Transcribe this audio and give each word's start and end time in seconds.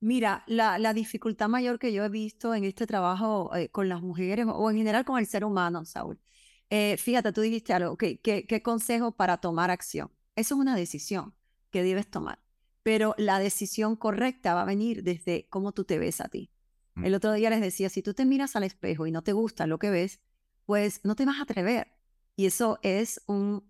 Mira, 0.00 0.44
la, 0.46 0.78
la 0.78 0.92
dificultad 0.92 1.48
mayor 1.48 1.78
que 1.78 1.92
yo 1.92 2.04
he 2.04 2.08
visto 2.08 2.54
en 2.54 2.64
este 2.64 2.86
trabajo 2.86 3.54
eh, 3.56 3.68
con 3.70 3.88
las 3.88 4.02
mujeres 4.02 4.46
o 4.48 4.70
en 4.70 4.76
general 4.76 5.04
con 5.04 5.18
el 5.18 5.26
ser 5.26 5.44
humano, 5.44 5.84
Saúl, 5.84 6.20
eh, 6.68 6.96
fíjate, 6.98 7.32
tú 7.32 7.40
dijiste 7.40 7.72
algo, 7.72 7.96
¿qué, 7.96 8.20
qué 8.20 8.62
consejo 8.62 9.12
para 9.12 9.38
tomar 9.38 9.70
acción? 9.70 10.10
Eso 10.34 10.54
es 10.54 10.60
una 10.60 10.76
decisión 10.76 11.34
que 11.70 11.82
debes 11.82 12.08
tomar, 12.10 12.40
pero 12.82 13.14
la 13.18 13.38
decisión 13.38 13.96
correcta 13.96 14.54
va 14.54 14.62
a 14.62 14.66
venir 14.66 15.02
desde 15.02 15.48
cómo 15.48 15.72
tú 15.72 15.84
te 15.84 15.98
ves 15.98 16.20
a 16.20 16.28
ti. 16.28 16.50
Mm. 16.94 17.04
El 17.06 17.14
otro 17.14 17.32
día 17.32 17.50
les 17.50 17.60
decía, 17.60 17.88
si 17.88 18.02
tú 18.02 18.14
te 18.14 18.24
miras 18.24 18.56
al 18.56 18.64
espejo 18.64 19.06
y 19.06 19.12
no 19.12 19.22
te 19.22 19.32
gusta 19.32 19.66
lo 19.66 19.78
que 19.78 19.90
ves, 19.90 20.20
pues 20.66 21.00
no 21.04 21.14
te 21.14 21.24
vas 21.24 21.38
a 21.38 21.42
atrever. 21.42 21.88
Y 22.36 22.46
eso 22.46 22.78
es 22.82 23.22
un, 23.26 23.64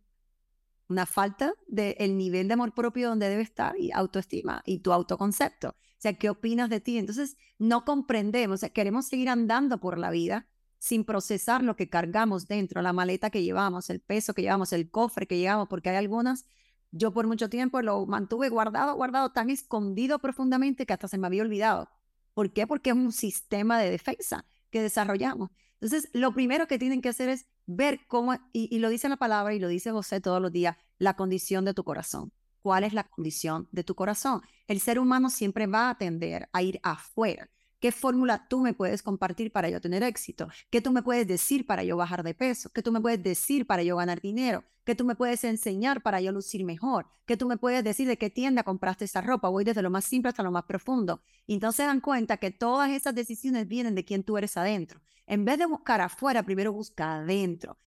una 0.88 1.06
falta 1.06 1.52
del 1.68 2.16
nivel 2.16 2.48
de 2.48 2.54
amor 2.54 2.74
propio 2.74 3.08
donde 3.08 3.28
debe 3.28 3.42
estar 3.42 3.78
y 3.78 3.92
autoestima 3.92 4.62
y 4.66 4.80
tu 4.80 4.92
autoconcepto. 4.92 5.76
O 5.98 6.00
sea, 6.00 6.14
¿qué 6.14 6.28
opinas 6.28 6.68
de 6.68 6.80
ti? 6.80 6.98
Entonces, 6.98 7.36
no 7.58 7.84
comprendemos, 7.84 8.62
o 8.62 8.72
queremos 8.72 9.06
seguir 9.06 9.28
andando 9.30 9.80
por 9.80 9.98
la 9.98 10.10
vida 10.10 10.46
sin 10.78 11.04
procesar 11.04 11.62
lo 11.62 11.74
que 11.74 11.88
cargamos 11.88 12.46
dentro, 12.48 12.82
la 12.82 12.92
maleta 12.92 13.30
que 13.30 13.42
llevamos, 13.42 13.88
el 13.90 14.00
peso 14.00 14.34
que 14.34 14.42
llevamos, 14.42 14.72
el 14.72 14.90
cofre 14.90 15.26
que 15.26 15.38
llevamos, 15.38 15.68
porque 15.68 15.88
hay 15.88 15.96
algunas, 15.96 16.44
yo 16.90 17.12
por 17.12 17.26
mucho 17.26 17.48
tiempo 17.48 17.80
lo 17.82 18.04
mantuve 18.06 18.50
guardado, 18.50 18.94
guardado 18.94 19.32
tan 19.32 19.50
escondido 19.50 20.18
profundamente 20.18 20.86
que 20.86 20.92
hasta 20.92 21.08
se 21.08 21.18
me 21.18 21.26
había 21.26 21.42
olvidado. 21.42 21.88
¿Por 22.34 22.52
qué? 22.52 22.66
Porque 22.66 22.90
es 22.90 22.96
un 22.96 23.12
sistema 23.12 23.78
de 23.78 23.90
defensa 23.90 24.44
que 24.70 24.82
desarrollamos. 24.82 25.50
Entonces, 25.80 26.10
lo 26.12 26.32
primero 26.34 26.66
que 26.66 26.78
tienen 26.78 27.00
que 27.00 27.08
hacer 27.08 27.30
es 27.30 27.46
ver 27.66 28.00
cómo, 28.06 28.34
y, 28.52 28.68
y 28.70 28.78
lo 28.78 28.90
dice 28.90 29.08
la 29.08 29.16
palabra 29.16 29.54
y 29.54 29.58
lo 29.58 29.68
dice 29.68 29.90
José 29.90 30.20
todos 30.20 30.40
los 30.42 30.52
días, 30.52 30.76
la 30.98 31.16
condición 31.16 31.64
de 31.64 31.74
tu 31.74 31.84
corazón. 31.84 32.32
¿Cuál 32.66 32.82
es 32.82 32.92
la 32.92 33.04
condición 33.04 33.68
de 33.70 33.84
tu 33.84 33.94
corazón? 33.94 34.42
El 34.66 34.80
ser 34.80 34.98
humano 34.98 35.30
siempre 35.30 35.68
va 35.68 35.88
a 35.88 35.98
tender 35.98 36.48
a 36.52 36.64
ir 36.64 36.80
afuera 36.82 37.48
¿Qué 37.78 37.92
fórmula 37.92 38.48
tú 38.48 38.58
me 38.58 38.74
puedes 38.74 39.04
compartir 39.04 39.52
para 39.52 39.68
yo 39.68 39.80
tener 39.80 40.02
éxito? 40.02 40.48
¿Qué 40.68 40.80
tú 40.80 40.90
me 40.90 41.04
puedes 41.04 41.28
decir 41.28 41.64
para 41.64 41.84
yo 41.84 41.96
bajar 41.96 42.24
de 42.24 42.34
peso? 42.34 42.68
¿Qué 42.70 42.82
tú 42.82 42.90
me 42.90 43.00
puedes 43.00 43.22
decir 43.22 43.68
para 43.68 43.84
yo 43.84 43.94
ganar 43.94 44.20
dinero? 44.20 44.64
¿Qué 44.82 44.96
tú 44.96 45.04
me 45.04 45.14
puedes 45.14 45.44
enseñar 45.44 46.02
para 46.02 46.20
yo 46.20 46.32
lucir 46.32 46.64
mejor? 46.64 47.06
¿Qué 47.24 47.36
tú 47.36 47.46
me 47.46 47.56
puedes 47.56 47.84
decir 47.84 48.08
de 48.08 48.18
qué 48.18 48.30
tienda 48.30 48.64
compraste 48.64 49.04
esa 49.04 49.20
ropa? 49.20 49.48
Voy 49.48 49.62
desde 49.62 49.82
lo 49.82 49.90
más 49.90 50.04
simple 50.04 50.30
hasta 50.30 50.42
lo 50.42 50.50
más 50.50 50.64
profundo. 50.64 51.22
Y 51.46 51.54
entonces 51.54 51.86
dan 51.86 52.00
cuenta 52.00 52.38
que 52.38 52.50
todas 52.50 52.90
esas 52.90 53.14
decisiones 53.14 53.68
vienen 53.68 53.94
de 53.94 54.04
quién 54.04 54.24
tú 54.24 54.36
eres 54.38 54.56
adentro. 54.56 55.00
En 55.24 55.44
vez 55.44 55.56
de 55.58 55.66
buscar 55.66 56.00
afuera, 56.00 56.42
primero 56.42 56.72
busca 56.72 57.14
adentro. 57.14 57.78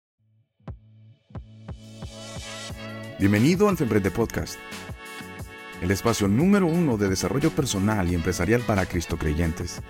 Bienvenido 3.19 3.67
al 3.67 3.75
Femprende 3.75 4.11
Podcast 4.11 4.57
el 5.81 5.91
espacio 5.91 6.29
número 6.29 6.67
uno 6.67 6.95
de 6.95 7.09
desarrollo 7.09 7.51
personal 7.51 8.09
y 8.09 8.15
empresarial 8.15 8.61
para 8.61 8.85
Cristo 8.85 9.17
creyentes. 9.17 9.81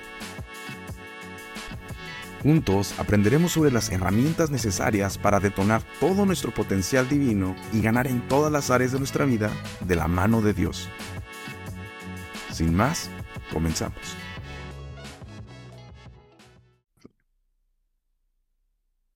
Juntos 2.41 2.95
aprenderemos 2.97 3.51
sobre 3.51 3.71
las 3.71 3.91
herramientas 3.91 4.49
necesarias 4.49 5.19
para 5.19 5.39
detonar 5.39 5.83
todo 5.99 6.25
nuestro 6.25 6.51
potencial 6.51 7.07
divino 7.07 7.55
y 7.71 7.81
ganar 7.81 8.07
en 8.07 8.21
todas 8.27 8.51
las 8.51 8.71
áreas 8.71 8.93
de 8.93 8.99
nuestra 8.99 9.25
vida 9.25 9.51
de 9.81 9.95
la 9.95 10.07
mano 10.07 10.41
de 10.41 10.53
Dios. 10.53 10.89
Sin 12.51 12.75
más, 12.75 13.11
comenzamos. 13.53 14.15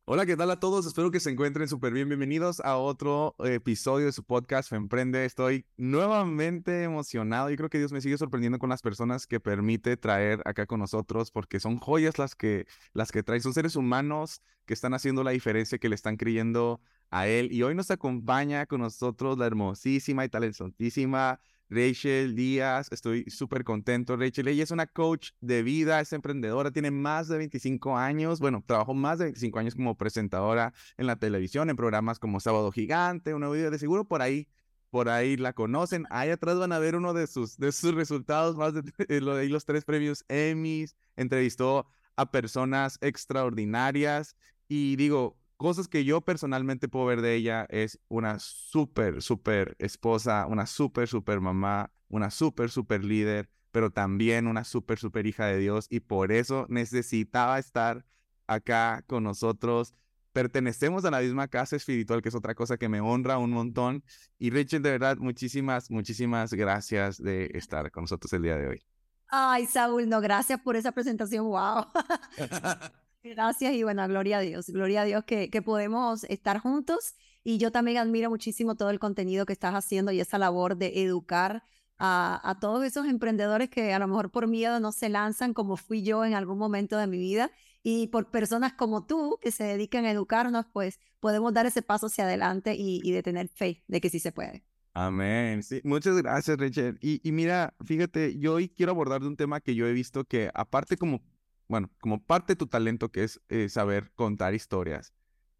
Hola, 0.05 0.25
¿qué 0.25 0.35
tal 0.35 0.51
a 0.51 0.59
todos? 0.59 0.85
Espero 0.85 1.11
que 1.11 1.21
se 1.21 1.29
encuentren 1.29 1.69
súper 1.69 1.93
bien. 1.93 2.09
Bienvenidos 2.09 2.59
a 2.59 2.75
otro 2.75 3.35
episodio 3.39 4.05
de 4.05 4.11
su 4.11 4.25
podcast 4.25 4.73
Emprende. 4.73 5.23
Estoy 5.23 5.65
nuevamente 5.77 6.83
emocionado 6.83 7.49
y 7.49 7.55
creo 7.55 7.69
que 7.69 7.77
Dios 7.77 7.93
me 7.93 8.01
sigue 8.01 8.17
sorprendiendo 8.17 8.59
con 8.59 8.69
las 8.69 8.81
personas 8.81 9.25
que 9.27 9.39
permite 9.39 9.95
traer 9.95 10.41
acá 10.43 10.65
con 10.65 10.81
nosotros 10.81 11.31
porque 11.31 11.61
son 11.61 11.77
joyas 11.77 12.17
las 12.17 12.35
que, 12.35 12.67
las 12.91 13.13
que 13.13 13.23
trae. 13.23 13.39
Son 13.39 13.53
seres 13.53 13.77
humanos 13.77 14.41
que 14.65 14.73
están 14.73 14.93
haciendo 14.93 15.23
la 15.23 15.31
diferencia, 15.31 15.77
que 15.77 15.87
le 15.87 15.95
están 15.95 16.17
creyendo 16.17 16.81
a 17.09 17.27
Él. 17.27 17.53
Y 17.53 17.63
hoy 17.63 17.73
nos 17.73 17.89
acompaña 17.89 18.65
con 18.65 18.81
nosotros 18.81 19.37
la 19.37 19.45
hermosísima 19.45 20.25
y 20.25 20.29
talentotísima 20.29 21.39
Rachel 21.69 22.35
Díaz. 22.35 22.87
Estoy 22.91 23.25
súper 23.29 23.63
contento. 23.63 24.15
Rachel, 24.15 24.47
ella 24.47 24.63
es 24.63 24.71
una 24.71 24.87
coach 24.87 25.31
de 25.41 25.63
vida, 25.63 25.99
es 25.99 26.13
emprendedora, 26.13 26.71
tiene 26.71 26.91
más 26.91 27.27
de 27.27 27.37
25 27.37 27.97
años. 27.97 28.39
Bueno, 28.39 28.63
trabajó 28.65 28.93
más 28.93 29.19
de 29.19 29.25
25 29.25 29.59
años 29.59 29.75
como 29.75 29.97
presentadora 29.97 30.73
en 30.97 31.07
la 31.07 31.15
televisión, 31.17 31.69
en 31.69 31.75
programas 31.75 32.19
como 32.19 32.39
Sábado 32.39 32.71
Gigante, 32.71 33.33
una 33.33 33.49
vida 33.49 33.69
de 33.69 33.79
seguro 33.79 34.05
por 34.05 34.21
ahí. 34.21 34.47
Por 34.89 35.09
ahí 35.09 35.37
la 35.37 35.53
conocen. 35.53 36.05
Ahí 36.11 36.29
atrás 36.29 36.59
van 36.59 36.71
a 36.71 36.77
ver 36.77 36.95
uno 36.95 37.13
de 37.13 37.25
sus, 37.25 37.57
de 37.57 37.71
sus 37.71 37.95
resultados, 37.95 38.55
más 38.55 38.75
de, 38.75 38.83
de 39.07 39.49
los 39.49 39.65
tres 39.65 39.85
premios 39.85 40.23
Emmys. 40.27 40.95
Entrevistó 41.15 41.87
a 42.15 42.29
personas 42.29 42.99
extraordinarias. 43.01 44.35
Y 44.67 44.95
digo, 44.95 45.35
cosas 45.63 45.87
que 45.87 46.03
yo 46.03 46.19
personalmente 46.19 46.89
puedo 46.89 47.05
ver 47.05 47.21
de 47.21 47.35
ella 47.35 47.65
es 47.69 47.97
una 48.09 48.37
súper, 48.37 49.21
súper 49.21 49.77
esposa, 49.79 50.45
una 50.45 50.65
súper, 50.65 51.07
súper 51.07 51.39
mamá, 51.39 51.89
una 52.09 52.31
súper, 52.31 52.69
súper 52.69 53.05
líder, 53.05 53.49
pero 53.71 53.89
también 53.89 54.47
una 54.47 54.65
súper, 54.65 54.99
súper 54.99 55.25
hija 55.25 55.45
de 55.45 55.59
Dios 55.59 55.87
y 55.89 56.01
por 56.01 56.33
eso 56.33 56.65
necesitaba 56.67 57.59
estar 57.59 58.05
acá 58.45 59.05
con 59.07 59.23
nosotros. 59.23 59.93
Pertenecemos 60.33 61.05
a 61.05 61.11
la 61.11 61.21
misma 61.21 61.47
casa 61.47 61.77
espiritual, 61.77 62.21
que 62.21 62.27
es 62.27 62.35
otra 62.35 62.55
cosa 62.55 62.75
que 62.75 62.89
me 62.89 62.99
honra 62.99 63.37
un 63.37 63.51
montón. 63.51 64.03
Y 64.37 64.49
Rachel, 64.49 64.81
de 64.81 64.91
verdad, 64.91 65.15
muchísimas, 65.15 65.89
muchísimas 65.89 66.53
gracias 66.53 67.23
de 67.23 67.49
estar 67.53 67.89
con 67.89 68.03
nosotros 68.03 68.33
el 68.33 68.41
día 68.41 68.57
de 68.57 68.67
hoy. 68.67 68.85
Ay, 69.29 69.65
Saúl, 69.65 70.09
no, 70.09 70.19
gracias 70.19 70.59
por 70.59 70.75
esa 70.75 70.91
presentación. 70.91 71.45
Wow. 71.45 71.85
Gracias 73.23 73.73
y 73.73 73.83
bueno, 73.83 74.05
gloria 74.09 74.39
a 74.39 74.41
Dios, 74.41 74.69
gloria 74.69 75.03
a 75.03 75.05
Dios 75.05 75.23
que, 75.23 75.49
que 75.49 75.61
podemos 75.61 76.25
estar 76.25 76.59
juntos 76.59 77.15
y 77.41 77.57
yo 77.57 77.71
también 77.71 77.97
admiro 77.97 78.29
muchísimo 78.29 78.75
todo 78.75 78.89
el 78.89 78.99
contenido 78.99 79.45
que 79.45 79.53
estás 79.53 79.73
haciendo 79.75 80.11
y 80.11 80.19
esa 80.19 80.37
labor 80.37 80.75
de 80.75 81.01
educar 81.03 81.63
a, 81.97 82.41
a, 82.43 82.59
todos 82.59 82.83
esos 82.83 83.05
emprendedores 83.05 83.69
que 83.69 83.93
a 83.93 83.99
lo 83.99 84.09
mejor 84.09 84.29
por 84.29 84.47
miedo 84.47 84.81
no 84.81 84.91
se 84.91 85.07
lanzan 85.07 85.53
como 85.53 85.77
fui 85.77 86.03
yo 86.03 86.25
en 86.25 86.33
algún 86.33 86.57
momento 86.57 86.97
de 86.97 87.07
mi 87.07 87.17
vida 87.17 87.49
y 87.81 88.07
por 88.07 88.29
personas 88.29 88.73
como 88.73 89.05
tú 89.05 89.37
que 89.41 89.51
se 89.51 89.63
dedican 89.63 90.03
a 90.03 90.11
educarnos, 90.11 90.65
pues 90.73 90.99
podemos 91.21 91.53
dar 91.53 91.65
ese 91.65 91.81
paso 91.81 92.07
hacia 92.07 92.25
adelante 92.25 92.75
y, 92.75 92.99
y 93.05 93.13
de 93.13 93.23
tener 93.23 93.47
fe 93.47 93.83
de 93.87 94.01
que 94.01 94.09
sí 94.09 94.19
se 94.19 94.33
puede. 94.33 94.65
Amén. 94.93 95.63
Sí, 95.63 95.81
muchas 95.83 96.15
gracias, 96.17 96.57
Rachel. 96.57 96.99
Y, 97.01 97.19
y 97.27 97.31
mira, 97.31 97.73
fíjate, 97.83 98.37
yo 98.37 98.55
hoy 98.55 98.69
quiero 98.69 98.91
abordar 98.91 99.21
de 99.21 99.27
un 99.27 99.37
tema 99.37 99.59
que 99.59 99.75
yo 99.75 99.87
he 99.87 99.93
visto 99.93 100.25
que 100.25 100.51
aparte 100.53 100.97
como 100.97 101.21
bueno, 101.67 101.91
como 101.99 102.23
parte 102.23 102.53
de 102.53 102.57
tu 102.57 102.67
talento 102.67 103.11
que 103.11 103.23
es 103.23 103.41
eh, 103.49 103.69
saber 103.69 104.11
contar 104.15 104.53
historias, 104.53 105.13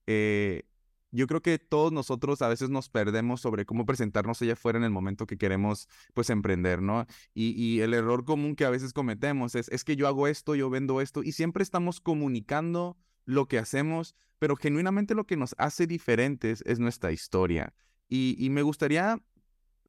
eh, 0.08 0.64
yo 1.12 1.28
creo 1.28 1.42
que 1.42 1.60
todos 1.60 1.92
nosotros 1.92 2.42
a 2.42 2.48
veces 2.48 2.70
nos 2.70 2.90
perdemos 2.90 3.40
sobre 3.40 3.66
cómo 3.66 3.86
presentarnos 3.86 4.42
allá 4.42 4.54
afuera 4.54 4.80
en 4.80 4.84
el 4.84 4.90
momento 4.90 5.28
que 5.28 5.38
queremos, 5.38 5.88
pues, 6.16 6.32
emprender, 6.32 6.82
¿no? 6.82 7.06
Y, 7.36 7.82
el 7.82 7.94
error 7.94 8.26
común 8.26 8.56
que 8.56 8.66
a 8.66 8.72
veces 8.72 8.94
cometemos 8.94 9.54
es, 9.54 9.70
es 9.70 9.84
que 9.84 9.96
yo 9.96 10.08
hago 10.08 10.28
esto, 10.28 10.56
yo 10.56 10.72
vendo 10.72 11.02
esto, 11.02 11.22
y 11.22 11.34
siempre 11.34 11.62
estamos 11.62 12.02
comunicando 12.02 12.98
lo 13.26 13.48
que 13.48 13.60
hacemos, 13.60 14.16
pero 14.40 14.56
genuinamente 14.56 15.14
lo 15.14 15.26
que 15.26 15.38
nos 15.38 15.54
hace 15.60 15.86
diferentes 15.86 16.64
es 16.66 16.80
nuestra 16.80 17.12
historia. 17.12 17.74
y 18.10 18.50
me 18.52 18.62
gustaría 18.62 19.20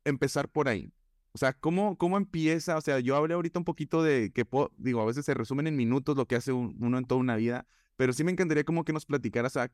empezar 0.05 0.49
por 0.49 0.69
ahí. 0.69 0.93
O 1.35 1.39
sea, 1.39 1.53
¿cómo, 1.53 1.99
¿cómo 1.99 2.17
empieza? 2.17 2.77
O 2.77 2.81
sea, 2.81 3.01
yo 3.01 3.17
hablé 3.17 3.35
ahorita 3.35 3.59
un 3.59 3.65
poquito 3.65 4.05
de 4.05 4.31
que, 4.33 4.47
digo, 4.77 5.03
a 5.03 5.05
veces 5.05 5.25
se 5.25 5.35
resumen 5.35 5.67
en 5.67 5.75
minutos 5.75 6.17
lo 6.17 6.27
que 6.27 6.37
hace 6.37 6.53
uno 6.53 6.97
en 6.97 7.05
toda 7.07 7.21
una 7.21 7.35
vida, 7.35 7.67
pero 7.97 8.13
sí 8.13 8.23
me 8.23 8.31
encantaría 8.31 8.63
como 8.63 8.85
que 8.85 8.93
nos 8.93 9.05
platicaras, 9.05 9.57
o 9.57 9.67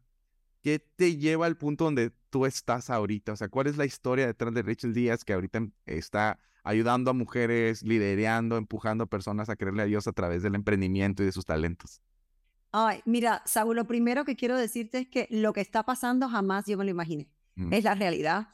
¿qué 0.62 0.78
te 0.78 1.19
lleva 1.19 1.44
al 1.44 1.59
punto 1.59 1.84
donde 1.84 2.12
tú 2.31 2.47
estás 2.47 2.88
ahorita? 2.88 3.32
O 3.32 3.37
sea, 3.37 3.50
¿cuál 3.50 3.66
es 3.66 3.76
la 3.76 3.84
historia 3.84 4.26
detrás 4.26 4.54
de 4.54 4.62
Rachel 4.62 4.94
Díaz 4.94 5.22
que 5.22 5.34
ahorita 5.34 5.59
em, 5.59 5.72
está 5.84 6.38
ayudando 6.65 7.10
a 7.10 7.15
mujeres, 7.15 7.82
liderando, 7.82 8.56
empujando 8.56 9.04
a 9.04 9.06
personas 9.06 9.50
a 9.50 9.56
creerle 9.56 9.82
a 9.82 9.87
Dios 9.87 10.06
a 10.06 10.12
través 10.12 10.43
del 10.43 10.55
emprendimiento 10.55 11.23
y 11.23 11.26
de 11.26 11.32
sus 11.32 11.44
talentos? 11.44 12.00
Ay, 12.73 13.02
mira, 13.05 13.43
Saúl, 13.44 13.76
lo 13.76 13.87
primero 13.87 14.25
que 14.25 14.35
quiero 14.35 14.56
decirte 14.56 14.99
es 15.00 15.08
que 15.08 15.26
lo 15.31 15.52
que 15.52 15.61
está 15.61 15.82
pasando 15.82 16.26
jamás 16.26 16.64
yo 16.64 16.79
me 16.79 16.85
lo 16.85 16.90
imaginé. 16.90 17.29
Mm. 17.56 17.75
Es 17.75 17.85
la 17.85 17.94
realidad 17.94 18.49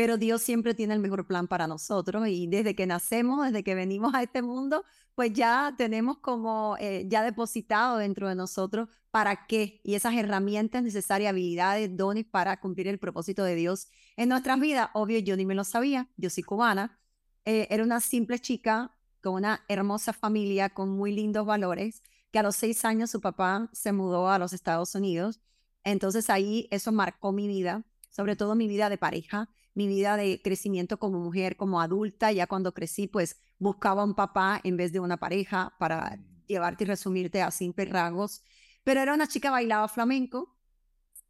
pero 0.00 0.16
Dios 0.16 0.40
siempre 0.40 0.72
tiene 0.72 0.94
el 0.94 1.00
mejor 1.00 1.26
plan 1.26 1.46
para 1.46 1.66
nosotros 1.66 2.26
y 2.26 2.46
desde 2.46 2.74
que 2.74 2.86
nacemos, 2.86 3.44
desde 3.44 3.62
que 3.62 3.74
venimos 3.74 4.14
a 4.14 4.22
este 4.22 4.40
mundo, 4.40 4.82
pues 5.14 5.30
ya 5.34 5.74
tenemos 5.76 6.16
como 6.20 6.78
eh, 6.80 7.04
ya 7.06 7.22
depositado 7.22 7.98
dentro 7.98 8.26
de 8.26 8.34
nosotros 8.34 8.88
para 9.10 9.44
qué 9.46 9.78
y 9.84 9.96
esas 9.96 10.14
herramientas 10.14 10.82
necesarias, 10.82 11.28
habilidades, 11.28 11.98
dones 11.98 12.24
para 12.24 12.58
cumplir 12.60 12.88
el 12.88 12.98
propósito 12.98 13.44
de 13.44 13.54
Dios 13.56 13.88
en 14.16 14.30
nuestras 14.30 14.58
vidas. 14.58 14.88
Obvio, 14.94 15.18
yo 15.18 15.36
ni 15.36 15.44
me 15.44 15.54
lo 15.54 15.64
sabía, 15.64 16.08
yo 16.16 16.30
soy 16.30 16.44
cubana, 16.44 16.98
eh, 17.44 17.66
era 17.68 17.84
una 17.84 18.00
simple 18.00 18.38
chica 18.38 18.96
con 19.22 19.34
una 19.34 19.66
hermosa 19.68 20.14
familia, 20.14 20.70
con 20.70 20.88
muy 20.88 21.12
lindos 21.12 21.44
valores, 21.44 22.02
que 22.32 22.38
a 22.38 22.42
los 22.42 22.56
seis 22.56 22.86
años 22.86 23.10
su 23.10 23.20
papá 23.20 23.68
se 23.74 23.92
mudó 23.92 24.30
a 24.30 24.38
los 24.38 24.54
Estados 24.54 24.94
Unidos. 24.94 25.40
Entonces 25.84 26.30
ahí 26.30 26.68
eso 26.70 26.90
marcó 26.90 27.32
mi 27.32 27.48
vida, 27.48 27.84
sobre 28.08 28.34
todo 28.34 28.54
mi 28.54 28.66
vida 28.66 28.88
de 28.88 28.96
pareja 28.96 29.50
mi 29.80 29.88
vida 29.88 30.18
de 30.18 30.42
crecimiento 30.42 30.98
como 30.98 31.18
mujer, 31.18 31.56
como 31.56 31.80
adulta, 31.80 32.32
ya 32.32 32.46
cuando 32.46 32.74
crecí, 32.74 33.06
pues 33.06 33.40
buscaba 33.58 34.04
un 34.04 34.14
papá 34.14 34.60
en 34.62 34.76
vez 34.76 34.92
de 34.92 35.00
una 35.00 35.16
pareja 35.16 35.74
para 35.78 36.18
llevarte 36.46 36.84
y 36.84 36.86
resumirte 36.86 37.40
a 37.40 37.50
simples 37.50 37.88
rasgos. 37.88 38.42
Pero 38.84 39.00
era 39.00 39.14
una 39.14 39.26
chica 39.26 39.50
bailaba 39.50 39.88
flamenco. 39.88 40.54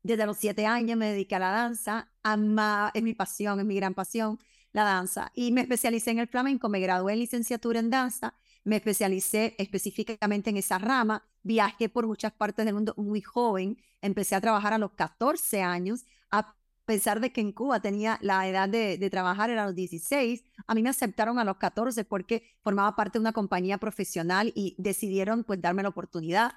Desde 0.03 0.27
los 0.27 0.37
siete 0.37 0.67
años 0.67 0.99
me 0.99 1.13
dediqué 1.13 1.37
a 1.37 1.39
la 1.39 1.51
danza. 1.53 2.11
Ama, 2.25 2.91
es 2.93 3.05
mi 3.05 3.15
pasión, 3.15 3.61
es 3.61 3.67
mi 3.67 3.77
gran 3.77 3.95
pasión, 3.95 4.41
la 4.73 4.83
danza. 4.83 5.31
Y 5.37 5.53
me 5.53 5.61
especialicé 5.61 6.11
en 6.11 6.19
el 6.19 6.27
flamenco. 6.27 6.69
Me 6.69 6.81
gradué 6.81 7.13
en 7.13 7.21
licenciatura 7.21 7.79
en 7.79 7.91
danza. 7.91 8.35
Me 8.65 8.77
especialicé 8.77 9.55
específicamente 9.59 10.51
en 10.51 10.57
esa 10.57 10.79
rama. 10.79 11.25
Viajé 11.45 11.89
por 11.89 12.09
muchas 12.09 12.33
partes 12.33 12.65
del 12.65 12.75
mundo 12.75 12.95
muy 12.97 13.21
joven. 13.21 13.79
Empecé 14.03 14.35
a 14.35 14.41
trabajar 14.41 14.73
a 14.73 14.79
los 14.79 14.91
14 14.93 15.63
años. 15.63 16.05
A 16.33 16.57
pesar 16.91 17.21
de 17.21 17.33
que 17.33 17.41
en 17.41 17.53
Cuba 17.53 17.79
tenía 17.79 18.19
la 18.21 18.49
edad 18.49 18.69
de, 18.69 19.09
trabajar, 19.11 19.49
era 19.49 19.63
a 19.63 19.67
los 19.67 19.77
16, 19.77 20.43
a 20.67 20.75
mí 20.75 20.83
me 20.83 20.89
aceptaron 20.89 21.39
a 21.39 21.45
los 21.45 21.57
14 21.57 22.05
porque 22.05 22.43
formaba 22.65 22.97
parte 22.97 23.19
de 23.19 23.21
una 23.21 23.33
compañía 23.33 23.79
profesional 23.79 24.51
y 24.57 24.75
decidieron 24.77 25.45
pues 25.45 25.63
darme 25.63 25.85
la 25.85 25.91
oportunidad. 25.91 26.51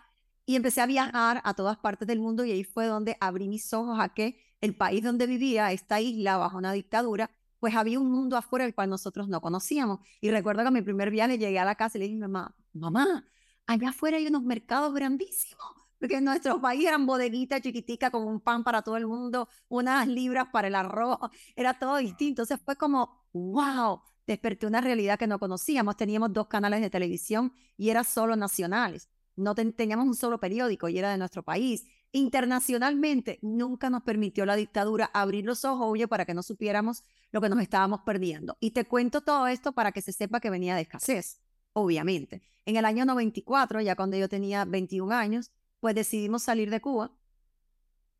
Y 0.48 0.56
empecé 0.56 0.82
a 0.82 0.88
viajar 0.88 1.40
a 1.44 1.54
todas 1.54 1.78
partes 1.78 2.08
del 2.08 2.20
mundo 2.20 2.44
y 2.46 2.52
ahí 2.52 2.64
fue 2.64 2.88
donde 2.88 3.16
abrí 3.20 3.48
mis 3.48 3.72
ojos 3.74 4.00
a 4.00 4.10
que 4.10 4.40
el 4.60 4.76
país 4.76 5.04
donde 5.04 5.28
vivía, 5.28 5.72
esta 5.72 6.02
isla 6.02 6.38
bajo 6.38 6.58
una 6.58 6.74
dictadura, 6.74 7.30
pues 7.60 7.76
había 7.76 8.00
un 8.00 8.12
mundo 8.12 8.36
afuera 8.36 8.66
el 8.66 8.74
cual 8.74 8.90
nosotros 8.90 9.28
no 9.28 9.40
conocíamos. 9.40 10.00
Y 10.20 10.32
recuerdo 10.32 10.64
que 10.64 10.72
mi 10.72 10.82
primer 10.82 11.12
viaje 11.12 11.38
llegué 11.38 11.60
a 11.60 11.66
la 11.66 11.76
casa 11.76 12.00
y 12.00 12.02
le 12.02 12.08
dije, 12.08 12.18
mamá, 12.18 12.56
mamá, 12.74 13.30
allá 13.68 13.90
afuera 13.90 14.18
hay 14.18 14.26
unos 14.26 14.42
mercados 14.42 14.96
grandísimos 14.96 15.83
porque 16.04 16.18
en 16.18 16.26
nuestro 16.26 16.60
país 16.60 16.86
eran 16.86 17.06
bodeguitas 17.06 17.62
chiquiticas 17.62 18.12
con 18.12 18.28
un 18.28 18.42
pan 18.42 18.62
para 18.66 18.82
todo 18.82 18.98
el 18.98 19.08
mundo, 19.08 19.48
unas 19.70 20.06
libras 20.06 20.48
para 20.52 20.68
el 20.68 20.76
arroz, 20.76 21.18
era 21.56 21.80
todo 21.80 21.96
distinto. 21.96 22.42
Entonces 22.42 22.60
fue 22.66 22.76
como, 22.76 23.26
wow, 23.32 24.02
desperté 24.28 24.68
una 24.68 24.82
realidad 24.82 25.18
que 25.18 25.28
no 25.28 25.40
conocíamos. 25.40 25.96
Teníamos 25.96 26.34
dos 26.34 26.48
canales 26.48 26.82
de 26.82 26.90
televisión 26.90 27.54
y 27.78 27.88
era 27.88 28.04
solo 28.04 28.36
nacionales. 28.36 29.08
No 29.38 29.56
teníamos 29.56 30.06
un 30.06 30.16
solo 30.16 30.42
periódico 30.42 30.90
y 30.90 30.98
era 30.98 31.10
de 31.10 31.18
nuestro 31.18 31.42
país. 31.42 31.86
Internacionalmente 32.12 33.40
nunca 33.42 33.90
nos 33.90 34.04
permitió 34.04 34.46
la 34.46 34.58
dictadura 34.58 35.10
abrir 35.14 35.46
los 35.46 35.64
ojos, 35.64 35.88
oye, 35.90 36.10
para 36.10 36.26
que 36.26 36.34
no 36.34 36.44
supiéramos 36.44 37.06
lo 37.32 37.40
que 37.40 37.48
nos 37.48 37.62
estábamos 37.62 38.02
perdiendo. 38.02 38.58
Y 38.60 38.72
te 38.72 38.84
cuento 38.84 39.22
todo 39.22 39.48
esto 39.48 39.72
para 39.72 39.94
que 39.94 40.02
se 40.02 40.12
sepa 40.12 40.42
que 40.42 40.50
venía 40.50 40.76
de 40.76 40.82
escasez, 40.82 41.40
obviamente. 41.72 42.42
En 42.66 42.76
el 42.76 42.84
año 42.84 43.06
94, 43.06 43.80
ya 43.80 43.96
cuando 43.96 44.18
yo 44.18 44.28
tenía 44.28 44.66
21 44.66 45.14
años, 45.14 45.50
pues 45.84 45.96
decidimos 45.96 46.44
salir 46.44 46.70
de 46.70 46.80
Cuba. 46.80 47.12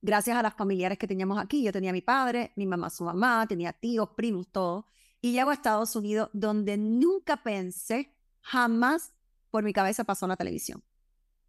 Gracias 0.02 0.36
a 0.36 0.44
las 0.44 0.54
familiares 0.54 0.98
que 0.98 1.08
teníamos 1.08 1.38
aquí. 1.38 1.64
Yo 1.64 1.72
tenía 1.72 1.92
a 1.92 1.94
mi 1.94 2.02
padre, 2.02 2.52
mi 2.58 2.68
mamá, 2.68 2.90
su 2.90 3.06
mamá, 3.06 3.46
tenía 3.48 3.72
tíos, 3.72 4.10
primos, 4.18 4.50
todo. 4.52 4.86
Y 5.22 5.32
llego 5.32 5.50
a 5.50 5.54
Estados 5.54 5.96
Unidos, 5.96 6.30
donde 6.34 6.76
nunca 6.76 7.38
pensé, 7.38 8.14
jamás 8.42 9.14
por 9.50 9.64
mi 9.64 9.72
cabeza 9.72 10.04
pasó 10.04 10.28
la 10.28 10.36
televisión. 10.36 10.84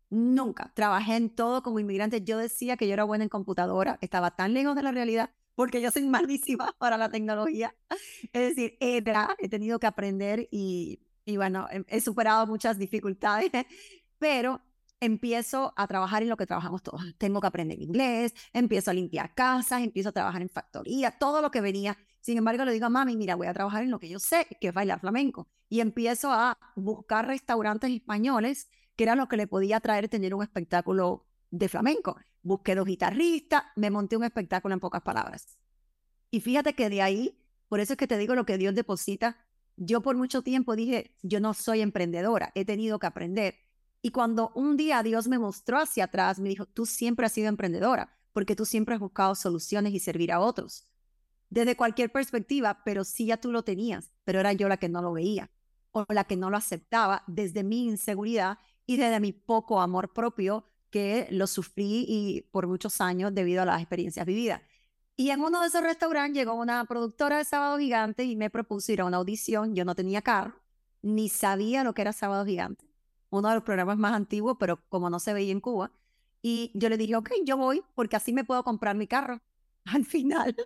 Nunca. 0.09 0.71
Trabajé 0.77 1.17
en 1.17 1.35
todo 1.35 1.65
como 1.65 1.81
inmigrante. 1.81 2.23
Yo 2.23 2.39
decía 2.39 2.77
que 2.77 2.87
yo 2.87 2.93
era 2.93 3.03
buena 3.03 3.25
en 3.25 3.29
computadora. 3.29 3.99
Estaba 4.01 4.37
tan 4.37 4.55
lejos 4.55 4.77
de 4.77 4.85
la 4.85 4.93
realidad 4.93 5.31
porque 5.57 5.81
yo 5.83 5.91
soy 5.91 6.05
malísima 6.07 6.77
para 6.79 6.97
la 6.97 7.11
tecnología. 7.11 7.75
Es 8.33 8.55
decir, 8.55 8.77
era, 8.79 9.35
he 9.41 9.49
tenido 9.49 9.81
que 9.81 9.89
aprender 9.89 10.47
y, 10.53 11.01
y 11.25 11.39
bueno, 11.39 11.67
he 11.89 12.01
superado 12.01 12.47
muchas 12.47 12.79
dificultades, 12.79 13.51
pero 14.19 14.63
empiezo 15.05 15.73
a 15.77 15.87
trabajar 15.87 16.23
en 16.23 16.29
lo 16.29 16.37
que 16.37 16.47
trabajamos 16.47 16.83
todos. 16.83 17.03
Tengo 17.19 17.41
que 17.41 17.47
aprender 17.47 17.81
inglés, 17.81 18.35
empiezo 18.53 18.91
a 18.91 18.95
limpiar 18.95 19.35
casas, 19.35 19.83
empiezo 19.83 20.09
a 20.09 20.13
trabajar 20.13 20.43
en 20.43 20.49
factoría, 20.49 21.13
todo 21.19 21.43
lo 21.43 21.51
que 21.51 21.61
venía. 21.61 21.97
Sin 22.21 22.39
embargo, 22.39 22.65
le 22.65 22.73
digo 22.73 22.87
a 22.87 22.91
mami, 22.91 23.17
mira, 23.17 23.35
voy 23.35 23.47
a 23.47 23.55
trabajar 23.55 23.83
en 23.83 23.91
lo 23.91 23.99
que 23.99 24.09
yo 24.09 24.19
sé, 24.19 24.47
que 24.61 24.69
es 24.69 24.75
bailar 24.75 25.01
flamenco. 25.01 25.49
Y 25.69 25.81
empiezo 25.81 26.33
a 26.33 26.59
buscar 26.75 27.27
restaurantes 27.27 27.91
españoles, 27.91 28.69
que 28.97 29.05
era 29.05 29.15
lo 29.15 29.29
que 29.29 29.37
le 29.37 29.47
podía 29.47 29.81
traer 29.81 30.09
tener 30.09 30.35
un 30.35 30.43
espectáculo 30.43 31.27
de 31.51 31.69
flamenco. 31.69 32.17
Busqué 32.43 32.75
dos 32.75 32.87
guitarristas, 32.87 33.65
me 33.77 33.91
monté 33.91 34.17
un 34.17 34.25
espectáculo 34.25 34.75
en 34.75 34.81
pocas 34.81 35.03
palabras. 35.03 35.59
Y 36.31 36.41
fíjate 36.41 36.75
que 36.75 36.89
de 36.89 37.03
ahí, 37.03 37.39
por 37.69 37.81
eso 37.81 37.93
es 37.93 37.97
que 37.97 38.07
te 38.07 38.19
digo 38.19 38.35
lo 38.35 38.47
que 38.47 38.59
Dios 38.59 38.75
deposita. 38.75 39.47
Yo 39.77 40.01
por 40.01 40.17
mucho 40.17 40.43
tiempo 40.43 40.77
dije, 40.77 41.17
yo 41.23 41.41
no 41.41 41.53
soy 41.53 41.81
emprendedora, 41.81 42.53
he 42.55 42.65
tenido 42.65 42.99
que 42.99 43.07
aprender 43.07 43.64
y 44.05 44.11
cuando 44.11 44.53
un 44.55 44.77
día 44.77 45.03
Dios 45.03 45.29
me 45.29 45.39
mostró 45.39 45.79
hacia 45.79 46.05
atrás, 46.05 46.39
me 46.39 46.51
dijo, 46.51 46.67
tú 46.67 46.85
siempre 46.85 47.25
has 47.25 47.33
sido 47.33 47.49
emprendedora, 47.49 48.15
porque 48.35 48.55
tú 48.55 48.67
siempre 48.67 48.95
has 48.95 49.01
buscado 49.01 49.35
soluciones 49.35 49.95
y 49.95 49.99
servir 49.99 50.31
a 50.31 50.41
otros. 50.41 50.87
Desde 51.49 51.75
cualquier 51.75 52.13
perspectiva, 52.13 52.83
pero 52.85 53.05
sí 53.05 53.25
ya 53.25 53.39
tú 53.39 53.51
lo 53.51 53.65
tenías, 53.65 54.13
pero 54.25 54.41
era 54.41 54.53
yo 54.53 54.69
la 54.69 54.77
que 54.77 54.91
no 54.91 55.01
lo 55.01 55.15
veía 55.15 55.51
o 55.93 56.05
la 56.11 56.25
que 56.25 56.37
no 56.37 56.51
lo 56.51 56.59
aceptaba 56.59 57.25
desde 57.27 57.65
mi 57.65 57.87
inseguridad 57.87 58.59
y 58.85 58.99
desde 58.99 59.21
mi 59.21 59.33
poco 59.33 59.81
amor 59.81 60.13
propio 60.13 60.67
que 60.91 61.27
lo 61.31 61.47
sufrí 61.47 62.05
y 62.07 62.43
por 62.51 62.67
muchos 62.67 63.01
años 63.01 63.35
debido 63.35 63.63
a 63.63 63.65
las 63.65 63.81
experiencias 63.81 64.27
vividas. 64.27 64.61
Y 65.17 65.31
en 65.31 65.41
uno 65.41 65.63
de 65.63 65.69
esos 65.69 65.83
restaurantes 65.83 66.39
llegó 66.39 66.53
una 66.53 66.85
productora 66.85 67.39
de 67.39 67.47
Sábado 67.47 67.79
Gigante 67.79 68.25
y 68.25 68.37
me 68.37 68.51
propuso 68.51 68.93
ir 68.93 69.01
a 69.01 69.07
una 69.07 69.17
audición. 69.17 69.75
Yo 69.75 69.87
no 69.87 69.95
tenía 69.95 70.21
carro, 70.21 70.61
ni 71.01 71.31
sabía 71.31 71.85
lo 71.85 71.95
que 71.95 72.03
era 72.03 72.13
Sábado 72.13 72.45
Gigante 72.45 72.94
uno 73.39 73.49
de 73.49 73.55
los 73.55 73.65
programas 73.65 73.99
más 73.99 74.13
antiguos, 74.13 74.57
pero 74.59 74.81
como 74.89 75.11
no 75.11 75.19
se 75.19 75.35
veía 75.35 75.53
en 75.53 75.61
Cuba. 75.61 75.91
Y 76.41 76.71
yo 76.75 76.89
le 76.89 76.97
dije, 76.97 77.17
ok, 77.17 77.31
yo 77.45 77.57
voy 77.57 77.83
porque 77.95 78.17
así 78.17 78.33
me 78.33 78.45
puedo 78.45 78.63
comprar 78.63 78.97
mi 78.97 79.07
carro. 79.07 79.41
Al 79.85 80.05
final 80.05 80.57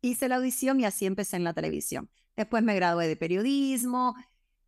hice 0.00 0.28
la 0.28 0.36
audición 0.36 0.80
y 0.80 0.84
así 0.84 1.06
empecé 1.06 1.36
en 1.36 1.44
la 1.44 1.54
televisión. 1.54 2.10
Después 2.36 2.62
me 2.62 2.74
gradué 2.74 3.08
de 3.08 3.16
periodismo. 3.16 4.14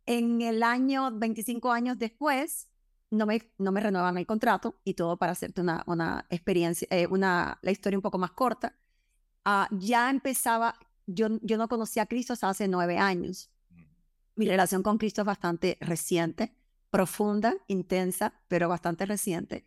En 0.05 0.41
el 0.41 0.63
año, 0.63 1.11
25 1.11 1.71
años 1.71 1.99
después, 1.99 2.67
no 3.11 3.25
me, 3.25 3.51
no 3.57 3.71
me 3.71 3.81
renuevan 3.81 4.17
el 4.17 4.25
contrato 4.25 4.79
y 4.83 4.93
todo 4.93 5.17
para 5.17 5.33
hacerte 5.33 5.61
una, 5.61 5.83
una 5.85 6.25
experiencia, 6.29 6.87
eh, 6.89 7.07
una, 7.07 7.59
la 7.61 7.71
historia 7.71 7.97
un 7.97 8.01
poco 8.01 8.17
más 8.17 8.31
corta. 8.31 8.75
Uh, 9.45 9.75
ya 9.77 10.09
empezaba, 10.09 10.75
yo, 11.05 11.27
yo 11.41 11.57
no 11.57 11.67
conocía 11.67 12.03
a 12.03 12.05
Cristo 12.05 12.33
hasta 12.33 12.49
hace 12.49 12.67
nueve 12.67 12.97
años. 12.97 13.49
Mm. 13.69 13.83
Mi 14.35 14.47
relación 14.47 14.81
con 14.81 14.97
Cristo 14.97 15.21
es 15.21 15.27
bastante 15.27 15.77
reciente 15.81 16.58
profunda, 16.89 17.55
intensa, 17.67 18.33
pero 18.47 18.69
bastante 18.69 19.05
reciente. 19.05 19.65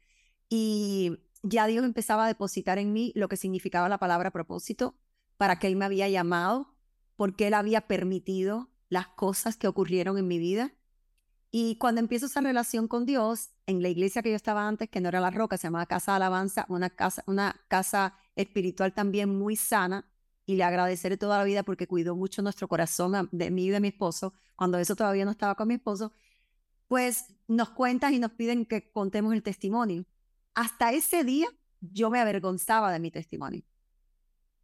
Y 0.49 1.19
ya 1.43 1.67
Dios 1.67 1.85
empezaba 1.85 2.25
a 2.25 2.29
depositar 2.29 2.79
en 2.79 2.93
mí 2.93 3.13
lo 3.15 3.29
que 3.29 3.37
significaba 3.37 3.89
la 3.89 3.99
palabra 3.99 4.31
propósito, 4.31 4.97
para 5.37 5.59
que 5.59 5.67
Él 5.67 5.77
me 5.77 5.85
había 5.85 6.09
llamado, 6.09 6.75
porque 7.17 7.49
Él 7.49 7.55
había 7.55 7.83
permitido 7.83 8.71
las 8.89 9.09
cosas 9.09 9.57
que 9.57 9.67
ocurrieron 9.67 10.19
en 10.19 10.29
mi 10.29 10.39
vida. 10.39 10.75
Y 11.51 11.77
cuando 11.77 12.01
empiezo 12.01 12.27
esa 12.27 12.41
relación 12.41 12.89
con 12.89 13.07
Dios, 13.07 13.51
en 13.67 13.83
la 13.83 13.89
iglesia 13.89 14.23
que 14.23 14.31
yo 14.31 14.37
estaba 14.37 14.67
antes, 14.67 14.89
que 14.89 15.01
no 15.01 15.09
era 15.09 15.21
la 15.21 15.31
roca, 15.31 15.57
se 15.57 15.67
llamaba 15.67 15.87
Casa 15.87 16.13
de 16.13 16.17
Alabanza, 16.17 16.67
una 16.69 16.91
casa, 16.91 17.23
una 17.27 17.61
casa 17.69 18.15
espiritual 18.37 18.95
también 18.95 19.37
muy 19.37 19.57
sana, 19.57 20.07
y 20.47 20.57
le 20.57 20.65
agradeceré 20.65 21.17
toda 21.17 21.39
la 21.39 21.45
vida 21.45 21.63
porque 21.63 21.87
cuidó 21.87 22.17
mucho 22.17 22.43
nuestro 22.43 22.69
corazón 22.69 23.29
de 23.31 23.51
mí 23.51 23.67
y 23.67 23.71
de 23.71 23.81
mi 23.81 23.89
esposo, 23.89 24.35
cuando 24.57 24.79
eso 24.79 24.97
todavía 24.97 25.25
no 25.25 25.31
estaba 25.31 25.55
con 25.55 25.69
mi 25.69 25.75
esposo, 25.75 26.13
pues 26.93 27.35
nos 27.49 27.71
cuentan 27.71 28.13
y 28.13 28.19
nos 28.19 28.33
piden 28.33 28.67
que 28.67 28.93
contemos 28.93 29.33
el 29.33 29.43
testimonio. 29.43 30.05
Hasta 30.53 30.93
ese 30.93 31.25
día 31.25 31.49
yo 31.81 32.11
me 32.11 32.21
avergonzaba 32.21 32.93
de 32.93 33.01
mi 33.01 33.11
testimonio. 33.11 33.63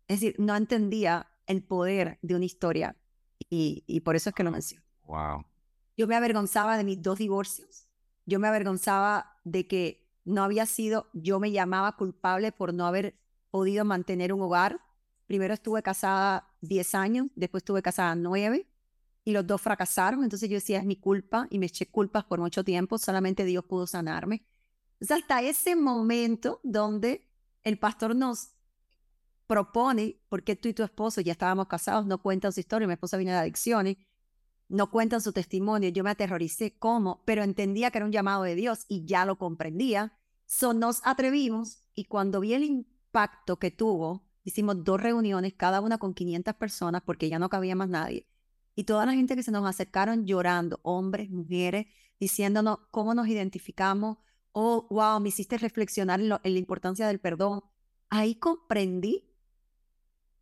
Es 0.09 0.21
decir, 0.21 0.35
no 0.39 0.55
entendía 0.55 1.27
el 1.47 1.63
poder 1.63 2.19
de 2.21 2.35
una 2.35 2.45
historia 2.45 2.99
y, 3.49 4.01
por 4.01 4.15
eso 4.15 4.29
es 4.29 4.35
que 4.35 4.43
lo 4.43 4.51
menciono. 4.51 4.85
Wow. 5.05 5.47
Yo 5.97 6.07
me 6.07 6.17
avergonzaba 6.17 6.77
de 6.77 6.85
mis 6.85 7.01
dos 7.01 7.17
divorcios. 7.17 7.89
Yo 8.27 8.39
me 8.39 8.49
avergonzaba 8.49 9.41
de 9.45 9.67
que 9.67 10.13
no 10.27 10.45
había 10.45 10.67
sido, 10.67 11.09
yo 11.15 11.41
me 11.41 11.51
llamaba 11.51 11.97
culpable 11.97 12.53
por 12.53 12.75
no 12.75 12.87
haber 12.87 13.19
podido 13.51 13.87
mantener 13.87 14.35
un 14.35 14.43
hogar. 14.43 14.83
Primero 15.27 15.55
estuve 15.55 15.83
casada 15.83 16.55
10 16.61 16.95
años, 16.95 17.29
después 17.37 17.63
estuve 17.63 17.81
casada 17.81 18.15
9 18.17 18.69
y 19.29 19.33
los 19.33 19.47
dos 19.47 19.61
fracasaron. 19.61 20.25
Entonces 20.25 20.49
yo 20.49 20.55
decía, 20.55 20.79
es 20.79 20.87
mi 20.87 20.97
culpa 20.97 21.47
y 21.51 21.59
me 21.59 21.67
eché 21.67 21.85
culpas 21.85 22.25
por 22.25 22.41
mucho 22.41 22.65
tiempo, 22.65 22.97
solamente 22.97 23.45
Dios 23.45 23.63
pudo 23.63 23.87
sanarme. 23.87 24.43
Entonces 24.95 25.19
hasta 25.23 25.43
ese 25.43 25.77
momento 25.77 26.61
donde 26.65 27.29
el 27.63 27.79
pastor 27.79 28.17
nos 28.17 28.55
propone, 29.47 30.19
porque 30.31 30.57
tú 30.57 30.69
y 30.69 30.73
tu 30.73 30.83
esposo 30.83 31.21
ya 31.21 31.33
estábamos 31.33 31.69
casados, 31.69 32.07
no 32.07 32.23
cuentan 32.23 32.55
su 32.55 32.61
historia, 32.61 32.89
mi 32.89 32.95
esposa 32.95 33.19
viene 33.19 33.33
de 33.33 33.39
adicciones, 33.39 33.99
no 34.71 34.91
cuentan 34.91 35.21
su 35.21 35.35
testimonio, 35.35 35.91
yo 35.91 36.05
me 36.05 36.11
aterroricé 36.11 36.79
cómo, 36.79 37.23
pero 37.27 37.43
entendía 37.43 37.91
que 37.91 37.99
era 37.99 38.07
un 38.07 38.13
llamado 38.13 38.45
de 38.45 38.55
Dios 38.55 38.87
y 38.89 39.05
ya 39.05 39.27
lo 39.27 39.37
comprendía. 39.37 40.19
So, 40.47 40.73
nos 40.73 41.03
atrevimos 41.05 41.83
y 41.95 42.05
cuando 42.05 42.41
vi 42.41 42.55
el 42.55 42.65
impacto 42.65 43.59
que 43.59 43.71
tuvo, 43.71 44.25
hicimos 44.43 44.85
dos 44.85 44.99
reuniones, 44.99 45.53
cada 45.53 45.83
una 45.83 45.99
con 45.99 46.15
500 46.15 46.55
personas, 46.55 47.03
porque 47.05 47.29
ya 47.29 47.39
no 47.39 47.51
cabía 47.51 47.77
más 47.77 47.91
nadie 47.91 48.27
y 48.79 48.85
toda 48.85 49.05
la 49.05 49.13
gente 49.13 49.35
que 49.35 49.43
se 49.43 49.51
nos 49.51 49.67
acercaron 49.67 50.25
llorando, 50.25 50.79
hombres, 50.85 51.31
mujeres, 51.31 51.87
diciéndonos 52.21 52.79
cómo 52.93 53.13
nos 53.13 53.27
identificamos, 53.27 54.19
oh, 54.53 54.87
wow, 54.89 55.19
me 55.19 55.31
hiciste 55.31 55.59
reflexionar 55.59 56.21
en, 56.21 56.29
la 56.29 56.41
importancia 56.45 57.09
del 57.09 57.19
perdón. 57.19 57.65
Ahí 58.09 58.37
comprendí 58.37 59.29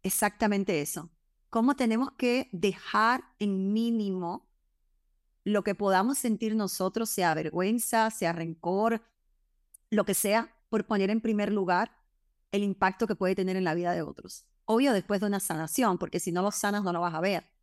exactamente 0.03 0.83
eso, 0.83 1.09
cómo 1.49 1.77
tenemos 1.77 2.11
que 2.19 2.51
dejar 2.53 3.25
en 3.39 3.73
mínimo 3.73 4.47
lo 5.45 5.65
que 5.65 5.75
podamos 5.75 6.19
sentir 6.19 6.57
nosotros, 6.57 7.09
sea 7.09 7.33
vergüenza, 7.33 8.11
sea 8.11 8.35
rencor, 8.35 9.01
lo 9.89 10.05
que 10.05 10.13
sea, 10.13 10.55
por 10.69 10.87
poner 10.87 11.09
en 11.09 11.23
primer 11.23 11.51
lugar 11.51 11.97
el 12.53 12.65
impacto 12.65 13.07
que 13.07 13.17
puede 13.17 13.35
tener 13.35 13.57
en 13.57 13.65
la 13.65 13.73
vida 13.73 13.93
de 13.93 14.03
otros. 14.03 14.45
Obvio 14.67 14.93
después 14.93 15.23
de 15.23 15.27
una 15.27 15.41
sanación, 15.41 15.97
porque 15.97 16.21
si 16.21 16.33
no 16.33 16.43
lo 16.43 16.51
sanas 16.51 16.83
no 16.85 16.93
lo 16.93 17.01
vas 17.01 17.15
a 17.15 17.21
ver. 17.23 17.56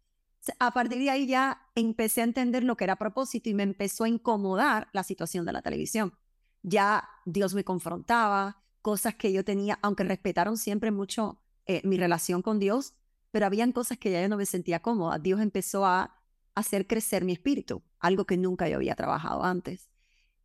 A 0.59 0.71
partir 0.71 0.99
de 0.99 1.09
ahí 1.09 1.27
ya 1.27 1.61
empecé 1.75 2.21
a 2.21 2.25
entender 2.25 2.63
lo 2.63 2.75
que 2.75 2.83
era 2.83 2.97
propósito 2.97 3.49
y 3.49 3.53
me 3.53 3.63
empezó 3.63 4.03
a 4.03 4.09
incomodar 4.09 4.89
la 4.91 5.03
situación 5.03 5.45
de 5.45 5.53
la 5.53 5.61
televisión. 5.61 6.13
Ya 6.61 7.07
Dios 7.25 7.53
me 7.53 7.63
confrontaba, 7.63 8.63
cosas 8.81 9.15
que 9.15 9.31
yo 9.31 9.45
tenía, 9.45 9.79
aunque 9.81 10.03
respetaron 10.03 10.57
siempre 10.57 10.91
mucho 10.91 11.41
eh, 11.65 11.81
mi 11.85 11.97
relación 11.97 12.41
con 12.41 12.59
Dios, 12.59 12.93
pero 13.31 13.45
habían 13.45 13.71
cosas 13.71 13.97
que 13.97 14.11
ya 14.11 14.21
yo 14.21 14.29
no 14.29 14.37
me 14.37 14.45
sentía 14.45 14.81
cómoda. 14.81 15.17
Dios 15.17 15.39
empezó 15.39 15.85
a 15.85 16.21
hacer 16.55 16.85
crecer 16.85 17.23
mi 17.23 17.31
espíritu, 17.33 17.81
algo 17.99 18.25
que 18.25 18.37
nunca 18.37 18.67
yo 18.67 18.75
había 18.75 18.95
trabajado 18.95 19.43
antes. 19.43 19.89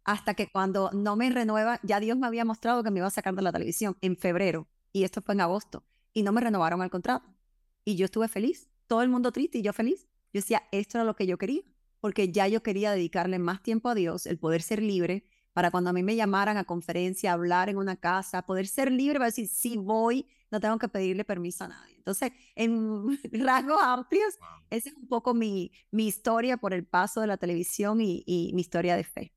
Hasta 0.05 0.35
que 0.35 0.50
cuando 0.50 0.90
no 0.93 1.17
me 1.17 1.28
renueva, 1.28 1.81
ya 1.83 2.00
Dios 2.00 2.17
me 2.17 2.26
había 2.26 2.45
mostrado 2.45 2.83
que 2.83 2.90
me 2.90 3.00
iba 3.00 3.09
a 3.09 3.11
sacar 3.11 3.35
de 3.35 3.43
la 3.43 3.52
televisión 3.52 3.97
en 4.00 4.17
febrero, 4.17 4.69
y 4.93 5.05
esto 5.05 5.21
fue 5.21 5.35
en 5.35 5.43
agosto, 5.43 5.85
y 6.14 6.23
no 6.23 6.33
me 6.33 6.40
renovaron 6.40 6.81
el 6.83 6.90
contrato. 6.90 7.28
Y 7.85 7.97
yo 7.97 8.07
estuve 8.07 8.28
feliz, 8.28 8.71
todo 8.88 9.02
el 9.02 9.09
mundo 9.09 9.30
triste 9.30 9.59
y 9.59 9.62
yo 9.62 9.73
feliz. 9.73 10.09
Yo 10.33 10.40
decía, 10.40 10.64
esto 10.73 10.99
era 10.99 11.04
lo 11.04 11.14
que 11.14 11.26
yo 11.26 11.38
quería, 11.38 11.62
porque 12.00 12.33
ya 12.33 12.49
yo 12.49 12.62
quería 12.62 12.90
dedicarle 12.90 13.38
más 13.38 13.62
tiempo 13.62 13.88
a 13.88 13.95
Dios, 13.95 14.26
el 14.26 14.38
poder 14.38 14.62
ser 14.62 14.83
libre, 14.83 15.25
para 15.52 15.71
cuando 15.71 15.90
a 15.90 15.92
mí 15.92 16.02
me 16.02 16.16
llamaran 16.16 16.57
a 16.57 16.64
conferencia, 16.64 17.33
hablar 17.33 17.68
en 17.68 17.78
una 17.78 17.97
casa, 17.97 18.42
poder 18.42 18.66
ser 18.66 18.92
libre, 18.92 19.18
para 19.18 19.26
decir, 19.26 19.49
sí 19.49 19.76
voy, 19.76 20.26
no 20.50 20.61
tengo 20.61 20.78
que 20.78 20.88
pedirle 20.88 21.25
permiso 21.25 21.64
a 21.64 21.68
nadie. 21.68 21.97
Entonces, 21.97 22.33
en 22.54 23.18
rasgos 23.45 23.83
amplios, 23.83 24.38
esa 24.71 24.88
es 24.90 24.95
un 24.95 25.09
poco 25.09 25.35
mi, 25.35 25.73
mi 25.90 26.07
historia 26.07 26.57
por 26.57 26.75
el 26.75 26.87
paso 26.87 27.21
de 27.21 27.26
la 27.26 27.37
televisión 27.37 28.00
y, 28.00 28.23
y 28.26 28.52
mi 28.54 28.61
historia 28.61 28.97
de 28.97 29.04
fe. 29.04 29.33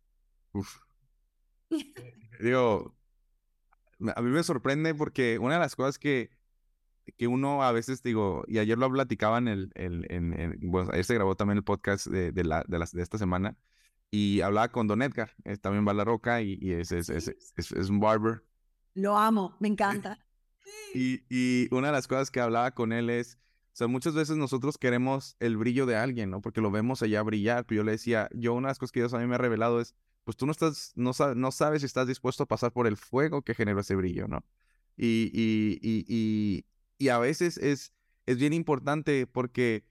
Uf. 0.53 0.77
Digo, 2.39 2.95
a 4.15 4.21
mí 4.21 4.29
me 4.29 4.43
sorprende 4.43 4.93
porque 4.95 5.39
una 5.39 5.55
de 5.55 5.59
las 5.59 5.75
cosas 5.75 5.97
que, 5.97 6.29
que 7.17 7.27
uno 7.27 7.63
a 7.63 7.71
veces, 7.71 8.03
digo, 8.03 8.43
y 8.47 8.59
ayer 8.59 8.77
lo 8.77 8.91
platicaba 8.91 9.37
en 9.37 9.47
el, 9.47 9.71
el 9.75 10.05
en, 10.09 10.57
bueno, 10.61 10.89
ayer 10.91 11.05
se 11.05 11.13
grabó 11.15 11.35
también 11.35 11.57
el 11.57 11.63
podcast 11.63 12.07
de, 12.07 12.31
de, 12.31 12.43
la, 12.43 12.63
de, 12.67 12.77
de 12.77 13.01
esta 13.01 13.17
semana, 13.17 13.57
y 14.11 14.41
hablaba 14.41 14.69
con 14.71 14.87
Don 14.87 15.01
Edgar, 15.01 15.31
también 15.61 15.87
va 15.87 15.91
a 15.91 15.95
la 15.95 16.03
roca 16.03 16.41
y, 16.41 16.59
es, 16.71 16.91
es, 16.91 17.09
es, 17.09 17.29
es, 17.55 17.89
un 17.89 18.01
barber. 18.01 18.43
Lo 18.93 19.17
amo, 19.17 19.55
me 19.59 19.69
encanta. 19.69 20.19
Y, 20.93 21.23
y 21.29 21.73
una 21.73 21.87
de 21.87 21.93
las 21.93 22.07
cosas 22.07 22.29
que 22.29 22.41
hablaba 22.41 22.71
con 22.71 22.91
él 22.91 23.09
es, 23.09 23.37
o 23.67 23.75
sea, 23.75 23.87
muchas 23.87 24.13
veces 24.13 24.35
nosotros 24.35 24.77
queremos 24.77 25.37
el 25.39 25.55
brillo 25.55 25.85
de 25.85 25.95
alguien, 25.95 26.29
¿no? 26.29 26.41
Porque 26.41 26.59
lo 26.59 26.71
vemos 26.71 27.01
allá 27.01 27.23
brillar, 27.23 27.65
pero 27.65 27.79
yo 27.79 27.83
le 27.85 27.93
decía, 27.93 28.27
yo 28.33 28.53
una 28.53 28.67
de 28.67 28.71
las 28.71 28.79
cosas 28.79 28.91
que 28.91 28.99
Dios 28.99 29.13
a 29.13 29.19
mí 29.19 29.27
me 29.27 29.35
ha 29.35 29.37
revelado 29.37 29.79
es, 29.79 29.95
pues 30.25 30.35
tú 30.35 30.45
no 30.45 30.51
estás, 30.51 30.91
no, 30.95 31.11
no 31.35 31.51
sabes 31.51 31.81
si 31.81 31.85
estás 31.85 32.05
dispuesto 32.05 32.43
a 32.43 32.47
pasar 32.47 32.73
por 32.73 32.87
el 32.87 32.97
fuego 32.97 33.43
que 33.43 33.55
generó 33.55 33.79
ese 33.79 33.95
brillo, 33.95 34.27
¿no? 34.27 34.45
Y, 34.97 35.31
y, 35.33 35.79
y, 35.81 36.05
y, 36.07 36.65
y 37.01 37.09
a 37.09 37.17
veces 37.17 37.57
es, 37.57 37.93
es 38.27 38.37
bien 38.37 38.53
importante 38.53 39.25
porque 39.25 39.83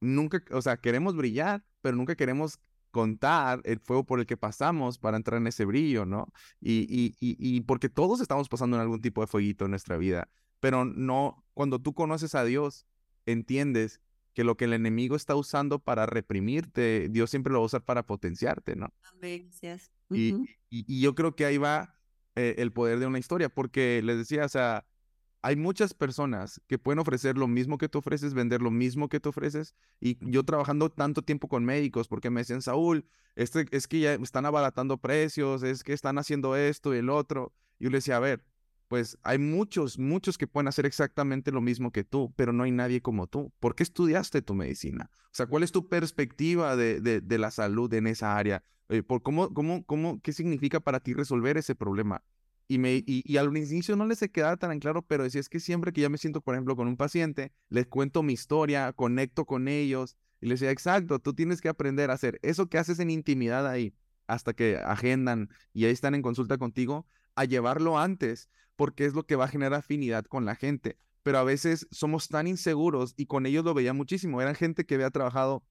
nunca, 0.00 0.40
o 0.52 0.62
sea, 0.62 0.76
queremos 0.76 1.16
brillar, 1.16 1.64
pero 1.80 1.96
nunca 1.96 2.14
queremos 2.14 2.60
contar 2.92 3.60
el 3.64 3.80
fuego 3.80 4.04
por 4.06 4.20
el 4.20 4.26
que 4.26 4.36
pasamos 4.36 4.98
para 4.98 5.16
entrar 5.16 5.40
en 5.40 5.48
ese 5.48 5.64
brillo, 5.64 6.06
¿no? 6.06 6.32
Y, 6.60 6.86
y, 6.88 7.16
y, 7.18 7.60
porque 7.62 7.88
todos 7.88 8.20
estamos 8.20 8.48
pasando 8.48 8.76
en 8.76 8.82
algún 8.82 9.00
tipo 9.00 9.20
de 9.20 9.26
fueguito 9.26 9.64
en 9.64 9.72
nuestra 9.72 9.96
vida, 9.96 10.30
pero 10.60 10.84
no, 10.84 11.44
cuando 11.54 11.80
tú 11.80 11.92
conoces 11.92 12.36
a 12.36 12.44
Dios, 12.44 12.86
entiendes 13.26 14.00
que 14.32 14.44
lo 14.44 14.56
que 14.56 14.66
el 14.66 14.74
enemigo 14.74 15.16
está 15.16 15.34
usando 15.34 15.80
para 15.80 16.06
reprimirte, 16.06 17.08
Dios 17.10 17.30
siempre 17.30 17.52
lo 17.52 17.58
va 17.58 17.64
a 17.64 17.66
usar 17.66 17.84
para 17.84 18.06
potenciarte, 18.06 18.76
¿no? 18.76 18.94
Gracias. 19.20 19.90
y, 20.08 20.36
y, 20.70 21.00
yo 21.00 21.16
creo 21.16 21.34
que 21.34 21.46
ahí 21.46 21.58
va 21.58 21.98
eh, 22.36 22.54
el 22.58 22.72
poder 22.72 23.00
de 23.00 23.06
una 23.06 23.18
historia, 23.18 23.48
porque 23.48 24.00
les 24.04 24.18
decía, 24.18 24.44
o 24.44 24.48
sea, 24.48 24.87
hay 25.42 25.56
muchas 25.56 25.94
personas 25.94 26.60
que 26.66 26.78
pueden 26.78 26.98
ofrecer 26.98 27.38
lo 27.38 27.46
mismo 27.46 27.78
que 27.78 27.88
tú 27.88 27.98
ofreces, 27.98 28.34
vender 28.34 28.60
lo 28.60 28.70
mismo 28.70 29.08
que 29.08 29.20
tú 29.20 29.28
ofreces. 29.28 29.74
Y 30.00 30.18
yo 30.20 30.44
trabajando 30.44 30.90
tanto 30.90 31.22
tiempo 31.22 31.48
con 31.48 31.64
médicos, 31.64 32.08
porque 32.08 32.30
me 32.30 32.40
decían, 32.40 32.62
Saúl, 32.62 33.06
este, 33.36 33.66
es 33.70 33.86
que 33.86 34.00
ya 34.00 34.14
están 34.14 34.46
abaratando 34.46 34.98
precios, 34.98 35.62
es 35.62 35.84
que 35.84 35.92
están 35.92 36.18
haciendo 36.18 36.56
esto 36.56 36.94
y 36.94 36.98
el 36.98 37.08
otro. 37.08 37.52
Y 37.78 37.84
yo 37.84 37.90
le 37.90 37.98
decía, 37.98 38.16
a 38.16 38.20
ver, 38.20 38.44
pues 38.88 39.18
hay 39.22 39.38
muchos, 39.38 39.98
muchos 39.98 40.38
que 40.38 40.46
pueden 40.46 40.66
hacer 40.66 40.86
exactamente 40.86 41.52
lo 41.52 41.60
mismo 41.60 41.92
que 41.92 42.04
tú, 42.04 42.32
pero 42.36 42.52
no 42.52 42.64
hay 42.64 42.72
nadie 42.72 43.00
como 43.00 43.26
tú. 43.26 43.52
¿Por 43.60 43.74
qué 43.74 43.82
estudiaste 43.82 44.42
tu 44.42 44.54
medicina? 44.54 45.10
O 45.26 45.34
sea, 45.34 45.46
¿cuál 45.46 45.62
es 45.62 45.72
tu 45.72 45.88
perspectiva 45.88 46.74
de, 46.74 47.00
de, 47.00 47.38
la 47.38 47.50
salud 47.50 47.92
en 47.92 48.06
esa 48.06 48.36
área? 48.36 48.64
Eh, 48.88 49.02
por 49.02 49.22
cómo, 49.22 49.52
cómo, 49.52 49.84
cómo, 49.84 50.20
¿Qué 50.22 50.32
significa 50.32 50.80
para 50.80 51.00
ti 51.00 51.12
resolver 51.12 51.58
ese 51.58 51.74
problema? 51.74 52.24
Y, 52.70 52.78
me, 52.78 53.02
y, 53.06 53.36
al 53.38 53.56
inicio 53.56 53.96
no 53.96 54.04
les 54.06 54.20
quedaba 54.30 54.58
tan 54.58 54.78
claro, 54.78 55.00
pero 55.00 55.24
decía, 55.24 55.40
es 55.40 55.48
que 55.48 55.58
siempre 55.58 55.90
que 55.92 56.02
yo 56.02 56.10
me 56.10 56.18
siento, 56.18 56.42
por 56.42 56.54
ejemplo, 56.54 56.76
con 56.76 56.86
un 56.86 56.98
paciente, 56.98 57.50
les 57.70 57.86
cuento 57.86 58.22
mi 58.22 58.34
historia, 58.34 58.92
conecto 58.92 59.46
con 59.46 59.68
ellos, 59.68 60.18
y 60.42 60.48
les 60.48 60.60
decía, 60.60 60.70
exacto, 60.70 61.18
tú 61.18 61.32
tienes 61.32 61.62
que 61.62 61.70
aprender 61.70 62.10
a 62.10 62.14
hacer 62.14 62.38
eso 62.42 62.68
que 62.68 62.76
haces 62.76 62.98
en 62.98 63.08
intimidad 63.08 63.66
ahí, 63.66 63.94
hasta 64.26 64.52
que 64.52 64.76
agendan 64.76 65.48
y 65.72 65.86
ahí 65.86 65.92
están 65.92 66.14
en 66.14 66.20
consulta 66.20 66.58
contigo, 66.58 67.06
a 67.34 67.46
llevarlo 67.46 67.98
antes, 67.98 68.50
porque 68.76 69.06
es 69.06 69.14
lo 69.14 69.24
que 69.24 69.36
va 69.36 69.46
a 69.46 69.48
generar 69.48 69.74
afinidad 69.74 70.26
con 70.26 70.44
la 70.44 70.54
gente. 70.54 70.98
Pero 71.22 71.38
a 71.38 71.44
veces 71.44 71.88
somos 71.90 72.28
tan 72.28 72.46
inseguros 72.46 73.14
y 73.16 73.26
con 73.26 73.46
ellos 73.46 73.64
lo 73.64 73.74
veía 73.74 73.92
muchísimo. 73.92 74.40
Eran 74.40 74.54
gente 74.54 74.84
que 74.86 74.94
había 74.94 75.10
trabajado 75.10 75.64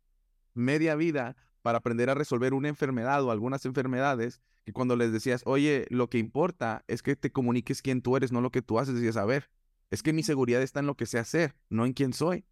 media 0.53 0.95
vida 0.95 1.35
para 1.67 1.79
aprender 1.79 2.09
a 2.09 2.13
resolver 2.13 2.53
una 2.53 2.69
enfermedad 2.69 3.21
o 3.25 3.29
algunas 3.29 3.65
enfermedades 3.65 4.39
que 4.63 4.71
cuando 4.71 4.95
les 4.95 5.11
decías, 5.11 5.41
oye, 5.45 5.85
lo 5.89 6.09
que 6.09 6.17
importa 6.17 6.85
es 6.87 7.01
que 7.01 7.17
te 7.17 7.29
comuniques 7.29 7.81
quién 7.81 8.01
tú 8.01 8.15
eres, 8.15 8.31
no 8.31 8.39
lo 8.39 8.51
que 8.51 8.61
tú 8.61 8.79
haces, 8.79 8.95
decías, 8.95 9.17
a 9.17 9.25
ver, 9.25 9.49
es 9.91 10.01
que 10.01 10.13
mi 10.13 10.23
seguridad 10.23 10.61
está 10.61 10.79
en 10.79 10.85
lo 10.85 10.95
que 10.95 11.05
sé 11.05 11.19
hacer, 11.19 11.57
no 11.69 11.85
en 11.85 11.91
quién 11.91 12.13
soy. 12.13 12.45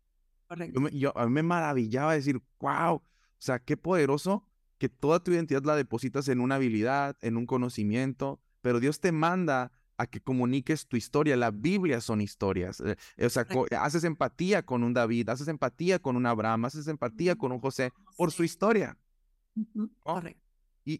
Yo, 0.91 1.17
a 1.17 1.27
mí 1.27 1.31
me 1.31 1.43
maravillaba 1.43 2.13
decir, 2.13 2.41
wow, 2.60 2.95
o 2.95 3.03
sea, 3.38 3.60
qué 3.60 3.77
poderoso 3.77 4.45
que 4.79 4.89
toda 4.89 5.24
tu 5.24 5.31
identidad 5.31 5.63
la 5.63 5.77
depositas 5.77 6.27
en 6.27 6.41
una 6.41 6.55
habilidad, 6.55 7.15
en 7.22 7.38
un 7.38 7.45
conocimiento, 7.45 8.41
pero 8.60 8.81
Dios 8.81 9.00
te 9.00 9.13
manda 9.13 9.72
a 9.98 10.07
que 10.07 10.19
comuniques 10.19 10.88
tu 10.88 10.98
historia. 10.98 11.38
La 11.38 11.51
Biblia 11.51 12.01
son 12.01 12.19
historias. 12.19 12.81
Eh, 12.81 13.25
o 13.25 13.29
sea, 13.29 13.48
haces 13.79 14.03
empatía 14.03 14.65
con 14.65 14.84
un 14.84 14.93
David, 14.93 15.29
haces 15.29 15.48
empatía 15.48 16.00
con 16.00 16.17
un 16.17 16.25
Abraham, 16.25 16.65
haces 16.65 16.89
empatía 16.89 17.38
con 17.38 17.53
un 17.53 17.60
José 17.60 17.93
por 18.17 18.34
su 18.34 18.43
historia. 18.43 18.98
Correcto. 20.00 20.41
Y, 20.83 21.00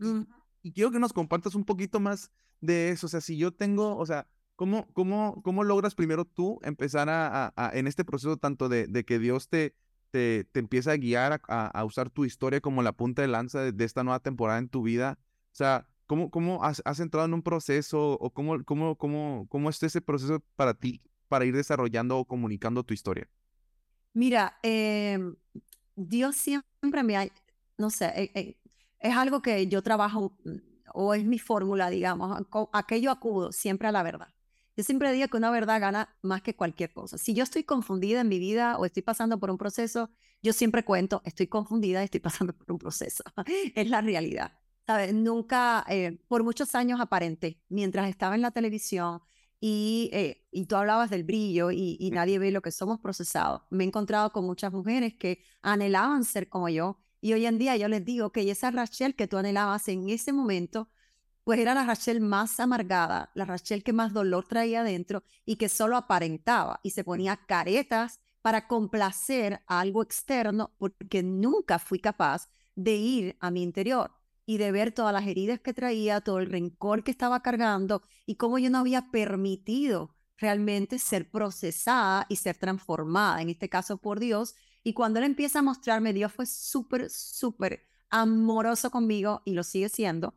y 0.62 0.72
quiero 0.72 0.92
que 0.92 1.00
nos 1.00 1.14
compartas 1.14 1.56
un 1.56 1.66
poquito 1.66 2.00
más 2.00 2.32
de 2.62 2.90
eso. 2.90 3.08
O 3.08 3.10
sea, 3.10 3.22
si 3.22 3.38
yo 3.38 3.52
tengo, 3.52 3.98
o 3.98 4.06
sea, 4.06 4.28
¿cómo, 4.56 4.88
cómo, 4.94 5.42
cómo 5.44 5.64
logras 5.64 5.96
primero 5.96 6.26
tú 6.26 6.60
empezar 6.64 7.08
a, 7.10 7.54
en 7.74 7.88
este 7.88 8.06
proceso 8.06 8.38
tanto 8.38 8.70
de, 8.70 8.88
de 8.88 9.06
que 9.06 9.20
Dios 9.20 9.50
te, 9.50 9.76
te, 10.12 10.46
te, 10.46 10.60
empieza 10.60 10.92
a 10.92 10.98
guiar 10.98 11.42
a, 11.48 11.84
usar 11.86 12.10
tu 12.10 12.26
historia 12.26 12.62
como 12.62 12.82
la 12.82 12.94
punta 12.94 13.22
de 13.22 13.28
lanza 13.28 13.60
de, 13.72 13.86
esta 13.86 14.04
nueva 14.04 14.20
temporada 14.20 14.60
en 14.60 14.70
tu 14.70 14.82
vida? 14.82 15.20
O 15.52 15.56
sea, 15.56 15.88
¿cómo, 16.08 16.32
cómo 16.32 16.64
has, 16.64 16.82
has 16.86 17.00
entrado 17.00 17.26
en 17.26 17.34
un 17.34 17.44
proceso 17.44 18.14
o 18.14 18.30
cómo, 18.32 18.64
cómo, 18.64 18.96
cómo, 18.96 19.46
cómo 19.50 19.70
es 19.70 19.82
ese 19.84 20.02
proceso 20.02 20.42
para 20.56 20.74
ti 20.74 21.02
para 21.28 21.46
ir 21.46 21.56
desarrollando 21.56 22.18
o 22.18 22.26
comunicando 22.26 22.84
tu 22.84 22.94
historia? 22.94 23.28
Mira, 24.14 24.58
em, 24.64 25.36
Dios 25.96 26.36
siempre 26.38 27.04
me 27.04 27.18
ha, 27.18 27.28
no 27.78 27.90
sé, 27.90 28.06
eh, 28.16 28.32
eh, 28.36 28.58
es 29.00 29.16
algo 29.16 29.42
que 29.42 29.68
yo 29.68 29.82
trabajo 29.84 30.38
mm, 30.44 30.56
o 30.94 31.14
es 31.14 31.26
mi 31.26 31.40
fórmula, 31.40 31.90
digamos, 31.90 32.42
aquello 32.72 33.12
acudo 33.12 33.52
siempre 33.52 33.88
a 33.88 33.92
la 33.92 34.04
verdad. 34.04 34.30
Yo 34.78 34.84
siempre 34.84 35.12
digo 35.14 35.28
que 35.30 35.38
una 35.38 35.52
verdad 35.52 35.80
gana 35.80 36.18
más 36.22 36.42
que 36.42 36.56
cualquier 36.56 36.92
cosa. 36.94 37.18
Si 37.18 37.34
yo 37.34 37.44
estoy 37.44 37.64
confundida 37.64 38.22
en 38.22 38.28
mi 38.28 38.40
vida 38.40 38.78
o 38.78 38.86
estoy 38.86 39.04
pasando 39.04 39.40
por 39.40 39.50
un 39.50 39.58
proceso, 39.58 40.10
yo 40.42 40.54
siempre 40.54 40.84
cuento, 40.84 41.22
estoy 41.26 41.48
confundida 41.48 42.02
y 42.02 42.06
estoy 42.06 42.20
pasando 42.22 42.54
por 42.54 42.72
un 42.72 42.80
proceso. 42.80 43.24
es 43.76 43.90
la 43.90 44.02
realidad. 44.02 44.54
¿Sabes? 44.86 45.14
Nunca, 45.14 45.84
eh, 45.90 46.20
por 46.28 46.44
muchos 46.44 46.76
años 46.76 47.00
aparenté, 47.02 47.60
mientras 47.70 48.08
estaba 48.08 48.36
en 48.36 48.42
la 48.42 48.52
televisión 48.52 49.22
y, 49.60 50.12
eh, 50.14 50.46
y 50.52 50.66
tú 50.68 50.76
hablabas 50.76 51.10
del 51.10 51.24
brillo 51.24 51.72
y, 51.72 51.98
y 52.00 52.12
nadie 52.12 52.38
ve 52.38 52.52
lo 52.52 52.62
que 52.62 52.72
somos 52.72 53.00
procesados. 53.00 53.64
Me 53.72 53.84
he 53.84 53.88
encontrado 53.88 54.32
con 54.32 54.46
muchas 54.46 54.72
mujeres 54.72 55.16
que 55.16 55.44
anhelaban 55.64 56.24
ser 56.24 56.50
como 56.50 56.70
yo, 56.70 57.00
y 57.26 57.34
hoy 57.34 57.48
en 57.48 57.58
día 57.58 57.76
yo 57.76 57.88
les 57.88 58.06
digo 58.06 58.32
que 58.32 58.52
esa 58.52 58.70
Rachel 58.70 59.16
que 59.16 59.28
tú 59.28 59.38
anhelabas 59.38 59.88
en 59.88 60.10
ese 60.10 60.32
momento, 60.32 60.92
pues 61.44 61.58
era 61.58 61.74
la 61.74 61.84
Rachel 61.84 62.22
más 62.22 62.60
amargada, 62.60 63.32
la 63.34 63.46
Rachel 63.46 63.84
que 63.84 63.94
más 63.94 64.14
dolor 64.14 64.48
traía 64.48 64.82
adentro 64.82 65.24
y 65.44 65.56
que 65.56 65.68
solo 65.68 65.98
aparentaba 65.98 66.80
y 66.84 66.92
se 66.92 67.04
ponía 67.04 67.36
caretas 67.48 68.20
para 68.44 68.68
complacer 68.68 69.64
a 69.66 69.80
algo 69.80 70.04
externo 70.04 70.76
porque 70.78 71.24
nunca 71.24 71.80
fui 71.80 71.98
capaz 71.98 72.48
de 72.76 72.94
ir 72.94 73.38
a 73.40 73.50
mi 73.50 73.64
interior 73.64 74.12
y 74.46 74.60
de 74.60 74.72
ver 74.72 74.92
todas 74.92 75.12
las 75.12 75.26
heridas 75.26 75.60
que 75.60 75.74
traía, 75.74 76.22
todo 76.22 76.38
el 76.38 76.46
rencor 76.46 77.04
que 77.04 77.10
estaba 77.10 77.42
cargando 77.42 78.04
y 78.28 78.36
cómo 78.36 78.60
yo 78.60 78.70
no 78.70 78.78
había 78.78 79.10
permitido 79.10 80.16
realmente 80.38 81.00
ser 81.00 81.32
procesada 81.32 82.28
y 82.30 82.36
ser 82.36 82.58
transformada, 82.58 83.42
en 83.42 83.50
este 83.50 83.68
caso 83.68 83.98
por 83.98 84.20
Dios, 84.20 84.54
y 84.86 84.94
cuando 84.94 85.18
él 85.20 85.26
empieza 85.26 85.60
a 85.60 85.62
mostrarme, 85.64 86.14
Dios 86.14 86.32
fue 86.32 86.46
súper, 86.46 87.10
súper 87.10 87.88
amoroso 88.12 88.92
conmigo 88.92 89.42
y 89.44 89.54
lo 89.54 89.64
sigue 89.64 89.90
siendo. 89.90 90.36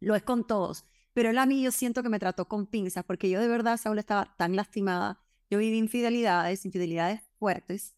Lo 0.00 0.14
es 0.14 0.22
con 0.22 0.46
todos. 0.46 0.86
Pero 1.12 1.28
él 1.28 1.36
a 1.36 1.44
mí 1.44 1.62
yo 1.62 1.70
siento 1.70 2.02
que 2.02 2.08
me 2.08 2.18
trató 2.18 2.48
con 2.48 2.66
pinzas 2.66 3.04
porque 3.04 3.28
yo 3.28 3.40
de 3.40 3.46
verdad, 3.46 3.76
Saúl, 3.76 3.98
estaba 3.98 4.34
tan 4.38 4.56
lastimada. 4.56 5.20
Yo 5.50 5.58
viví 5.58 5.76
infidelidades, 5.76 6.64
infidelidades 6.64 7.20
fuertes 7.38 7.94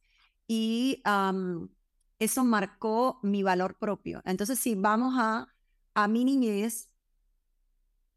y 0.49 1.03
eso 2.19 2.45
marcó 2.45 3.21
mi 3.23 3.45
valor 3.45 3.79
propio. 3.79 4.23
Entonces, 4.25 4.59
si 4.59 4.75
vamos 4.75 5.15
a, 5.19 5.55
a 5.95 6.09
mi 6.09 6.25
niñez, 6.25 6.89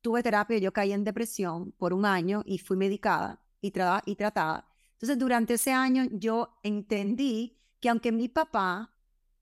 tuve 0.01 0.23
terapia, 0.23 0.57
yo 0.57 0.73
caí 0.73 0.91
en 0.91 1.03
depresión 1.03 1.71
por 1.73 1.93
un 1.93 2.05
año 2.05 2.41
y 2.47 2.57
fui 2.57 2.77
medicada 2.77 3.43
y, 3.61 3.67
y 4.07 4.15
tratada. 4.15 4.72
Entonces, 5.03 5.19
durante 5.19 5.55
ese 5.55 5.73
año 5.73 6.05
yo 6.13 6.57
entendí 6.63 7.59
que 7.81 7.89
aunque 7.89 8.13
mi 8.13 8.29
papá 8.29 8.95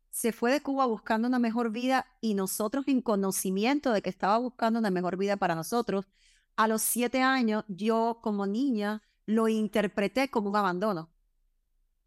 se 0.10 0.32
fue 0.32 0.52
de 0.52 0.64
Cuba 0.64 0.88
buscando 0.88 1.28
una 1.28 1.38
mejor 1.38 1.70
vida 1.70 2.08
y 2.20 2.34
nosotros 2.34 2.88
en 2.88 3.00
conocimiento 3.04 3.92
de 3.92 4.02
que 4.02 4.10
estaba 4.10 4.40
buscando 4.40 4.80
una 4.80 4.90
mejor 4.90 5.18
vida 5.18 5.38
para 5.38 5.54
nosotros, 5.54 6.08
a 6.56 6.68
los 6.68 6.82
siete 6.82 7.22
años 7.22 7.64
yo 7.68 8.22
como 8.24 8.48
niña 8.48 9.04
lo 9.28 9.50
interpreté 9.50 10.32
como 10.32 10.50
un 10.50 10.56
abandono. 10.56 11.12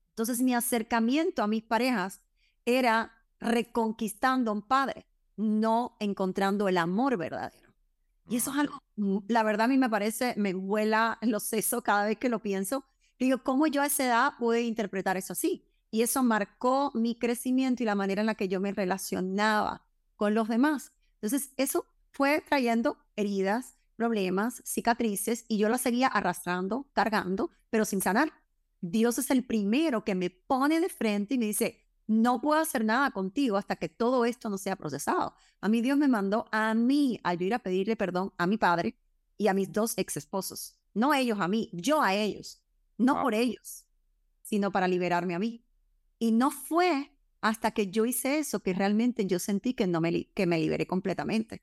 Entonces 0.09 0.41
mi 0.41 0.53
acercamiento 0.53 1.41
a 1.41 1.47
mis 1.47 1.63
parejas 1.63 2.21
era 2.65 3.13
reconquistando 3.39 4.51
a 4.51 4.55
un 4.55 4.63
padre, 4.63 5.07
no 5.37 5.97
encontrando 6.01 6.67
el 6.67 6.77
amor 6.77 7.17
verdadero. 7.17 7.73
Y 8.29 8.35
eso 8.35 8.51
es 8.51 8.59
algo, 8.59 8.83
mm, 8.97 9.19
la 9.29 9.45
verdad 9.45 9.67
a 9.67 9.69
mí 9.69 9.79
me 9.79 9.89
parece, 9.89 10.35
me 10.37 10.55
vuela 10.55 11.19
los 11.23 11.45
sesos 11.45 11.85
cada 11.85 12.07
vez 12.07 12.19
que 12.19 12.29
lo 12.29 12.41
pienso. 12.41 12.85
Digo, 13.25 13.43
¿cómo 13.43 13.67
yo 13.67 13.81
a 13.81 13.87
esa 13.87 14.05
edad 14.05 14.33
pude 14.39 14.61
interpretar 14.61 15.17
eso 15.17 15.33
así? 15.33 15.65
Y 15.91 16.03
eso 16.03 16.23
marcó 16.23 16.91
mi 16.93 17.15
crecimiento 17.15 17.83
y 17.83 17.87
la 17.87 17.95
manera 17.95 18.21
en 18.21 18.27
la 18.27 18.35
que 18.35 18.49
yo 18.49 18.61
me 18.61 18.71
relacionaba 18.71 19.83
con 20.15 20.35
los 20.35 20.47
demás. 20.47 20.93
Entonces, 21.23 21.55
eso 21.57 21.87
fue 22.11 22.43
trayendo 22.47 22.99
heridas, 23.17 23.79
problemas, 23.97 24.61
cicatrices, 24.67 25.47
y 25.49 25.57
yo 25.57 25.71
las 25.71 25.81
seguía 25.81 26.09
arrastrando, 26.09 26.91
cargando, 26.93 27.49
pero 27.71 27.87
sin 27.87 28.03
sanar. 28.03 28.31
Dios 28.83 29.17
es 29.17 29.31
el 29.31 29.43
primero 29.43 30.05
que 30.05 30.15
me 30.15 30.29
pone 30.29 30.79
de 30.79 30.91
frente 30.91 31.33
y 31.33 31.39
me 31.39 31.47
dice, 31.47 31.81
no 32.07 32.43
puedo 32.43 32.61
hacer 32.61 32.85
nada 32.85 33.11
contigo 33.11 33.57
hasta 33.57 33.77
que 33.77 33.89
todo 33.89 34.27
esto 34.27 34.51
no 34.51 34.59
sea 34.59 34.77
procesado. 34.77 35.35
A 35.63 35.71
mí 35.71 35.81
Dios 35.81 35.97
me 35.97 36.09
mandó 36.09 36.45
a 36.53 36.75
mí 36.75 37.19
a 37.25 37.33
ir 37.33 37.55
a 37.55 37.59
pedirle 37.59 37.97
perdón 37.97 38.35
a 38.37 38.47
mi 38.47 38.59
padre 38.59 38.99
y 39.39 39.49
a 39.49 39.55
mis 39.55 39.73
dos 39.73 39.95
ex 39.97 40.19
esposos. 40.19 40.77
No 40.93 41.15
ellos 41.15 41.41
a 41.41 41.49
mí, 41.49 41.71
yo 41.73 42.03
a 42.03 42.13
ellos. 42.15 42.61
No 42.99 43.23
por 43.23 43.35
ellos, 43.35 43.87
sino 44.43 44.71
para 44.71 44.89
liberarme 44.89 45.35
a 45.35 45.39
mí. 45.39 45.65
Y 46.19 46.33
no 46.33 46.51
fue 46.51 47.13
hasta 47.41 47.73
que 47.73 47.91
yo 47.91 48.07
hice 48.07 48.39
eso 48.39 48.61
que 48.61 48.73
realmente 48.73 49.27
yo 49.27 49.39
sentí 49.39 49.75
que, 49.75 49.87
no 49.87 50.01
me, 50.01 50.31
que 50.31 50.47
me 50.47 50.59
liberé 50.59 50.87
completamente. 50.87 51.63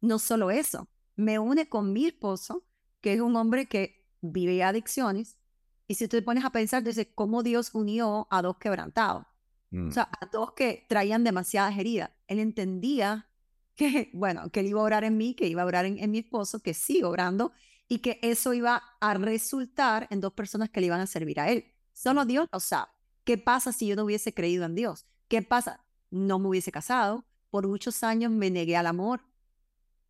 No 0.00 0.18
solo 0.18 0.50
eso, 0.50 0.88
me 1.16 1.38
une 1.38 1.68
con 1.68 1.92
mi 1.92 2.06
esposo, 2.06 2.64
que 3.00 3.14
es 3.14 3.20
un 3.20 3.36
hombre 3.36 3.66
que 3.66 4.08
vive 4.20 4.62
adicciones. 4.62 5.38
Y 5.86 5.94
si 5.94 6.08
tú 6.08 6.16
te 6.16 6.22
pones 6.22 6.44
a 6.44 6.50
pensar 6.50 6.82
desde 6.82 7.12
cómo 7.12 7.42
Dios 7.42 7.74
unió 7.74 8.26
a 8.30 8.42
dos 8.42 8.56
quebrantados, 8.58 9.26
o 9.72 9.76
mm. 9.76 9.92
sea, 9.92 10.08
a 10.20 10.26
dos 10.26 10.52
que 10.52 10.84
traían 10.88 11.24
demasiadas 11.24 11.78
heridas. 11.78 12.10
Él 12.26 12.38
entendía 12.40 13.28
que, 13.76 14.10
bueno, 14.12 14.50
que 14.50 14.60
él 14.60 14.66
iba 14.66 14.80
a 14.80 14.84
orar 14.84 15.04
en 15.04 15.16
mí, 15.16 15.34
que 15.34 15.46
iba 15.46 15.62
a 15.62 15.66
orar 15.66 15.86
en, 15.86 16.10
mi 16.10 16.18
esposo, 16.18 16.60
que 16.60 16.74
sigue 16.74 17.04
orando 17.04 17.52
y 17.90 17.98
que 17.98 18.20
eso 18.22 18.54
iba 18.54 18.82
a 19.00 19.14
resultar 19.14 20.06
en 20.10 20.20
dos 20.20 20.32
personas 20.32 20.70
que 20.70 20.80
le 20.80 20.86
iban 20.86 21.00
a 21.00 21.08
servir 21.08 21.40
a 21.40 21.50
él. 21.50 21.64
Solo 21.92 22.24
Dios 22.24 22.48
lo 22.52 22.60
sabe. 22.60 22.88
¿Qué 23.24 23.36
pasa 23.36 23.72
si 23.72 23.88
yo 23.88 23.96
no 23.96 24.04
hubiese 24.04 24.32
creído 24.32 24.64
en 24.64 24.76
Dios? 24.76 25.06
¿Qué 25.26 25.42
pasa? 25.42 25.84
No 26.08 26.38
me 26.38 26.48
hubiese 26.48 26.70
casado. 26.70 27.26
Por 27.50 27.66
muchos 27.66 28.04
años 28.04 28.30
me 28.30 28.48
negué 28.48 28.76
al 28.76 28.86
amor. 28.86 29.22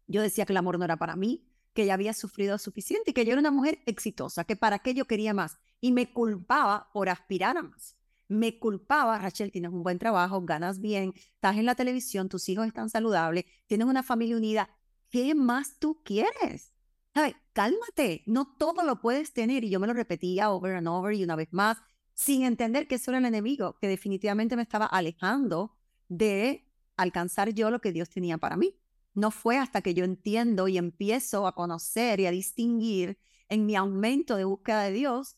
Yo 0.07 0.21
decía 0.21 0.45
que 0.45 0.53
el 0.53 0.59
amor 0.59 0.79
no 0.79 0.85
era 0.85 0.99
para 0.99 1.17
mí, 1.17 1.49
que 1.73 1.87
ya 1.87 1.95
había 1.95 2.13
sufrido 2.13 2.59
suficiente 2.59 3.13
y 3.13 3.15
que 3.15 3.25
yo 3.25 3.33
era 3.33 3.41
una 3.41 3.51
mujer 3.51 3.81
exitosa, 3.87 4.45
que 4.45 4.57
para 4.57 4.81
qué 4.81 4.93
yo 4.93 5.07
quería 5.07 5.33
más. 5.33 5.59
Y 5.81 5.93
me 5.93 6.13
culpaba 6.13 6.91
por 6.93 7.09
aspirar 7.09 7.57
a 7.57 7.63
más 7.63 7.97
me 8.31 8.61
culpaba, 8.61 9.19
Rachel, 9.19 9.51
tienes 9.51 9.73
un 9.73 9.83
buen 9.83 9.99
trabajo, 9.99 10.41
ganas 10.43 10.81
bien, 10.81 11.15
estás 11.17 11.57
en 11.57 11.67
la 11.67 11.75
televisión, 11.75 12.29
tus 12.29 12.49
hijos 12.49 12.65
están 12.65 12.89
saludables, 12.89 13.45
tienes 13.67 13.89
una 13.89 14.05
familia 14.05 14.37
unida, 14.37 14.71
¿qué 15.09 15.35
más 15.35 15.81
tú 15.81 16.01
quieres? 16.05 16.73
¿Sabes? 17.15 17.35
Cálmate, 17.53 18.23
no 18.27 18.55
todo 18.57 18.85
lo 18.85 19.01
puedes 19.01 19.33
tener. 19.33 19.65
Y 19.65 19.71
yo 19.71 19.81
me 19.81 19.87
lo 19.87 19.93
repetía 19.93 20.51
over 20.51 20.77
and 20.77 20.89
over 20.89 21.15
y 21.15 21.25
una 21.25 21.37
vez 21.37 21.49
más, 21.53 21.79
sin 22.15 22.45
entender 22.45 22.87
que 22.87 22.97
eso 22.97 23.11
era 23.11 23.19
el 23.19 23.25
enemigo, 23.25 23.77
que 23.81 23.89
definitivamente 23.89 24.57
me 24.57 24.63
estaba 24.63 24.87
alejando 24.87 25.77
de 26.09 26.69
alcanzar 26.97 27.51
yo 27.55 27.71
lo 27.71 27.81
que 27.81 27.93
Dios 27.93 28.11
tenía 28.11 28.39
para 28.39 28.57
mí. 28.57 28.77
No 29.15 29.31
fue 29.31 29.59
hasta 29.59 29.83
que 29.83 29.95
yo 29.95 30.05
entiendo 30.05 30.69
y 30.69 30.79
empiezo 30.79 31.47
a 31.47 31.55
conocer 31.55 32.21
y 32.21 32.27
a 32.27 32.31
distinguir 32.31 33.19
en 33.49 33.67
mi 33.67 33.75
aumento 33.75 34.37
de 34.37 34.45
búsqueda 34.45 34.83
de 34.85 34.93
Dios 34.93 35.37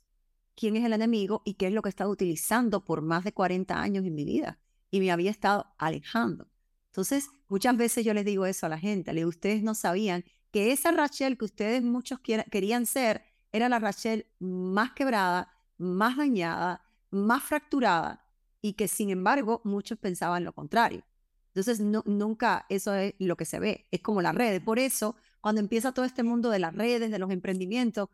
quién 0.54 0.76
es 0.76 0.84
el 0.84 0.92
enemigo 0.92 1.42
y 1.44 1.54
qué 1.54 1.68
es 1.68 1.72
lo 1.72 1.80
que 1.80 1.88
he 1.88 1.90
estado 1.90 2.10
utilizando 2.10 2.84
por 2.84 3.00
más 3.00 3.24
de 3.24 3.32
40 3.32 3.80
años 3.80 4.04
en 4.04 4.14
mi 4.14 4.24
vida 4.24 4.58
y 4.90 5.00
me 5.00 5.10
había 5.10 5.30
estado 5.30 5.66
alejando. 5.78 6.48
Entonces, 6.88 7.30
muchas 7.48 7.76
veces 7.76 8.04
yo 8.04 8.12
les 8.12 8.26
digo 8.26 8.44
eso 8.44 8.66
a 8.66 8.68
la 8.68 8.78
gente, 8.78 9.14
le 9.14 9.24
ustedes 9.24 9.62
no 9.62 9.74
sabían 9.74 10.24
que 10.52 10.70
esa 10.70 10.92
Rachel 10.92 11.36
que 11.36 11.46
ustedes 11.46 11.82
muchos 11.82 12.20
querían 12.20 12.86
ser 12.86 13.24
era 13.50 13.68
la 13.68 13.78
Rachel 13.78 14.26
más 14.38 14.92
quebrada, 14.92 15.52
más 15.78 16.16
dañada, 16.16 16.84
más 17.10 17.42
fracturada 17.42 18.24
y 18.60 18.74
que 18.74 18.86
sin 18.86 19.10
embargo 19.10 19.60
muchos 19.64 19.98
pensaban 19.98 20.44
lo 20.44 20.52
contrario. 20.52 21.04
Entonces, 21.48 21.80
nunca 21.80 22.64
eso 22.70 22.94
es 22.94 23.14
lo 23.18 23.36
que 23.36 23.44
se 23.44 23.58
ve, 23.58 23.86
es 23.90 24.00
como 24.00 24.22
las 24.22 24.34
redes. 24.34 24.62
Por 24.62 24.78
eso, 24.78 25.16
cuando 25.40 25.60
empieza 25.60 25.92
todo 25.92 26.06
este 26.06 26.22
mundo 26.22 26.48
de 26.48 26.58
las 26.58 26.74
redes, 26.74 27.10
de 27.10 27.18
los 27.18 27.30
emprendimientos, 27.30 28.08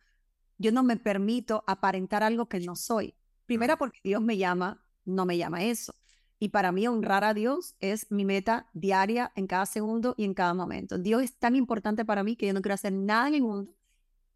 yo 0.57 0.72
no 0.72 0.83
me 0.83 0.96
permito 0.96 1.62
aparentar 1.66 2.24
algo 2.24 2.48
que 2.48 2.59
no 2.59 2.74
soy. 2.74 3.14
Primera 3.46 3.77
porque 3.77 4.01
Dios 4.03 4.22
me 4.22 4.37
llama, 4.37 4.85
no 5.05 5.24
me 5.24 5.38
llama 5.38 5.62
eso. 5.62 5.94
Y 6.38 6.51
para 6.51 6.72
mí 6.72 6.87
honrar 6.87 7.24
a 7.24 7.35
Dios 7.35 7.74
es 7.81 8.11
mi 8.11 8.24
meta 8.24 8.68
diaria 8.72 9.33
en 9.35 9.46
cada 9.46 9.66
segundo 9.66 10.14
y 10.16 10.24
en 10.24 10.35
cada 10.35 10.55
momento. 10.55 10.98
Dios 10.98 11.22
es 11.22 11.35
tan 11.37 11.57
importante 11.57 12.05
para 12.05 12.22
mí 12.22 12.37
que 12.37 12.46
yo 12.46 12.53
no 12.53 12.62
quiero 12.62 12.74
hacer 12.74 12.92
nada 12.92 13.29
en 13.29 13.35
el 13.35 13.42
mundo 13.42 13.74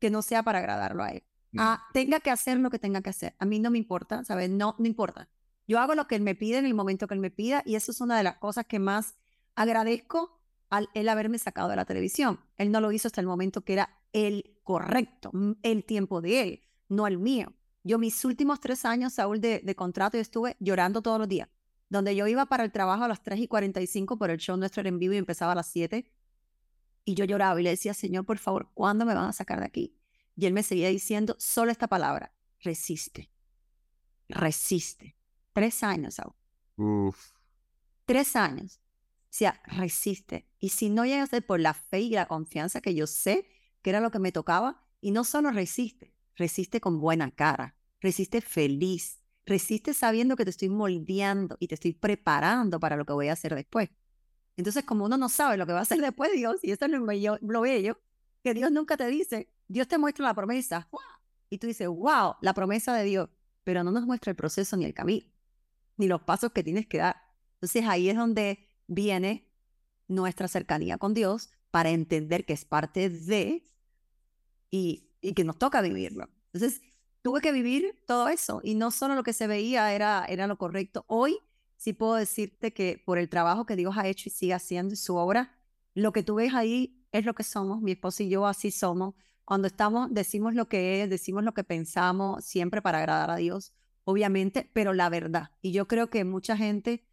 que 0.01 0.11
no 0.11 0.21
sea 0.21 0.43
para 0.43 0.59
agradarlo 0.59 1.05
a 1.05 1.11
Él. 1.11 1.23
Ah, 1.57 1.85
tenga 1.93 2.19
que 2.19 2.31
hacer 2.31 2.59
lo 2.59 2.71
que 2.71 2.81
tenga 2.81 3.03
que 3.03 3.11
hacer. 3.11 3.37
A 3.39 3.45
mí 3.45 3.61
no 3.61 3.71
me 3.71 3.79
importa, 3.79 4.25
¿sabes? 4.25 4.51
No, 4.51 4.75
no 4.79 4.87
importa. 4.87 5.29
Yo 5.69 5.79
hago 5.79 5.95
lo 5.95 6.09
que 6.09 6.17
Él 6.17 6.23
me 6.23 6.35
pide 6.35 6.59
en 6.59 6.67
el 6.67 6.75
momento 6.75 7.07
que 7.07 7.15
Él 7.15 7.21
me 7.21 7.31
pida 7.31 7.63
y 7.65 7.77
eso 7.77 7.93
es 7.93 8.01
una 8.01 8.17
de 8.17 8.25
las 8.25 8.39
cosas 8.39 8.67
que 8.67 8.81
más 8.81 9.15
agradezco 9.55 10.41
al 10.71 10.89
Él 10.95 11.09
haberme 11.09 11.39
sacado 11.39 11.69
de 11.69 11.77
la 11.77 11.85
televisión. 11.85 12.41
Él 12.57 12.73
no 12.73 12.81
lo 12.81 12.91
hizo 12.91 13.07
hasta 13.07 13.21
el 13.21 13.29
momento 13.29 13.61
que 13.61 13.75
era 13.75 14.03
el 14.13 14.59
correcto, 14.65 15.31
el 15.63 15.85
tiempo 15.85 16.21
de 16.21 16.43
él, 16.43 16.63
no 16.89 17.07
el 17.07 17.19
mío. 17.19 17.55
Yo 17.85 17.99
mis 17.99 18.25
últimos 18.25 18.61
tres 18.61 18.85
años, 18.85 19.15
Saúl, 19.15 19.41
de, 19.41 19.61
de 19.61 19.75
contrato, 19.77 20.17
yo 20.17 20.23
estuve 20.23 20.57
llorando 20.59 21.01
todos 21.01 21.19
los 21.21 21.29
días. 21.29 21.49
Donde 21.93 22.17
yo 22.17 22.27
iba 22.27 22.47
para 22.47 22.65
el 22.65 22.73
trabajo 22.73 23.05
a 23.05 23.09
las 23.09 23.23
3 23.23 23.41
y 23.41 23.49
45, 23.49 24.17
por 24.17 24.31
el 24.31 24.39
show 24.39 24.57
nuestro 24.57 24.81
era 24.81 24.89
en 24.89 24.99
vivo 24.99 25.13
y 25.13 25.19
empezaba 25.19 25.53
a 25.53 25.55
las 25.55 25.67
7. 25.67 26.11
Y 27.05 27.15
yo 27.15 27.27
lloraba 27.27 27.61
y 27.61 27.65
le 27.65 27.69
decía, 27.69 27.93
Señor, 27.93 28.25
por 28.25 28.39
favor, 28.39 28.71
¿cuándo 28.73 29.05
me 29.05 29.13
van 29.15 29.27
a 29.27 29.33
sacar 29.35 29.61
de 29.61 29.67
aquí? 29.67 29.95
Y 30.35 30.47
él 30.47 30.55
me 30.55 30.63
seguía 30.63 30.89
diciendo 30.89 31.37
solo 31.39 31.71
esta 31.71 31.89
palabra, 31.89 32.33
resiste. 32.61 33.31
Resiste. 34.31 35.19
Tres 35.53 35.83
años, 35.83 36.15
Saúl. 36.15 36.33
Uf. 36.77 37.33
Tres 38.07 38.37
años. 38.37 38.81
O 39.25 39.29
sea, 39.29 39.61
resiste. 39.67 40.49
Y 40.59 40.71
si 40.71 40.89
no 40.89 41.05
llegas 41.05 41.29
por 41.47 41.61
la 41.61 41.75
fe 41.75 42.01
y 42.01 42.09
la 42.09 42.25
confianza 42.25 42.81
que 42.81 42.95
yo 42.95 43.07
sé 43.07 43.47
que 43.83 43.91
era 43.91 44.01
lo 44.01 44.11
que 44.11 44.19
me 44.19 44.33
tocaba, 44.33 44.83
y 45.03 45.11
no 45.11 45.25
solo 45.25 45.51
resiste, 45.51 46.15
resiste 46.37 46.81
con 46.81 47.01
buena 47.01 47.33
cara, 47.33 47.77
resiste 48.01 48.41
feliz, 48.41 49.22
resiste 49.45 49.95
sabiendo 49.95 50.37
que 50.37 50.45
te 50.45 50.51
estoy 50.51 50.69
moldeando 50.69 51.57
y 51.61 51.69
te 51.69 51.75
estoy 51.75 51.93
preparando 51.93 52.79
para 52.81 52.97
lo 52.97 53.05
que 53.05 53.13
voy 53.13 53.29
a 53.29 53.33
hacer 53.33 53.55
después. 53.55 53.91
Entonces, 54.57 54.85
como 54.85 55.05
uno 55.05 55.17
no 55.17 55.29
sabe 55.29 55.57
lo 55.57 55.67
que 55.67 55.73
va 55.73 55.81
a 55.81 55.83
hacer 55.83 55.99
después 56.01 56.33
Dios, 56.33 56.57
y 56.63 56.71
esto 56.71 56.85
es 56.85 56.91
lo 56.91 57.05
bello, 57.05 57.39
lo 57.41 57.63
bello 57.63 57.99
que 58.43 58.55
Dios 58.55 58.71
nunca 58.73 58.97
te 58.97 59.07
dice, 59.07 59.53
Dios 59.69 59.89
te 59.89 59.99
muestra 59.99 60.27
la 60.27 60.35
promesa, 60.35 60.89
y 61.49 61.59
tú 61.59 61.67
dices, 61.67 61.87
wow, 61.87 62.35
la 62.41 62.55
promesa 62.55 62.95
de 62.95 63.05
Dios, 63.05 63.29
pero 63.63 63.85
no 63.85 63.93
nos 63.93 64.07
muestra 64.07 64.31
el 64.31 64.37
proceso 64.37 64.77
ni 64.77 64.85
el 64.85 64.95
camino, 64.95 65.27
ni 65.97 66.09
los 66.09 66.23
pasos 66.23 66.53
que 66.53 66.63
tienes 66.63 66.87
que 66.87 66.99
dar. 66.99 67.17
Entonces 67.55 67.85
ahí 67.87 68.09
es 68.09 68.17
donde 68.17 68.67
viene 68.87 69.49
nuestra 70.09 70.49
cercanía 70.49 70.99
con 70.99 71.15
Dios 71.15 71.51
para 71.71 71.91
entender 71.91 72.45
que 72.45 72.53
es 72.53 72.65
parte 72.65 73.09
de 73.09 73.71
y, 74.71 75.11
que 75.21 75.45
nos 75.45 75.59
toca 75.59 75.81
vivirlo. 75.81 76.29
Entonces, 76.53 76.83
tuve 77.23 77.41
que 77.41 77.53
vivir 77.53 77.97
todo 78.07 78.29
eso 78.29 78.61
y 78.63 78.75
no 78.75 78.91
solo 78.91 79.15
lo 79.15 79.23
que 79.23 79.33
se 79.33 79.47
veía 79.47 79.93
era, 79.95 80.25
era 80.29 80.47
lo 80.47 80.59
correcto. 80.59 81.05
Hoy 81.09 81.39
sí 81.77 81.93
puedo 81.93 82.15
decirte 82.15 82.73
que 82.73 83.03
por 83.05 83.19
el 83.19 83.29
trabajo 83.29 83.67
que 83.67 83.77
Dios 83.77 83.97
ha 83.97 84.07
hecho 84.09 84.29
y 84.29 84.33
sigue 84.33 84.55
haciendo 84.55 84.93
en 84.93 84.97
su 84.97 85.17
obra, 85.17 85.57
lo 85.95 86.13
que 86.13 86.23
tú 86.23 86.37
ves 86.37 86.55
ahí 86.55 87.05
es 87.13 87.25
lo 87.25 87.35
que 87.35 87.45
somos, 87.45 87.81
mi 87.81 87.93
esposo 87.93 88.23
y 88.23 88.29
yo 88.29 88.47
así 88.47 88.71
somos. 88.71 89.15
Cuando 89.45 89.67
estamos, 89.67 90.09
decimos 90.13 90.55
lo 90.55 90.69
que 90.69 91.03
es, 91.03 91.11
decimos 91.11 91.45
lo 91.45 91.55
que 91.55 91.65
pensamos, 91.65 92.45
siempre 92.45 92.83
para 92.83 92.99
agradar 92.99 93.31
a 93.31 93.37
Dios, 93.37 93.73
obviamente, 94.05 94.69
pero 94.73 94.93
la 94.93 95.09
verdad. 95.09 95.51
Y 95.61 95.73
yo 95.73 95.87
creo 95.89 96.11
que 96.11 96.25
mucha 96.25 96.57
gente 96.57 97.05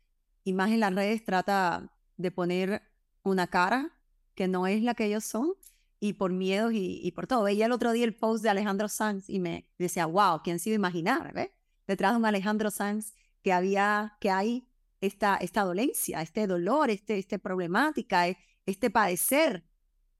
y 0.43 0.53
más 0.53 0.71
en 0.71 0.79
las 0.79 0.93
redes 0.93 1.23
trata 1.23 1.91
de 2.17 2.31
poner 2.31 2.83
una 3.23 3.47
cara 3.47 3.91
que 4.35 4.47
no 4.47 4.67
es 4.67 4.81
la 4.83 4.93
que 4.95 5.05
ellos 5.05 5.25
son 5.25 5.53
y 5.99 6.13
por 6.13 6.31
miedos 6.31 6.71
y, 6.73 7.11
por 7.11 7.27
todo. 7.27 7.43
Veía 7.43 7.65
el 7.65 7.71
otro 7.71 7.91
día 7.91 8.05
el 8.05 8.15
post 8.15 8.43
de 8.43 8.49
Alejandro 8.49 8.87
Sanz 8.87 9.29
y 9.29 9.39
me 9.39 9.67
decía, 9.77 10.05
wow, 10.05 10.41
¿quién 10.43 10.59
se 10.59 10.69
iba 10.69 10.75
a 10.75 10.77
imaginar? 10.77 11.33
¿ves? 11.33 11.51
Detrás 11.87 12.13
de 12.13 12.17
un 12.17 12.25
Alejandro 12.25 12.71
Sanz 12.71 13.13
que 13.43 13.51
había, 13.51 14.17
que 14.19 14.29
hay 14.29 14.67
esta, 15.01 15.35
esta 15.37 15.63
dolencia, 15.63 16.21
este 16.21 16.47
dolor, 16.47 16.89
este, 16.89 17.17
este 17.17 17.39
problemática, 17.39 18.27
e, 18.27 18.37
este 18.65 18.89
padecer. 18.89 19.65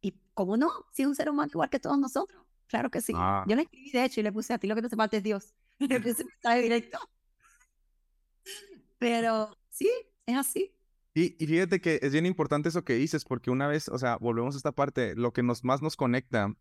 Y 0.01 0.19
cómo 0.33 0.57
no, 0.57 0.69
si 0.91 1.03
es 1.03 1.07
un 1.07 1.15
ser 1.15 1.29
humano 1.29 1.49
igual 1.51 1.69
que 1.69 1.79
todos 1.79 1.97
nosotros. 1.97 2.43
Claro 2.67 2.91
que 2.91 3.01
sí. 3.01 3.13
Ah. 3.15 3.45
Yo 3.47 3.55
le 3.55 3.63
escribí 3.63 3.91
de 3.91 4.05
hecho 4.05 4.19
y 4.19 4.23
le 4.23 4.31
puse 4.31 4.53
a 4.53 4.57
ti 4.57 4.67
lo 4.67 4.75
que 4.75 4.81
te 4.81 4.95
falta 4.95 5.17
es 5.17 5.23
Dios. 5.23 5.53
Le 5.79 5.99
puse 6.01 6.25
mensaje 6.25 6.61
directo. 6.61 6.99
Pero 8.97 9.57
sí, 9.69 9.89
es 10.25 10.35
así. 10.35 10.75
Y, 11.13 11.35
y, 11.43 11.47
fíjate 11.47 11.81
que 11.81 11.99
es 12.01 12.11
bien 12.11 12.25
importante 12.25 12.69
eso 12.69 12.83
que 12.83 12.93
dices, 12.93 13.25
porque 13.25 13.49
una 13.49 13.67
vez, 13.67 13.89
o 13.89 13.97
sea, 13.97 14.17
volvemos 14.17 14.55
a 14.55 14.57
esta 14.57 14.71
parte, 14.71 15.15
lo 15.15 15.33
que 15.33 15.41
nos 15.41 15.63
más 15.63 15.81
nos 15.81 15.95
conecta 15.95 16.55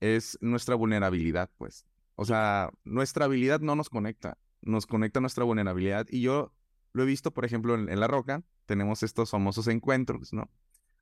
es 0.00 0.38
nuestra 0.40 0.74
vulnerabilidad, 0.74 1.50
pues. 1.58 1.86
O 2.16 2.24
sea, 2.24 2.70
nuestra 2.84 3.24
habilidad 3.26 3.60
no 3.60 3.74
nos 3.76 3.90
conecta, 3.90 4.38
nos 4.62 4.86
conecta 4.86 5.20
nuestra 5.20 5.44
vulnerabilidad. 5.44 6.06
Y 6.08 6.20
yo 6.20 6.52
lo 6.92 7.02
he 7.02 7.06
visto, 7.06 7.32
por 7.32 7.44
ejemplo, 7.44 7.74
en, 7.74 8.00
La 8.00 8.06
Roca, 8.06 8.42
tenemos 8.66 9.02
estos 9.02 9.30
famosos 9.30 9.68
encuentros, 9.68 10.32
¿no? 10.32 10.50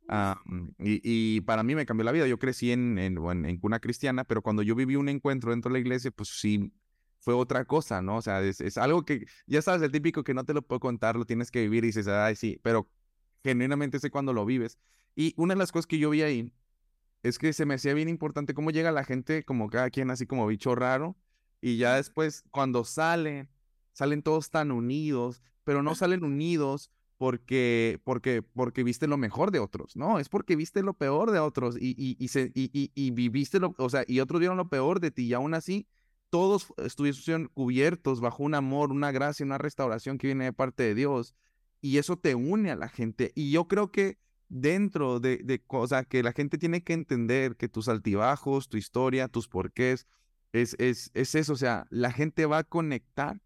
Ah, 0.08 0.40
y, 0.78 1.00
y, 1.04 1.40
para 1.42 1.62
mí 1.62 1.74
me 1.74 1.86
cambió 1.86 2.04
la 2.04 2.12
vida. 2.12 2.26
Yo 2.26 2.38
crecí 2.38 2.72
en, 2.72 2.98
en, 2.98 3.16
en, 3.44 3.58
cuna 3.58 3.78
cristiana, 3.78 4.24
pero 4.24 4.42
cuando 4.42 4.62
yo 4.62 4.74
viví 4.74 4.96
un 4.96 5.08
encuentro 5.08 5.52
dentro 5.52 5.70
de 5.70 5.74
la 5.74 5.80
iglesia, 5.80 6.10
pues 6.10 6.28
sí, 6.28 6.72
fue 7.22 7.34
otra 7.34 7.64
cosa, 7.64 8.02
¿no? 8.02 8.16
O 8.16 8.22
sea, 8.22 8.42
es, 8.42 8.60
es, 8.60 8.76
algo 8.76 9.04
que, 9.04 9.26
ya 9.46 9.62
sabes, 9.62 9.80
el 9.82 9.92
típico 9.92 10.24
que 10.24 10.34
no 10.34 10.44
te 10.44 10.54
lo 10.54 10.62
puedo 10.62 10.80
contar, 10.80 11.16
lo 11.16 11.24
tienes 11.24 11.50
que 11.52 11.60
vivir 11.62 11.84
y 11.84 11.88
dices, 11.88 12.08
ay, 12.08 12.34
sí, 12.34 12.58
pero 12.62 12.88
genuinamente 13.44 14.00
sé 14.00 14.10
cuando 14.10 14.32
lo 14.32 14.44
vives. 14.44 14.78
Y 15.14 15.32
una 15.36 15.54
de 15.54 15.58
las 15.58 15.70
cosas 15.70 15.86
que 15.86 15.98
yo 15.98 16.10
vi 16.10 16.22
ahí 16.22 16.52
es 17.22 17.38
que 17.38 17.52
se 17.52 17.64
me 17.64 17.74
hacía 17.74 17.94
bien 17.94 18.08
importante 18.08 18.54
cómo 18.54 18.72
llega 18.72 18.90
la 18.90 19.04
gente, 19.04 19.44
como 19.44 19.70
cada 19.70 19.88
quien 19.90 20.10
así 20.10 20.26
como 20.26 20.48
bicho 20.48 20.74
raro, 20.74 21.16
y 21.60 21.76
ya 21.76 21.94
después 21.94 22.42
cuando 22.50 22.84
salen, 22.84 23.48
salen 23.92 24.22
todos 24.22 24.50
tan 24.50 24.72
unidos, 24.72 25.42
pero 25.62 25.84
no 25.84 25.94
salen 25.94 26.24
unidos 26.24 26.90
porque, 27.18 28.00
porque, 28.02 28.42
porque 28.42 28.82
viste 28.82 29.06
lo 29.06 29.16
mejor 29.16 29.52
de 29.52 29.60
otros, 29.60 29.94
¿no? 29.94 30.18
Es 30.18 30.28
porque 30.28 30.56
viste 30.56 30.82
lo 30.82 30.94
peor 30.94 31.30
de 31.30 31.38
otros 31.38 31.76
y, 31.80 31.90
y, 31.96 32.16
y, 32.18 32.28
se, 32.28 32.50
y, 32.52 32.90
y, 32.92 33.10
viviste 33.12 33.60
lo, 33.60 33.76
o 33.78 33.88
sea, 33.88 34.02
y 34.08 34.18
otros 34.18 34.40
vieron 34.40 34.56
lo 34.56 34.68
peor 34.68 34.98
de 34.98 35.12
ti 35.12 35.26
y 35.26 35.34
aún 35.34 35.54
así 35.54 35.86
todos 36.32 36.72
estuvieron 36.78 37.48
cubiertos 37.48 38.22
bajo 38.22 38.42
un 38.42 38.54
amor, 38.54 38.90
una 38.90 39.12
gracia, 39.12 39.44
una 39.44 39.58
restauración 39.58 40.16
que 40.16 40.28
viene 40.28 40.44
de 40.44 40.54
parte 40.54 40.82
de 40.82 40.94
Dios. 40.94 41.34
Y 41.82 41.98
eso 41.98 42.16
te 42.16 42.34
une 42.34 42.70
a 42.70 42.74
la 42.74 42.88
gente. 42.88 43.32
Y 43.34 43.50
yo 43.50 43.68
creo 43.68 43.92
que 43.92 44.16
dentro 44.48 45.20
de, 45.20 45.36
de 45.44 45.62
o 45.66 45.86
que 46.08 46.22
la 46.22 46.32
gente 46.32 46.56
tiene 46.56 46.82
que 46.82 46.94
entender 46.94 47.56
que 47.58 47.68
tus 47.68 47.86
altibajos, 47.86 48.70
tu 48.70 48.78
historia, 48.78 49.28
tus 49.28 49.46
porqués, 49.46 50.06
es, 50.54 50.74
es, 50.78 51.10
es 51.12 51.34
eso. 51.34 51.52
O 51.52 51.56
sea, 51.56 51.86
la 51.90 52.10
gente 52.10 52.46
va 52.46 52.58
a 52.58 52.64
conectar 52.64 53.42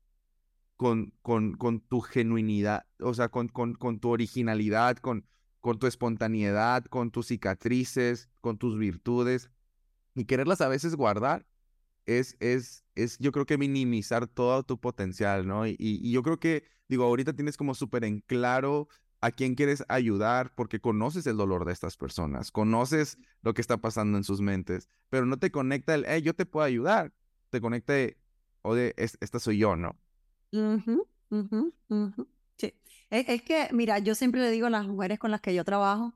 con, 0.77 1.13
con, 1.23 1.55
con 1.55 1.81
tu 1.81 2.01
genuinidad, 2.03 2.87
o 3.01 3.15
sea, 3.15 3.31
con, 3.31 3.49
con, 3.49 3.75
con 3.75 3.99
tu 3.99 4.11
originalidad, 4.11 4.99
con, 4.99 5.27
con 5.61 5.81
tu 5.81 5.89
espontaneidad, 5.89 6.85
con 6.85 7.11
tus 7.11 7.27
cicatrices, 7.27 8.29
con 8.41 8.59
tus 8.59 8.79
virtudes. 8.79 9.51
Y 10.15 10.27
quererlas 10.27 10.61
a 10.61 10.69
veces 10.69 10.95
guardar 10.95 11.47
es, 12.07 12.37
es, 12.41 12.85
es, 12.95 13.19
yo 13.19 13.33
creo 13.33 13.47
que 13.47 13.59
minimizar 13.59 14.27
todo 14.27 14.63
tu 14.63 14.81
potencial, 14.81 15.47
¿no? 15.47 15.67
Y, 15.67 15.77
y 15.79 16.13
yo 16.13 16.23
creo 16.23 16.39
que, 16.39 16.65
digo, 16.89 17.05
ahorita 17.05 17.35
tienes 17.35 17.57
como 17.57 17.75
súper 17.75 18.05
en 18.05 18.21
claro 18.21 18.89
a 19.21 19.31
quién 19.31 19.55
quieres 19.55 19.85
ayudar 19.89 20.55
porque 20.55 20.81
conoces 20.81 21.27
el 21.27 21.37
dolor 21.37 21.65
de 21.65 21.73
estas 21.73 21.97
personas, 21.97 22.51
conoces 22.53 23.19
lo 23.43 23.55
que 23.55 23.61
está 23.61 23.79
pasando 23.79 24.19
en 24.19 24.25
sus 24.25 24.41
mentes, 24.41 24.89
pero 25.09 25.27
no 25.27 25.39
te 25.39 25.51
conecta 25.51 25.95
el, 25.95 26.05
hey, 26.07 26.23
yo 26.23 26.35
te 26.35 26.47
puedo 26.47 26.65
ayudar, 26.65 27.13
te 27.51 27.61
conecta 27.61 27.95
oye, 28.63 28.95
esta 28.97 29.39
soy 29.39 29.59
yo, 29.59 29.77
¿no? 29.77 29.97
Sí. 32.57 32.75
Es, 33.11 33.29
es 33.29 33.43
que, 33.43 33.69
mira, 33.73 33.99
yo 33.99 34.15
siempre 34.15 34.41
le 34.41 34.51
digo 34.51 34.67
a 34.67 34.71
las 34.71 34.87
mujeres 34.87 35.19
con 35.19 35.31
las 35.31 35.41
que 35.41 35.55
yo 35.55 35.65
trabajo, 35.65 36.15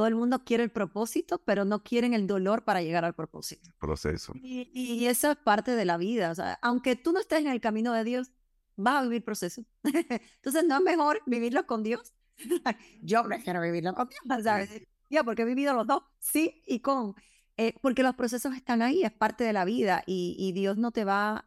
todo 0.00 0.06
el 0.06 0.14
mundo 0.14 0.44
quiere 0.44 0.62
el 0.62 0.70
propósito, 0.70 1.42
pero 1.44 1.66
no 1.66 1.82
quieren 1.82 2.14
el 2.14 2.26
dolor 2.26 2.64
para 2.64 2.80
llegar 2.80 3.04
al 3.04 3.14
propósito. 3.14 3.68
Proceso. 3.78 4.32
Y, 4.34 4.70
y 4.72 5.04
eso 5.04 5.30
es 5.30 5.36
parte 5.36 5.72
de 5.72 5.84
la 5.84 5.98
vida. 5.98 6.30
O 6.30 6.34
sea, 6.34 6.58
aunque 6.62 6.96
tú 6.96 7.12
no 7.12 7.20
estés 7.20 7.40
en 7.40 7.48
el 7.48 7.60
camino 7.60 7.92
de 7.92 8.02
Dios, 8.02 8.32
vas 8.76 8.94
a 8.94 9.02
vivir 9.02 9.22
proceso. 9.22 9.62
Entonces, 9.84 10.64
¿no 10.66 10.78
es 10.78 10.82
mejor 10.82 11.20
vivirlo 11.26 11.66
con 11.66 11.82
Dios? 11.82 12.14
Yo 13.02 13.22
prefiero 13.24 13.60
vivirlo 13.60 13.94
con 13.94 14.08
Dios, 14.08 14.42
¿sabes? 14.42 14.70
Ya, 15.10 15.22
porque 15.22 15.42
he 15.42 15.44
vivido 15.44 15.74
los 15.74 15.86
dos, 15.86 16.02
sí 16.18 16.62
y 16.66 16.80
con. 16.80 17.14
Eh, 17.58 17.74
porque 17.82 18.02
los 18.02 18.14
procesos 18.14 18.54
están 18.54 18.80
ahí, 18.80 19.02
es 19.02 19.12
parte 19.12 19.44
de 19.44 19.52
la 19.52 19.66
vida 19.66 20.02
y, 20.06 20.34
y, 20.38 20.52
Dios 20.52 20.78
no 20.78 20.92
te 20.92 21.04
va 21.04 21.46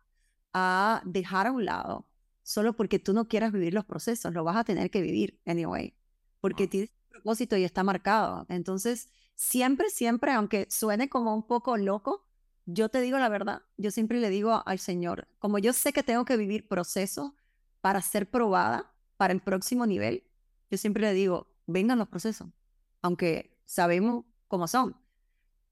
a 0.54 1.02
dejar 1.06 1.48
a 1.48 1.52
un 1.52 1.66
lado 1.66 2.08
solo 2.44 2.76
porque 2.76 3.00
tú 3.00 3.13
no 3.13 3.28
quieras 3.28 3.52
vivir 3.52 3.74
los 3.74 3.86
procesos, 3.86 4.32
lo 4.32 4.44
vas 4.44 4.58
a 4.58 4.63
tener 4.63 4.92
que 4.92 5.02
vivir 5.02 5.39
anyway, 5.48 5.96
porque 6.39 6.68
tienes 6.68 6.92
propósito 7.13 7.56
y 7.56 7.63
está 7.63 7.84
marcado. 7.84 8.45
Entonces, 8.49 9.10
siempre, 9.36 9.89
siempre, 9.89 10.32
aunque 10.32 10.67
suene 10.69 11.10
como 11.10 11.34
un 11.34 11.45
poco 11.47 11.78
loco, 11.78 12.26
yo 12.65 12.89
te 12.89 13.02
digo 13.02 13.19
la 13.19 13.30
verdad, 13.30 13.62
yo 13.78 13.91
siempre 13.91 14.19
le 14.19 14.30
digo 14.30 14.63
al 14.65 14.80
Señor, 14.80 15.28
como 15.39 15.60
yo 15.60 15.73
sé 15.73 15.93
que 15.93 16.04
tengo 16.04 16.26
que 16.26 16.38
vivir 16.38 16.67
procesos 16.67 17.32
para 17.82 18.02
ser 18.02 18.30
probada 18.30 18.93
para 19.17 19.34
el 19.34 19.41
próximo 19.41 19.86
nivel, 19.86 20.23
yo 20.71 20.78
siempre 20.78 21.04
le 21.04 21.13
digo, 21.13 21.47
vengan 21.67 21.99
los 21.99 22.08
procesos, 22.08 22.47
aunque 23.02 23.58
sabemos 23.65 24.26
cómo 24.47 24.67
son, 24.67 24.95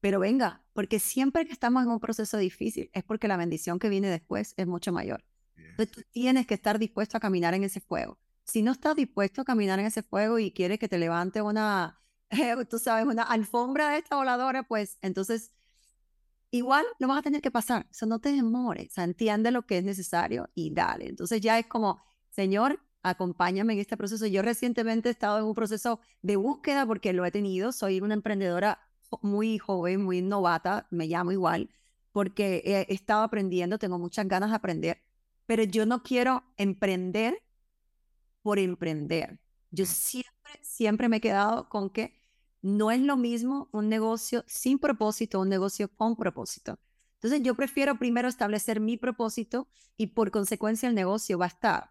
pero 0.00 0.20
venga, 0.20 0.62
porque 0.74 0.98
siempre 0.98 1.46
que 1.46 1.52
estamos 1.52 1.82
en 1.82 1.90
un 1.90 2.00
proceso 2.00 2.36
difícil 2.36 2.90
es 2.92 3.04
porque 3.04 3.28
la 3.28 3.36
bendición 3.36 3.78
que 3.78 3.88
viene 3.88 4.08
después 4.08 4.54
es 4.56 4.66
mucho 4.66 4.92
mayor. 4.92 5.24
Entonces 5.56 5.94
tú 5.94 6.02
tienes 6.10 6.46
que 6.46 6.54
estar 6.54 6.78
dispuesto 6.78 7.16
a 7.16 7.20
caminar 7.20 7.54
en 7.54 7.64
ese 7.64 7.80
fuego 7.80 8.18
si 8.44 8.62
no 8.62 8.72
estás 8.72 8.96
dispuesto 8.96 9.42
a 9.42 9.44
caminar 9.44 9.78
en 9.78 9.86
ese 9.86 10.02
fuego 10.02 10.38
y 10.38 10.52
quieres 10.52 10.78
que 10.78 10.88
te 10.88 10.98
levante 10.98 11.42
una, 11.42 12.00
tú 12.70 12.78
sabes, 12.78 13.06
una 13.06 13.22
alfombra 13.22 13.90
de 13.90 13.98
esta 13.98 14.16
voladora, 14.16 14.62
pues 14.64 14.98
entonces 15.02 15.52
igual 16.50 16.84
lo 16.98 17.08
vas 17.08 17.18
a 17.18 17.22
tener 17.22 17.40
que 17.40 17.50
pasar. 17.50 17.86
O 17.90 17.94
sea, 17.94 18.08
no 18.08 18.20
te 18.20 18.32
demores, 18.32 18.88
o 18.90 18.94
sea, 18.94 19.04
entiende 19.04 19.50
lo 19.50 19.62
que 19.66 19.78
es 19.78 19.84
necesario 19.84 20.50
y 20.54 20.72
dale. 20.72 21.08
Entonces 21.08 21.40
ya 21.40 21.58
es 21.58 21.66
como, 21.66 22.02
Señor, 22.30 22.80
acompáñame 23.02 23.72
en 23.74 23.80
este 23.80 23.96
proceso. 23.96 24.26
Yo 24.26 24.42
recientemente 24.42 25.08
he 25.08 25.12
estado 25.12 25.38
en 25.38 25.44
un 25.44 25.54
proceso 25.54 26.00
de 26.22 26.36
búsqueda 26.36 26.86
porque 26.86 27.12
lo 27.12 27.24
he 27.24 27.30
tenido. 27.30 27.72
Soy 27.72 28.00
una 28.00 28.14
emprendedora 28.14 28.80
muy 29.20 29.58
joven, 29.58 30.04
muy 30.04 30.22
novata, 30.22 30.86
me 30.90 31.06
llamo 31.06 31.32
igual, 31.32 31.70
porque 32.12 32.62
he 32.64 32.92
estado 32.92 33.22
aprendiendo, 33.22 33.78
tengo 33.78 33.98
muchas 33.98 34.26
ganas 34.26 34.50
de 34.50 34.56
aprender, 34.56 35.02
pero 35.46 35.64
yo 35.64 35.84
no 35.86 36.02
quiero 36.02 36.44
emprender 36.56 37.42
por 38.42 38.58
emprender. 38.58 39.40
Yo 39.70 39.86
siempre, 39.86 40.52
siempre 40.62 41.08
me 41.08 41.16
he 41.16 41.20
quedado 41.20 41.68
con 41.68 41.90
que 41.90 42.14
no 42.60 42.90
es 42.90 43.00
lo 43.00 43.16
mismo 43.16 43.68
un 43.72 43.88
negocio 43.88 44.44
sin 44.46 44.78
propósito, 44.78 45.40
un 45.40 45.48
negocio 45.48 45.88
con 45.94 46.16
propósito. 46.16 46.78
Entonces 47.14 47.42
yo 47.42 47.54
prefiero 47.54 47.98
primero 47.98 48.28
establecer 48.28 48.80
mi 48.80 48.96
propósito 48.96 49.68
y 49.96 50.08
por 50.08 50.30
consecuencia 50.30 50.88
el 50.88 50.94
negocio 50.94 51.38
va 51.38 51.46
a 51.46 51.48
estar. 51.48 51.90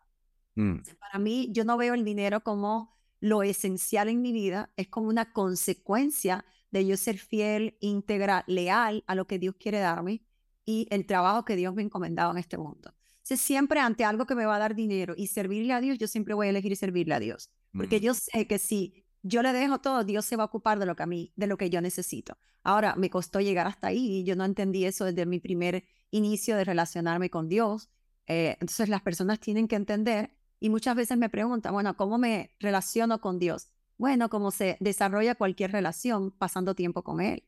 Mm. 0.55 0.79
Para 0.99 1.19
mí 1.19 1.49
yo 1.51 1.65
no 1.65 1.77
veo 1.77 1.93
el 1.93 2.05
dinero 2.05 2.41
como 2.41 2.97
lo 3.19 3.43
esencial 3.43 4.09
en 4.09 4.21
mi 4.21 4.31
vida, 4.31 4.71
es 4.77 4.87
como 4.87 5.07
una 5.07 5.31
consecuencia 5.31 6.43
de 6.71 6.85
yo 6.85 6.97
ser 6.97 7.17
fiel, 7.17 7.77
íntegra, 7.79 8.43
leal 8.47 9.03
a 9.07 9.15
lo 9.15 9.27
que 9.27 9.39
Dios 9.39 9.55
quiere 9.59 9.79
darme 9.79 10.23
y 10.65 10.87
el 10.89 11.05
trabajo 11.05 11.45
que 11.45 11.55
Dios 11.55 11.73
me 11.75 11.81
ha 11.81 11.85
encomendado 11.85 12.31
en 12.31 12.37
este 12.37 12.57
mundo 12.57 12.93
siempre 13.23 13.79
ante 13.79 14.03
algo 14.03 14.25
que 14.25 14.35
me 14.35 14.45
va 14.45 14.55
a 14.55 14.59
dar 14.59 14.75
dinero 14.75 15.13
y 15.15 15.27
servirle 15.27 15.73
a 15.73 15.81
Dios, 15.81 15.97
yo 15.97 16.07
siempre 16.07 16.33
voy 16.33 16.47
a 16.47 16.49
elegir 16.49 16.75
servirle 16.75 17.13
a 17.13 17.19
Dios. 17.19 17.49
Porque 17.73 17.99
mm. 17.99 18.01
yo 18.01 18.13
sé 18.13 18.47
que 18.47 18.59
si 18.59 19.05
yo 19.23 19.43
le 19.43 19.53
dejo 19.53 19.79
todo, 19.79 20.03
Dios 20.03 20.25
se 20.25 20.35
va 20.35 20.43
a 20.43 20.47
ocupar 20.47 20.79
de 20.79 20.85
lo 20.85 20.95
que 20.95 21.03
a 21.03 21.05
mí, 21.05 21.31
de 21.35 21.47
lo 21.47 21.57
que 21.57 21.69
yo 21.69 21.81
necesito. 21.81 22.37
Ahora, 22.63 22.95
me 22.95 23.09
costó 23.09 23.39
llegar 23.39 23.67
hasta 23.67 23.87
ahí 23.87 24.19
y 24.19 24.23
yo 24.23 24.35
no 24.35 24.45
entendí 24.45 24.85
eso 24.85 25.05
desde 25.05 25.25
mi 25.25 25.39
primer 25.39 25.83
inicio 26.09 26.55
de 26.55 26.63
relacionarme 26.63 27.29
con 27.29 27.47
Dios. 27.47 27.89
Eh, 28.27 28.57
entonces 28.59 28.89
las 28.89 29.01
personas 29.01 29.39
tienen 29.39 29.67
que 29.67 29.75
entender 29.75 30.31
y 30.59 30.69
muchas 30.69 30.95
veces 30.95 31.17
me 31.17 31.29
preguntan, 31.29 31.73
bueno, 31.73 31.95
¿cómo 31.95 32.17
me 32.17 32.51
relaciono 32.59 33.21
con 33.21 33.39
Dios? 33.39 33.69
Bueno, 33.97 34.29
como 34.29 34.51
se 34.51 34.77
desarrolla 34.79 35.35
cualquier 35.35 35.71
relación 35.71 36.31
pasando 36.31 36.73
tiempo 36.75 37.03
con 37.03 37.21
Él 37.21 37.43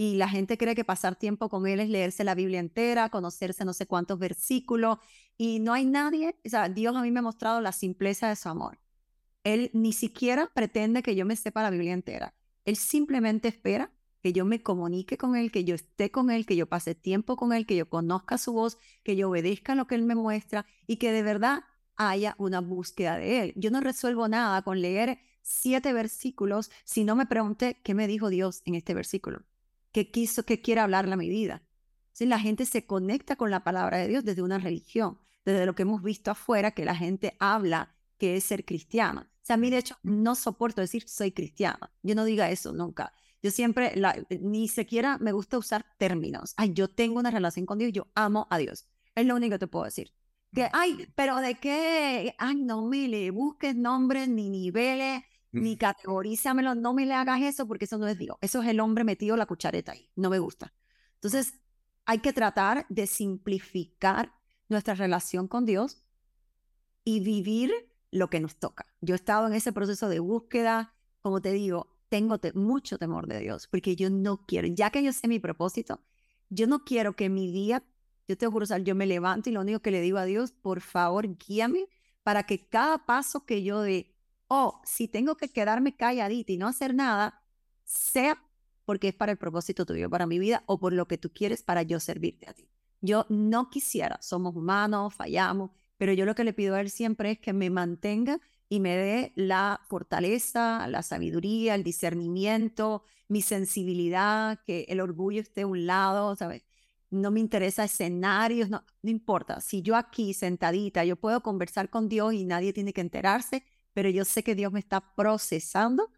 y 0.00 0.14
la 0.14 0.30
gente 0.30 0.56
cree 0.56 0.74
que 0.74 0.82
pasar 0.82 1.14
tiempo 1.14 1.50
con 1.50 1.66
él 1.66 1.78
es 1.78 1.90
leerse 1.90 2.24
la 2.24 2.34
Biblia 2.34 2.58
entera, 2.58 3.10
conocerse 3.10 3.66
no 3.66 3.74
sé 3.74 3.84
cuántos 3.84 4.18
versículos 4.18 4.96
y 5.36 5.58
no 5.58 5.74
hay 5.74 5.84
nadie, 5.84 6.36
o 6.42 6.48
sea, 6.48 6.70
Dios 6.70 6.96
a 6.96 7.02
mí 7.02 7.10
me 7.10 7.18
ha 7.18 7.22
mostrado 7.22 7.60
la 7.60 7.70
simpleza 7.70 8.30
de 8.30 8.36
su 8.36 8.48
amor. 8.48 8.78
Él 9.44 9.70
ni 9.74 9.92
siquiera 9.92 10.50
pretende 10.54 11.02
que 11.02 11.14
yo 11.14 11.26
me 11.26 11.36
sepa 11.36 11.62
la 11.62 11.68
Biblia 11.68 11.92
entera. 11.92 12.32
Él 12.64 12.76
simplemente 12.76 13.48
espera 13.48 13.92
que 14.22 14.32
yo 14.32 14.46
me 14.46 14.62
comunique 14.62 15.18
con 15.18 15.36
Él, 15.36 15.52
que 15.52 15.64
yo 15.64 15.74
esté 15.74 16.10
con 16.10 16.30
Él, 16.30 16.46
que 16.46 16.56
yo 16.56 16.66
pase 16.66 16.94
tiempo 16.94 17.36
con 17.36 17.52
Él, 17.52 17.66
que 17.66 17.76
yo 17.76 17.90
conozca 17.90 18.38
su 18.38 18.54
voz, 18.54 18.78
que 19.04 19.16
yo 19.16 19.28
obedezca 19.28 19.74
lo 19.74 19.86
que 19.86 19.96
Él 19.96 20.04
me 20.04 20.14
muestra 20.14 20.64
y 20.86 20.96
que 20.96 21.12
de 21.12 21.22
verdad 21.22 21.64
haya 21.96 22.36
una 22.38 22.62
búsqueda 22.62 23.18
de 23.18 23.42
Él. 23.42 23.52
Yo 23.54 23.70
no 23.70 23.82
resuelvo 23.82 24.28
nada 24.28 24.62
con 24.62 24.80
leer 24.80 25.18
siete 25.42 25.92
versículos 25.92 26.70
si 26.84 27.04
no 27.04 27.16
me 27.16 27.26
pregunté 27.26 27.82
qué 27.84 27.92
me 27.92 28.06
dijo 28.06 28.30
Dios 28.30 28.62
en 28.64 28.76
este 28.76 28.94
versículo, 28.94 29.42
qué 29.92 30.10
quiso, 30.10 30.44
qué 30.44 30.60
quiere 30.60 30.80
hablarle 30.80 31.14
a 31.14 31.16
mi 31.16 31.28
vida. 31.28 31.62
Si 32.12 32.26
la 32.26 32.38
gente 32.38 32.66
se 32.66 32.86
conecta 32.86 33.36
con 33.36 33.50
la 33.50 33.64
palabra 33.64 33.98
de 33.98 34.08
Dios 34.08 34.24
desde 34.24 34.42
una 34.42 34.58
religión, 34.58 35.18
desde 35.44 35.66
lo 35.66 35.74
que 35.74 35.82
hemos 35.82 36.02
visto 36.02 36.30
afuera, 36.30 36.72
que 36.72 36.84
la 36.84 36.94
gente 36.94 37.36
habla 37.38 37.94
que 38.18 38.36
es 38.36 38.44
ser 38.44 38.64
cristiana. 38.64 39.30
O 39.36 39.46
sea, 39.46 39.54
a 39.54 39.56
mí 39.58 39.70
de 39.70 39.78
hecho 39.78 39.96
no 40.02 40.34
soporto 40.34 40.80
decir 40.80 41.08
soy 41.08 41.32
cristiana. 41.32 41.92
Yo 42.02 42.14
no 42.14 42.24
diga 42.24 42.50
eso 42.50 42.72
nunca. 42.72 43.12
Yo 43.42 43.50
siempre, 43.50 43.94
ni 44.40 44.68
siquiera 44.68 45.16
me 45.18 45.32
gusta 45.32 45.56
usar 45.56 45.86
términos. 45.96 46.52
Ay, 46.56 46.72
yo 46.74 46.88
tengo 46.88 47.18
una 47.18 47.30
relación 47.30 47.64
con 47.64 47.78
Dios, 47.78 47.92
yo 47.92 48.08
amo 48.14 48.46
a 48.50 48.58
Dios. 48.58 48.86
Es 49.14 49.24
lo 49.24 49.34
único 49.34 49.54
que 49.54 49.60
te 49.60 49.66
puedo 49.66 49.86
decir. 49.86 50.12
Que, 50.52 50.68
ay, 50.72 51.06
pero 51.14 51.36
de 51.36 51.54
qué, 51.54 52.34
ay, 52.38 52.56
no 52.56 52.84
me 52.84 53.08
le 53.08 53.30
busques 53.30 53.74
nombres, 53.76 54.28
ni 54.28 54.50
niveles, 54.50 55.22
ni 55.52 55.76
categorízamelo, 55.76 56.74
no 56.74 56.94
me 56.94 57.06
le 57.06 57.14
hagas 57.14 57.42
eso 57.42 57.66
porque 57.66 57.86
eso 57.86 57.98
no 57.98 58.06
es 58.06 58.18
Dios. 58.18 58.36
Eso 58.40 58.62
es 58.62 58.68
el 58.68 58.80
hombre 58.80 59.04
metido 59.04 59.36
la 59.36 59.46
cuchareta 59.46 59.92
ahí. 59.92 60.08
No 60.16 60.30
me 60.30 60.38
gusta. 60.38 60.72
Entonces, 61.14 61.54
hay 62.06 62.18
que 62.18 62.32
tratar 62.32 62.86
de 62.88 63.06
simplificar 63.06 64.32
nuestra 64.68 64.94
relación 64.94 65.48
con 65.48 65.66
Dios 65.66 66.02
y 67.04 67.20
vivir 67.20 67.72
lo 68.10 68.30
que 68.30 68.40
nos 68.40 68.56
toca. 68.56 68.86
Yo 69.00 69.14
he 69.14 69.16
estado 69.16 69.46
en 69.46 69.54
ese 69.54 69.72
proceso 69.72 70.08
de 70.08 70.20
búsqueda, 70.20 70.94
como 71.22 71.40
te 71.40 71.52
digo, 71.52 71.96
tengo 72.08 72.38
mucho 72.54 72.98
temor 72.98 73.26
de 73.26 73.40
Dios, 73.40 73.68
porque 73.68 73.96
yo 73.96 74.10
no 74.10 74.44
quiero, 74.46 74.68
ya 74.68 74.90
que 74.90 75.02
yo 75.02 75.12
sé 75.12 75.28
mi 75.28 75.38
propósito, 75.38 76.00
yo 76.48 76.66
no 76.66 76.84
quiero 76.84 77.14
que 77.14 77.28
mi 77.28 77.50
día, 77.52 77.84
yo 78.26 78.36
te 78.36 78.46
juro, 78.46 78.66
yo 78.78 78.94
me 78.94 79.06
levanto 79.06 79.48
y 79.48 79.52
lo 79.52 79.60
único 79.60 79.80
que 79.80 79.92
le 79.92 80.00
digo 80.00 80.18
a 80.18 80.24
Dios, 80.24 80.52
por 80.52 80.80
favor, 80.80 81.28
guíame 81.36 81.86
para 82.22 82.44
que 82.44 82.68
cada 82.68 83.06
paso 83.06 83.46
que 83.46 83.62
yo 83.62 83.80
dé, 83.80 84.14
o 84.52 84.80
si 84.84 85.06
tengo 85.06 85.36
que 85.36 85.48
quedarme 85.48 85.94
calladita 85.94 86.50
y 86.50 86.58
no 86.58 86.66
hacer 86.66 86.92
nada, 86.92 87.40
sea 87.84 88.42
porque 88.84 89.06
es 89.06 89.14
para 89.14 89.30
el 89.30 89.38
propósito 89.38 89.86
tuyo, 89.86 90.10
para 90.10 90.26
mi 90.26 90.40
vida, 90.40 90.64
o 90.66 90.80
por 90.80 90.92
lo 90.92 91.06
que 91.06 91.18
tú 91.18 91.32
quieres 91.32 91.62
para 91.62 91.84
yo 91.84 92.00
servirte 92.00 92.50
a 92.50 92.52
ti. 92.52 92.68
Yo 93.00 93.26
no 93.28 93.70
quisiera, 93.70 94.18
somos 94.20 94.56
humanos, 94.56 95.14
fallamos, 95.14 95.70
pero 95.96 96.12
yo 96.12 96.24
lo 96.24 96.34
que 96.34 96.42
le 96.42 96.52
pido 96.52 96.74
a 96.74 96.80
Él 96.80 96.90
siempre 96.90 97.30
es 97.30 97.38
que 97.38 97.52
me 97.52 97.70
mantenga 97.70 98.40
y 98.68 98.80
me 98.80 98.96
dé 98.96 99.32
la 99.36 99.80
fortaleza, 99.88 100.84
la 100.88 101.02
sabiduría, 101.04 101.76
el 101.76 101.84
discernimiento, 101.84 103.04
mi 103.28 103.42
sensibilidad, 103.42 104.58
que 104.66 104.86
el 104.88 105.00
orgullo 105.00 105.40
esté 105.40 105.60
a 105.60 105.68
un 105.68 105.86
lado, 105.86 106.34
¿sabes? 106.34 106.64
No 107.10 107.30
me 107.30 107.38
interesa 107.38 107.84
escenarios, 107.84 108.68
no, 108.68 108.84
no 109.02 109.10
importa. 109.10 109.60
Si 109.60 109.82
yo 109.82 109.94
aquí 109.94 110.34
sentadita, 110.34 111.04
yo 111.04 111.14
puedo 111.14 111.40
conversar 111.40 111.88
con 111.88 112.08
Dios 112.08 112.34
y 112.34 112.44
nadie 112.44 112.72
tiene 112.72 112.92
que 112.92 113.00
enterarse, 113.00 113.62
pero 113.92 114.08
yo 114.08 114.24
sé 114.24 114.42
que 114.42 114.54
Dios 114.54 114.72
me 114.72 114.80
está 114.80 115.14
procesando, 115.14 116.10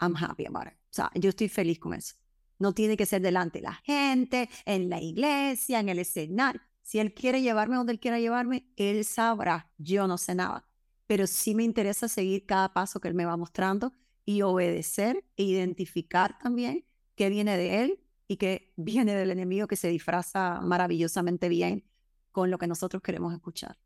I'm 0.00 0.16
happy 0.16 0.46
about 0.46 0.66
it. 0.66 0.74
O 0.74 0.94
sea, 0.94 1.10
yo 1.14 1.30
estoy 1.30 1.48
feliz 1.48 1.78
con 1.78 1.94
eso. 1.94 2.14
No 2.58 2.72
tiene 2.72 2.96
que 2.96 3.06
ser 3.06 3.20
delante 3.20 3.58
de 3.58 3.64
la 3.64 3.74
gente, 3.74 4.48
en 4.64 4.88
la 4.88 5.00
iglesia, 5.00 5.80
en 5.80 5.88
el 5.88 5.98
escenario. 5.98 6.60
Si 6.82 6.98
Él 6.98 7.14
quiere 7.14 7.42
llevarme 7.42 7.76
donde 7.76 7.92
Él 7.92 8.00
quiera 8.00 8.20
llevarme, 8.20 8.72
Él 8.76 9.04
sabrá. 9.04 9.70
Yo 9.78 10.06
no 10.06 10.18
sé 10.18 10.34
nada 10.34 10.68
pero 11.06 11.26
sí 11.26 11.54
me 11.54 11.64
interesa 11.64 12.08
seguir 12.08 12.46
cada 12.46 12.72
paso 12.72 13.00
que 13.00 13.08
él 13.08 13.14
me 13.14 13.26
va 13.26 13.36
mostrando 13.36 13.92
y 14.24 14.42
obedecer 14.42 15.24
e 15.36 15.44
identificar 15.44 16.38
también 16.38 16.84
qué 17.14 17.28
viene 17.28 17.56
de 17.56 17.82
él 17.82 18.00
y 18.26 18.36
qué 18.36 18.72
viene 18.76 19.14
del 19.14 19.30
enemigo 19.30 19.66
que 19.66 19.76
se 19.76 19.88
disfraza 19.88 20.60
maravillosamente 20.62 21.48
bien 21.48 21.84
con 22.32 22.50
lo 22.50 22.58
que 22.58 22.66
nosotros 22.66 23.02
queremos 23.02 23.34
escuchar. 23.34 23.78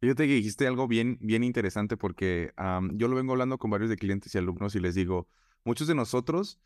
Fíjate 0.00 0.26
que 0.26 0.34
dijiste 0.34 0.66
algo 0.66 0.86
bien, 0.86 1.18
bien 1.20 1.42
interesante 1.42 1.96
porque 1.96 2.52
yo 2.92 3.08
lo 3.08 3.16
vengo 3.16 3.32
hablando 3.32 3.58
con 3.58 3.70
varios 3.70 3.90
de 3.90 3.96
clientes 3.96 4.34
y 4.34 4.38
alumnos 4.38 4.74
y 4.74 4.80
les 4.80 4.94
digo, 4.94 5.28
muchos 5.64 5.88
de 5.88 5.94
nosotros 5.94 6.60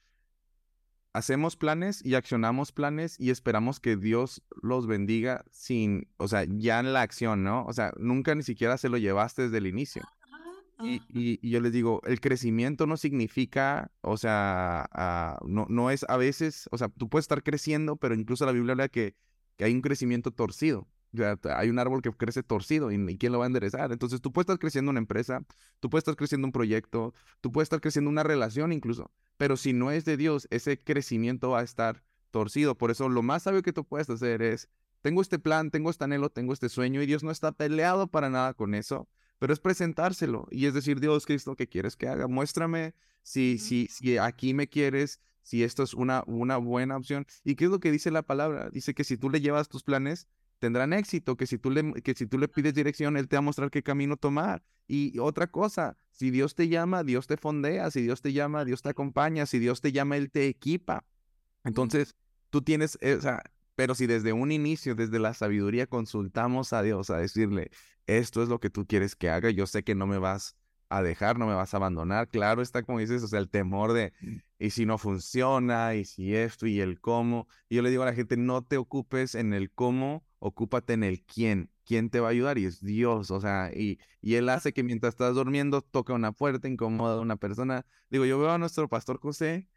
hacemos 1.14 1.57
planes 1.57 2.05
y 2.05 2.14
accionamos 2.14 2.73
planes 2.73 3.18
y 3.18 3.31
esperamos 3.31 3.81
que 3.81 3.97
Dios 3.97 4.42
los 4.62 4.87
bendiga 4.87 5.45
sin, 5.51 6.09
o 6.16 6.29
sea, 6.29 6.45
ya 6.49 6.81
en 6.81 6.92
la 6.92 7.03
acción, 7.03 7.42
¿no? 7.42 7.64
O 7.66 7.73
sea, 7.73 7.92
nunca 7.99 8.35
ni 8.35 8.42
siquiera 8.42 8.77
se 8.79 8.88
lo 8.88 8.99
llevaste 8.99 9.42
desde 9.42 9.59
el 9.59 9.66
inicio. 9.66 10.03
Y, 10.85 11.01
y, 11.09 11.49
yo 11.49 11.61
les 11.61 11.73
digo, 11.73 12.03
el 12.05 12.21
crecimiento 12.21 12.87
no 12.88 12.97
significa, 12.97 13.92
o 14.01 14.16
sea, 14.16 14.88
ah, 14.90 15.38
no, 15.47 15.66
no 15.68 15.90
es 15.92 16.05
a 16.09 16.16
veces, 16.16 16.68
o 16.73 16.79
sea, 16.79 16.88
tú 16.88 17.09
puedes 17.09 17.25
estar 17.25 17.45
creciendo, 17.45 17.95
pero 17.97 18.16
incluso 18.16 18.45
la 18.47 18.53
Biblia 18.53 18.73
habla 18.73 18.88
que, 18.88 19.14
que 19.57 19.64
hay 19.64 19.75
un 19.75 19.81
crecimiento 19.81 20.33
torcido. 20.33 20.88
Sea, 21.14 21.38
hay 21.57 21.68
un 21.68 21.79
árbol 21.79 22.01
que 22.01 22.11
crece 22.11 22.42
torcido 22.42 22.90
y, 22.90 23.18
¿quién 23.18 23.33
lo 23.33 23.38
va 23.38 23.44
a 23.44 23.46
enderezar? 23.46 23.92
Entonces 23.92 24.22
tú 24.22 24.33
puedes 24.33 24.44
estar 24.44 24.59
creciendo 24.59 24.90
una 24.90 25.01
empresa, 25.01 25.44
tú 25.79 25.90
puedes 25.90 26.03
estar 26.03 26.16
creciendo 26.16 26.46
un 26.46 26.53
proyecto, 26.53 27.12
tú 27.42 27.53
puedes 27.53 27.66
estar 27.66 27.83
creciendo 27.83 28.11
una 28.11 28.22
relación 28.22 28.72
incluso, 28.72 29.11
pero 29.37 29.59
si 29.59 29.75
no 29.75 29.90
es 29.90 30.07
de 30.07 30.16
Dios, 30.16 30.48
ese 30.51 30.83
crecimiento 30.83 31.51
va 31.51 31.61
a 31.61 31.64
estar 31.64 32.03
torcido. 32.31 32.79
Por 32.79 32.90
eso 32.90 33.11
lo 33.11 33.22
más 33.22 33.42
sabio 33.42 33.62
que 33.62 33.75
tú 33.75 33.85
puedes 33.85 34.09
hacer 34.09 34.40
es, 34.40 34.70
tengo 35.03 35.20
este 35.20 35.38
plan, 35.38 35.70
tengo 35.70 35.90
este 35.90 36.05
anhelo, 36.05 36.31
tengo 36.31 36.53
este 36.55 36.68
sueño 36.68 37.03
y 37.03 37.07
Dios 37.07 37.22
no 37.22 37.31
está 37.31 37.53
peleado 37.53 38.07
para 38.07 38.31
nada 38.31 38.55
con 38.55 38.75
eso, 38.75 39.07
pero 39.38 39.53
es 39.53 39.61
presentárselo 39.61 40.46
y 40.51 40.66
es 40.66 40.72
decir, 40.72 40.98
Dios 40.98 41.27
Cristo, 41.27 41.57
¿qué 41.57 41.68
quieres 41.68 41.94
que 41.94 42.09
haga? 42.09 42.27
Muéstrame 42.27 42.94
si, 43.22 43.59
si, 43.59 43.87
si 43.88 44.16
aquí 44.16 44.55
me 44.55 44.68
quieres, 44.68 45.20
si 45.42 45.62
esto 45.62 45.83
es 45.83 45.92
una, 45.94 46.25
una 46.27 46.57
buena 46.57 46.96
opción. 46.96 47.27
¿Y 47.44 47.57
qué 47.57 47.64
es 47.64 47.70
lo 47.70 47.81
que 47.81 47.90
dice 47.90 48.11
la 48.11 48.22
palabra? 48.22 48.70
Dice 48.70 48.94
que 48.94 49.05
si 49.05 49.16
tú 49.16 49.29
le 49.29 49.40
llevas 49.40 49.68
tus 49.68 49.83
planes, 49.83 50.29
tendrán 50.62 50.92
éxito, 50.92 51.37
que 51.37 51.48
si 51.48 51.59
tú 51.59 51.72
le, 51.72 51.92
que 52.05 52.14
si 52.14 52.29
tú 52.29 52.38
le 52.38 52.46
pides 52.46 52.72
dirección, 52.72 53.16
Él 53.16 53.27
te 53.27 53.35
va 53.35 53.38
a 53.38 53.42
mostrar 53.42 53.68
qué 53.68 53.83
camino 53.83 54.16
tomar. 54.16 54.62
Y 54.87 55.18
otra 55.18 55.48
cosa, 55.48 55.98
si 56.12 56.31
Dios 56.31 56.55
te 56.55 56.68
llama, 56.68 57.03
Dios 57.03 57.27
te 57.27 57.37
fondea, 57.37 57.90
si 57.90 58.01
Dios 58.01 58.22
te 58.22 58.33
llama, 58.33 58.64
Dios 58.64 58.81
te 58.81 58.90
acompaña, 58.90 59.44
si 59.44 59.59
Dios 59.59 59.81
te 59.81 59.90
llama, 59.90 60.16
Él 60.16 60.31
te 60.31 60.46
equipa. 60.46 61.05
Entonces, 61.64 62.14
tú 62.51 62.62
tienes, 62.62 62.96
eh, 63.01 63.14
o 63.14 63.20
sea, 63.20 63.42
pero 63.75 63.96
si 63.96 64.07
desde 64.07 64.33
un 64.33 64.53
inicio, 64.53 64.94
desde 64.94 65.18
la 65.18 65.35
sabiduría, 65.35 65.88
consultamos 65.88 66.72
a 66.72 66.81
Dios 66.85 67.11
a 67.11 67.16
decirle, 67.16 67.72
esto 68.07 68.40
es 68.40 68.48
lo 68.48 68.61
que 68.61 68.70
tú 68.70 68.87
quieres 68.87 69.16
que 69.16 69.31
haga, 69.31 69.51
yo 69.51 69.66
sé 69.66 69.83
que 69.83 69.96
no 69.96 70.07
me 70.07 70.18
vas 70.18 70.55
a 70.90 71.03
dejar, 71.03 71.40
no 71.40 71.48
me 71.48 71.55
vas 71.55 71.75
a 71.75 71.79
abandonar. 71.79 72.29
Claro 72.29 72.62
está, 72.62 72.85
como 72.85 73.01
dices, 73.01 73.20
o 73.25 73.27
sea, 73.27 73.40
el 73.40 73.48
temor 73.48 73.94
de, 73.94 74.12
mm. 74.20 74.37
y 74.61 74.70
si 74.70 74.87
no 74.87 74.96
funciona, 74.96 75.96
y 75.96 76.05
si 76.05 76.37
esto, 76.37 76.68
y 76.68 76.81
el 76.81 77.01
cómo. 77.01 77.48
Y 77.68 77.77
yo 77.77 77.83
le 77.83 77.90
digo 77.90 78.05
a 78.05 78.07
la 78.07 78.14
gente, 78.14 78.37
no 78.37 78.62
te 78.62 78.77
ocupes 78.77 79.35
en 79.35 79.55
el 79.55 79.72
cómo, 79.72 80.25
ocúpate 80.42 80.92
en 80.94 81.05
el 81.05 81.22
quién. 81.22 81.70
¿Quién 81.85 82.11
te 82.11 82.20
va 82.20 82.28
a 82.28 82.31
ayudar? 82.31 82.59
Y 82.59 82.64
es 82.64 82.81
Dios, 82.81 83.31
o 83.31 83.40
sea, 83.40 83.70
y, 83.74 83.98
y 84.20 84.35
Él 84.35 84.48
hace 84.48 84.72
que 84.72 84.85
mientras 84.85 85.14
estás 85.14 85.35
durmiendo 85.35 85.83
toca 85.83 86.12
una 86.12 86.33
puerta, 86.33 86.68
incomoda 86.68 87.16
a 87.16 87.20
una 87.20 87.37
persona. 87.37 87.85
Digo, 88.09 88.24
yo 88.24 88.38
veo 88.38 88.50
a 88.50 88.59
nuestro 88.59 88.88
pastor 88.88 89.18
José, 89.18 89.68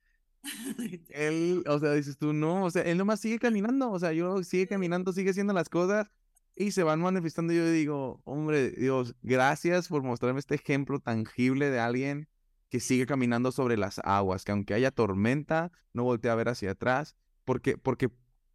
él, 1.09 1.63
o 1.67 1.79
sea, 1.79 1.93
dices 1.93 2.17
tú, 2.17 2.33
no, 2.33 2.63
o 2.65 2.71
sea, 2.71 2.83
él 2.83 2.97
nomás 2.97 3.19
sigue 3.19 3.39
caminando, 3.39 3.91
o 3.91 3.99
sea, 3.99 4.11
yo 4.13 4.43
sigue 4.43 4.67
caminando, 4.67 5.13
sigue 5.13 5.31
haciendo 5.31 5.53
las 5.53 5.69
cosas 5.69 6.11
y 6.55 6.71
se 6.71 6.83
van 6.83 7.01
manifestando. 7.01 7.53
Y 7.53 7.57
yo 7.57 7.69
digo, 7.69 8.21
hombre, 8.23 8.71
Dios, 8.71 9.15
gracias 9.21 9.87
por 9.87 10.03
mostrarme 10.03 10.39
este 10.39 10.55
ejemplo 10.55 10.99
tangible 10.99 11.69
de 11.69 11.79
alguien 11.79 12.27
que 12.69 12.79
sigue 12.79 13.05
caminando 13.05 13.51
sobre 13.51 13.77
las 13.77 13.99
aguas, 14.03 14.43
que 14.43 14.51
aunque 14.51 14.73
haya 14.73 14.91
tormenta, 14.91 15.71
no 15.93 16.03
voltea 16.03 16.33
a 16.33 16.35
ver 16.35 16.49
hacia 16.49 16.71
atrás, 16.71 17.15
porque, 17.45 17.77
porque 17.77 18.09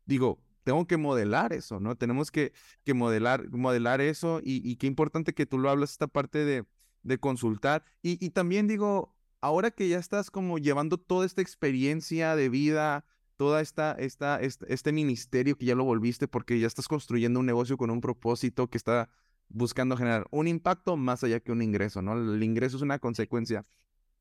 digo, 0.07 0.43
tengo 0.65 0.87
que 0.87 0.97
modelar 0.97 1.53
eso, 1.53 1.81
¿no? 1.81 1.97
Tenemos 1.97 2.31
que, 2.31 2.53
que 2.85 2.95
modelar, 2.95 3.51
modelar 3.51 4.01
eso 4.01 4.41
y, 4.43 4.77
qué 4.77 4.87
importante 4.87 5.35
que 5.35 5.47
tú 5.47 5.59
lo 5.59 5.71
hablas, 5.71 5.93
esta 5.93 6.07
parte 6.07 6.45
de, 6.45 6.65
de 7.03 7.19
consultar. 7.19 7.85
Y, 8.03 8.25
y 8.25 8.31
también 8.31 8.67
digo, 8.67 9.15
ahora 9.41 9.71
que 9.71 9.89
ya 9.89 9.99
estás 9.99 10.31
como 10.31 10.59
llevando 10.59 10.99
toda 10.99 11.27
esta 11.27 11.43
experiencia 11.43 12.37
de 12.37 12.49
vida, 12.49 13.05
toda 13.41 13.63
esta, 13.63 13.93
esta, 13.93 14.39
este, 14.39 14.93
ministerio 14.93 15.57
que 15.57 15.65
ya 15.65 15.75
lo 15.75 15.85
volviste 15.85 16.29
porque 16.29 16.61
ya 16.61 16.67
estás 16.67 16.89
construyendo 16.89 17.41
un 17.41 17.47
negocio 17.47 17.79
con 17.79 17.91
un 17.91 18.03
propósito 18.03 18.69
que 18.69 18.77
está 18.77 19.09
buscando 19.49 19.97
generar 19.97 20.27
un 20.31 20.47
impacto 20.47 20.97
más 20.99 21.25
allá 21.25 21.41
que 21.41 21.51
un 21.51 21.63
ingreso, 21.63 22.03
¿no? 22.03 22.13
El 22.13 22.43
ingreso 22.43 22.77
es 22.77 22.83
una 22.83 22.99
consecuencia. 22.99 23.65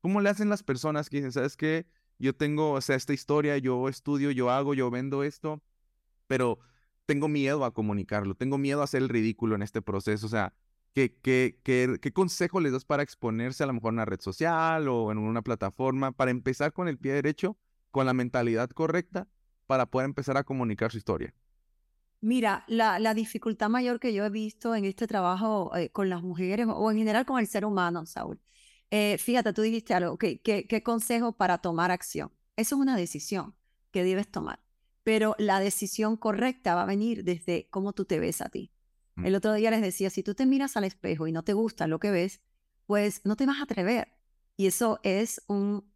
¿Cómo 0.00 0.22
le 0.22 0.30
hacen 0.30 0.48
las 0.48 0.62
personas 0.62 1.10
que 1.10 1.18
dicen, 1.18 1.32
sabes 1.32 1.58
qué? 1.58 1.86
Yo 2.18 2.34
tengo, 2.34 2.72
o 2.72 2.80
sea, 2.80 2.96
esta 2.96 3.12
historia, 3.12 3.58
yo 3.58 3.90
estudio, 3.90 4.30
yo 4.30 4.48
hago, 4.48 4.72
yo 4.72 4.90
vendo 4.90 5.22
esto, 5.22 5.62
pero 6.30 6.60
tengo 7.06 7.26
miedo 7.26 7.64
a 7.64 7.74
comunicarlo, 7.74 8.36
tengo 8.36 8.56
miedo 8.56 8.82
a 8.82 8.84
hacer 8.84 9.02
el 9.02 9.08
ridículo 9.08 9.56
en 9.56 9.62
este 9.62 9.82
proceso, 9.82 10.26
o 10.26 10.28
sea, 10.28 10.54
¿qué, 10.94 11.18
qué, 11.20 11.58
qué, 11.64 11.98
qué 12.00 12.12
consejo 12.12 12.60
les 12.60 12.70
das 12.70 12.84
para 12.84 13.02
exponerse 13.02 13.64
a 13.64 13.66
lo 13.66 13.72
mejor 13.72 13.88
en 13.88 13.94
una 13.94 14.04
red 14.04 14.20
social 14.20 14.86
o 14.86 15.10
en 15.10 15.18
una 15.18 15.42
plataforma 15.42 16.12
para 16.12 16.30
empezar 16.30 16.72
con 16.72 16.86
el 16.86 16.98
pie 16.98 17.14
derecho 17.14 17.56
con 17.90 18.06
la 18.06 18.12
mentalidad 18.12 18.70
correcta 18.70 19.26
para 19.66 19.86
poder 19.86 20.04
empezar 20.04 20.36
a 20.36 20.44
comunicar 20.44 20.92
su 20.92 20.98
historia? 20.98 21.34
Mira, 22.20 22.62
la, 22.68 23.00
la 23.00 23.12
dificultad 23.12 23.68
mayor 23.68 23.98
que 23.98 24.14
yo 24.14 24.24
he 24.24 24.30
visto 24.30 24.76
en 24.76 24.84
este 24.84 25.08
trabajo 25.08 25.74
eh, 25.74 25.90
con 25.90 26.10
las 26.10 26.22
mujeres 26.22 26.68
o 26.70 26.92
en 26.92 26.98
general 26.98 27.26
con 27.26 27.40
el 27.40 27.48
ser 27.48 27.64
humano, 27.64 28.06
Saúl, 28.06 28.40
eh, 28.92 29.18
fíjate, 29.18 29.52
tú 29.52 29.62
dijiste 29.62 29.94
algo, 29.94 30.16
¿qué, 30.16 30.40
qué 30.40 30.82
consejo 30.84 31.32
para 31.32 31.58
tomar 31.58 31.90
acción? 31.90 32.30
Eso 32.54 32.76
es 32.76 32.80
una 32.80 32.96
decisión 32.96 33.56
que 33.90 34.04
debes 34.04 34.30
tomar, 34.30 34.60
pero 35.10 35.34
la 35.38 35.58
decisión 35.58 36.16
correcta 36.16 36.76
va 36.76 36.82
a 36.82 36.86
venir 36.86 37.24
desde 37.24 37.66
cómo 37.68 37.92
tú 37.92 38.04
te 38.04 38.20
ves 38.20 38.40
a 38.40 38.48
ti. 38.48 38.70
El 39.16 39.34
otro 39.34 39.52
día 39.54 39.72
les 39.72 39.82
decía, 39.82 40.08
si 40.08 40.22
tú 40.22 40.36
te 40.36 40.46
miras 40.46 40.76
al 40.76 40.84
espejo 40.84 41.26
y 41.26 41.32
no 41.32 41.42
te 41.42 41.52
gusta 41.52 41.88
lo 41.88 41.98
que 41.98 42.12
ves, 42.12 42.42
pues 42.86 43.20
no 43.24 43.34
te 43.34 43.44
vas 43.44 43.58
a 43.58 43.64
atrever. 43.64 44.12
Y 44.56 44.68
eso 44.68 45.00
es 45.02 45.42
un, 45.48 45.92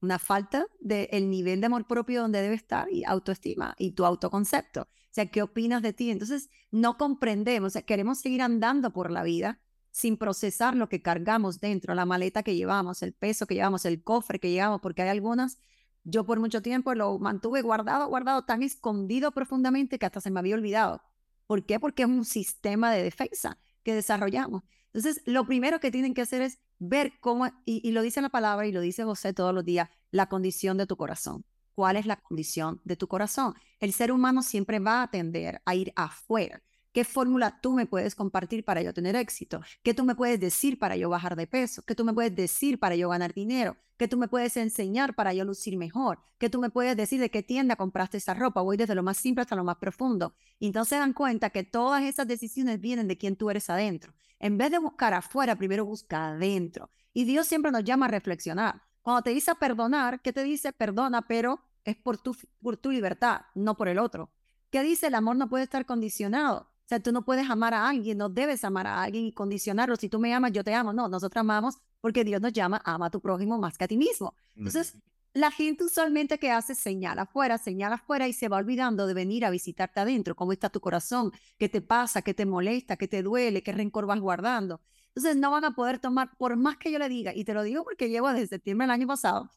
una 0.00 0.18
falta 0.18 0.64
del 0.80 1.28
nivel 1.28 1.60
de 1.60 1.66
amor 1.66 1.86
propio 1.86 2.22
donde 2.22 2.40
debe 2.40 2.54
estar 2.54 2.90
y 2.90 3.04
autoestima 3.04 3.74
y 3.76 3.90
tu 3.90 4.06
autoconcepto. 4.06 4.80
O 4.80 5.10
sea, 5.10 5.26
¿qué 5.26 5.42
opinas 5.42 5.82
de 5.82 5.92
ti? 5.92 6.10
Entonces, 6.10 6.48
no 6.70 6.96
comprendemos, 6.96 7.66
o 7.66 7.70
sea, 7.70 7.82
queremos 7.82 8.20
seguir 8.20 8.40
andando 8.40 8.94
por 8.94 9.10
la 9.10 9.24
vida 9.24 9.60
sin 9.90 10.16
procesar 10.16 10.74
lo 10.74 10.88
que 10.88 11.02
cargamos 11.02 11.60
dentro, 11.60 11.94
la 11.94 12.06
maleta 12.06 12.42
que 12.42 12.56
llevamos, 12.56 13.02
el 13.02 13.12
peso 13.12 13.46
que 13.46 13.56
llevamos, 13.56 13.84
el 13.84 14.02
cofre 14.02 14.38
que 14.38 14.50
llevamos, 14.50 14.80
porque 14.80 15.02
hay 15.02 15.10
algunas, 15.10 15.58
yo 16.04 16.24
por 16.24 16.40
mucho 16.40 16.62
tiempo 16.62 16.94
lo 16.94 17.18
mantuve 17.18 17.62
guardado, 17.62 18.08
guardado 18.08 18.42
tan 18.42 18.62
escondido 18.62 19.32
profundamente 19.32 19.98
que 19.98 20.06
hasta 20.06 20.20
se 20.20 20.30
me 20.30 20.40
había 20.40 20.54
olvidado. 20.54 21.02
¿Por 21.46 21.64
qué? 21.64 21.78
Porque 21.78 22.02
es 22.02 22.08
un 22.08 22.24
sistema 22.24 22.90
de 22.92 23.02
defensa 23.02 23.58
que 23.82 23.94
desarrollamos. 23.94 24.62
Entonces, 24.92 25.22
lo 25.24 25.46
primero 25.46 25.80
que 25.80 25.90
tienen 25.90 26.14
que 26.14 26.22
hacer 26.22 26.42
es 26.42 26.58
ver 26.78 27.12
cómo, 27.20 27.46
y, 27.64 27.86
y 27.86 27.92
lo 27.92 28.02
dice 28.02 28.20
la 28.20 28.28
palabra 28.28 28.66
y 28.66 28.72
lo 28.72 28.80
dice 28.80 29.04
José 29.04 29.32
todos 29.32 29.54
los 29.54 29.64
días, 29.64 29.88
la 30.10 30.28
condición 30.28 30.76
de 30.76 30.86
tu 30.86 30.96
corazón. 30.96 31.44
¿Cuál 31.74 31.96
es 31.96 32.04
la 32.06 32.16
condición 32.16 32.80
de 32.84 32.96
tu 32.96 33.08
corazón? 33.08 33.54
El 33.80 33.92
ser 33.92 34.12
humano 34.12 34.42
siempre 34.42 34.78
va 34.78 35.02
a 35.02 35.10
tender 35.10 35.62
a 35.64 35.74
ir 35.74 35.92
afuera 35.96 36.62
¿Qué 36.92 37.04
fórmula 37.04 37.58
tú 37.62 37.72
me 37.72 37.86
puedes 37.86 38.14
compartir 38.14 38.66
para 38.66 38.82
yo 38.82 38.92
tener 38.92 39.16
éxito? 39.16 39.62
¿Qué 39.82 39.94
tú 39.94 40.04
me 40.04 40.14
puedes 40.14 40.38
decir 40.38 40.78
para 40.78 40.94
yo 40.94 41.08
bajar 41.08 41.36
de 41.36 41.46
peso? 41.46 41.82
¿Qué 41.86 41.94
tú 41.94 42.04
me 42.04 42.12
puedes 42.12 42.36
decir 42.36 42.78
para 42.78 42.96
yo 42.96 43.08
ganar 43.08 43.32
dinero? 43.32 43.78
¿Qué 43.96 44.08
tú 44.08 44.18
me 44.18 44.28
puedes 44.28 44.58
enseñar 44.58 45.14
para 45.14 45.32
yo 45.32 45.46
lucir 45.46 45.78
mejor? 45.78 46.18
¿Qué 46.36 46.50
tú 46.50 46.60
me 46.60 46.68
puedes 46.68 46.94
decir 46.94 47.18
de 47.18 47.30
qué 47.30 47.42
tienda 47.42 47.76
compraste 47.76 48.18
esa 48.18 48.34
ropa? 48.34 48.60
Voy 48.60 48.76
desde 48.76 48.94
lo 48.94 49.02
más 49.02 49.16
simple 49.16 49.40
hasta 49.40 49.56
lo 49.56 49.64
más 49.64 49.76
profundo. 49.76 50.34
Y 50.58 50.66
entonces 50.66 50.98
dan 50.98 51.14
cuenta 51.14 51.48
que 51.48 51.64
todas 51.64 52.02
esas 52.02 52.26
decisiones 52.26 52.78
vienen 52.78 53.08
de 53.08 53.16
quién 53.16 53.36
tú 53.36 53.48
eres 53.48 53.70
adentro. 53.70 54.12
En 54.38 54.58
vez 54.58 54.70
de 54.70 54.78
buscar 54.78 55.14
afuera, 55.14 55.56
primero 55.56 55.86
busca 55.86 56.28
adentro. 56.28 56.90
Y 57.14 57.24
Dios 57.24 57.46
siempre 57.46 57.72
nos 57.72 57.84
llama 57.84 58.04
a 58.04 58.10
reflexionar. 58.10 58.82
Cuando 59.00 59.22
te 59.22 59.30
dice 59.30 59.54
perdonar, 59.54 60.20
¿qué 60.20 60.34
te 60.34 60.42
dice? 60.42 60.74
Perdona, 60.74 61.22
pero 61.22 61.60
es 61.84 61.96
por 61.96 62.18
tu, 62.18 62.36
por 62.60 62.76
tu 62.76 62.90
libertad, 62.90 63.42
no 63.54 63.78
por 63.78 63.88
el 63.88 63.98
otro. 63.98 64.30
¿Qué 64.70 64.82
dice? 64.82 65.06
El 65.06 65.14
amor 65.14 65.36
no 65.36 65.48
puede 65.48 65.64
estar 65.64 65.86
condicionado. 65.86 66.71
O 66.84 66.88
sea, 66.88 67.00
tú 67.00 67.12
no 67.12 67.24
puedes 67.24 67.48
amar 67.48 67.74
a 67.74 67.88
alguien, 67.88 68.18
no 68.18 68.28
debes 68.28 68.64
amar 68.64 68.86
a 68.86 69.02
alguien 69.02 69.24
y 69.24 69.32
condicionarlo. 69.32 69.96
Si 69.96 70.08
tú 70.08 70.18
me 70.18 70.34
amas, 70.34 70.52
yo 70.52 70.64
te 70.64 70.74
amo. 70.74 70.92
No, 70.92 71.08
nosotros 71.08 71.40
amamos 71.40 71.76
porque 72.00 72.24
Dios 72.24 72.40
nos 72.40 72.52
llama, 72.52 72.82
ama 72.84 73.06
a 73.06 73.10
tu 73.10 73.20
prójimo 73.20 73.58
más 73.58 73.78
que 73.78 73.84
a 73.84 73.88
ti 73.88 73.96
mismo. 73.96 74.34
Entonces, 74.56 74.96
la 75.34 75.50
gente 75.50 75.84
usualmente 75.84 76.38
que 76.38 76.50
hace 76.50 76.74
señala 76.74 77.22
afuera, 77.22 77.56
señala 77.56 77.94
afuera 77.94 78.28
y 78.28 78.32
se 78.32 78.48
va 78.48 78.58
olvidando 78.58 79.06
de 79.06 79.14
venir 79.14 79.44
a 79.44 79.50
visitarte 79.50 80.00
adentro. 80.00 80.34
¿Cómo 80.34 80.52
está 80.52 80.68
tu 80.68 80.80
corazón? 80.80 81.32
¿Qué 81.58 81.68
te 81.68 81.80
pasa? 81.80 82.22
¿Qué 82.22 82.34
te 82.34 82.44
molesta? 82.44 82.96
¿Qué 82.96 83.08
te 83.08 83.22
duele? 83.22 83.62
¿Qué 83.62 83.72
rencor 83.72 84.06
vas 84.06 84.20
guardando? 84.20 84.80
Entonces, 85.14 85.36
no 85.36 85.50
van 85.50 85.64
a 85.64 85.74
poder 85.74 85.98
tomar, 85.98 86.36
por 86.36 86.56
más 86.56 86.76
que 86.76 86.90
yo 86.90 86.98
le 86.98 87.08
diga, 87.08 87.34
y 87.34 87.44
te 87.44 87.54
lo 87.54 87.62
digo 87.62 87.84
porque 87.84 88.08
llevo 88.08 88.30
desde 88.30 88.48
septiembre 88.48 88.86
del 88.86 88.92
año 88.92 89.06
pasado 89.06 89.50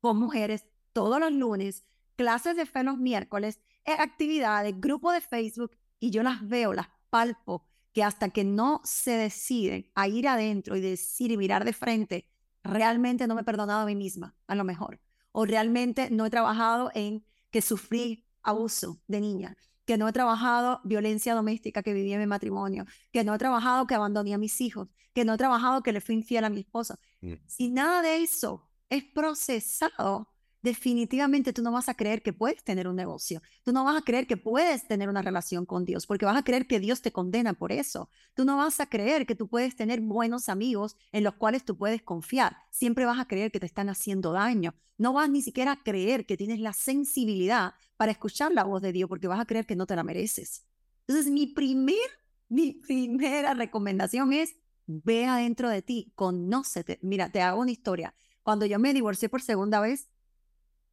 con 0.00 0.18
mujeres 0.18 0.66
todos 0.92 1.18
los 1.18 1.32
lunes, 1.32 1.84
clases 2.16 2.56
de 2.56 2.66
fe 2.66 2.84
los 2.84 2.98
miércoles, 2.98 3.58
eh, 3.86 3.92
actividades, 3.98 4.78
grupo 4.78 5.12
de 5.12 5.20
Facebook, 5.20 5.72
y 6.04 6.10
yo 6.10 6.22
las 6.22 6.46
veo, 6.46 6.74
las 6.74 6.88
palpo, 7.08 7.66
que 7.94 8.02
hasta 8.02 8.28
que 8.28 8.44
no 8.44 8.82
se 8.84 9.12
deciden 9.12 9.90
a 9.94 10.06
ir 10.06 10.28
adentro 10.28 10.76
y 10.76 10.82
decir 10.82 11.30
y 11.30 11.38
mirar 11.38 11.64
de 11.64 11.72
frente, 11.72 12.28
realmente 12.62 13.26
no 13.26 13.34
me 13.34 13.40
he 13.40 13.44
perdonado 13.44 13.80
a 13.80 13.86
mí 13.86 13.94
misma, 13.94 14.34
a 14.46 14.54
lo 14.54 14.64
mejor. 14.64 15.00
O 15.32 15.46
realmente 15.46 16.10
no 16.10 16.26
he 16.26 16.30
trabajado 16.30 16.90
en 16.94 17.24
que 17.50 17.62
sufrí 17.62 18.26
abuso 18.42 19.00
de 19.06 19.22
niña, 19.22 19.56
que 19.86 19.96
no 19.96 20.06
he 20.06 20.12
trabajado 20.12 20.82
violencia 20.84 21.34
doméstica 21.34 21.82
que 21.82 21.94
viví 21.94 22.12
en 22.12 22.20
mi 22.20 22.26
matrimonio, 22.26 22.84
que 23.10 23.24
no 23.24 23.34
he 23.34 23.38
trabajado 23.38 23.86
que 23.86 23.94
abandoné 23.94 24.34
a 24.34 24.38
mis 24.38 24.60
hijos, 24.60 24.88
que 25.14 25.24
no 25.24 25.34
he 25.34 25.38
trabajado 25.38 25.82
que 25.82 25.92
le 25.92 26.02
fui 26.02 26.16
infiel 26.16 26.44
a 26.44 26.50
mi 26.50 26.60
esposa. 26.60 26.98
Mm. 27.22 27.34
Si 27.46 27.70
nada 27.70 28.02
de 28.02 28.22
eso 28.22 28.68
es 28.90 29.04
procesado, 29.04 30.33
definitivamente 30.64 31.52
tú 31.52 31.62
no 31.62 31.70
vas 31.70 31.90
a 31.90 31.94
creer 31.94 32.22
que 32.22 32.32
puedes 32.32 32.64
tener 32.64 32.88
un 32.88 32.96
negocio. 32.96 33.42
Tú 33.64 33.72
no 33.72 33.84
vas 33.84 33.98
a 33.98 34.02
creer 34.02 34.26
que 34.26 34.38
puedes 34.38 34.88
tener 34.88 35.10
una 35.10 35.20
relación 35.20 35.66
con 35.66 35.84
Dios, 35.84 36.06
porque 36.06 36.24
vas 36.24 36.38
a 36.38 36.42
creer 36.42 36.66
que 36.66 36.80
Dios 36.80 37.02
te 37.02 37.12
condena 37.12 37.52
por 37.52 37.70
eso. 37.70 38.08
Tú 38.32 38.46
no 38.46 38.56
vas 38.56 38.80
a 38.80 38.86
creer 38.86 39.26
que 39.26 39.34
tú 39.34 39.46
puedes 39.46 39.76
tener 39.76 40.00
buenos 40.00 40.48
amigos 40.48 40.96
en 41.12 41.22
los 41.22 41.34
cuales 41.34 41.66
tú 41.66 41.76
puedes 41.76 42.02
confiar. 42.02 42.56
Siempre 42.70 43.04
vas 43.04 43.20
a 43.20 43.28
creer 43.28 43.52
que 43.52 43.60
te 43.60 43.66
están 43.66 43.90
haciendo 43.90 44.32
daño. 44.32 44.74
No 44.96 45.12
vas 45.12 45.28
ni 45.28 45.42
siquiera 45.42 45.72
a 45.72 45.82
creer 45.82 46.24
que 46.24 46.38
tienes 46.38 46.60
la 46.60 46.72
sensibilidad 46.72 47.74
para 47.98 48.12
escuchar 48.12 48.50
la 48.50 48.64
voz 48.64 48.80
de 48.80 48.92
Dios, 48.92 49.06
porque 49.06 49.28
vas 49.28 49.40
a 49.40 49.44
creer 49.44 49.66
que 49.66 49.76
no 49.76 49.84
te 49.84 49.94
la 49.94 50.02
mereces. 50.02 50.64
Entonces, 51.06 51.30
mi 51.30 51.46
primer, 51.46 52.08
mi 52.48 52.72
primera 52.72 53.52
recomendación 53.52 54.32
es 54.32 54.56
ve 54.86 55.26
adentro 55.26 55.68
de 55.68 55.82
ti, 55.82 56.10
conócete. 56.14 56.98
Mira, 57.02 57.28
te 57.28 57.42
hago 57.42 57.60
una 57.60 57.70
historia. 57.70 58.14
Cuando 58.42 58.64
yo 58.64 58.78
me 58.78 58.94
divorcié 58.94 59.28
por 59.28 59.42
segunda 59.42 59.80
vez, 59.80 60.08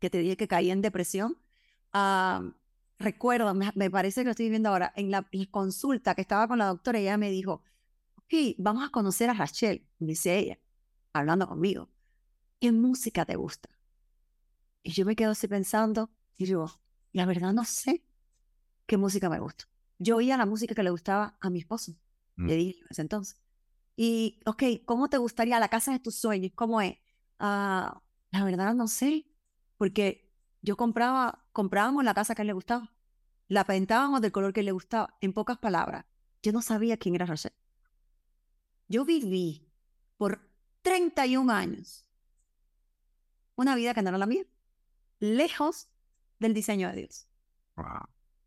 que 0.02 0.10
te 0.10 0.18
dije 0.18 0.36
que 0.36 0.48
caí 0.48 0.72
en 0.72 0.82
depresión, 0.82 1.38
recuerdo, 2.98 3.54
me, 3.54 3.92
parece 3.92 4.22
que 4.22 4.26
lo 4.26 4.32
estoy 4.32 4.50
viendo 4.50 4.70
ahora, 4.70 4.92
en 4.96 5.12
la, 5.12 5.30
consulta 5.52 6.16
que 6.16 6.22
estaba 6.22 6.48
con 6.48 6.58
la 6.58 6.66
doctora, 6.66 7.00
ella 7.00 7.18
me 7.18 7.30
dijo, 7.30 7.64
ok, 8.16 8.34
vamos 8.58 8.84
a 8.84 8.90
conocer 8.90 9.30
a 9.30 9.34
Rachel, 9.34 9.88
dice 10.00 10.38
ella, 10.40 10.60
hablando 11.14 11.48
conmigo, 11.48 11.90
¿qué 12.60 12.72
música 12.72 13.24
te 13.26 13.36
gusta? 13.36 13.70
Y 14.82 14.92
yo 14.92 15.06
me 15.06 15.16
quedo 15.16 15.32
así 15.32 15.48
pensando, 15.48 16.10
y 16.36 16.46
digo, 16.46 16.66
la 17.14 17.28
verdad 17.28 17.54
no 17.54 17.64
sé 17.64 18.04
qué 18.88 18.98
música 18.98 19.30
me 19.30 19.40
gusta. 19.40 19.66
Yo 20.00 20.18
oía 20.18 20.36
la 20.36 20.48
música 20.48 20.74
que 20.74 20.82
le 20.82 20.90
gustaba 20.90 21.38
a 21.40 21.52
mi 21.52 21.60
esposo, 21.60 21.94
mm. 22.38 22.48
le 22.48 22.56
dije 22.56 22.80
en 22.80 22.88
ese 22.90 23.02
entonces. 23.04 23.40
Y, 23.96 24.40
ok, 24.48 24.64
¿cómo 24.84 25.10
te 25.10 25.18
gustaría 25.18 25.60
la 25.60 25.70
casa 25.70 25.92
de 25.92 26.00
tus 26.00 26.16
sueños? 26.16 26.54
¿Cómo 26.56 26.82
es? 26.82 26.98
Ah, 27.38 28.02
la 28.32 28.44
verdad 28.44 28.74
no 28.74 28.88
sé 28.88 29.31
porque 29.82 30.32
yo 30.62 30.78
compraba, 30.78 31.44
comprábamos 31.54 32.04
la 32.04 32.14
casa 32.14 32.36
que 32.36 32.42
a 32.42 32.44
él 32.44 32.48
le 32.50 32.54
gustaba, 32.54 32.94
la 33.48 33.66
pintábamos 33.66 34.22
del 34.22 34.32
color 34.32 34.54
que 34.54 34.62
le 34.62 34.72
gustaba. 34.72 35.18
En 35.22 35.34
pocas 35.34 35.58
palabras, 35.58 36.06
yo 36.44 36.52
no 36.52 36.62
sabía 36.62 36.98
quién 36.98 37.16
era 37.16 37.26
Rachel. 37.26 37.52
Yo 38.88 39.06
viví 39.06 39.68
por 40.18 40.48
31 40.84 41.52
años 41.52 42.06
una 43.56 43.74
vida 43.74 43.96
que 43.96 44.04
no 44.04 44.10
era 44.10 44.20
la 44.20 44.28
mía, 44.28 44.44
lejos 45.18 45.90
del 46.38 46.54
diseño 46.54 46.88
de 46.90 46.98
Dios, 46.98 47.28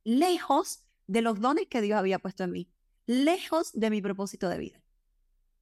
lejos 0.04 0.84
de 1.08 1.20
los 1.20 1.40
dones 1.40 1.66
que 1.66 1.80
Dios 1.80 1.98
había 1.98 2.20
puesto 2.20 2.44
en 2.44 2.52
mí, 2.52 2.70
lejos 3.06 3.72
de 3.72 3.90
mi 3.90 4.00
propósito 4.00 4.48
de 4.48 4.58
vida. 4.58 4.80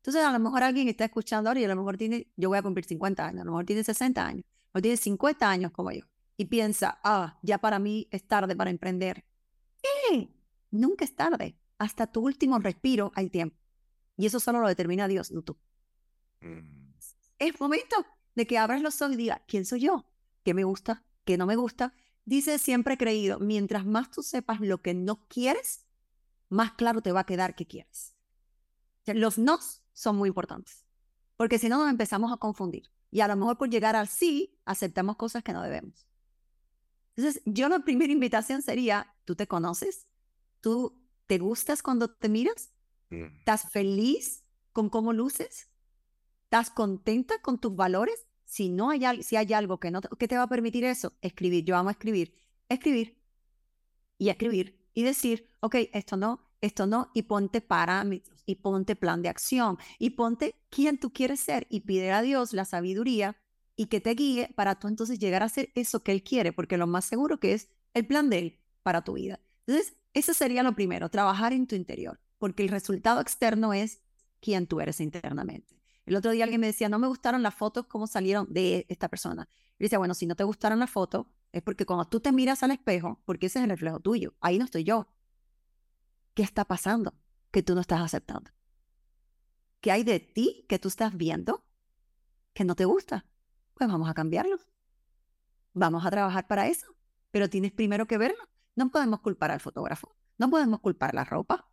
Entonces, 0.00 0.22
a 0.22 0.32
lo 0.32 0.38
mejor 0.38 0.64
alguien 0.64 0.88
está 0.88 1.06
escuchando 1.06 1.48
ahora 1.48 1.60
y 1.60 1.64
a 1.64 1.68
lo 1.68 1.76
mejor 1.76 1.96
tiene, 1.96 2.30
yo 2.36 2.50
voy 2.50 2.58
a 2.58 2.62
cumplir 2.62 2.84
50 2.84 3.24
años, 3.26 3.40
a 3.40 3.44
lo 3.46 3.52
mejor 3.52 3.64
tiene 3.64 3.82
60 3.82 4.22
años 4.22 4.44
o 4.72 4.80
tiene 4.80 4.96
50 4.96 5.48
años 5.48 5.72
como 5.72 5.92
yo 5.92 6.04
y 6.36 6.46
piensa, 6.46 6.98
ah, 7.04 7.38
ya 7.42 7.58
para 7.58 7.78
mí 7.78 8.08
es 8.10 8.26
tarde 8.26 8.56
para 8.56 8.70
emprender. 8.70 9.24
¿Qué? 9.80 10.28
Nunca 10.70 11.04
es 11.04 11.14
tarde. 11.14 11.56
Hasta 11.78 12.06
tu 12.06 12.20
último 12.20 12.58
respiro 12.58 13.12
hay 13.14 13.28
tiempo. 13.30 13.56
Y 14.16 14.26
eso 14.26 14.40
solo 14.40 14.60
lo 14.60 14.68
determina 14.68 15.08
Dios, 15.08 15.30
no 15.30 15.42
tú. 15.42 15.56
Mm. 16.40 16.94
Es 17.38 17.60
momento 17.60 18.06
de 18.34 18.46
que 18.46 18.58
abras 18.58 18.82
los 18.82 19.00
ojos 19.02 19.14
y 19.14 19.18
digas, 19.18 19.40
¿quién 19.46 19.64
soy 19.64 19.80
yo? 19.80 20.06
¿Qué 20.44 20.54
me 20.54 20.64
gusta? 20.64 21.04
¿Qué 21.24 21.36
no 21.36 21.46
me 21.46 21.56
gusta? 21.56 21.94
Dice 22.24 22.58
siempre 22.58 22.96
creído, 22.96 23.38
mientras 23.40 23.84
más 23.84 24.10
tú 24.10 24.22
sepas 24.22 24.60
lo 24.60 24.80
que 24.80 24.94
no 24.94 25.26
quieres, 25.28 25.86
más 26.48 26.72
claro 26.72 27.02
te 27.02 27.12
va 27.12 27.20
a 27.20 27.26
quedar 27.26 27.54
que 27.54 27.66
quieres. 27.66 28.14
los 29.06 29.38
nos 29.38 29.82
son 29.92 30.16
muy 30.16 30.28
importantes, 30.28 30.84
porque 31.36 31.58
si 31.58 31.68
no 31.68 31.78
nos 31.78 31.90
empezamos 31.90 32.32
a 32.32 32.36
confundir. 32.36 32.90
Y 33.12 33.20
a 33.20 33.28
lo 33.28 33.36
mejor 33.36 33.58
por 33.58 33.70
llegar 33.70 33.94
al 33.94 34.08
sí, 34.08 34.58
aceptamos 34.64 35.14
cosas 35.16 35.44
que 35.44 35.52
no 35.52 35.62
debemos. 35.62 36.08
Entonces, 37.14 37.42
yo 37.44 37.68
la 37.68 37.84
primera 37.84 38.12
invitación 38.12 38.62
sería, 38.62 39.14
¿tú 39.24 39.36
te 39.36 39.46
conoces? 39.46 40.08
¿Tú 40.60 40.98
te 41.26 41.38
gustas 41.38 41.82
cuando 41.82 42.10
te 42.10 42.28
miras? 42.28 42.72
Mm. 43.10 43.26
¿Estás 43.38 43.70
feliz 43.70 44.44
con 44.72 44.88
cómo 44.88 45.12
luces? 45.12 45.68
¿Estás 46.44 46.70
contenta 46.70 47.40
con 47.42 47.60
tus 47.60 47.76
valores? 47.76 48.26
Si 48.44 48.70
no 48.70 48.90
hay, 48.90 49.22
si 49.22 49.36
hay 49.36 49.52
algo 49.52 49.78
que 49.78 49.90
no 49.90 50.00
te, 50.00 50.08
que 50.18 50.26
te 50.26 50.36
va 50.36 50.44
a 50.44 50.48
permitir 50.48 50.84
eso, 50.84 51.12
escribir. 51.20 51.64
Yo 51.64 51.76
amo 51.76 51.90
escribir. 51.90 52.34
Escribir 52.68 53.22
y 54.16 54.30
escribir 54.30 54.82
y 54.94 55.02
decir, 55.02 55.50
ok, 55.60 55.76
esto 55.92 56.16
no, 56.16 56.48
esto 56.62 56.86
no, 56.86 57.10
y 57.12 57.22
ponte 57.22 57.60
parámetros, 57.60 58.42
y 58.46 58.56
ponte 58.56 58.96
plan 58.96 59.20
de 59.20 59.28
acción, 59.28 59.76
y 59.98 60.10
ponte 60.10 60.54
quién 60.70 60.98
tú 60.98 61.12
quieres 61.12 61.40
ser, 61.40 61.66
y 61.68 61.80
pide 61.80 62.12
a 62.12 62.22
Dios 62.22 62.54
la 62.54 62.64
sabiduría 62.64 63.36
y 63.76 63.86
que 63.86 64.00
te 64.00 64.14
guíe 64.14 64.52
para 64.54 64.78
tú 64.78 64.88
entonces 64.88 65.18
llegar 65.18 65.42
a 65.42 65.48
ser 65.48 65.70
eso 65.74 66.02
que 66.02 66.12
Él 66.12 66.22
quiere, 66.22 66.52
porque 66.52 66.76
lo 66.76 66.86
más 66.86 67.04
seguro 67.04 67.38
que 67.38 67.52
es 67.52 67.68
el 67.94 68.06
plan 68.06 68.30
de 68.30 68.38
Él 68.38 68.60
para 68.82 69.02
tu 69.02 69.14
vida. 69.14 69.40
Entonces, 69.66 69.96
eso 70.14 70.34
sería 70.34 70.62
lo 70.62 70.74
primero, 70.74 71.08
trabajar 71.08 71.52
en 71.52 71.66
tu 71.66 71.74
interior, 71.74 72.20
porque 72.38 72.62
el 72.62 72.68
resultado 72.68 73.20
externo 73.20 73.72
es 73.72 74.00
quién 74.40 74.66
tú 74.66 74.80
eres 74.80 75.00
internamente. 75.00 75.80
El 76.04 76.16
otro 76.16 76.32
día 76.32 76.44
alguien 76.44 76.60
me 76.60 76.66
decía, 76.66 76.88
no 76.88 76.98
me 76.98 77.06
gustaron 77.06 77.42
las 77.42 77.54
fotos, 77.54 77.86
cómo 77.86 78.06
salieron 78.06 78.46
de 78.50 78.86
esta 78.88 79.08
persona. 79.08 79.48
Y 79.78 79.84
dice, 79.84 79.96
bueno, 79.96 80.14
si 80.14 80.26
no 80.26 80.34
te 80.34 80.44
gustaron 80.44 80.78
las 80.80 80.90
fotos, 80.90 81.26
es 81.52 81.62
porque 81.62 81.86
cuando 81.86 82.06
tú 82.06 82.20
te 82.20 82.32
miras 82.32 82.62
al 82.62 82.72
espejo, 82.72 83.20
porque 83.24 83.46
ese 83.46 83.58
es 83.58 83.64
el 83.64 83.70
reflejo 83.70 84.00
tuyo, 84.00 84.34
ahí 84.40 84.58
no 84.58 84.64
estoy 84.64 84.84
yo, 84.84 85.08
¿Qué 86.34 86.42
está 86.42 86.64
pasando 86.64 87.14
que 87.50 87.62
tú 87.62 87.74
no 87.74 87.80
estás 87.80 88.00
aceptando? 88.00 88.50
¿Qué 89.80 89.90
hay 89.90 90.04
de 90.04 90.20
ti 90.20 90.64
que 90.68 90.78
tú 90.78 90.88
estás 90.88 91.16
viendo 91.16 91.64
que 92.54 92.64
no 92.64 92.74
te 92.74 92.84
gusta? 92.84 93.26
Pues 93.74 93.90
vamos 93.90 94.08
a 94.08 94.14
cambiarlo. 94.14 94.56
Vamos 95.74 96.06
a 96.06 96.10
trabajar 96.10 96.46
para 96.46 96.68
eso. 96.68 96.94
Pero 97.30 97.50
tienes 97.50 97.72
primero 97.72 98.06
que 98.06 98.18
verlo. 98.18 98.48
No 98.76 98.90
podemos 98.90 99.20
culpar 99.20 99.50
al 99.50 99.60
fotógrafo. 99.60 100.14
No 100.38 100.48
podemos 100.50 100.80
culpar 100.80 101.14
la 101.14 101.24
ropa. 101.24 101.68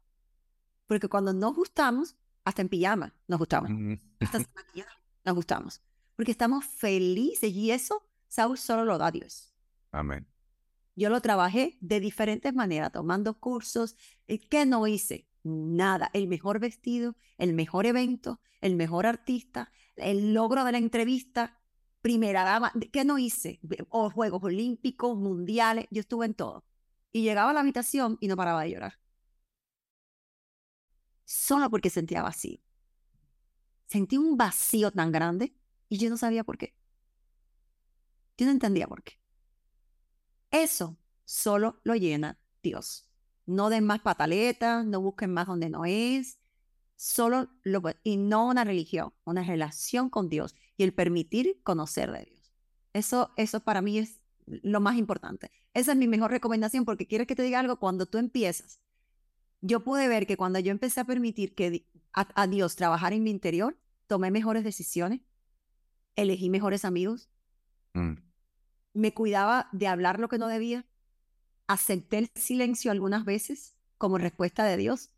Porque 0.87 1.07
cuando 1.07 1.33
nos 1.33 1.53
gustamos, 1.53 2.15
hasta 2.43 2.61
en 2.61 2.69
pijama 2.69 3.13
nos 3.27 3.39
gustamos. 3.39 3.71
Hasta 4.19 4.39
nos 5.25 5.35
gustamos. 5.35 5.81
Porque 6.15 6.31
estamos 6.31 6.65
felices 6.65 7.51
y 7.53 7.71
eso, 7.71 8.09
Saúl, 8.27 8.57
solo 8.57 8.85
lo 8.85 8.97
da 8.97 9.11
Dios. 9.11 9.53
Amén. 9.91 10.27
Yo 10.99 11.09
lo 11.09 11.21
trabajé 11.21 11.77
de 11.79 12.01
diferentes 12.01 12.53
maneras, 12.53 12.91
tomando 12.91 13.39
cursos. 13.39 13.95
Eh, 14.27 14.37
¿Qué 14.37 14.65
no 14.65 14.85
hice? 14.85 15.29
Nada. 15.43 16.09
El 16.11 16.27
mejor 16.27 16.59
vestido, 16.59 17.15
el 17.37 17.53
mejor 17.53 17.85
evento, 17.85 18.41
el 18.59 18.75
mejor 18.75 19.05
artista, 19.05 19.71
el 19.95 20.33
logro 20.33 20.65
de 20.65 20.73
la 20.73 20.77
entrevista, 20.77 21.57
primera 22.01 22.43
dama. 22.43 22.73
¿Qué 22.91 23.05
no 23.05 23.17
hice? 23.17 23.61
O 23.87 24.09
Juegos 24.09 24.43
Olímpicos, 24.43 25.17
Mundiales, 25.17 25.85
yo 25.89 26.01
estuve 26.01 26.25
en 26.25 26.33
todo. 26.33 26.65
Y 27.13 27.21
llegaba 27.21 27.51
a 27.51 27.53
la 27.53 27.61
habitación 27.61 28.17
y 28.19 28.27
no 28.27 28.35
paraba 28.35 28.63
de 28.63 28.71
llorar. 28.71 28.99
Solo 31.23 31.69
porque 31.69 31.89
sentía 31.89 32.23
vacío. 32.23 32.59
Sentí 33.85 34.17
un 34.17 34.35
vacío 34.35 34.91
tan 34.91 35.13
grande 35.13 35.55
y 35.87 35.97
yo 35.97 36.09
no 36.09 36.17
sabía 36.17 36.43
por 36.43 36.57
qué. 36.57 36.75
Yo 38.37 38.47
no 38.47 38.51
entendía 38.51 38.85
por 38.85 39.01
qué. 39.01 39.18
Eso 40.51 40.97
solo 41.25 41.79
lo 41.83 41.95
llena 41.95 42.39
Dios. 42.63 43.07
No 43.45 43.69
den 43.69 43.85
más 43.85 44.01
pataletas, 44.01 44.85
no 44.85 45.01
busquen 45.01 45.33
más 45.33 45.47
donde 45.47 45.69
no 45.69 45.85
es. 45.85 46.39
Solo 46.95 47.49
lo 47.63 47.81
y 48.03 48.17
no 48.17 48.47
una 48.47 48.63
religión, 48.63 49.13
una 49.23 49.43
relación 49.43 50.09
con 50.09 50.29
Dios 50.29 50.55
y 50.75 50.83
el 50.83 50.93
permitir 50.93 51.59
conocer 51.63 52.11
de 52.11 52.25
Dios. 52.25 52.53
Eso, 52.93 53.31
eso 53.37 53.61
para 53.61 53.81
mí 53.81 53.99
es 53.99 54.19
lo 54.45 54.81
más 54.81 54.97
importante. 54.97 55.51
Esa 55.73 55.93
es 55.93 55.97
mi 55.97 56.07
mejor 56.07 56.31
recomendación 56.31 56.83
porque 56.83 57.07
quieres 57.07 57.27
que 57.27 57.35
te 57.35 57.43
diga 57.43 57.59
algo 57.59 57.79
cuando 57.79 58.05
tú 58.05 58.17
empiezas. 58.17 58.81
Yo 59.61 59.83
pude 59.83 60.07
ver 60.07 60.25
que 60.25 60.37
cuando 60.37 60.59
yo 60.59 60.71
empecé 60.71 60.99
a 60.99 61.05
permitir 61.05 61.55
que 61.55 61.85
a, 62.13 62.47
Dios 62.47 62.75
trabajar 62.75 63.13
en 63.13 63.23
mi 63.23 63.29
interior, 63.29 63.77
tomé 64.07 64.31
mejores 64.31 64.63
decisiones, 64.63 65.21
elegí 66.15 66.49
mejores 66.49 66.85
amigos, 66.85 67.29
mm 67.93 68.28
me 68.93 69.13
cuidaba 69.13 69.69
de 69.71 69.87
hablar 69.87 70.19
lo 70.19 70.29
que 70.29 70.37
no 70.37 70.47
debía, 70.47 70.85
acepté 71.67 72.17
el 72.17 72.31
silencio 72.35 72.91
algunas 72.91 73.25
veces 73.25 73.75
como 73.97 74.17
respuesta 74.17 74.63
de 74.63 74.77
Dios. 74.77 75.11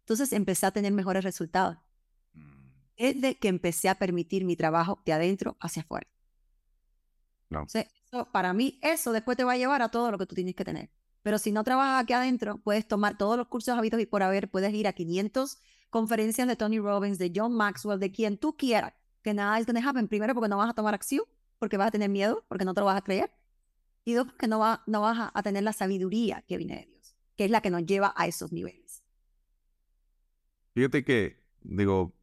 Entonces 0.00 0.32
empecé 0.32 0.66
a 0.66 0.70
tener 0.70 0.92
mejores 0.92 1.24
resultados. 1.24 1.76
Mm. 2.32 2.70
Es 2.96 3.20
de 3.20 3.38
que 3.38 3.48
empecé 3.48 3.88
a 3.88 3.96
permitir 3.96 4.44
mi 4.44 4.56
trabajo 4.56 5.02
de 5.04 5.12
adentro 5.12 5.56
hacia 5.60 5.82
afuera. 5.82 6.08
No. 7.50 7.66
para 8.32 8.52
mí, 8.52 8.78
eso 8.80 9.12
después 9.12 9.36
te 9.36 9.44
va 9.44 9.52
a 9.52 9.56
llevar 9.56 9.82
a 9.82 9.88
todo 9.88 10.10
lo 10.10 10.18
que 10.18 10.26
tú 10.26 10.34
tienes 10.34 10.54
que 10.54 10.64
tener. 10.64 10.90
Pero 11.22 11.36
si 11.38 11.52
no 11.52 11.64
trabajas 11.64 12.02
aquí 12.02 12.12
adentro, 12.12 12.58
puedes 12.62 12.86
tomar 12.86 13.18
todos 13.18 13.36
los 13.36 13.48
cursos 13.48 13.76
habidos 13.76 14.00
y 14.00 14.06
por 14.06 14.22
haber, 14.22 14.50
puedes 14.50 14.72
ir 14.72 14.86
a 14.86 14.92
500 14.92 15.58
conferencias 15.90 16.46
de 16.46 16.56
Tony 16.56 16.78
Robbins, 16.78 17.18
de 17.18 17.32
John 17.34 17.52
Maxwell, 17.52 17.98
de 17.98 18.12
quien 18.12 18.38
tú 18.38 18.56
quieras, 18.56 18.94
que 19.22 19.34
nada 19.34 19.58
es 19.58 19.66
going 19.66 19.82
to 19.82 19.86
happen. 19.86 20.08
Primero, 20.08 20.32
porque 20.32 20.48
no 20.48 20.56
vas 20.56 20.70
a 20.70 20.74
tomar 20.74 20.94
acción 20.94 21.24
porque 21.60 21.76
vas 21.76 21.88
a 21.88 21.90
tener 21.92 22.08
miedo, 22.08 22.44
porque 22.48 22.64
no 22.64 22.74
te 22.74 22.80
lo 22.80 22.86
vas 22.86 22.96
a 22.96 23.04
creer. 23.04 23.30
Y 24.04 24.14
dos, 24.14 24.26
porque 24.26 24.48
no, 24.48 24.58
va, 24.58 24.82
no 24.86 25.02
vas 25.02 25.30
a, 25.32 25.42
tener 25.42 25.62
la 25.62 25.74
sabiduría 25.74 26.42
que 26.48 26.56
viene 26.56 26.76
de 26.76 26.86
Dios, 26.86 27.16
que 27.36 27.44
es 27.44 27.50
la 27.50 27.60
que 27.60 27.70
nos 27.70 27.84
lleva 27.84 28.12
a 28.16 28.26
esos 28.26 28.50
niveles. 28.50 29.04
Fíjate 30.74 31.04
que, 31.04 31.44
digo, 31.60 32.14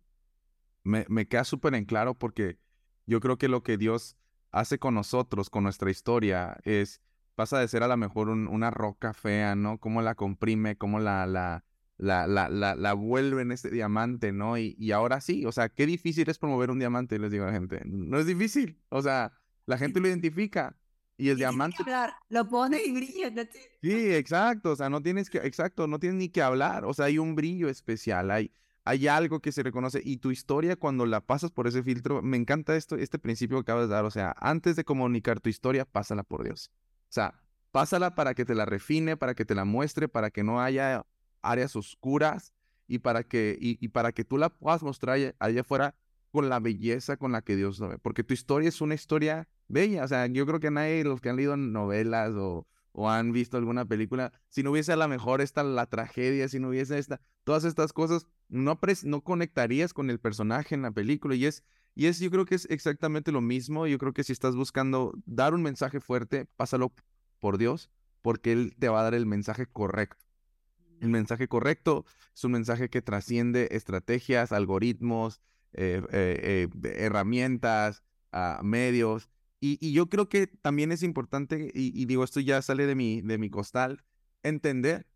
me, 0.84 1.06
me 1.08 1.28
queda 1.28 1.44
súper 1.44 1.76
en 1.76 1.86
claro 1.86 2.16
porque 2.16 2.58
yo 3.06 3.20
creo 3.20 3.38
que 3.38 3.48
lo 3.48 3.62
que 3.62 3.78
Dios 3.78 4.18
hace 4.52 4.80
con 4.80 4.96
nosotros, 4.96 5.52
con 5.52 5.64
nuestra 5.64 5.92
historia, 5.92 6.58
es, 6.64 7.00
pasa 7.36 7.60
de 7.60 7.68
ser 7.68 7.84
a 7.84 7.88
lo 7.88 7.96
mejor 7.96 8.30
una 8.30 8.72
roca 8.72 9.14
fea, 9.14 9.56
¿no? 9.56 9.78
Cómo 9.78 10.02
la 10.02 10.16
comprime, 10.16 10.78
cómo 10.78 11.00
la, 11.00 11.28
la, 11.28 11.64
la, 11.98 12.28
la, 12.28 12.50
la, 12.50 12.76
la 12.76 12.94
vuelve 12.94 13.42
en 13.42 13.52
este 13.52 13.70
diamante, 13.70 14.32
¿no? 14.32 14.58
Y, 14.58 14.76
y, 14.80 14.92
ahora 14.92 15.20
sí, 15.22 15.46
o 15.46 15.52
sea, 15.52 15.70
qué 15.70 15.86
difícil 15.86 16.30
es 16.30 16.38
promover 16.38 16.70
un 16.70 16.80
diamante, 16.80 17.20
les 17.20 17.32
digo 17.32 17.44
a 17.44 17.48
la 17.48 17.54
gente. 17.54 17.82
No 17.86 18.20
es 18.20 18.26
difícil, 18.26 18.80
o 18.90 19.02
sea, 19.02 19.34
la 19.66 19.78
gente 19.78 20.00
lo 20.00 20.08
identifica. 20.08 20.76
Y 21.18 21.30
el 21.30 21.38
diamante. 21.38 21.84
lo 22.30 22.48
pone 22.48 22.80
y 22.84 22.92
brilla. 22.92 23.34
Sí, 23.82 24.14
exacto. 24.14 24.72
O 24.72 24.76
sea, 24.76 24.90
no 24.90 25.02
tienes 25.02 25.30
que, 25.30 25.40
exacto, 25.40 25.88
no 25.88 26.00
tienes 26.00 26.20
ni 26.20 26.30
que 26.30 26.44
hablar. 26.44 26.86
O 26.86 26.94
sea, 26.94 27.06
hay 27.06 27.18
un 27.18 27.34
brillo 27.34 27.70
especial, 27.70 28.30
hay, 28.30 28.52
hay 28.86 29.08
algo 29.08 29.40
que 29.40 29.52
se 29.52 29.64
reconoce. 29.64 30.00
Y 30.04 30.18
tu 30.18 30.30
historia, 30.30 30.76
cuando 30.76 31.08
la 31.08 31.22
pasas 31.22 31.50
por 31.50 31.68
ese 31.68 31.82
filtro, 31.82 32.22
me 32.22 32.38
encanta 32.38 32.76
esto, 32.76 32.96
este 32.96 33.18
principio 33.18 33.58
que 33.58 33.72
acabas 33.72 33.90
de 33.90 33.96
dar. 33.96 34.06
O 34.06 34.12
sea, 34.12 34.36
antes 34.38 34.76
de 34.76 34.84
comunicar 34.84 35.40
tu 35.40 35.50
historia, 35.50 35.86
pásala 35.86 36.22
por 36.22 36.44
Dios. 36.44 36.72
O 37.10 37.14
sea, 37.14 37.42
pásala 37.72 38.14
para 38.14 38.36
que 38.36 38.46
te 38.46 38.54
la 38.54 38.66
refine, 38.66 39.18
para 39.18 39.34
que 39.34 39.44
te 39.44 39.56
la 39.56 39.66
muestre, 39.66 40.08
para 40.08 40.30
que 40.30 40.44
no 40.44 40.62
haya 40.62 41.04
áreas 41.42 41.76
oscuras 41.76 42.54
y 42.88 43.00
para 43.00 43.24
que, 43.24 43.58
y, 43.60 43.88
para 43.90 44.12
que 44.12 44.24
tú 44.24 44.38
la 44.38 44.50
puedas 44.50 44.84
mostrar 44.84 45.34
allá, 45.40 45.62
afuera 45.62 45.96
con 46.32 46.50
la 46.50 46.60
belleza 46.60 47.18
con 47.18 47.32
la 47.32 47.42
que 47.42 47.56
Dios 47.56 47.80
lo 47.80 47.90
ve. 47.90 47.98
Porque 47.98 48.24
tu 48.24 48.34
historia 48.34 48.70
es 48.70 48.82
una 48.82 48.96
historia 48.96 49.48
bella. 49.68 50.04
O 50.04 50.08
sea, 50.08 50.26
yo 50.28 50.46
creo 50.46 50.60
que 50.60 50.72
nadie, 50.72 51.04
los 51.04 51.22
que 51.22 51.30
han 51.30 51.36
leído 51.36 51.58
novelas 51.58 52.32
o, 52.36 52.68
o 52.92 53.10
han 53.10 53.32
visto 53.32 53.58
alguna 53.58 53.86
película, 53.86 54.32
si 54.50 54.64
no 54.64 54.72
hubiese 54.72 54.94
a 54.94 54.96
lo 54.96 55.08
mejor 55.08 55.42
esta, 55.42 55.64
la 55.64 55.86
tragedia, 55.86 56.48
si 56.48 56.60
no 56.60 56.70
hubiese 56.70 56.98
esta, 56.98 57.22
todas 57.44 57.64
estas 57.64 57.94
cosas, 57.94 58.26
no, 58.50 58.80
no 59.04 59.22
conectarías 59.22 59.94
con 59.94 60.10
el 60.10 60.20
personaje 60.20 60.76
en 60.76 60.82
la 60.82 60.92
película. 60.92 61.36
Y 61.36 61.46
es, 61.46 61.64
y 61.96 62.06
es, 62.06 62.20
yo 62.20 62.30
creo 62.30 62.46
que 62.46 62.56
es 62.56 62.68
exactamente 62.70 63.32
lo 63.32 63.42
mismo. 63.42 63.88
Yo 63.88 63.98
creo 63.98 64.14
que 64.14 64.24
si 64.24 64.32
estás 64.32 64.56
buscando 64.56 65.14
dar 65.26 65.54
un 65.54 65.62
mensaje 65.62 66.00
fuerte, 66.00 66.46
pásalo 66.56 66.94
por 67.40 67.58
Dios, 67.58 67.90
porque 68.22 68.52
Él 68.52 68.76
te 68.80 68.90
va 68.90 69.02
a 69.02 69.04
dar 69.04 69.14
el 69.14 69.26
mensaje 69.26 69.66
correcto. 69.66 70.27
El 71.02 71.10
mensaje 71.10 71.48
correcto 71.48 72.06
es 72.36 72.44
un 72.44 72.54
mensaje 72.54 72.90
que 72.90 73.02
trasciende 73.02 73.70
estrategias, 73.72 74.52
algoritmos, 74.52 75.42
eh, 75.74 76.02
eh, 76.12 76.68
eh, 76.84 76.94
herramientas, 76.98 78.04
ah, 78.32 78.62
medios. 78.64 79.30
Y, 79.60 79.92
yo 79.92 80.08
creo 80.08 80.30
que 80.30 80.48
también 80.48 80.92
es 80.92 81.04
importante, 81.04 81.72
y, 81.74 82.06
digo, 82.06 82.24
esto 82.24 82.40
ya 82.40 82.62
sale 82.62 82.86
de 82.86 82.96
mi, 82.96 83.22
de 83.22 83.38
mi 83.38 83.50
costal, 83.50 84.04
entender 84.44 85.08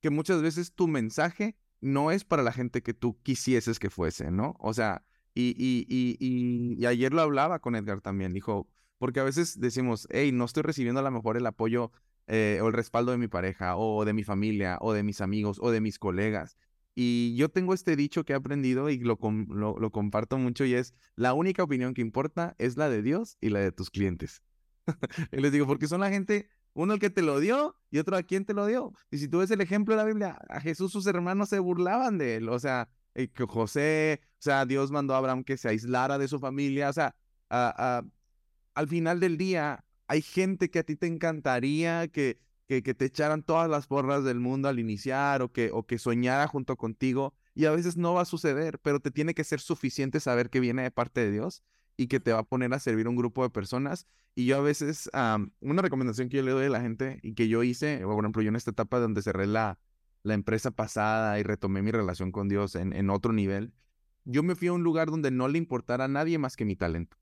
que 0.00 0.10
muchas 0.10 0.42
veces 0.42 0.72
tu 0.72 0.88
mensaje 0.88 1.56
no 1.80 2.10
es 2.10 2.24
para 2.24 2.42
la 2.42 2.52
gente 2.52 2.82
que 2.82 2.94
tú 2.94 3.20
quisieses 3.22 3.78
que 3.78 3.90
fuese, 3.90 4.30
¿no? 4.30 4.56
O 4.60 4.72
sea, 4.72 5.04
y, 5.34 5.54
y, 5.58 6.86
ayer 6.86 7.12
lo 7.12 7.20
hablaba 7.20 7.58
con 7.58 7.76
Edgar 7.76 8.00
también, 8.00 8.32
dijo, 8.32 8.68
porque 8.98 9.20
a 9.20 9.24
veces 9.24 9.60
decimos, 9.60 10.08
hey, 10.10 10.32
no 10.32 10.46
estoy 10.46 10.62
recibiendo 10.62 11.00
a 11.00 11.04
lo 11.04 11.10
mejor 11.10 11.36
el 11.36 11.46
apoyo 11.46 11.92
eh, 12.26 12.58
o 12.62 12.68
el 12.68 12.72
respaldo 12.72 13.12
de 13.12 13.18
mi 13.18 13.28
pareja, 13.28 13.76
o 13.76 14.04
de 14.04 14.12
mi 14.12 14.24
familia, 14.24 14.78
o 14.80 14.92
de 14.92 15.02
mis 15.02 15.20
amigos, 15.20 15.58
o 15.60 15.70
de 15.70 15.80
mis 15.80 15.98
colegas. 15.98 16.56
Y 16.94 17.36
yo 17.36 17.50
tengo 17.50 17.74
este 17.74 17.94
dicho 17.94 18.24
que 18.24 18.32
he 18.32 18.36
aprendido 18.36 18.88
y 18.88 18.98
lo, 18.98 19.18
lo, 19.20 19.90
comparto 19.90 20.38
mucho 20.38 20.64
y 20.64 20.74
es, 20.74 20.94
la 21.14 21.34
única 21.34 21.62
opinión 21.62 21.92
que 21.92 22.00
importa 22.00 22.56
es 22.58 22.78
la 22.78 22.88
de 22.88 23.02
Dios 23.02 23.36
y 23.42 23.50
la 23.50 23.60
de 23.60 23.70
tus 23.70 23.90
clientes. 23.90 24.42
y 25.32 25.40
les 25.40 25.52
digo, 25.52 25.66
porque 25.66 25.88
son 25.88 26.00
la 26.00 26.08
gente, 26.08 26.48
uno 26.72 26.94
el 26.94 27.00
que 27.00 27.10
te 27.10 27.20
lo 27.22 27.38
dio 27.38 27.76
y 27.90 27.98
otro 27.98 28.16
a 28.16 28.22
quien 28.22 28.46
te 28.46 28.54
lo 28.54 28.66
dio. 28.66 28.94
Y 29.10 29.18
si 29.18 29.28
tú 29.28 29.38
ves 29.38 29.50
el 29.50 29.60
ejemplo 29.60 29.94
de 29.94 29.98
la 30.02 30.06
Biblia, 30.06 30.38
a 30.48 30.58
Jesús 30.60 30.90
sus 30.90 31.06
hermanos 31.06 31.50
se 31.50 31.58
burlaban 31.58 32.16
de 32.16 32.36
él, 32.36 32.48
o 32.48 32.58
sea, 32.58 32.88
eh, 33.14 33.28
que 33.28 33.44
José, 33.44 34.20
o 34.32 34.42
sea, 34.42 34.64
Dios 34.66 34.90
mandó 34.90 35.14
a 35.14 35.18
Abraham 35.18 35.44
que 35.44 35.56
se 35.56 35.68
aislara 35.68 36.18
de 36.18 36.28
su 36.28 36.38
familia, 36.38 36.88
o 36.88 36.92
sea, 36.92 37.14
al 37.48 38.88
final 38.88 39.20
del 39.20 39.36
día, 39.38 39.85
hay 40.08 40.22
gente 40.22 40.70
que 40.70 40.78
a 40.78 40.82
ti 40.82 40.96
te 40.96 41.06
encantaría 41.06 42.08
que, 42.08 42.38
que, 42.66 42.82
te 42.82 43.04
echaran 43.04 43.42
todas 43.42 43.68
las 43.68 43.86
porras 43.86 44.24
del 44.24 44.40
mundo 44.40 44.68
al 44.68 44.78
iniciar 44.78 45.42
o 45.42 45.52
que, 45.52 45.70
o 45.72 45.86
que 45.86 45.98
soñara 45.98 46.46
junto 46.48 46.76
contigo 46.76 47.34
y 47.54 47.64
a 47.64 47.70
veces 47.70 47.96
no 47.96 48.14
va 48.14 48.22
a 48.22 48.26
suceder, 48.26 48.78
pero 48.80 49.00
te 49.00 49.10
tiene 49.10 49.34
que 49.34 49.44
ser 49.44 49.60
suficiente 49.60 50.20
saber 50.20 50.50
que 50.50 50.60
viene 50.60 50.82
de 50.82 50.90
parte 50.90 51.22
de 51.22 51.32
Dios 51.32 51.62
y 51.96 52.08
que 52.08 52.20
te 52.20 52.32
va 52.32 52.40
a 52.40 52.42
poner 52.44 52.74
a 52.74 52.78
servir 52.78 53.06
a 53.06 53.10
un 53.10 53.16
grupo 53.16 53.42
de 53.42 53.50
personas. 53.50 54.06
Y 54.34 54.44
yo 54.46 54.58
a 54.58 54.60
veces, 54.60 55.10
una 55.60 55.82
recomendación 55.82 56.28
que 56.28 56.36
yo 56.36 56.42
le 56.42 56.50
doy 56.50 56.66
a 56.66 56.70
la 56.70 56.80
gente 56.80 57.18
y 57.22 57.34
que 57.34 57.48
yo 57.48 57.62
hice, 57.62 58.00
por 58.02 58.22
ejemplo, 58.22 58.42
yo 58.42 58.50
en 58.50 58.56
esta 58.56 58.70
etapa 58.70 59.00
donde 59.00 59.22
cerré 59.22 59.46
la, 59.46 59.78
la 60.22 60.34
empresa 60.34 60.70
pasada 60.70 61.38
y 61.40 61.42
retomé 61.42 61.82
mi 61.82 61.90
relación 61.90 62.32
con 62.32 62.48
Dios 62.48 62.74
en, 62.74 62.92
en 62.92 63.08
otro 63.08 63.32
nivel, 63.32 63.72
yo 64.24 64.42
me 64.42 64.54
fui 64.54 64.68
a 64.68 64.72
un 64.72 64.82
lugar 64.82 65.10
donde 65.10 65.30
no 65.30 65.48
le 65.48 65.56
importara 65.56 66.04
a 66.04 66.08
nadie 66.08 66.36
más 66.36 66.56
que 66.56 66.64
mi 66.64 66.76
talento. 66.76 67.16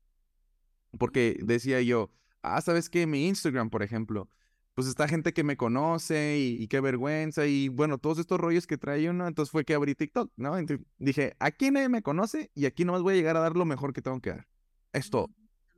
Porque 0.97 1.37
decía 1.41 1.81
yo, 1.81 2.11
ah, 2.45 2.61
¿sabes 2.61 2.89
qué? 2.89 3.07
Mi 3.07 3.27
Instagram, 3.27 3.69
por 3.69 3.83
ejemplo, 3.83 4.29
pues 4.75 4.87
está 4.87 5.07
gente 5.07 5.33
que 5.33 5.43
me 5.43 5.57
conoce 5.57 6.37
y, 6.37 6.67
qué 6.67 6.81
vergüenza 6.81 7.45
y 7.45 7.69
bueno, 7.69 7.97
todos 7.97 8.19
estos 8.19 8.39
rollos 8.39 8.67
que 8.67 8.77
trae 8.77 9.09
uno, 9.09 9.27
entonces 9.27 9.51
fue 9.51 9.63
que 9.65 9.73
abrí 9.73 9.95
TikTok, 9.95 10.31
¿no? 10.35 10.57
Entonces 10.57 10.85
dije, 10.97 11.35
aquí 11.39 11.71
nadie 11.71 11.89
me 11.89 12.01
conoce 12.01 12.51
y 12.53 12.65
aquí 12.65 12.83
nomás 12.85 13.01
voy 13.01 13.13
a 13.13 13.17
llegar 13.17 13.37
a 13.37 13.39
dar 13.39 13.55
lo 13.55 13.65
mejor 13.65 13.93
que 13.93 14.01
tengo 14.01 14.19
que 14.19 14.31
dar. 14.31 14.47
Esto, 14.93 15.29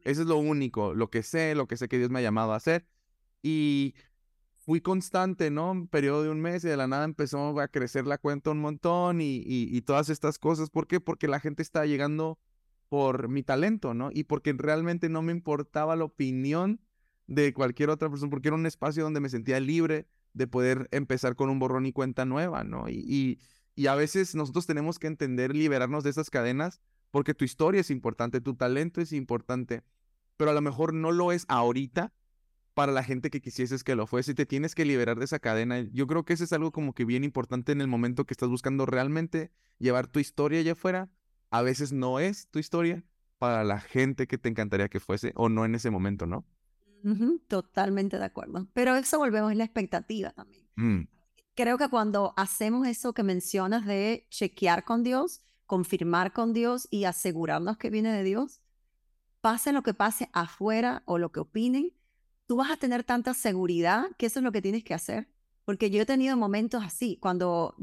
Eso 0.04 0.22
es 0.22 0.28
lo 0.28 0.38
único, 0.38 0.94
lo 0.94 1.10
que 1.10 1.24
sé, 1.24 1.54
lo 1.56 1.68
que 1.68 1.78
sé 1.78 1.88
que 1.88 1.98
Dios 1.98 2.10
me 2.10 2.20
ha 2.20 2.22
llamado 2.22 2.54
a 2.54 2.56
hacer. 2.56 2.88
Y 3.44 3.96
fui 4.68 4.82
constante, 4.82 5.52
¿no? 5.52 5.72
Un 5.72 5.88
periodo 5.88 6.24
de 6.24 6.30
un 6.30 6.42
mes 6.42 6.64
y 6.66 6.68
de 6.68 6.78
la 6.78 6.88
nada 6.88 7.06
empezó 7.06 7.60
a 7.60 7.68
crecer 7.68 8.08
la 8.08 8.18
cuenta 8.18 8.52
un 8.52 8.60
montón 8.60 9.22
y, 9.22 9.42
y, 9.46 9.82
todas 9.82 10.10
estas 10.10 10.40
cosas. 10.40 10.70
¿Por 10.70 10.88
qué? 10.88 11.00
Porque 11.00 11.28
la 11.28 11.40
gente 11.40 11.62
estaba 11.62 11.86
llegando 11.86 12.40
por 12.90 13.28
mi 13.28 13.44
talento, 13.44 13.94
¿no? 13.94 14.10
Y 14.12 14.24
porque 14.24 14.54
realmente 14.54 15.10
no 15.10 15.22
me 15.22 15.32
importaba 15.32 15.96
la 15.96 16.06
opinión 16.06 16.82
de 17.28 17.54
cualquier 17.54 17.90
otra 17.90 18.10
persona, 18.10 18.30
porque 18.30 18.50
era 18.50 18.56
un 18.56 18.66
espacio 18.66 19.04
donde 19.04 19.20
me 19.20 19.30
sentía 19.30 19.60
libre 19.60 20.08
de 20.34 20.48
poder 20.48 20.88
empezar 20.92 21.36
con 21.36 21.50
un 21.50 21.60
borrón 21.60 21.86
y 21.86 21.92
cuenta 21.92 22.26
nueva, 22.26 22.64
¿no? 22.64 22.90
Y, 22.90 23.04
y, 23.08 23.40
y 23.76 23.88
a 23.88 23.96
veces 23.96 24.36
nosotros 24.36 24.66
tenemos 24.66 25.00
que 25.00 25.08
entender, 25.08 25.56
liberarnos 25.56 26.04
de 26.04 26.12
esas 26.12 26.30
cadenas, 26.30 26.80
porque 27.12 27.34
tu 27.34 27.44
historia 27.46 27.82
es 27.82 27.92
importante, 27.92 28.42
tu 28.42 28.56
talento 28.56 29.02
es 29.02 29.12
importante, 29.14 29.84
pero 30.38 30.52
a 30.52 30.54
lo 30.54 30.62
mejor 30.62 30.94
no 30.94 31.12
lo 31.12 31.32
es 31.32 31.46
ahorita, 31.48 32.14
para 32.78 32.92
la 32.92 33.04
gente 33.04 33.32
que 33.32 33.42
quisieses 33.42 33.84
que 33.84 33.96
lo 33.96 34.06
fuese 34.06 34.36
te 34.36 34.46
tienes 34.46 34.76
que 34.76 34.86
liberar 34.86 35.18
de 35.18 35.26
esa 35.26 35.40
cadena. 35.40 35.80
Yo 35.94 36.06
creo 36.06 36.26
que 36.26 36.34
eso 36.34 36.44
es 36.44 36.54
algo 36.54 36.72
como 36.72 36.94
que 36.94 37.06
bien 37.06 37.24
importante 37.24 37.72
en 37.72 37.82
el 37.82 37.88
momento 37.88 38.26
que 38.26 38.36
estás 38.36 38.50
buscando 38.50 38.86
realmente 38.86 39.50
llevar 39.80 40.06
tu 40.06 40.20
historia 40.20 40.60
allá 40.60 40.74
afuera. 40.74 41.10
A 41.50 41.62
veces 41.62 41.92
no 41.92 42.20
es 42.20 42.48
tu 42.50 42.60
historia 42.60 43.04
para 43.38 43.64
la 43.64 43.80
gente 43.80 44.28
que 44.28 44.38
te 44.38 44.50
encantaría 44.50 44.90
que 44.90 45.00
fuese 45.00 45.32
o 45.36 45.50
no 45.50 45.66
en 45.66 45.76
ese 45.76 45.90
momento, 45.90 46.26
¿no? 46.26 46.46
totalmente 47.48 48.18
de 48.18 48.26
acuerdo. 48.26 48.68
Pero 48.74 48.96
eso 48.96 49.18
volvemos 49.18 49.52
a 49.52 49.56
la 49.56 49.64
expectativa 49.64 50.32
también. 50.32 50.68
Mm. 50.76 51.08
Creo 51.56 51.78
que 51.78 51.90
cuando 51.90 52.34
hacemos 52.36 52.88
eso 52.88 53.14
que 53.14 53.24
mencionas 53.24 53.86
de 53.86 54.28
chequear 54.30 54.84
con 54.84 55.04
Dios, 55.04 55.42
confirmar 55.66 56.34
con 56.34 56.54
Dios 56.54 56.88
y 56.92 57.06
asegurarnos 57.06 57.78
que 57.78 57.90
viene 57.90 58.12
de 58.12 58.24
Dios, 58.24 58.62
pase 59.42 59.72
lo 59.72 59.84
que 59.84 59.94
pase 59.94 60.30
afuera 60.34 61.04
o 61.06 61.18
lo 61.18 61.32
que 61.32 61.40
opinen, 61.40 61.94
tú 62.46 62.58
vas 62.58 62.72
a 62.72 62.78
tener 62.78 63.04
tanta 63.04 63.34
seguridad 63.34 64.06
que 64.18 64.26
eso 64.26 64.40
es 64.40 64.44
lo 64.44 64.52
que 64.52 64.62
tienes 64.62 64.84
que 64.84 64.94
hacer. 64.94 65.30
Porque 65.66 65.90
yo 65.90 66.02
he 66.02 66.06
tenido 66.06 66.38
momentos 66.38 66.84
así, 66.84 67.18
cuando 67.18 67.76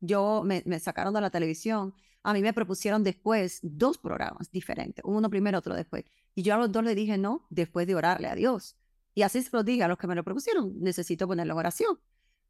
yo 0.00 0.42
me, 0.44 0.62
sacaron 0.78 1.14
de 1.14 1.20
la 1.20 1.30
televisión, 1.30 1.94
a 2.22 2.32
mí 2.32 2.40
me 2.40 2.52
propusieron 2.52 3.02
después 3.02 3.58
dos 3.62 3.98
programas 3.98 4.50
diferentes, 4.50 5.04
uno 5.04 5.28
primero, 5.28 5.58
otro 5.58 5.74
después. 5.74 6.04
Y 6.34 6.42
yo 6.42 6.54
a 6.54 6.58
los 6.58 6.70
dos 6.70 6.84
le 6.84 6.94
dije 6.94 7.18
no, 7.18 7.46
después 7.50 7.86
de 7.86 7.94
orarle 7.94 8.28
a 8.28 8.34
Dios. 8.34 8.76
Y 9.14 9.22
así 9.22 9.42
se 9.42 9.50
lo 9.52 9.62
dije 9.62 9.82
a 9.82 9.88
los 9.88 9.98
que 9.98 10.06
me 10.06 10.14
lo 10.14 10.24
propusieron, 10.24 10.72
necesito 10.80 11.26
ponerlo 11.26 11.52
en 11.54 11.58
oración. 11.58 11.98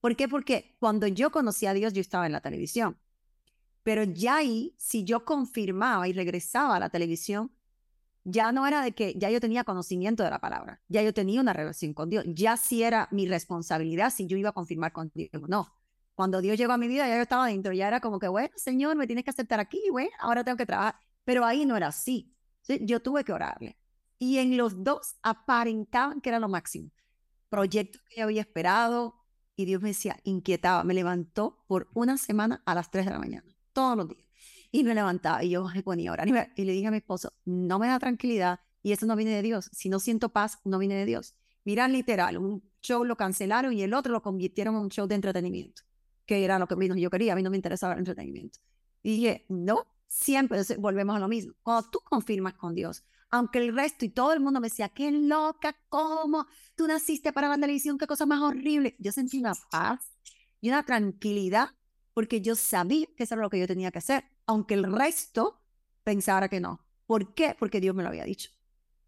¿Por 0.00 0.16
qué? 0.16 0.28
Porque 0.28 0.76
cuando 0.78 1.06
yo 1.06 1.30
conocí 1.30 1.66
a 1.66 1.74
Dios, 1.74 1.92
yo 1.92 2.00
estaba 2.00 2.26
en 2.26 2.32
la 2.32 2.40
televisión. 2.40 2.98
Pero 3.82 4.04
ya 4.04 4.36
ahí, 4.36 4.74
si 4.78 5.04
yo 5.04 5.24
confirmaba 5.24 6.06
y 6.06 6.12
regresaba 6.12 6.76
a 6.76 6.80
la 6.80 6.90
televisión, 6.90 7.52
ya 8.24 8.52
no 8.52 8.66
era 8.66 8.82
de 8.82 8.92
que 8.92 9.14
ya 9.16 9.30
yo 9.30 9.40
tenía 9.40 9.64
conocimiento 9.64 10.22
de 10.22 10.30
la 10.30 10.40
palabra, 10.40 10.80
ya 10.88 11.02
yo 11.02 11.12
tenía 11.12 11.40
una 11.40 11.52
relación 11.52 11.92
con 11.92 12.08
Dios, 12.08 12.24
ya 12.28 12.56
sí 12.56 12.82
era 12.84 13.08
mi 13.10 13.26
responsabilidad 13.26 14.12
si 14.12 14.26
yo 14.26 14.36
iba 14.36 14.50
a 14.50 14.52
confirmar 14.52 14.92
con 14.92 15.10
Dios. 15.14 15.30
No, 15.48 15.74
cuando 16.22 16.40
Dios 16.40 16.56
llegó 16.56 16.72
a 16.72 16.78
mi 16.78 16.86
vida 16.86 17.08
ya 17.08 17.16
yo 17.16 17.22
estaba 17.22 17.48
dentro, 17.48 17.72
ya 17.72 17.88
era 17.88 18.00
como 18.00 18.18
que, 18.18 18.28
bueno, 18.28 18.50
Señor, 18.54 18.94
me 18.96 19.06
tienes 19.06 19.24
que 19.24 19.30
aceptar 19.30 19.58
aquí, 19.58 19.82
bueno, 19.90 20.10
ahora 20.20 20.44
tengo 20.44 20.56
que 20.56 20.66
trabajar. 20.66 20.94
Pero 21.24 21.44
ahí 21.44 21.66
no 21.66 21.76
era 21.76 21.88
así. 21.88 22.32
Yo 22.82 23.00
tuve 23.02 23.24
que 23.24 23.32
orarle. 23.32 23.76
Y 24.18 24.38
en 24.38 24.56
los 24.56 24.84
dos 24.84 25.16
aparentaban 25.22 26.20
que 26.20 26.28
era 26.28 26.38
lo 26.38 26.48
máximo. 26.48 26.90
Proyectos 27.48 28.00
que 28.08 28.20
yo 28.20 28.24
había 28.24 28.40
esperado 28.40 29.16
y 29.56 29.64
Dios 29.64 29.82
me 29.82 29.88
decía, 29.88 30.16
inquietaba, 30.22 30.84
me 30.84 30.94
levantó 30.94 31.64
por 31.66 31.88
una 31.92 32.16
semana 32.18 32.62
a 32.66 32.74
las 32.74 32.90
3 32.90 33.06
de 33.06 33.10
la 33.10 33.18
mañana, 33.18 33.54
todos 33.72 33.96
los 33.96 34.08
días 34.08 34.22
y 34.72 34.84
me 34.84 34.94
levantaba 34.94 35.44
y 35.44 35.50
yo 35.50 35.64
me 35.72 35.82
ponía 35.82 36.10
a 36.10 36.12
orar 36.14 36.28
y, 36.56 36.64
le 36.64 36.72
dije 36.72 36.86
a 36.86 36.90
mi 36.90 36.96
esposo, 36.96 37.34
no 37.44 37.78
me 37.78 37.86
da 37.86 37.98
tranquilidad 37.98 38.60
y 38.82 38.92
eso 38.92 39.06
no 39.06 39.14
viene 39.14 39.32
de 39.32 39.42
Dios. 39.42 39.68
Si 39.72 39.88
no 39.88 40.00
siento 40.00 40.30
paz, 40.30 40.58
no 40.64 40.78
viene 40.78 40.94
de 40.94 41.04
Dios. 41.04 41.34
Mira, 41.64 41.86
literal, 41.86 42.38
un 42.38 42.64
show 42.80 43.04
lo 43.04 43.16
cancelaron 43.16 43.72
y 43.74 43.82
el 43.82 43.94
otro 43.94 44.12
lo 44.12 44.22
convirtieron 44.22 44.74
en 44.74 44.80
un 44.80 44.88
show 44.88 45.06
de 45.06 45.14
entretenimiento, 45.14 45.82
que 46.26 46.44
era 46.44 46.58
lo 46.58 46.66
que 46.66 47.00
yo 47.00 47.10
quería. 47.10 47.32
A 47.32 47.36
mí 47.36 47.42
no 47.42 47.50
me 47.50 47.56
interesaba 47.56 47.94
el 47.94 48.00
entretenimiento. 48.00 48.58
Y 49.02 49.16
dije, 49.16 49.46
no, 49.48 49.86
siempre 50.08 50.60
volvemos 50.78 51.16
a 51.16 51.18
lo 51.18 51.28
mismo. 51.28 51.54
Cuando 51.62 51.90
tú 51.90 52.00
confirmas 52.04 52.54
con 52.54 52.74
Dios, 52.74 53.04
aunque 53.30 53.58
el 53.58 53.74
resto 53.74 54.04
y 54.04 54.10
todo 54.10 54.32
el 54.32 54.40
mundo 54.40 54.60
me 54.60 54.68
decía, 54.68 54.88
qué 54.90 55.10
loca, 55.10 55.76
cómo 55.88 56.46
tú 56.76 56.86
naciste 56.86 57.32
para 57.32 57.48
la 57.48 57.56
televisión, 57.56 57.98
qué 57.98 58.06
cosa 58.06 58.26
más 58.26 58.40
horrible. 58.40 58.94
Yo 58.98 59.10
sentí 59.10 59.38
una 59.38 59.54
paz 59.70 60.12
y 60.60 60.68
una 60.68 60.84
tranquilidad 60.84 61.70
porque 62.14 62.42
yo 62.42 62.54
sabía 62.56 63.06
que 63.16 63.24
eso 63.24 63.34
era 63.34 63.42
lo 63.42 63.50
que 63.50 63.58
yo 63.58 63.66
tenía 63.66 63.90
que 63.90 63.98
hacer 63.98 64.24
aunque 64.46 64.74
el 64.74 64.84
resto 64.92 65.60
pensara 66.04 66.48
que 66.48 66.60
no. 66.60 66.84
¿Por 67.06 67.34
qué? 67.34 67.56
Porque 67.58 67.80
Dios 67.80 67.94
me 67.94 68.02
lo 68.02 68.08
había 68.08 68.24
dicho. 68.24 68.50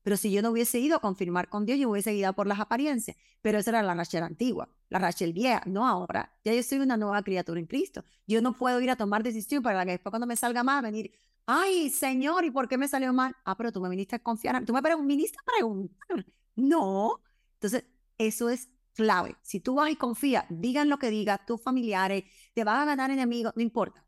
Pero 0.05 0.18
si 0.18 0.30
yo 0.30 0.42
no 0.42 0.50
hubiese 0.50 0.78
ido 0.78 0.96
a 0.96 1.00
confirmar 1.00 1.48
con 1.48 1.64
Dios, 1.64 1.78
yo 1.78 1.88
hubiese 1.88 2.14
ido 2.14 2.30
por 2.34 2.46
las 2.46 2.61
apariencias. 2.61 3.16
Pero 3.40 3.59
esa 3.59 3.70
era 3.70 3.82
la 3.82 3.94
Rachel 3.94 4.22
antigua, 4.22 4.68
la 4.90 4.98
Rachel 4.98 5.32
vieja, 5.32 5.62
no 5.66 5.88
ahora. 5.88 6.30
Ya 6.44 6.52
yo 6.52 6.62
soy 6.62 6.78
una 6.78 6.98
nueva 6.98 7.22
criatura 7.22 7.59
en 7.59 7.66
Cristo. 7.66 8.05
Yo 8.26 8.42
no 8.42 8.52
puedo 8.52 8.80
ir 8.82 8.90
a 8.90 8.96
tomar 8.96 9.22
decisión 9.22 9.62
para 9.62 9.82
que 9.84 9.92
después 9.92 10.11
cuando 10.11 10.26
me 10.26 10.36
salga 10.36 10.62
mal 10.62 10.84
venir, 10.84 11.11
ay, 11.46 11.88
Señor, 11.88 12.44
¿y 12.44 12.50
por 12.50 12.68
qué 12.68 12.76
me 12.76 12.86
salió 12.86 13.14
mal? 13.14 13.34
Ah, 13.46 13.57
pero 13.57 13.72
tú 13.72 13.80
me 13.80 13.88
viniste 13.88 14.16
a 14.16 14.18
confiar, 14.18 14.62
tú 14.66 14.74
me 14.74 14.80
viniste 15.07 15.38
a 15.40 15.50
preguntar. 15.50 16.26
No. 16.55 17.20
Entonces, 17.55 17.84
eso 18.18 18.50
es 18.50 18.68
clave. 18.92 19.36
Si 19.42 19.59
tú 19.59 19.76
vas 19.76 19.90
y 19.90 19.96
confías, 19.96 20.44
digan 20.50 20.90
lo 20.90 20.98
que 20.98 21.09
digas, 21.11 21.44
tus 21.46 21.61
familiares, 21.61 22.24
te 22.52 22.62
vas 22.62 22.82
a 22.82 22.84
ganar 22.84 23.11
enemigos, 23.11 23.55
no 23.57 23.62
importa 23.62 24.05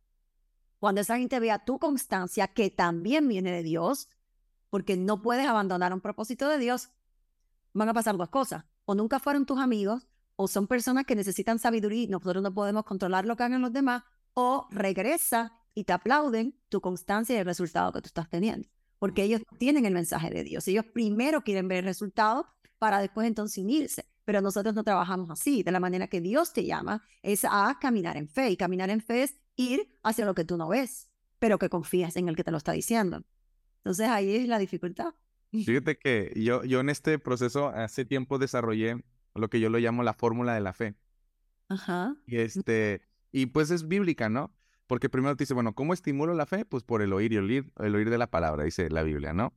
cuando 0.79 1.01
esa 1.01 1.19
gente 1.19 1.41
vea 1.41 1.65
tu 1.65 1.79
constancia, 1.79 2.49
que 2.49 2.71
también 2.71 3.27
viene 3.29 3.51
de 3.51 3.63
Dios, 3.63 4.09
porque 4.71 4.97
no 4.97 5.23
puedes 5.23 5.47
abandonar 5.47 5.93
un 5.93 6.01
propósito 6.01 6.49
de 6.49 6.59
Dios, 6.59 6.91
van 7.73 7.89
a 7.89 7.95
pasar 7.95 8.17
dos 8.17 8.29
cosas. 8.29 8.65
O 8.85 8.95
nunca 8.95 9.19
fueron 9.19 9.47
tus 9.47 9.59
amigos, 9.59 10.07
o 10.37 10.49
son 10.49 10.67
personas 10.67 11.05
que 11.07 11.17
necesitan 11.17 11.59
sabiduría 11.59 12.05
y 12.05 12.09
nosotros 12.09 12.43
no 12.43 12.53
podemos 12.53 12.85
controlar 12.85 13.27
lo 13.27 13.37
que 13.37 13.43
hagan 13.43 13.63
los 13.63 13.73
demás, 13.73 14.05
o 14.35 14.69
regresa 14.71 15.53
y 15.75 15.85
te 15.85 15.93
aplauden 15.93 16.59
tu 16.69 16.81
constancia 16.81 17.35
y 17.35 17.39
el 17.39 17.45
resultado 17.45 17.93
que 17.93 18.01
tú 18.01 18.07
estás 18.07 18.29
teniendo. 18.29 18.69
Porque 18.99 19.23
ellos 19.23 19.43
tienen 19.59 19.85
el 19.85 19.95
mensaje 19.95 20.31
de 20.31 20.43
Dios. 20.43 20.67
Ellos 20.69 20.85
primero 20.93 21.43
quieren 21.43 21.69
ver 21.69 21.79
el 21.79 21.85
resultado 21.85 22.47
para 22.79 23.01
después 23.01 23.27
entonces 23.27 23.63
unirse. 23.63 24.07
Pero 24.25 24.41
nosotros 24.41 24.75
no 24.75 24.85
trabajamos 24.85 25.31
así. 25.31 25.63
De 25.63 25.71
la 25.71 25.81
manera 25.81 26.09
que 26.09 26.21
Dios 26.21 26.53
te 26.53 26.65
llama 26.65 27.03
es 27.23 27.45
a 27.45 27.79
caminar 27.81 28.17
en 28.17 28.29
fe. 28.29 28.51
Y 28.51 28.57
caminar 28.57 28.91
en 28.91 29.01
fe 29.01 29.25
es 29.25 29.37
ir 29.57 29.89
hacia 30.03 30.25
lo 30.25 30.35
que 30.35 30.45
tú 30.45 30.57
no 30.57 30.69
ves, 30.69 31.09
pero 31.39 31.59
que 31.59 31.69
confías 31.69 32.17
en 32.17 32.29
el 32.29 32.37
que 32.37 32.45
te 32.45 32.51
lo 32.51 32.57
está 32.57 32.73
diciendo. 32.73 33.23
Entonces 33.87 34.09
ahí 34.09 34.35
es 34.35 34.49
la 34.49 34.59
dificultad. 34.59 35.15
Fíjate 35.53 35.97
que 35.97 36.33
yo, 36.35 36.65
yo 36.65 36.81
en 36.81 36.89
este 36.89 37.21
proceso 37.21 37.69
hace 37.69 38.05
tiempo 38.05 38.39
desarrollé 38.39 39.05
lo 39.37 39.49
que 39.49 39.61
yo 39.61 39.71
lo 39.71 39.79
llamo 39.79 40.03
la 40.03 40.13
fórmula 40.13 40.55
de 40.55 40.61
la 40.61 40.73
fe. 40.73 40.97
Ajá. 41.69 42.17
Y 42.27 42.39
este, 42.39 43.03
y 43.31 43.47
pues 43.47 43.71
es 43.71 43.87
bíblica, 43.87 44.29
¿no? 44.29 44.53
Porque 44.89 45.09
primero 45.09 45.37
te 45.37 45.45
dice, 45.45 45.55
bueno, 45.55 45.73
¿cómo 45.73 45.95
estimulo 45.95 46.35
la 46.35 46.47
fe? 46.47 46.65
Pues 46.65 46.83
por 46.83 47.01
el 47.01 47.13
oír 47.13 47.33
y 47.33 47.39
oír, 47.39 47.73
el 47.79 47.95
oír 47.95 48.11
de 48.11 48.19
la 48.19 48.29
palabra, 48.29 48.65
dice 48.65 48.91
la 48.91 49.05
Biblia, 49.05 49.33
¿no? 49.33 49.55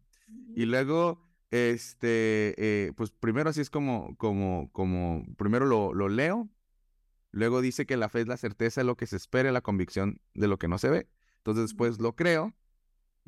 Y 0.56 0.66
luego, 0.66 1.28
este, 1.50 2.54
eh, 2.58 2.94
pues 2.96 3.10
primero 3.10 3.50
así 3.50 3.62
es 3.62 3.72
como, 3.72 4.16
como, 4.18 4.70
como, 4.74 5.26
primero 5.38 5.66
lo, 5.66 5.96
lo 5.96 6.08
leo, 6.08 6.48
Luego 7.32 7.62
dice 7.62 7.86
que 7.86 7.96
la 7.96 8.10
fe 8.10 8.22
es 8.22 8.28
la 8.28 8.38
certeza 8.38 8.82
de 8.82 8.86
lo 8.86 8.98
que 8.98 9.06
se 9.06 9.16
espera, 9.16 9.52
la 9.52 9.62
convicción 9.62 10.20
de 10.34 10.48
lo 10.48 10.58
que 10.58 10.68
no 10.68 10.80
se 10.80 10.90
ve. 10.90 11.08
Entonces 11.38 11.66
después 11.66 12.00
lo 12.00 12.16
creo 12.16 12.56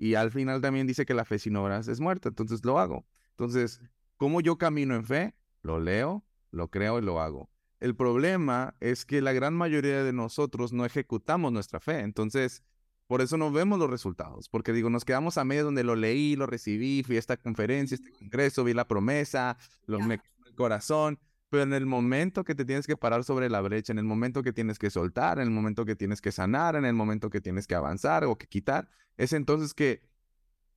y 0.02 0.16
al 0.16 0.32
final 0.32 0.62
también 0.62 0.88
dice 0.88 1.06
que 1.06 1.14
la 1.14 1.26
fe 1.26 1.38
sin 1.38 1.56
obras 1.56 1.88
es 1.88 2.00
muerta, 2.00 2.30
entonces 2.30 2.66
lo 2.66 2.80
hago. 2.80 3.06
Entonces, 3.30 3.80
¿cómo 4.18 4.42
yo 4.42 4.58
camino 4.58 4.96
en 4.96 5.06
fe? 5.06 5.36
Lo 5.62 5.80
leo, 5.80 6.26
lo 6.50 6.72
creo 6.72 6.98
y 6.98 7.04
lo 7.04 7.22
hago. 7.22 7.52
El 7.80 7.96
problema 7.96 8.74
es 8.80 9.06
que 9.06 9.22
la 9.22 9.32
gran 9.32 9.54
mayoría 9.54 10.04
de 10.04 10.12
nosotros 10.12 10.74
no 10.74 10.86
ejecutamos 10.86 11.52
nuestra 11.52 11.80
fe, 11.80 12.00
entonces 12.00 12.64
por 13.06 13.22
eso 13.22 13.38
no 13.38 13.52
vemos 13.52 13.78
los 13.78 13.92
resultados, 13.92 14.50
porque 14.50 14.74
digo, 14.74 14.90
nos 14.90 15.06
quedamos 15.06 15.38
a 15.38 15.46
medio 15.46 15.66
donde 15.66 15.84
lo 15.84 15.96
leí, 15.96 16.36
lo 16.36 16.48
recibí, 16.48 17.04
fui 17.04 17.18
a 17.18 17.20
esta 17.20 17.38
conferencia, 17.38 17.94
este 17.94 18.12
congreso, 18.12 18.64
vi 18.64 18.74
la 18.74 18.88
promesa, 18.88 19.56
lo 19.86 20.00
me 20.00 20.20
el 20.48 20.56
corazón, 20.56 21.20
pero 21.52 21.64
en 21.64 21.74
el 21.74 21.86
momento 21.86 22.46
que 22.46 22.56
te 22.56 22.64
tienes 22.64 22.88
que 22.88 22.96
parar 22.96 23.26
sobre 23.26 23.50
la 23.50 23.60
brecha, 23.60 23.92
en 23.92 24.00
el 24.00 24.06
momento 24.06 24.42
que 24.42 24.54
tienes 24.54 24.80
que 24.80 24.90
soltar, 24.90 25.38
en 25.38 25.44
el 25.44 25.52
momento 25.52 25.84
que 25.84 25.98
tienes 25.98 26.22
que 26.22 26.32
sanar, 26.32 26.78
en 26.78 26.86
el 26.86 26.94
momento 26.94 27.30
que 27.30 27.42
tienes 27.42 27.68
que 27.68 27.76
avanzar 27.76 28.24
o 28.24 28.38
que 28.38 28.48
quitar, 28.48 28.90
es 29.18 29.34
entonces 29.34 29.74
que, 29.74 30.02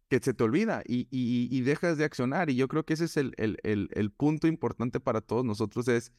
que 0.08 0.18
se 0.18 0.34
te 0.34 0.42
olvida 0.42 0.82
y, 0.84 1.06
y, 1.12 1.60
dejas 1.60 1.96
de 1.96 2.04
accionar. 2.04 2.50
Y 2.50 2.56
yo 2.56 2.66
creo 2.66 2.84
que 2.84 2.94
ese 2.94 3.04
es 3.04 3.16
el, 3.16 3.34
el, 3.36 3.56
el, 3.62 4.10
punto 4.10 4.48
importante 4.48 4.98
para 4.98 5.20
todos 5.20 5.44
nosotros, 5.44 5.86
es 5.86 6.10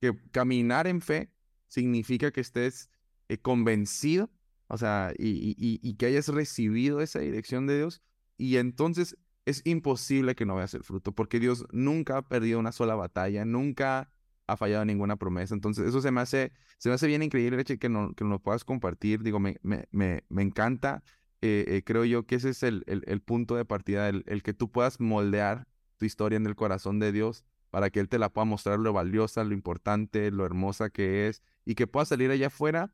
que 0.00 0.16
caminar 0.30 0.86
en 0.86 1.00
fe 1.00 1.32
significa 1.66 2.30
que 2.30 2.42
estés 2.42 2.88
eh, 3.28 3.38
convencido, 3.38 4.30
o 4.68 4.78
sea, 4.78 5.14
y, 5.18 5.56
y 5.58 5.94
que 5.94 6.06
hayas 6.06 6.28
recibido 6.28 7.00
esa 7.00 7.18
dirección 7.18 7.66
de 7.66 7.78
Dios. 7.78 8.02
Y 8.38 8.58
entonces 8.58 9.16
es 9.46 9.62
imposible 9.64 10.34
que 10.34 10.44
no 10.44 10.56
veas 10.56 10.74
el 10.74 10.82
fruto, 10.82 11.12
porque 11.12 11.40
Dios 11.40 11.64
nunca 11.72 12.18
ha 12.18 12.22
perdido 12.22 12.58
una 12.58 12.72
sola 12.72 12.96
batalla, 12.96 13.44
nunca 13.44 14.10
ha 14.48 14.56
fallado 14.56 14.84
ninguna 14.84 15.16
promesa. 15.16 15.54
Entonces, 15.54 15.86
eso 15.88 16.00
se 16.00 16.10
me 16.10 16.20
hace, 16.20 16.52
se 16.78 16.88
me 16.88 16.96
hace 16.96 17.06
bien 17.06 17.22
increíble 17.22 17.64
que, 17.64 17.88
no, 17.88 18.12
que 18.14 18.24
lo 18.24 18.40
puedas 18.40 18.64
compartir. 18.64 19.22
Digo, 19.22 19.40
me, 19.40 19.56
me, 19.62 19.86
me, 19.92 20.24
me 20.28 20.42
encanta. 20.42 21.02
Eh, 21.42 21.64
eh, 21.68 21.82
creo 21.84 22.04
yo 22.04 22.26
que 22.26 22.36
ese 22.36 22.50
es 22.50 22.62
el, 22.62 22.84
el, 22.86 23.20
punto 23.20 23.56
de 23.56 23.64
partida, 23.64 24.08
el, 24.08 24.24
el, 24.26 24.42
que 24.42 24.52
tú 24.52 24.70
puedas 24.70 25.00
moldear 25.00 25.68
tu 25.96 26.06
historia 26.06 26.36
en 26.36 26.46
el 26.46 26.56
corazón 26.56 26.98
de 26.98 27.12
Dios 27.12 27.44
para 27.70 27.90
que 27.90 28.00
Él 28.00 28.08
te 28.08 28.18
la 28.18 28.30
pueda 28.32 28.46
mostrar 28.46 28.78
lo 28.78 28.92
valiosa, 28.92 29.44
lo 29.44 29.54
importante, 29.54 30.30
lo 30.30 30.44
hermosa 30.44 30.90
que 30.90 31.28
es 31.28 31.42
y 31.64 31.74
que 31.74 31.86
pueda 31.86 32.06
salir 32.06 32.30
allá 32.30 32.48
afuera 32.48 32.92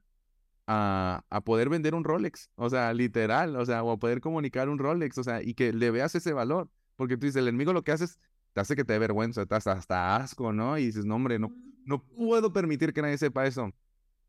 a, 0.67 1.25
a, 1.29 1.41
poder 1.43 1.69
vender 1.69 1.95
un 1.95 2.05
Rolex, 2.05 2.51
o 2.57 2.71
sea, 2.71 2.93
literal, 2.95 3.57
o 3.57 3.67
sea, 3.67 3.83
o 3.83 3.91
a 3.91 3.99
poder 3.99 4.21
comunicar 4.21 4.69
un 4.69 4.79
Rolex, 4.79 5.19
o 5.19 5.25
sea, 5.25 5.43
y 5.43 5.55
que 5.55 5.73
le 5.73 5.91
veas 5.91 6.15
ese 6.15 6.33
valor, 6.33 6.71
porque 6.97 7.17
tú 7.17 7.27
dices, 7.27 7.41
el 7.41 7.49
enemigo 7.49 7.73
lo 7.73 7.83
que 7.83 7.93
hace 7.93 8.05
es, 8.05 8.19
te 8.53 8.61
hace 8.61 8.77
que 8.77 8.85
te 8.85 8.93
dé 8.93 8.99
vergüenza, 8.99 9.47
te 9.47 9.55
hasta, 9.55 9.73
hasta 9.73 10.17
asco, 10.17 10.53
¿no? 10.53 10.79
Y 10.79 10.87
dices, 10.87 11.05
no, 11.05 11.17
hombre, 11.17 11.39
no, 11.39 11.53
no 11.85 12.05
puedo 12.05 12.53
permitir 12.53 12.93
que 12.93 13.03
nadie 13.03 13.19
sepa 13.19 13.47
eso. 13.47 13.73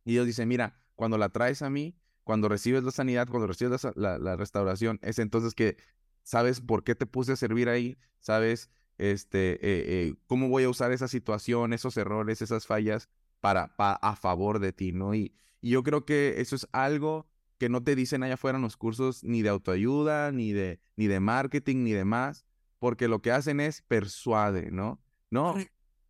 Y 0.06 0.14
Dios 0.14 0.26
dice, 0.26 0.46
mira, 0.46 0.76
cuando 0.96 1.18
la 1.18 1.30
traes 1.30 1.62
a 1.62 1.70
mí, 1.70 1.96
cuando 2.24 2.50
recibes 2.50 2.84
la 2.84 2.92
sanidad, 2.92 3.28
cuando 3.28 3.48
recibes 3.48 3.86
la, 3.96 4.18
la, 4.18 4.36
restauración, 4.36 5.00
es 5.02 5.20
entonces 5.20 5.54
que 5.54 5.78
sabes 6.24 6.62
por 6.62 6.84
qué 6.84 6.96
te 6.96 7.06
puse 7.06 7.34
a 7.34 7.36
servir 7.36 7.70
ahí, 7.70 7.98
sabes 8.20 8.70
este, 8.98 9.54
eh, 9.54 9.60
eh, 10.08 10.16
cómo 10.28 10.48
voy 10.48 10.64
a 10.64 10.70
usar 10.70 10.92
esa 10.92 11.08
situación, 11.08 11.74
esos 11.74 11.98
errores, 11.98 12.42
esas 12.42 12.66
fallas 12.66 13.10
para, 13.42 13.76
para 13.76 13.96
a 13.96 14.16
favor 14.16 14.60
de 14.60 14.72
ti, 14.72 14.94
¿no? 14.94 15.14
Y, 15.14 15.34
y 15.64 15.70
yo 15.70 15.82
creo 15.82 16.04
que 16.04 16.42
eso 16.42 16.58
es 16.58 16.68
algo 16.74 17.26
que 17.58 17.70
no 17.70 17.82
te 17.82 17.96
dicen 17.96 18.22
allá 18.22 18.34
afuera 18.34 18.58
en 18.58 18.64
los 18.64 18.76
cursos 18.76 19.24
ni 19.24 19.42
de 19.42 19.48
autoayuda, 19.48 20.34
ni 20.34 20.52
de, 20.52 20.82
ni 20.98 21.08
de 21.08 21.22
marketing, 21.22 21.86
ni 21.86 21.94
demás, 21.94 22.46
porque 22.80 23.08
lo 23.08 23.22
que 23.22 23.32
hacen 23.32 23.62
es 23.62 23.82
persuade, 23.82 24.72
¿no? 24.72 25.02
No, 25.32 25.56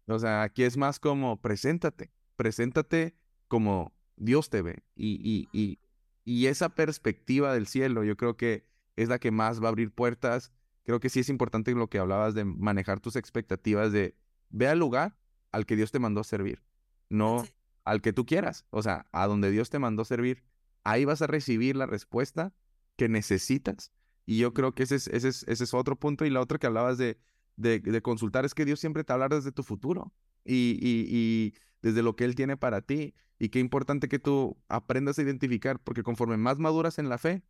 o 0.08 0.18
sea, 0.18 0.42
aquí 0.42 0.64
es 0.64 0.76
más 0.76 1.00
como 1.00 1.40
preséntate, 1.40 2.12
preséntate 2.36 3.16
como 3.48 3.94
Dios 4.16 4.50
te 4.50 4.64
ve. 4.64 4.84
Y, 4.96 5.22
y, 5.22 5.48
y, 5.54 5.78
y 6.26 6.48
esa 6.48 6.70
perspectiva 6.70 7.54
del 7.54 7.68
cielo 7.68 8.04
yo 8.04 8.18
creo 8.18 8.36
que 8.36 8.66
es 8.96 9.08
la 9.08 9.20
que 9.20 9.30
más 9.30 9.62
va 9.62 9.68
a 9.68 9.70
abrir 9.70 9.92
puertas. 9.92 10.52
Creo 10.82 11.00
que 11.00 11.10
sí 11.10 11.20
es 11.20 11.30
importante 11.30 11.72
lo 11.76 11.92
que 11.92 12.00
hablabas 12.00 12.34
de 12.34 12.44
manejar 12.44 13.02
tus 13.02 13.16
expectativas 13.16 13.92
de 13.92 14.16
ve 14.50 14.68
al 14.68 14.80
lugar 14.80 15.16
al 15.52 15.68
que 15.68 15.76
Dios 15.76 15.92
te 15.92 16.00
mandó 16.00 16.22
a 16.22 16.24
servir, 16.24 16.64
no 17.10 17.46
al 17.86 18.02
que 18.02 18.14
tú 18.14 18.26
quieras, 18.26 18.66
o 18.70 18.82
sea, 18.82 19.08
a 19.12 19.28
donde 19.28 19.52
Dios 19.52 19.70
te 19.70 19.80
mandó 19.80 20.06
servir, 20.06 20.44
ahí 20.84 21.06
vas 21.06 21.22
a 21.22 21.28
recibir 21.28 21.76
la 21.76 21.86
respuesta 21.86 22.54
que 22.96 23.10
necesitas. 23.10 23.92
Y 24.26 24.38
yo 24.38 24.54
creo 24.54 24.74
que 24.74 24.84
ese 24.84 24.96
es, 24.96 25.08
ese 25.08 25.30
es, 25.30 25.44
ese 25.48 25.64
es 25.64 25.74
otro 25.74 25.98
punto. 25.98 26.26
Y 26.26 26.30
la 26.30 26.42
otra 26.42 26.58
que 26.58 26.68
hablabas 26.68 26.98
de, 26.98 27.18
de, 27.58 27.80
de, 27.80 28.02
consultar 28.02 28.46
es 28.46 28.54
que 28.54 28.66
Dios 28.66 28.80
siempre 28.80 29.04
te 29.04 29.12
habla 29.14 29.28
desde 29.28 29.52
tu 29.52 29.64
futuro 29.64 30.14
y, 30.46 30.80
y, 30.82 31.08
y 31.10 31.54
desde 31.82 32.04
lo 32.04 32.16
que 32.16 32.26
Él 32.26 32.36
tiene 32.36 32.58
para 32.58 32.82
ti. 32.82 33.14
Y 33.40 33.50
qué 33.50 33.60
importante 33.60 34.08
que 34.08 34.20
tú 34.20 34.58
aprendas 34.70 35.20
a 35.20 35.24
identificar, 35.24 35.80
porque 35.80 36.04
conforme 36.04 36.38
más 36.38 36.58
maduras 36.60 37.00
en 37.00 37.10
la 37.10 37.18
fe, 37.18 37.44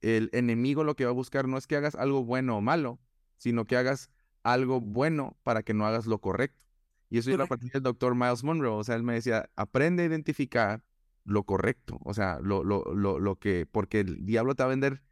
el 0.00 0.30
enemigo 0.32 0.84
lo 0.84 0.96
que 0.96 1.04
va 1.04 1.10
a 1.10 1.14
buscar 1.14 1.46
no 1.46 1.58
es 1.58 1.66
que 1.66 1.76
hagas 1.76 1.94
algo 1.94 2.24
bueno 2.24 2.56
o 2.56 2.60
malo, 2.60 2.98
sino 3.36 3.66
que 3.66 3.76
hagas 3.76 4.10
algo 4.42 4.80
bueno 4.80 5.36
para 5.42 5.62
que 5.62 5.74
no 5.74 5.86
hagas 5.86 6.06
lo 6.06 6.20
correcto. 6.20 6.64
Y 7.12 7.18
eso 7.18 7.30
era 7.30 7.44
a 7.44 7.46
partir 7.46 7.70
del 7.70 7.82
doctor 7.82 8.14
Miles 8.14 8.42
Monroe. 8.42 8.72
O 8.72 8.82
sea, 8.84 8.96
él 8.96 9.02
me 9.02 9.12
decía, 9.12 9.50
aprende 9.54 10.02
a 10.02 10.06
identificar 10.06 10.82
lo 11.24 11.44
correcto. 11.44 11.98
O 12.04 12.14
sea, 12.14 12.40
lo, 12.40 12.64
lo, 12.64 12.94
lo, 12.94 13.18
lo 13.18 13.38
que, 13.38 13.66
porque 13.70 14.00
el 14.00 14.24
diablo 14.24 14.54
te 14.54 14.62
va 14.62 14.68
a 14.68 14.70
vender 14.70 15.02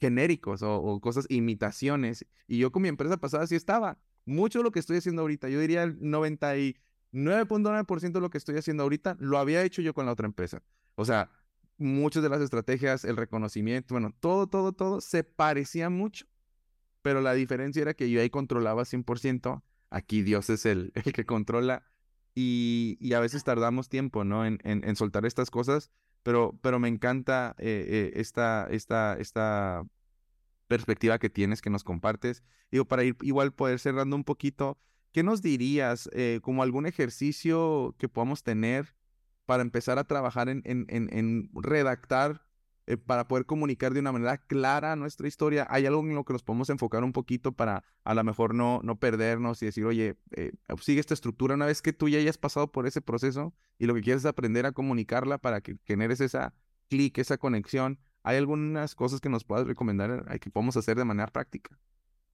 genéricos 0.00 0.64
o, 0.64 1.00
cosas, 1.00 1.26
imitaciones. 1.28 2.26
Y 2.48 2.58
yo 2.58 2.72
con 2.72 2.82
mi 2.82 2.88
empresa 2.88 3.18
pasada 3.18 3.46
sí 3.46 3.54
estaba. 3.54 4.00
Mucho 4.26 4.58
de 4.58 4.64
lo 4.64 4.72
que 4.72 4.80
estoy 4.80 4.96
haciendo 4.96 5.22
ahorita, 5.22 5.48
yo 5.48 5.60
diría 5.60 5.84
el 5.84 6.00
99.9% 6.00 8.10
de 8.10 8.20
lo 8.20 8.30
que 8.30 8.38
estoy 8.38 8.56
haciendo 8.56 8.82
ahorita, 8.82 9.16
lo 9.20 9.38
había 9.38 9.62
hecho 9.62 9.80
yo 9.80 9.94
con 9.94 10.06
la 10.06 10.12
otra 10.12 10.26
empresa. 10.26 10.60
O 10.96 11.04
sea, 11.04 11.30
muchas 11.78 12.24
de 12.24 12.30
las 12.30 12.40
estrategias, 12.40 13.04
el 13.04 13.16
reconocimiento, 13.16 13.94
bueno, 13.94 14.12
todo, 14.18 14.48
todo, 14.48 14.72
todo 14.72 15.00
se 15.00 15.22
parecía 15.22 15.88
mucho. 15.88 16.26
Pero 17.00 17.20
la 17.20 17.34
diferencia 17.34 17.80
era 17.80 17.94
que 17.94 18.10
yo 18.10 18.20
ahí 18.20 18.28
controlaba 18.28 18.82
100% 18.82 19.62
Aquí 19.94 20.22
Dios 20.22 20.50
es 20.50 20.66
el, 20.66 20.92
el 21.04 21.12
que 21.12 21.24
controla 21.24 21.84
y, 22.34 22.98
y, 23.00 23.12
a 23.12 23.20
veces 23.20 23.44
tardamos 23.44 23.88
tiempo, 23.88 24.24
¿no? 24.24 24.44
En, 24.44 24.58
en, 24.64 24.96
soltar 24.96 25.24
estas 25.24 25.50
cosas, 25.50 25.92
pero, 26.24 26.58
pero 26.62 26.80
me 26.80 26.88
encanta 26.88 27.54
eh, 27.58 27.86
eh, 27.88 28.12
esta, 28.20 28.66
esta, 28.70 29.16
esta 29.20 29.84
perspectiva 30.66 31.20
que 31.20 31.30
tienes, 31.30 31.62
que 31.62 31.70
nos 31.70 31.84
compartes. 31.84 32.42
Digo, 32.72 32.86
para 32.86 33.04
ir 33.04 33.16
igual 33.22 33.52
poder 33.52 33.78
cerrando 33.78 34.16
un 34.16 34.24
poquito, 34.24 34.80
¿qué 35.12 35.22
nos 35.22 35.42
dirías 35.42 36.10
eh, 36.12 36.40
como 36.42 36.64
algún 36.64 36.86
ejercicio 36.86 37.94
que 37.98 38.08
podamos 38.08 38.42
tener 38.42 38.96
para 39.46 39.62
empezar 39.62 40.00
a 40.00 40.04
trabajar 40.04 40.48
en, 40.48 40.62
en, 40.64 40.86
en 40.88 41.50
redactar 41.54 42.44
eh, 42.86 42.98
para 42.98 43.26
poder 43.28 43.46
comunicar 43.46 43.94
de 43.94 44.00
una 44.00 44.12
manera 44.12 44.36
clara 44.36 44.94
nuestra 44.94 45.26
historia? 45.26 45.66
¿Hay 45.70 45.86
algo 45.86 46.02
en 46.02 46.14
lo 46.14 46.24
que 46.24 46.34
nos 46.34 46.42
podemos 46.42 46.68
enfocar 46.68 47.02
un 47.02 47.12
poquito 47.12 47.52
para 47.52 47.82
a 48.04 48.14
lo 48.14 48.22
mejor 48.24 48.54
no, 48.54 48.80
no 48.82 48.98
perdernos 48.98 49.62
y 49.62 49.66
decir, 49.66 49.86
oye, 49.86 50.16
eh, 50.32 50.52
sigue 50.80 51.00
esta 51.00 51.14
estructura 51.14 51.54
una 51.54 51.64
vez 51.64 51.80
que 51.80 51.94
tú 51.94 52.08
ya 52.08 52.18
hayas 52.18 52.36
pasado 52.36 52.70
por 52.70 52.86
ese 52.86 53.00
proceso 53.00 53.54
y 53.78 53.86
lo 53.86 53.94
que 53.94 54.02
quieres 54.02 54.22
es 54.22 54.26
aprender 54.26 54.66
a 54.66 54.72
comunicarla 54.72 55.38
para 55.38 55.62
que 55.62 55.78
generes 55.84 56.20
esa 56.20 56.52
clic, 56.90 57.16
esa 57.16 57.38
conexión? 57.38 57.98
¿Hay 58.22 58.36
algunas 58.36 58.94
cosas 58.94 59.20
que 59.20 59.30
nos 59.30 59.44
puedas 59.44 59.66
recomendar 59.66 60.26
eh, 60.30 60.38
que 60.38 60.50
podamos 60.50 60.76
hacer 60.76 60.98
de 60.98 61.04
manera 61.04 61.32
práctica? 61.32 61.78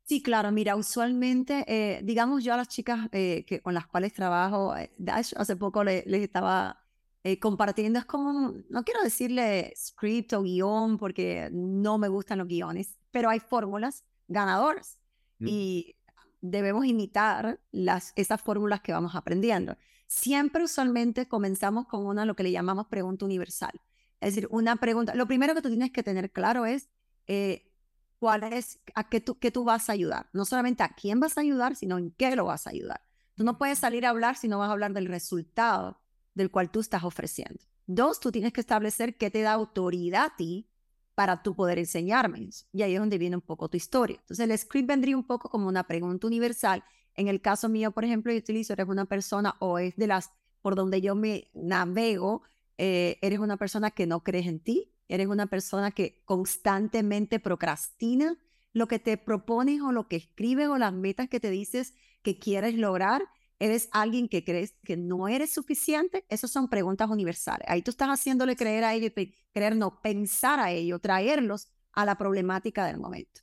Sí, 0.03 0.21
claro, 0.21 0.51
mira, 0.51 0.75
usualmente, 0.75 2.01
digamos 2.03 2.43
yo 2.43 2.55
a 2.55 2.57
las 2.57 2.67
chicas 2.67 3.09
que, 3.11 3.61
con 3.63 3.75
las 3.75 3.87
cuales 3.87 4.13
trabajo, 4.13 4.75
hace 5.07 5.57
poco 5.57 5.85
les 5.85 6.05
estaba 6.07 6.80
eh, 7.23 7.39
compartiendo 7.39 7.99
es 7.99 8.07
como, 8.07 8.55
no 8.71 8.85
quiero 8.85 9.03
decirle 9.03 9.75
script 9.77 10.33
o 10.33 10.43
guion 10.43 10.97
porque 10.97 11.51
no 11.53 11.99
me 11.99 12.09
gustan 12.09 12.39
los 12.39 12.49
guiones, 12.49 12.99
pero 13.11 13.29
hay 13.29 13.41
fórmulas 13.41 14.05
ganadoras 14.27 14.99
mm. 15.39 15.47
y 15.47 15.97
debemos 16.41 16.87
imitar 16.87 17.61
las, 17.73 18.13
esas 18.17 18.41
fórmulas 18.41 18.81
que 18.81 18.93
vamos 18.93 19.15
aprendiendo. 19.15 19.77
Siempre 20.07 20.65
usualmente 20.65 21.29
comenzamos 21.29 21.87
con 21.87 22.07
una, 22.07 22.25
lo 22.25 22.35
que 22.35 22.43
le 22.43 22.53
llamamos 22.53 22.87
pregunta 22.87 23.27
universal. 23.27 23.81
Es 24.21 24.35
decir, 24.35 24.49
una 24.51 24.77
pregunta, 24.77 25.15
lo 25.15 25.27
primero 25.27 25.55
que 25.55 25.63
tú 25.63 25.69
tienes 25.69 25.93
que 25.93 26.03
tener 26.03 26.31
claro 26.31 26.65
es 26.65 26.89
eh, 27.27 27.71
cuál 28.19 28.45
es, 28.45 28.81
a 28.95 29.09
qué 29.09 29.21
tú, 29.21 29.39
qué 29.39 29.51
tú 29.51 29.65
vas 29.65 29.91
a 29.91 29.93
ayudar. 29.93 30.31
No 30.33 30.47
solamente 30.47 30.83
a 30.83 30.95
quién 30.95 31.21
vas 31.21 31.37
a 31.37 31.43
ayudar, 31.43 31.77
sino 31.77 31.99
en 31.99 32.13
qué 32.13 32.35
lo 32.35 32.47
vas 32.47 32.67
a 32.67 32.71
ayudar. 32.71 33.03
Tú 33.35 33.45
no 33.45 33.59
puedes 33.59 33.79
salir 33.79 34.07
a 34.07 34.11
hablar 34.11 34.37
si 34.37 34.49
no 34.49 34.59
vas 34.59 34.71
a 34.71 34.73
hablar 34.73 34.93
del 34.95 35.07
resultado 35.07 36.01
del 36.41 36.51
cual 36.51 36.71
tú 36.71 36.81
estás 36.81 37.05
ofreciendo. 37.05 37.63
Dos, 37.87 38.19
tú 38.19 38.33
tienes 38.33 38.53
que 38.53 38.61
establecer 38.61 39.17
qué 39.17 39.31
te 39.31 39.43
da 39.43 39.53
autoridad 39.53 40.25
a 40.25 40.37
ti 40.37 40.69
para 41.15 41.43
tú 41.43 41.55
poder 41.55 41.79
enseñarme. 41.79 42.49
Y 42.73 42.83
ahí 42.83 42.95
es 42.95 43.01
donde 43.01 43.19
viene 43.19 43.37
un 43.37 43.43
poco 43.43 43.69
tu 43.69 43.77
historia. 43.77 44.17
Entonces, 44.21 44.49
el 44.49 44.57
script 44.57 44.89
vendría 44.89 45.17
un 45.17 45.27
poco 45.27 45.51
como 45.51 45.69
una 45.69 45.85
pregunta 45.85 46.27
universal. 46.27 46.83
En 47.15 47.29
el 47.29 47.43
caso 47.43 47.69
mío, 47.69 47.91
por 47.93 48.05
ejemplo, 48.05 48.33
yo 48.33 48.39
utilizo, 48.39 48.73
eres 48.73 48.89
una 48.89 49.05
persona 49.05 49.57
o 49.59 49.79
es 49.79 49.95
de 49.97 50.07
las 50.07 50.31
por 50.63 50.75
donde 50.77 51.01
yo 51.01 51.15
me 51.15 51.51
navego, 51.55 52.43
eh, 52.79 53.19
eres 53.23 53.39
una 53.39 53.57
persona 53.57 53.91
que 53.91 54.07
no 54.07 54.23
crees 54.23 54.47
en 54.47 54.61
ti, 54.61 54.93
eres 55.09 55.27
una 55.27 55.47
persona 55.47 55.91
que 55.91 56.23
constantemente 56.25 57.41
procrastina 57.41 58.39
lo 58.73 58.87
que 58.87 58.99
te 58.99 59.17
propones 59.17 59.81
o 59.81 59.93
lo 59.93 60.07
que 60.07 60.17
escribes 60.17 60.69
o 60.69 60.79
las 60.79 60.93
metas 60.93 61.29
que 61.29 61.41
te 61.41 61.51
dices 61.51 61.95
que 62.23 62.39
quieres 62.39 62.75
lograr 62.75 63.23
¿Eres 63.61 63.91
alguien 63.93 64.27
que 64.27 64.43
crees 64.43 64.75
que 64.85 64.97
no 64.97 65.29
eres 65.29 65.53
suficiente? 65.53 66.25
Esas 66.31 66.51
son 66.51 66.69
preguntas 66.69 67.11
universales. 67.11 67.67
Ahí 67.69 67.83
tú 67.83 67.91
estás 67.91 68.09
haciéndole 68.09 68.57
creer 68.57 68.85
a 68.85 68.95
ellos, 68.95 69.13
creer 69.53 69.77
no, 69.77 70.01
pensar 70.01 70.59
a 70.61 70.73
ellos, 70.73 71.03
traerlos 71.03 71.69
a 71.93 72.07
la 72.07 72.17
problemática 72.17 72.87
del 72.87 72.97
momento. 72.97 73.43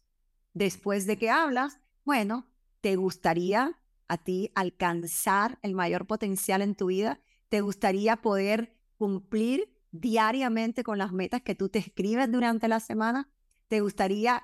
Después 0.54 1.06
de 1.06 1.18
que 1.18 1.30
hablas, 1.30 1.80
bueno, 2.04 2.48
¿te 2.82 2.96
gustaría 2.96 3.80
a 4.08 4.18
ti 4.18 4.52
alcanzar 4.56 5.60
el 5.62 5.76
mayor 5.76 6.08
potencial 6.08 6.64
en 6.64 6.74
tu 6.74 6.88
vida? 6.88 7.20
¿Te 7.50 7.62
gustaría 7.62 8.16
poder 8.18 8.76
cumplir 8.98 9.72
diariamente 9.92 10.84
con 10.84 10.98
las 10.98 11.12
metas 11.12 11.44
que 11.44 11.54
tú 11.54 11.70
te 11.70 11.78
escribes 11.78 12.32
durante 12.32 12.68
la 12.68 12.80
semana? 12.80 13.30
¿Te 13.68 13.82
gustaría 13.82 14.42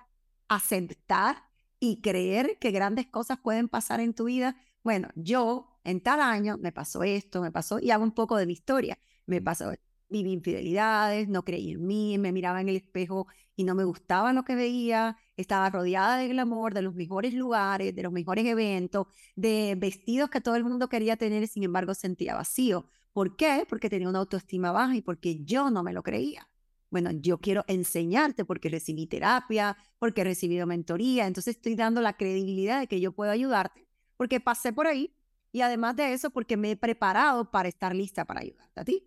aceptar 0.47 1.49
y 1.79 2.01
creer 2.01 2.59
que 2.59 2.69
grandes 2.69 3.07
cosas 3.07 3.39
pueden 3.39 3.69
pasar 3.69 3.99
en 4.01 4.13
tu 4.13 4.25
vida? 4.25 4.55
Bueno, 4.83 5.09
yo 5.15 5.79
en 5.83 6.01
tal 6.01 6.19
año 6.21 6.57
me 6.57 6.71
pasó 6.71 7.03
esto, 7.03 7.41
me 7.41 7.51
pasó, 7.51 7.79
y 7.79 7.91
hago 7.91 8.03
un 8.03 8.13
poco 8.13 8.37
de 8.37 8.45
mi 8.45 8.53
historia. 8.53 8.97
Me 9.25 9.41
pasó, 9.41 9.71
viví 10.09 10.31
infidelidades, 10.31 11.27
no 11.29 11.43
creí 11.43 11.71
en 11.71 11.85
mí, 11.85 12.17
me 12.17 12.31
miraba 12.31 12.61
en 12.61 12.69
el 12.69 12.77
espejo 12.77 13.27
y 13.55 13.63
no 13.63 13.75
me 13.75 13.83
gustaba 13.85 14.33
lo 14.33 14.43
que 14.43 14.55
veía, 14.55 15.17
estaba 15.37 15.69
rodeada 15.69 16.17
del 16.17 16.39
amor, 16.39 16.73
de 16.73 16.81
los 16.81 16.95
mejores 16.95 17.33
lugares, 17.33 17.95
de 17.95 18.03
los 18.03 18.11
mejores 18.11 18.45
eventos, 18.45 19.07
de 19.35 19.75
vestidos 19.77 20.29
que 20.29 20.41
todo 20.41 20.55
el 20.55 20.63
mundo 20.63 20.89
quería 20.89 21.17
tener 21.17 21.47
sin 21.47 21.63
embargo 21.63 21.93
sentía 21.93 22.35
vacío. 22.35 22.85
¿Por 23.13 23.35
qué? 23.35 23.65
Porque 23.69 23.89
tenía 23.89 24.09
una 24.09 24.19
autoestima 24.19 24.71
baja 24.71 24.95
y 24.95 25.01
porque 25.01 25.43
yo 25.43 25.69
no 25.69 25.83
me 25.83 25.93
lo 25.93 26.03
creía. 26.03 26.49
Bueno, 26.89 27.11
yo 27.11 27.39
quiero 27.39 27.63
enseñarte 27.67 28.45
porque 28.45 28.69
recibí 28.69 29.07
terapia, 29.07 29.77
porque 29.97 30.21
he 30.21 30.23
recibido 30.25 30.67
mentoría, 30.67 31.25
entonces 31.27 31.55
estoy 31.55 31.75
dando 31.75 32.01
la 32.01 32.17
credibilidad 32.17 32.79
de 32.79 32.87
que 32.87 32.99
yo 32.99 33.13
puedo 33.13 33.31
ayudarte 33.31 33.87
porque 34.23 34.39
pasé 34.39 34.71
por 34.71 34.87
ahí 34.87 35.13
y 35.51 35.59
además 35.59 35.97
de 35.97 36.13
eso, 36.13 36.29
porque 36.29 36.55
me 36.55 36.71
he 36.71 36.77
preparado 36.77 37.51
para 37.51 37.67
estar 37.67 37.93
lista 37.93 38.23
para 38.23 38.39
ayudarte 38.39 38.79
a 38.79 38.85
ti. 38.85 39.05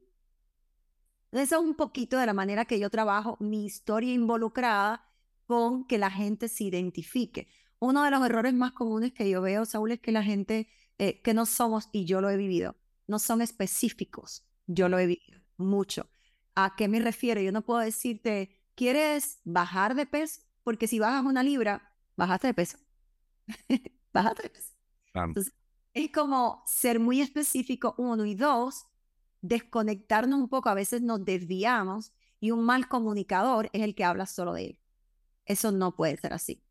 Eso 1.33 1.57
es 1.57 1.63
un 1.63 1.75
poquito 1.75 2.19
de 2.19 2.27
la 2.27 2.35
manera 2.35 2.67
que 2.67 2.79
yo 2.79 2.91
trabajo 2.91 3.39
mi 3.41 3.65
historia 3.65 4.13
involucrada 4.13 5.09
con 5.47 5.87
que 5.87 5.97
la 5.97 6.11
gente 6.11 6.49
se 6.49 6.65
identifique. 6.65 7.49
Uno 7.79 8.05
de 8.05 8.11
los 8.11 8.23
errores 8.27 8.53
más 8.53 8.73
comunes 8.73 9.15
que 9.15 9.31
yo 9.31 9.41
veo, 9.41 9.65
Saúl, 9.65 9.93
es 9.93 10.01
que 10.01 10.13
la 10.13 10.23
gente 10.23 10.69
eh, 10.99 11.23
que 11.23 11.33
no 11.33 11.47
somos, 11.47 11.89
y 11.93 12.05
yo 12.05 12.21
lo 12.21 12.29
he 12.29 12.37
vivido, 12.37 12.77
no 13.07 13.19
son 13.19 13.41
específicos. 13.41 14.45
Yo 14.67 14.91
lo 14.91 14.99
he 14.99 15.07
vivido 15.07 15.41
mucho. 15.57 16.11
¿A 16.55 16.77
qué 16.77 16.89
me 16.89 17.01
refiero? 17.01 17.41
Yo 17.41 17.53
no 17.53 17.65
puedo 17.65 17.81
decirte, 17.81 18.51
¿quieres 18.75 19.41
bajar 19.45 19.95
de 19.95 20.05
peso? 20.05 20.43
Porque 20.63 20.87
si 20.87 20.99
bajas 20.99 21.25
una 21.25 21.43
libra, 21.43 21.91
bajaste 22.17 22.49
de 22.49 22.53
peso. 22.53 22.77
bajaste 24.13 24.43
de 24.43 24.51
peso. 24.51 24.76
Entonces, 25.25 25.55
es 25.95 26.11
como 26.13 26.63
ser 26.67 27.01
muy 27.01 27.21
específico, 27.21 27.95
uno, 27.99 28.25
y 28.25 28.35
dos, 28.35 28.87
desconectarnos 29.41 30.39
un 30.39 30.49
poco. 30.49 30.69
A 30.69 30.75
veces 30.75 31.03
nos 31.03 31.25
desviamos 31.25 32.13
y 32.41 32.51
un 32.51 32.65
mal 32.65 32.89
comunicador 32.89 33.71
es 33.73 33.83
el 33.83 33.95
que 33.95 34.05
habla 34.05 34.27
solo 34.27 34.53
de 34.53 34.67
él. 34.67 34.81
Eso 35.47 35.73
no 35.73 35.97
puede 35.97 36.17
ser 36.17 36.33
así. 36.33 36.63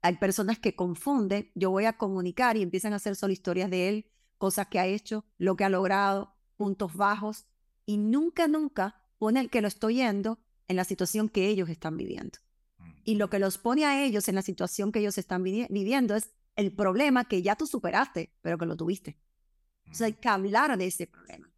Hay 0.00 0.16
personas 0.16 0.58
que 0.58 0.74
confunden, 0.74 1.52
yo 1.54 1.70
voy 1.70 1.84
a 1.84 1.96
comunicar 1.96 2.56
y 2.56 2.62
empiezan 2.62 2.92
a 2.92 2.96
hacer 2.96 3.14
solo 3.14 3.32
historias 3.32 3.70
de 3.70 3.88
él, 3.88 4.10
cosas 4.36 4.66
que 4.66 4.80
ha 4.80 4.86
hecho, 4.86 5.24
lo 5.38 5.54
que 5.54 5.64
ha 5.64 5.68
logrado, 5.68 6.34
puntos 6.56 6.94
bajos, 6.94 7.46
y 7.86 7.98
nunca, 7.98 8.48
nunca 8.48 9.00
pone 9.18 9.38
el 9.38 9.50
que 9.50 9.60
lo 9.60 9.68
estoy 9.68 9.96
yendo 9.96 10.40
en 10.66 10.74
la 10.74 10.84
situación 10.84 11.28
que 11.28 11.46
ellos 11.46 11.68
están 11.68 11.96
viviendo. 11.96 12.40
Mm. 12.78 12.90
Y 13.04 13.14
lo 13.14 13.30
que 13.30 13.38
los 13.38 13.58
pone 13.58 13.84
a 13.84 14.04
ellos 14.04 14.28
en 14.28 14.34
la 14.34 14.42
situación 14.42 14.90
que 14.90 14.98
ellos 14.98 15.18
están 15.18 15.44
viviendo 15.44 16.16
es 16.16 16.32
el 16.56 16.72
problema 16.72 17.24
que 17.24 17.42
ya 17.42 17.56
tú 17.56 17.66
superaste, 17.66 18.32
pero 18.42 18.58
que 18.58 18.66
lo 18.66 18.76
tuviste. 18.76 19.18
Entonces 19.84 20.06
hay 20.06 20.12
mm. 20.12 20.20
que 20.20 20.28
hablar 20.28 20.78
de 20.78 20.86
ese 20.86 21.06
problema. 21.06 21.50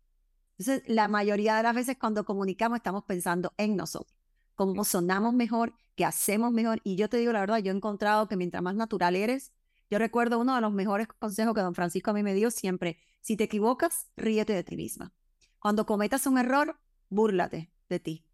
Entonces, 0.59 0.83
la 0.87 1.09
mayoría 1.09 1.57
de 1.57 1.65
las 1.65 1.75
veces 1.75 1.97
cuando 1.99 2.25
comunicamos 2.25 2.77
estamos 2.77 3.05
pensando 3.05 3.53
en 3.57 3.77
nosotros, 3.77 4.17
cómo 4.55 4.85
sonamos 4.85 5.35
mejor, 5.35 5.75
qué 5.97 6.05
hacemos 6.05 6.53
mejor. 6.53 6.81
Y 6.85 6.97
yo 6.97 7.09
te 7.09 7.17
digo 7.17 7.33
la 7.33 7.41
verdad, 7.41 7.59
yo 7.59 7.73
he 7.73 7.77
encontrado 7.77 8.29
que 8.29 8.37
mientras 8.37 8.63
más 8.63 8.77
natural 8.77 9.17
eres, 9.17 9.53
yo 9.91 9.99
recuerdo 9.99 10.39
uno 10.39 10.55
de 10.55 10.61
los 10.61 10.73
mejores 10.73 11.09
consejos 11.09 11.55
que 11.55 11.61
don 11.61 11.75
Francisco 11.75 12.11
a 12.11 12.15
mí 12.15 12.23
me 12.23 12.35
dio 12.35 12.51
siempre, 12.51 12.99
si 13.21 13.37
te 13.37 13.45
equivocas, 13.45 14.11
ríete 14.17 14.53
de 14.53 14.65
ti 14.65 14.77
misma. 14.77 15.13
Cuando 15.59 15.87
cometas 15.87 16.27
un 16.27 16.39
error, 16.39 16.79
búrlate 17.09 17.73
de 17.89 18.01
ti. 18.01 18.25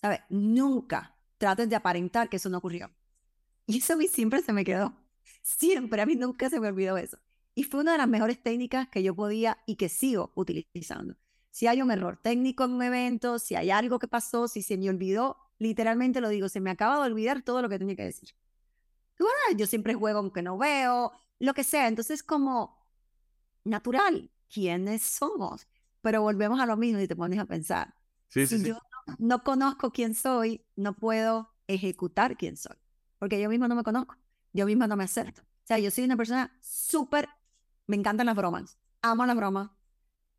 ¿Sabes? 0.00 0.20
Nunca 0.28 1.16
trates 1.38 1.68
de 1.68 1.76
aparentar 1.76 2.28
que 2.28 2.36
eso 2.36 2.48
no 2.48 2.58
ocurrió. 2.58 2.90
Y 3.66 3.78
eso 3.78 3.94
a 3.94 3.96
mí 3.96 4.08
siempre 4.08 4.42
se 4.42 4.52
me 4.52 4.64
quedó. 4.64 4.94
Siempre, 5.46 6.02
a 6.02 6.06
mí 6.06 6.16
nunca 6.16 6.50
se 6.50 6.58
me 6.58 6.66
olvidó 6.66 6.96
eso. 6.96 7.18
Y 7.54 7.62
fue 7.62 7.80
una 7.80 7.92
de 7.92 7.98
las 7.98 8.08
mejores 8.08 8.42
técnicas 8.42 8.88
que 8.88 9.04
yo 9.04 9.14
podía 9.14 9.58
y 9.64 9.76
que 9.76 9.88
sigo 9.88 10.32
utilizando. 10.34 11.14
Si 11.52 11.68
hay 11.68 11.80
un 11.82 11.92
error 11.92 12.18
técnico 12.20 12.64
en 12.64 12.72
un 12.72 12.82
evento, 12.82 13.38
si 13.38 13.54
hay 13.54 13.70
algo 13.70 14.00
que 14.00 14.08
pasó, 14.08 14.48
si 14.48 14.60
se 14.62 14.76
me 14.76 14.90
olvidó, 14.90 15.36
literalmente 15.58 16.20
lo 16.20 16.30
digo, 16.30 16.48
se 16.48 16.60
me 16.60 16.70
acaba 16.70 16.96
de 16.96 17.12
olvidar 17.12 17.42
todo 17.42 17.62
lo 17.62 17.68
que 17.68 17.78
tenía 17.78 17.94
que 17.94 18.02
decir. 18.02 18.30
yo 19.56 19.68
siempre 19.68 19.94
juego 19.94 20.18
aunque 20.18 20.42
no 20.42 20.58
veo, 20.58 21.12
lo 21.38 21.54
que 21.54 21.62
sea. 21.62 21.86
Entonces, 21.86 22.24
como 22.24 22.84
natural, 23.62 24.32
¿quiénes 24.52 25.04
somos? 25.04 25.68
Pero 26.00 26.22
volvemos 26.22 26.58
a 26.58 26.66
lo 26.66 26.76
mismo 26.76 26.98
y 27.00 27.06
te 27.06 27.14
pones 27.14 27.38
a 27.38 27.44
pensar. 27.44 27.94
si 28.28 28.64
yo 28.64 28.80
no, 29.18 29.44
conozco 29.44 29.92
quién 29.92 30.16
soy, 30.16 30.66
no 30.74 30.96
puedo 30.96 31.54
ejecutar 31.68 32.36
quién 32.36 32.56
soy, 32.56 32.76
porque 33.20 33.40
yo 33.40 33.48
mismo 33.48 33.68
no 33.68 33.76
me 33.76 33.84
conozco, 33.84 34.16
yo 34.56 34.66
misma 34.66 34.86
no 34.86 34.96
me 34.96 35.04
acepto. 35.04 35.42
O 35.42 35.66
sea, 35.66 35.78
yo 35.78 35.90
soy 35.90 36.04
una 36.04 36.16
persona 36.16 36.56
súper, 36.60 37.28
me 37.86 37.96
encantan 37.96 38.26
las 38.26 38.36
bromas, 38.36 38.78
amo 39.02 39.26
las 39.26 39.36
bromas, 39.36 39.70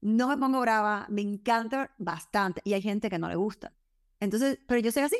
no 0.02 0.28
me 0.28 0.38
pongo 0.38 0.60
brava, 0.62 1.06
me 1.10 1.22
encanta 1.22 1.94
bastante 1.98 2.62
y 2.64 2.74
hay 2.74 2.82
gente 2.82 3.10
que 3.10 3.20
no 3.20 3.30
le 3.30 3.36
gusta. 3.36 3.74
Entonces, 4.20 4.60
pero 4.68 4.80
yo 4.82 4.92
soy 4.92 5.04
así, 5.04 5.18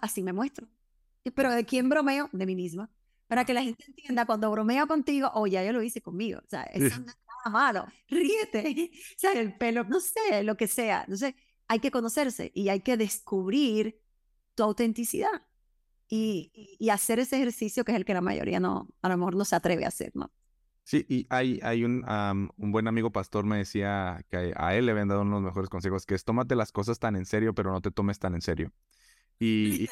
así 0.00 0.22
me 0.22 0.32
muestro. 0.32 0.66
Pero 1.34 1.50
¿de 1.50 1.64
quién 1.64 1.88
bromeo? 1.88 2.28
De 2.32 2.46
mí 2.46 2.54
misma. 2.54 2.90
Para 3.28 3.44
que 3.44 3.54
la 3.54 3.62
gente 3.62 3.84
entienda, 3.86 4.26
cuando 4.26 4.50
bromeo 4.50 4.86
contigo, 4.86 5.28
o 5.28 5.42
oh, 5.42 5.46
ya 5.46 5.64
yo 5.64 5.72
lo 5.72 5.82
hice 5.82 6.02
conmigo. 6.02 6.40
O 6.44 6.48
sea, 6.48 6.64
eso 6.64 7.00
no 7.00 7.50
malo, 7.50 7.86
ríete, 8.08 8.90
o 9.16 9.18
sea, 9.18 9.32
el 9.32 9.56
pelo, 9.56 9.84
no 9.84 10.00
sé, 10.00 10.42
lo 10.42 10.56
que 10.56 10.66
sea. 10.66 11.02
Entonces, 11.02 11.34
hay 11.68 11.80
que 11.80 11.90
conocerse 11.90 12.50
y 12.54 12.68
hay 12.68 12.80
que 12.80 12.96
descubrir 12.96 14.00
tu 14.54 14.62
autenticidad 14.62 15.42
y, 16.08 16.76
y, 16.78 16.90
hacer 16.90 17.18
ese 17.18 17.36
ejercicio 17.36 17.84
que 17.84 17.92
es 17.92 17.96
el 17.96 18.04
que 18.04 18.14
la 18.14 18.20
mayoría 18.20 18.60
no, 18.60 18.88
a 19.02 19.08
lo 19.08 19.16
mejor 19.16 19.36
no 19.36 19.44
se 19.44 19.56
atreve 19.56 19.84
a 19.84 19.88
hacer, 19.88 20.12
¿no? 20.14 20.30
Sí, 20.84 21.06
y 21.08 21.26
hay, 21.30 21.60
hay 21.62 21.82
un, 21.82 22.04
un 22.58 22.72
buen 22.72 22.86
amigo 22.86 23.10
pastor 23.10 23.46
me 23.46 23.56
decía 23.56 24.24
que 24.30 24.52
a 24.54 24.74
él 24.74 24.84
le 24.84 24.92
habían 24.92 25.08
dado 25.08 25.22
uno 25.22 25.36
de 25.36 25.42
los 25.42 25.50
mejores 25.50 25.70
consejos, 25.70 26.04
que 26.04 26.14
es 26.14 26.24
tómate 26.24 26.54
las 26.56 26.72
cosas 26.72 26.98
tan 26.98 27.16
en 27.16 27.24
serio, 27.24 27.54
pero 27.54 27.72
no 27.72 27.80
te 27.80 27.90
tomes 27.90 28.18
tan 28.18 28.34
en 28.34 28.42
serio. 28.42 28.70
Y, 29.38 29.84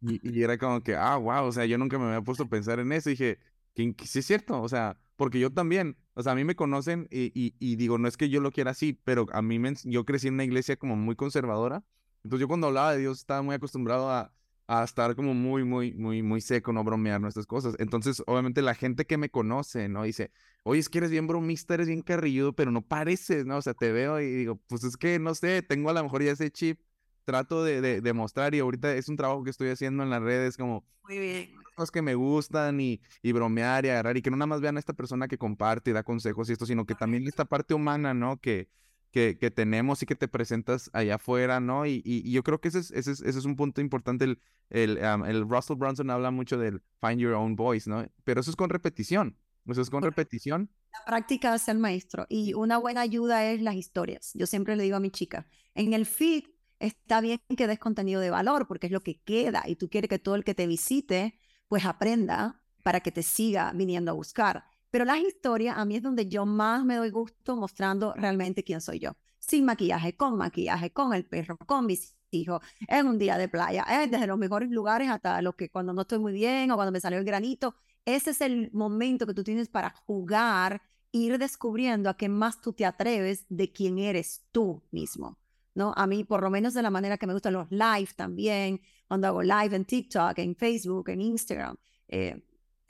y, 0.00 0.20
y, 0.22 0.42
era 0.42 0.56
como 0.56 0.82
que, 0.82 0.96
ah, 0.96 1.16
wow, 1.16 1.44
o 1.44 1.52
sea, 1.52 1.66
yo 1.66 1.76
nunca 1.76 1.98
me 1.98 2.06
había 2.06 2.22
puesto 2.22 2.44
a 2.44 2.48
pensar 2.48 2.80
en 2.80 2.92
eso. 2.92 3.10
Y 3.10 3.12
dije, 3.12 3.38
que, 3.74 3.94
sí 4.06 4.20
es 4.20 4.26
cierto, 4.26 4.60
o 4.60 4.68
sea, 4.68 4.96
porque 5.16 5.38
yo 5.38 5.52
también, 5.52 5.98
o 6.14 6.22
sea, 6.22 6.32
a 6.32 6.34
mí 6.34 6.44
me 6.44 6.56
conocen 6.56 7.08
y, 7.10 7.30
y, 7.58 7.76
digo, 7.76 7.98
no 7.98 8.08
es 8.08 8.16
que 8.16 8.30
yo 8.30 8.40
lo 8.40 8.52
quiera 8.52 8.70
así, 8.70 8.94
pero 9.04 9.26
a 9.32 9.42
mí 9.42 9.58
me, 9.58 9.74
yo 9.84 10.04
crecí 10.06 10.28
en 10.28 10.34
una 10.34 10.44
iglesia 10.44 10.76
como 10.76 10.96
muy 10.96 11.14
conservadora. 11.14 11.84
Entonces 12.24 12.40
yo 12.40 12.48
cuando 12.48 12.68
hablaba 12.68 12.92
de 12.92 13.00
Dios 13.00 13.18
estaba 13.18 13.42
muy 13.42 13.54
acostumbrado 13.54 14.10
a, 14.10 14.32
a 14.66 14.84
estar 14.84 15.14
como 15.16 15.34
muy, 15.34 15.64
muy, 15.64 15.92
muy, 15.94 16.22
muy 16.22 16.40
seco, 16.40 16.72
no 16.72 16.84
bromear 16.84 17.20
nuestras 17.20 17.46
cosas. 17.46 17.74
Entonces, 17.78 18.22
obviamente 18.26 18.62
la 18.62 18.74
gente 18.74 19.06
que 19.06 19.18
me 19.18 19.30
conoce, 19.30 19.88
¿no? 19.88 20.04
Dice, 20.04 20.30
oye, 20.62 20.80
es 20.80 20.88
que 20.88 20.98
eres 20.98 21.10
bien 21.10 21.26
bromista, 21.26 21.74
eres 21.74 21.88
bien 21.88 22.02
carrilludo, 22.02 22.52
pero 22.54 22.70
no 22.70 22.82
pareces, 22.82 23.46
¿no? 23.46 23.56
O 23.58 23.62
sea, 23.62 23.74
te 23.74 23.92
veo 23.92 24.20
y 24.20 24.30
digo, 24.30 24.56
pues 24.68 24.84
es 24.84 24.96
que, 24.96 25.18
no 25.18 25.34
sé, 25.34 25.62
tengo 25.62 25.90
a 25.90 25.92
lo 25.92 26.02
mejor 26.02 26.22
ya 26.22 26.32
ese 26.32 26.50
chip, 26.50 26.80
trato 27.24 27.64
de, 27.64 27.80
de, 27.80 28.00
de 28.00 28.12
mostrar 28.12 28.54
y 28.54 28.60
ahorita 28.60 28.94
es 28.94 29.08
un 29.08 29.16
trabajo 29.16 29.44
que 29.44 29.50
estoy 29.50 29.68
haciendo 29.68 30.02
en 30.02 30.10
las 30.10 30.22
redes 30.22 30.56
como... 30.56 30.84
Muy 31.04 31.18
bien 31.18 31.62
cosas 31.74 31.90
que 31.90 32.02
me 32.02 32.14
gustan 32.14 32.80
y, 32.80 33.00
y, 33.22 33.32
bromear 33.32 33.86
y 33.86 33.88
agarrar 33.88 34.16
y 34.16 34.22
que 34.22 34.30
no 34.30 34.36
nada 34.36 34.46
más 34.46 34.60
vean 34.60 34.76
a 34.76 34.78
esta 34.78 34.92
persona 34.92 35.28
que 35.28 35.38
comparte 35.38 35.90
y 35.90 35.94
da 35.94 36.02
consejos 36.02 36.48
y 36.48 36.52
esto, 36.52 36.66
sino 36.66 36.84
que 36.84 36.94
también 36.94 37.26
esta 37.26 37.44
parte 37.44 37.74
humana, 37.74 38.14
¿no? 38.14 38.38
Que, 38.40 38.68
que, 39.12 39.38
que 39.38 39.50
tenemos 39.50 40.02
y 40.02 40.06
que 40.06 40.16
te 40.16 40.26
presentas 40.26 40.90
allá 40.92 41.16
afuera, 41.16 41.60
¿no? 41.60 41.86
Y, 41.86 42.02
y, 42.04 42.32
yo 42.32 42.42
creo 42.42 42.60
que 42.60 42.68
ese 42.68 42.80
es, 42.80 42.90
ese 42.90 43.12
es, 43.12 43.20
ese 43.20 43.38
es 43.38 43.44
un 43.44 43.56
punto 43.56 43.80
importante. 43.80 44.24
El, 44.24 44.40
el, 44.70 44.98
el, 44.98 45.48
Russell 45.48 45.76
Brunson 45.76 46.10
habla 46.10 46.30
mucho 46.30 46.58
del 46.58 46.82
find 47.00 47.20
your 47.20 47.34
own 47.34 47.54
voice, 47.54 47.88
¿no? 47.88 48.04
Pero 48.24 48.40
eso 48.40 48.50
es 48.50 48.56
con 48.56 48.70
repetición. 48.70 49.36
Eso 49.68 49.82
es 49.82 49.90
con 49.90 50.02
repetición. 50.02 50.70
La 50.92 51.04
práctica 51.04 51.54
es 51.54 51.68
el 51.68 51.78
maestro 51.78 52.26
y 52.28 52.54
una 52.54 52.78
buena 52.78 53.02
ayuda 53.02 53.44
es 53.44 53.62
las 53.62 53.76
historias. 53.76 54.32
Yo 54.34 54.46
siempre 54.46 54.74
le 54.76 54.82
digo 54.82 54.96
a 54.96 55.00
mi 55.00 55.10
chica, 55.10 55.46
en 55.74 55.92
el 55.92 56.06
feed 56.06 56.44
está 56.80 57.20
bien 57.20 57.38
que 57.56 57.66
des 57.66 57.78
contenido 57.78 58.20
de 58.20 58.30
valor 58.30 58.66
porque 58.66 58.86
es 58.86 58.92
lo 58.92 59.02
que 59.02 59.20
queda 59.20 59.62
y 59.66 59.76
tú 59.76 59.88
quieres 59.88 60.08
que 60.08 60.18
todo 60.18 60.34
el 60.34 60.42
que 60.42 60.54
te 60.54 60.66
visite 60.66 61.38
pues 61.68 61.84
aprenda 61.84 62.60
para 62.82 63.00
que 63.00 63.12
te 63.12 63.22
siga 63.22 63.72
viniendo 63.72 64.10
a 64.10 64.14
buscar. 64.14 64.64
Pero 64.92 65.06
las 65.06 65.20
historias 65.20 65.78
a 65.78 65.86
mí 65.86 65.96
es 65.96 66.02
donde 66.02 66.28
yo 66.28 66.44
más 66.44 66.84
me 66.84 66.96
doy 66.96 67.08
gusto 67.08 67.56
mostrando 67.56 68.12
realmente 68.12 68.62
quién 68.62 68.82
soy 68.82 68.98
yo. 68.98 69.16
Sin 69.38 69.64
maquillaje, 69.64 70.18
con 70.18 70.36
maquillaje, 70.36 70.92
con 70.92 71.14
el 71.14 71.24
perro, 71.24 71.56
con 71.56 71.86
mis 71.86 72.14
hijos, 72.30 72.60
en 72.86 73.06
un 73.06 73.18
día 73.18 73.38
de 73.38 73.48
playa, 73.48 73.86
desde 74.10 74.26
los 74.26 74.36
mejores 74.36 74.70
lugares 74.70 75.08
hasta 75.08 75.40
los 75.40 75.54
que 75.54 75.70
cuando 75.70 75.94
no 75.94 76.02
estoy 76.02 76.18
muy 76.18 76.34
bien 76.34 76.70
o 76.70 76.74
cuando 76.74 76.92
me 76.92 77.00
salió 77.00 77.18
el 77.18 77.24
granito. 77.24 77.74
Ese 78.04 78.32
es 78.32 78.42
el 78.42 78.70
momento 78.72 79.26
que 79.26 79.32
tú 79.32 79.42
tienes 79.42 79.70
para 79.70 79.94
jugar, 80.06 80.82
ir 81.10 81.38
descubriendo 81.38 82.10
a 82.10 82.16
qué 82.18 82.28
más 82.28 82.60
tú 82.60 82.74
te 82.74 82.84
atreves 82.84 83.46
de 83.48 83.72
quién 83.72 83.98
eres 83.98 84.44
tú 84.52 84.82
mismo. 84.90 85.38
¿no? 85.74 85.94
A 85.96 86.06
mí, 86.06 86.22
por 86.22 86.42
lo 86.42 86.50
menos 86.50 86.74
de 86.74 86.82
la 86.82 86.90
manera 86.90 87.16
que 87.16 87.26
me 87.26 87.32
gustan 87.32 87.54
los 87.54 87.70
live 87.70 88.10
también, 88.14 88.82
cuando 89.08 89.26
hago 89.26 89.42
live 89.42 89.74
en 89.74 89.86
TikTok, 89.86 90.38
en 90.38 90.54
Facebook, 90.54 91.08
en 91.08 91.22
Instagram, 91.22 91.78
eh, 92.08 92.42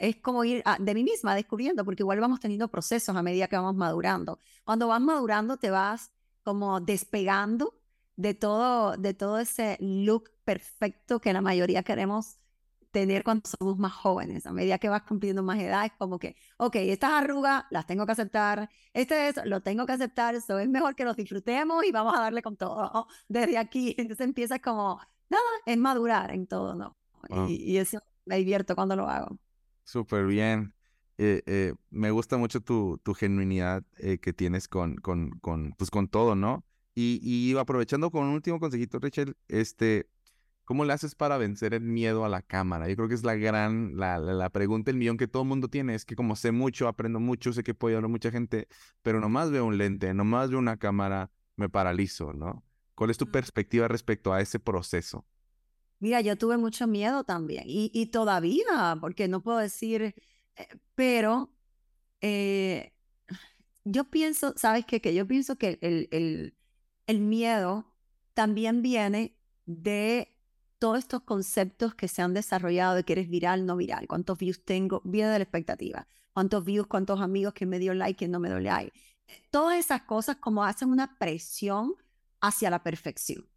es 0.02 0.16
como 0.16 0.42
ir 0.44 0.64
de 0.80 0.94
mí 0.94 1.04
misma 1.04 1.36
descubriendo, 1.36 1.84
porque 1.84 2.02
igual 2.02 2.18
vamos 2.18 2.40
teniendo 2.40 2.66
procesos 2.66 3.14
a 3.14 3.22
medida 3.22 3.46
que 3.46 3.54
vamos 3.54 3.76
madurando. 3.76 4.40
Cuando 4.64 4.88
vas 4.88 5.00
madurando, 5.00 5.58
te 5.58 5.70
vas 5.70 6.10
como 6.42 6.80
despegando 6.80 7.78
de 8.16 8.34
todo, 8.34 8.96
de 8.96 9.14
todo 9.14 9.38
ese 9.38 9.78
look 9.80 10.32
perfecto 10.44 11.20
que 11.20 11.32
la 11.32 11.40
mayoría 11.40 11.84
queremos 11.84 12.38
tener 12.90 13.22
cuando 13.22 13.48
somos 13.48 13.78
más 13.78 13.92
jóvenes. 13.92 14.44
A 14.44 14.52
medida 14.52 14.78
que 14.78 14.88
vas 14.88 15.02
cumpliendo 15.02 15.44
más 15.44 15.60
edad, 15.60 15.86
es 15.86 15.92
como 15.96 16.18
que, 16.18 16.34
ok, 16.56 16.74
estas 16.76 17.12
arrugas 17.12 17.64
las 17.70 17.86
tengo 17.86 18.04
que 18.04 18.12
aceptar, 18.12 18.68
este 18.92 19.28
es, 19.28 19.36
lo 19.44 19.60
tengo 19.60 19.86
que 19.86 19.92
aceptar, 19.92 20.34
eso 20.34 20.58
es 20.58 20.68
mejor 20.68 20.96
que 20.96 21.04
los 21.04 21.16
disfrutemos 21.16 21.84
y 21.84 21.92
vamos 21.92 22.16
a 22.16 22.22
darle 22.22 22.42
con 22.42 22.56
todo 22.56 23.06
desde 23.28 23.56
aquí. 23.56 23.94
Entonces 23.96 24.26
empiezas 24.26 24.58
como, 24.60 25.00
nada, 25.30 25.44
es 25.64 25.78
madurar 25.78 26.32
en 26.32 26.48
todo, 26.48 26.74
¿no? 26.74 26.96
Y, 27.48 27.76
eso 27.76 28.00
me 28.24 28.36
divierto 28.38 28.74
cuando 28.74 28.96
lo 28.96 29.08
hago. 29.08 29.38
Súper 29.84 30.26
bien. 30.26 30.74
Eh, 31.18 31.42
eh, 31.46 31.74
me 31.90 32.10
gusta 32.10 32.36
mucho 32.36 32.60
tu, 32.60 32.98
tu 33.02 33.14
genuinidad 33.14 33.84
eh, 33.98 34.18
que 34.18 34.32
tienes 34.32 34.68
con, 34.68 34.96
con, 34.96 35.30
con, 35.40 35.74
pues, 35.76 35.90
con 35.90 36.08
todo, 36.08 36.34
¿no? 36.34 36.64
Y, 36.94 37.20
y 37.22 37.56
aprovechando 37.56 38.10
con 38.10 38.24
un 38.24 38.34
último 38.34 38.60
consejito, 38.60 38.98
Rachel, 38.98 39.36
este, 39.48 40.08
¿Cómo 40.64 40.84
le 40.84 40.92
haces 40.92 41.14
para 41.16 41.38
vencer 41.38 41.74
el 41.74 41.82
miedo 41.82 42.24
a 42.24 42.28
la 42.28 42.40
cámara? 42.40 42.88
Yo 42.88 42.94
creo 42.96 43.08
que 43.08 43.14
es 43.14 43.24
la 43.24 43.34
gran, 43.34 43.96
la, 43.96 44.18
la, 44.18 44.48
pregunta, 44.50 44.90
el 44.90 44.96
millón 44.96 45.16
que 45.16 45.26
todo 45.26 45.42
el 45.42 45.48
mundo 45.48 45.68
tiene. 45.68 45.94
Es 45.94 46.04
que 46.04 46.14
como 46.14 46.36
sé 46.36 46.52
mucho, 46.52 46.86
aprendo 46.86 47.18
mucho, 47.18 47.52
sé 47.52 47.64
que 47.64 47.74
puedo 47.74 47.90
ayudar 47.96 48.04
a 48.04 48.08
mucha 48.08 48.30
gente, 48.30 48.68
pero 49.02 49.20
nomás 49.20 49.50
veo 49.50 49.66
un 49.66 49.76
lente, 49.76 50.14
nomás 50.14 50.50
veo 50.50 50.60
una 50.60 50.76
cámara, 50.76 51.30
me 51.56 51.68
paralizo, 51.68 52.32
¿no? 52.32 52.64
¿Cuál 52.94 53.10
es 53.10 53.18
tu 53.18 53.30
perspectiva 53.30 53.88
respecto 53.88 54.32
a 54.32 54.40
ese 54.40 54.60
proceso? 54.60 55.26
Mira, 56.02 56.20
yo 56.20 56.36
tuve 56.36 56.56
mucho 56.56 56.88
miedo 56.88 57.22
también 57.22 57.62
y, 57.68 57.88
y 57.94 58.06
todavía, 58.06 58.98
porque 59.00 59.28
no 59.28 59.40
puedo 59.40 59.58
decir, 59.58 60.02
eh, 60.56 60.68
pero 60.96 61.54
eh, 62.20 62.92
yo 63.84 64.04
pienso, 64.10 64.52
¿sabes 64.56 64.84
qué? 64.84 65.00
Que 65.00 65.14
yo 65.14 65.28
pienso 65.28 65.56
que 65.56 65.78
el, 65.80 66.08
el, 66.10 66.56
el 67.06 67.20
miedo 67.20 67.94
también 68.34 68.82
viene 68.82 69.38
de 69.66 70.36
todos 70.80 70.98
estos 70.98 71.22
conceptos 71.22 71.94
que 71.94 72.08
se 72.08 72.20
han 72.20 72.34
desarrollado 72.34 72.96
de 72.96 73.04
que 73.04 73.12
eres 73.12 73.28
viral, 73.28 73.64
no 73.64 73.76
viral, 73.76 74.08
cuántos 74.08 74.38
views 74.38 74.64
tengo, 74.64 75.02
viene 75.04 75.30
de 75.30 75.38
la 75.38 75.44
expectativa, 75.44 76.08
cuántos 76.32 76.64
views, 76.64 76.88
cuántos 76.88 77.20
amigos, 77.20 77.54
que 77.54 77.66
me 77.66 77.78
dio 77.78 77.94
like, 77.94 78.18
quién 78.18 78.32
no 78.32 78.40
me 78.40 78.48
dio 78.48 78.58
like. 78.58 78.92
Todas 79.50 79.78
esas 79.78 80.02
cosas 80.02 80.38
como 80.38 80.64
hacen 80.64 80.90
una 80.90 81.16
presión 81.20 81.94
hacia 82.40 82.70
la 82.70 82.82
perfección. 82.82 83.51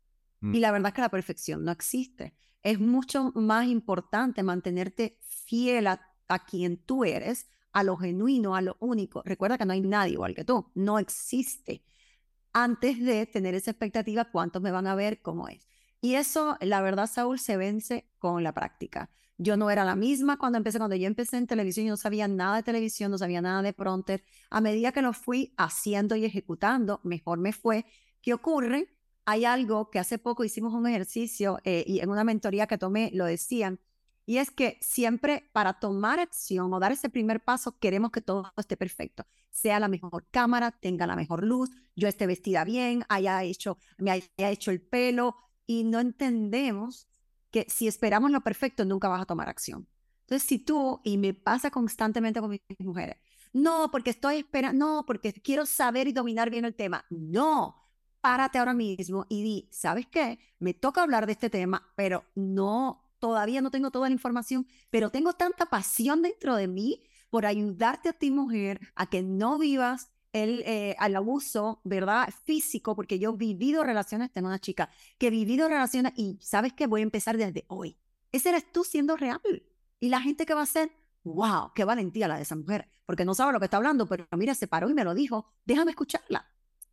Mm. 0.45 0.55
Y 0.55 0.59
la 0.59 0.71
verdad 0.71 0.89
es 0.89 0.93
que 0.93 1.01
la 1.01 1.09
perfección 1.09 1.63
no 1.63 1.71
existe. 1.71 2.35
Es 2.61 2.79
mucho 2.79 3.31
más 3.35 3.67
importante 3.67 4.43
mantenerte 4.43 5.17
fiel 5.21 5.87
a, 5.87 6.01
a 6.27 6.45
quien 6.45 6.77
tú 6.77 7.03
eres, 7.03 7.47
a 7.71 7.83
lo 7.83 7.97
genuino, 7.97 8.55
a 8.55 8.61
lo 8.61 8.77
único. 8.79 9.21
Recuerda 9.25 9.57
que 9.57 9.65
no 9.65 9.73
hay 9.73 9.81
nadie 9.81 10.13
igual 10.13 10.35
que 10.35 10.45
tú, 10.45 10.71
no 10.75 10.99
existe. 10.99 11.83
Antes 12.53 12.99
de 13.03 13.25
tener 13.25 13.53
esa 13.55 13.71
expectativa, 13.71 14.31
cuántos 14.31 14.61
me 14.61 14.71
van 14.71 14.87
a 14.87 14.95
ver, 14.95 15.21
cómo 15.21 15.47
es. 15.47 15.67
Y 15.99 16.15
eso, 16.15 16.57
la 16.61 16.81
verdad, 16.81 17.07
Saúl, 17.07 17.39
se 17.39 17.57
vence 17.57 18.07
con 18.19 18.43
la 18.43 18.53
práctica. 18.53 19.09
Yo 19.37 19.57
no 19.57 19.69
era 19.69 19.83
la 19.83 19.95
misma 19.95 20.37
cuando 20.37 20.57
empecé, 20.57 20.77
cuando 20.77 20.95
yo 20.95 21.07
empecé 21.07 21.37
en 21.37 21.47
televisión, 21.47 21.87
yo 21.87 21.93
no 21.93 21.97
sabía 21.97 22.27
nada 22.27 22.57
de 22.57 22.63
televisión, 22.63 23.11
no 23.11 23.17
sabía 23.17 23.41
nada 23.41 23.61
de 23.61 23.73
pronter. 23.73 24.23
A 24.49 24.61
medida 24.61 24.91
que 24.91 25.01
lo 25.01 25.11
fui 25.11 25.53
haciendo 25.57 26.15
y 26.15 26.23
ejecutando, 26.23 27.01
mejor 27.03 27.39
me 27.39 27.51
fue. 27.51 27.85
¿Qué 28.21 28.33
ocurre? 28.33 28.94
Hay 29.25 29.45
algo 29.45 29.89
que 29.89 29.99
hace 29.99 30.17
poco 30.17 30.43
hicimos 30.43 30.73
un 30.73 30.87
ejercicio 30.87 31.59
eh, 31.63 31.83
y 31.87 31.99
en 31.99 32.09
una 32.09 32.23
mentoría 32.23 32.67
que 32.67 32.77
tomé 32.77 33.11
lo 33.13 33.25
decían, 33.25 33.79
y 34.27 34.37
es 34.37 34.49
que 34.49 34.77
siempre 34.81 35.49
para 35.53 35.73
tomar 35.79 36.19
acción 36.19 36.73
o 36.73 36.79
dar 36.79 36.91
ese 36.91 37.09
primer 37.09 37.43
paso 37.43 37.77
queremos 37.77 38.11
que 38.11 38.21
todo 38.21 38.51
esté 38.57 38.77
perfecto, 38.77 39.25
sea 39.51 39.79
la 39.79 39.87
mejor 39.87 40.25
cámara, 40.31 40.71
tenga 40.71 41.05
la 41.07 41.15
mejor 41.15 41.43
luz, 41.43 41.69
yo 41.95 42.07
esté 42.07 42.27
vestida 42.27 42.63
bien, 42.63 43.03
haya 43.09 43.43
hecho, 43.43 43.77
me 43.97 44.11
haya 44.11 44.49
hecho 44.49 44.71
el 44.71 44.81
pelo, 44.81 45.35
y 45.67 45.83
no 45.83 45.99
entendemos 45.99 47.07
que 47.51 47.65
si 47.69 47.87
esperamos 47.87 48.31
lo 48.31 48.41
perfecto, 48.41 48.85
nunca 48.85 49.07
vas 49.07 49.21
a 49.21 49.25
tomar 49.25 49.49
acción. 49.49 49.87
Entonces, 50.21 50.47
si 50.47 50.59
tú, 50.59 51.01
y 51.03 51.17
me 51.17 51.33
pasa 51.33 51.71
constantemente 51.71 52.39
con 52.39 52.49
mis 52.49 52.61
mujeres, 52.79 53.17
no, 53.53 53.89
porque 53.91 54.09
estoy 54.09 54.37
esperando, 54.37 54.85
no, 54.85 55.05
porque 55.05 55.33
quiero 55.33 55.65
saber 55.65 56.07
y 56.07 56.13
dominar 56.13 56.49
bien 56.49 56.65
el 56.65 56.75
tema. 56.75 57.05
No, 57.09 57.84
párate 58.25 58.57
ahora 58.57 58.73
mismo 58.73 59.27
y 59.29 59.43
di, 59.43 59.69
¿sabes 59.69 60.07
qué? 60.07 60.39
Me 60.57 60.73
toca 60.73 61.03
hablar 61.03 61.27
de 61.27 61.33
este 61.33 61.51
tema, 61.51 61.93
pero 61.95 62.25
no, 62.33 63.03
todavía 63.19 63.61
no 63.61 63.69
tengo 63.69 63.91
toda 63.91 64.09
la 64.09 64.13
información, 64.13 64.65
pero 64.89 65.11
tengo 65.11 65.33
tanta 65.33 65.67
pasión 65.67 66.23
dentro 66.23 66.55
de 66.55 66.67
mí 66.67 67.03
por 67.29 67.45
ayudarte 67.45 68.09
a 68.09 68.13
ti, 68.13 68.31
mujer, 68.31 68.79
a 68.95 69.05
que 69.11 69.21
no 69.21 69.59
vivas 69.59 70.09
el, 70.33 70.63
eh, 70.65 70.95
al 70.97 71.15
abuso, 71.15 71.81
¿verdad? 71.83 72.33
Físico, 72.45 72.95
porque 72.95 73.19
yo 73.19 73.29
he 73.29 73.37
vivido 73.37 73.83
relaciones, 73.83 74.31
tengo 74.31 74.47
una 74.47 74.57
chica 74.57 74.89
que 75.19 75.27
he 75.27 75.29
vivido 75.29 75.69
relaciones 75.69 76.13
y 76.15 76.39
sabes 76.41 76.73
que 76.73 76.87
voy 76.87 77.01
a 77.01 77.03
empezar 77.03 77.37
desde 77.37 77.65
hoy. 77.67 77.95
Ese 78.31 78.49
eres 78.49 78.71
tú 78.71 78.83
siendo 78.83 79.17
real. 79.17 79.39
Y 79.99 80.09
la 80.09 80.19
gente 80.19 80.47
que 80.47 80.55
va 80.55 80.63
a 80.63 80.65
ser, 80.65 80.89
wow, 81.23 81.73
qué 81.75 81.83
valentía 81.85 82.27
la 82.27 82.37
de 82.37 82.41
esa 82.41 82.55
mujer, 82.55 82.89
porque 83.05 83.23
no 83.23 83.35
sabe 83.35 83.53
lo 83.53 83.59
que 83.59 83.65
está 83.65 83.77
hablando, 83.77 84.07
pero 84.07 84.25
mira, 84.31 84.55
se 84.55 84.65
paró 84.65 84.89
y 84.89 84.95
me 84.95 85.03
lo 85.03 85.13
dijo, 85.13 85.45
déjame 85.63 85.91
escucharla. 85.91 86.49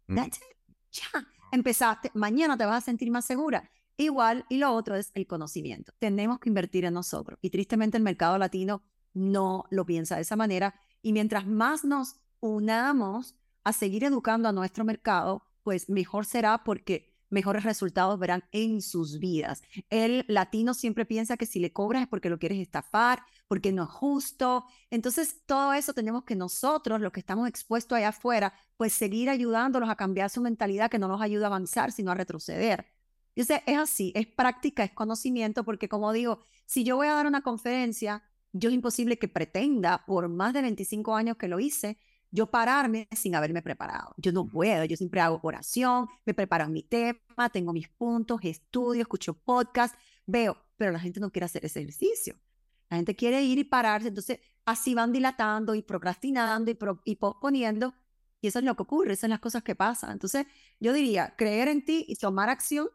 Mm. 0.08 0.14
That's 0.14 0.36
it. 0.36 0.61
Ya, 0.92 1.26
empezaste, 1.52 2.10
mañana 2.14 2.56
te 2.56 2.66
vas 2.66 2.82
a 2.82 2.86
sentir 2.86 3.10
más 3.10 3.24
segura. 3.24 3.70
Igual, 3.96 4.44
y 4.48 4.58
lo 4.58 4.72
otro 4.72 4.96
es 4.96 5.10
el 5.14 5.26
conocimiento. 5.26 5.92
Tenemos 5.98 6.38
que 6.38 6.48
invertir 6.48 6.84
en 6.84 6.94
nosotros. 6.94 7.38
Y 7.42 7.50
tristemente 7.50 7.96
el 7.96 8.02
mercado 8.02 8.38
latino 8.38 8.82
no 9.14 9.64
lo 9.70 9.84
piensa 9.84 10.16
de 10.16 10.22
esa 10.22 10.36
manera. 10.36 10.74
Y 11.02 11.12
mientras 11.12 11.46
más 11.46 11.84
nos 11.84 12.16
unamos 12.40 13.36
a 13.64 13.72
seguir 13.72 14.04
educando 14.04 14.48
a 14.48 14.52
nuestro 14.52 14.84
mercado, 14.84 15.44
pues 15.62 15.88
mejor 15.88 16.26
será 16.26 16.64
porque 16.64 17.11
mejores 17.32 17.64
resultados 17.64 18.18
verán 18.18 18.44
en 18.52 18.82
sus 18.82 19.18
vidas. 19.18 19.62
El 19.90 20.24
latino 20.28 20.74
siempre 20.74 21.06
piensa 21.06 21.36
que 21.36 21.46
si 21.46 21.58
le 21.58 21.72
cobras 21.72 22.02
es 22.02 22.08
porque 22.08 22.30
lo 22.30 22.38
quieres 22.38 22.58
estafar, 22.58 23.24
porque 23.48 23.72
no 23.72 23.84
es 23.84 23.90
justo. 23.90 24.66
Entonces, 24.90 25.42
todo 25.46 25.72
eso 25.72 25.94
tenemos 25.94 26.24
que 26.24 26.36
nosotros, 26.36 27.00
los 27.00 27.12
que 27.12 27.20
estamos 27.20 27.48
expuestos 27.48 27.96
allá 27.96 28.08
afuera, 28.08 28.54
pues 28.76 28.92
seguir 28.92 29.30
ayudándolos 29.30 29.88
a 29.88 29.96
cambiar 29.96 30.30
su 30.30 30.40
mentalidad 30.40 30.90
que 30.90 30.98
no 30.98 31.08
nos 31.08 31.22
ayuda 31.22 31.46
a 31.46 31.48
avanzar, 31.48 31.90
sino 31.92 32.10
a 32.10 32.14
retroceder. 32.14 32.86
Entonces, 33.34 33.62
es 33.66 33.78
así, 33.78 34.12
es 34.14 34.26
práctica, 34.26 34.84
es 34.84 34.92
conocimiento, 34.92 35.64
porque 35.64 35.88
como 35.88 36.12
digo, 36.12 36.40
si 36.66 36.84
yo 36.84 36.96
voy 36.96 37.06
a 37.06 37.14
dar 37.14 37.26
una 37.26 37.42
conferencia, 37.42 38.22
yo 38.52 38.68
es 38.68 38.74
imposible 38.74 39.18
que 39.18 39.28
pretenda, 39.28 40.04
por 40.06 40.28
más 40.28 40.52
de 40.52 40.62
25 40.62 41.16
años 41.16 41.36
que 41.36 41.48
lo 41.48 41.58
hice, 41.58 41.98
yo 42.32 42.50
pararme 42.50 43.06
sin 43.12 43.34
haberme 43.34 43.62
preparado. 43.62 44.14
Yo 44.16 44.32
no 44.32 44.48
puedo, 44.48 44.84
yo 44.86 44.96
siempre 44.96 45.20
hago 45.20 45.38
oración, 45.42 46.08
me 46.24 46.32
preparo 46.32 46.66
mi 46.68 46.82
tema, 46.82 47.50
tengo 47.52 47.72
mis 47.72 47.88
puntos, 47.88 48.40
estudio, 48.42 49.02
escucho 49.02 49.34
podcast, 49.34 49.94
veo, 50.26 50.56
pero 50.76 50.92
la 50.92 50.98
gente 50.98 51.20
no 51.20 51.30
quiere 51.30 51.44
hacer 51.44 51.64
ese 51.64 51.80
ejercicio. 51.80 52.34
La 52.88 52.96
gente 52.96 53.14
quiere 53.14 53.42
ir 53.42 53.58
y 53.58 53.64
pararse, 53.64 54.08
entonces 54.08 54.40
así 54.64 54.94
van 54.94 55.12
dilatando 55.12 55.74
y 55.74 55.82
procrastinando 55.82 56.70
y, 56.70 56.78
y 57.04 57.16
posponiendo, 57.16 57.94
y 58.40 58.48
eso 58.48 58.58
es 58.58 58.64
lo 58.64 58.74
que 58.76 58.82
ocurre, 58.82 59.12
esas 59.12 59.20
son 59.20 59.30
las 59.30 59.40
cosas 59.40 59.62
que 59.62 59.74
pasan. 59.74 60.12
Entonces, 60.12 60.46
yo 60.80 60.92
diría, 60.92 61.34
creer 61.36 61.68
en 61.68 61.84
ti 61.84 62.04
y 62.08 62.16
tomar 62.16 62.48
acción, 62.48 62.88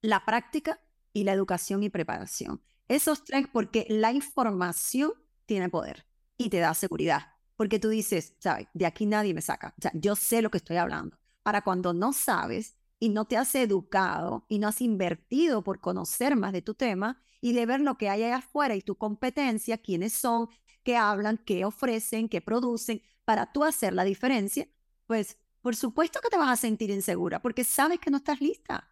la 0.00 0.24
práctica 0.24 0.80
y 1.12 1.24
la 1.24 1.32
educación 1.32 1.82
y 1.82 1.90
preparación. 1.90 2.62
Esos 2.88 3.22
tres, 3.22 3.46
porque 3.52 3.86
la 3.88 4.12
información 4.12 5.12
tiene 5.44 5.68
poder 5.68 6.06
y 6.36 6.48
te 6.48 6.58
da 6.58 6.74
seguridad 6.74 7.35
porque 7.56 7.78
tú 7.78 7.88
dices, 7.88 8.34
¿sabes? 8.38 8.68
De 8.74 8.86
aquí 8.86 9.06
nadie 9.06 9.34
me 9.34 9.42
saca. 9.42 9.74
O 9.78 9.82
sea, 9.82 9.90
yo 9.94 10.14
sé 10.14 10.42
lo 10.42 10.50
que 10.50 10.58
estoy 10.58 10.76
hablando. 10.76 11.18
Para 11.42 11.62
cuando 11.62 11.92
no 11.92 12.12
sabes 12.12 12.76
y 12.98 13.08
no 13.08 13.24
te 13.24 13.36
has 13.36 13.54
educado 13.54 14.46
y 14.48 14.58
no 14.58 14.68
has 14.68 14.80
invertido 14.80 15.62
por 15.62 15.80
conocer 15.80 16.36
más 16.36 16.52
de 16.52 16.62
tu 16.62 16.74
tema 16.74 17.20
y 17.40 17.52
de 17.52 17.66
ver 17.66 17.80
lo 17.80 17.96
que 17.96 18.08
hay 18.08 18.24
allá 18.24 18.36
afuera 18.38 18.74
y 18.74 18.82
tu 18.82 18.96
competencia, 18.96 19.78
quiénes 19.78 20.12
son, 20.12 20.48
qué 20.82 20.96
hablan, 20.96 21.38
qué 21.38 21.64
ofrecen, 21.64 22.28
qué 22.28 22.40
producen, 22.40 23.02
para 23.24 23.52
tú 23.52 23.64
hacer 23.64 23.92
la 23.92 24.04
diferencia, 24.04 24.68
pues 25.06 25.38
por 25.60 25.74
supuesto 25.74 26.20
que 26.20 26.28
te 26.28 26.36
vas 26.36 26.50
a 26.50 26.56
sentir 26.56 26.90
insegura 26.90 27.42
porque 27.42 27.64
sabes 27.64 27.98
que 27.98 28.10
no 28.10 28.18
estás 28.18 28.40
lista. 28.40 28.88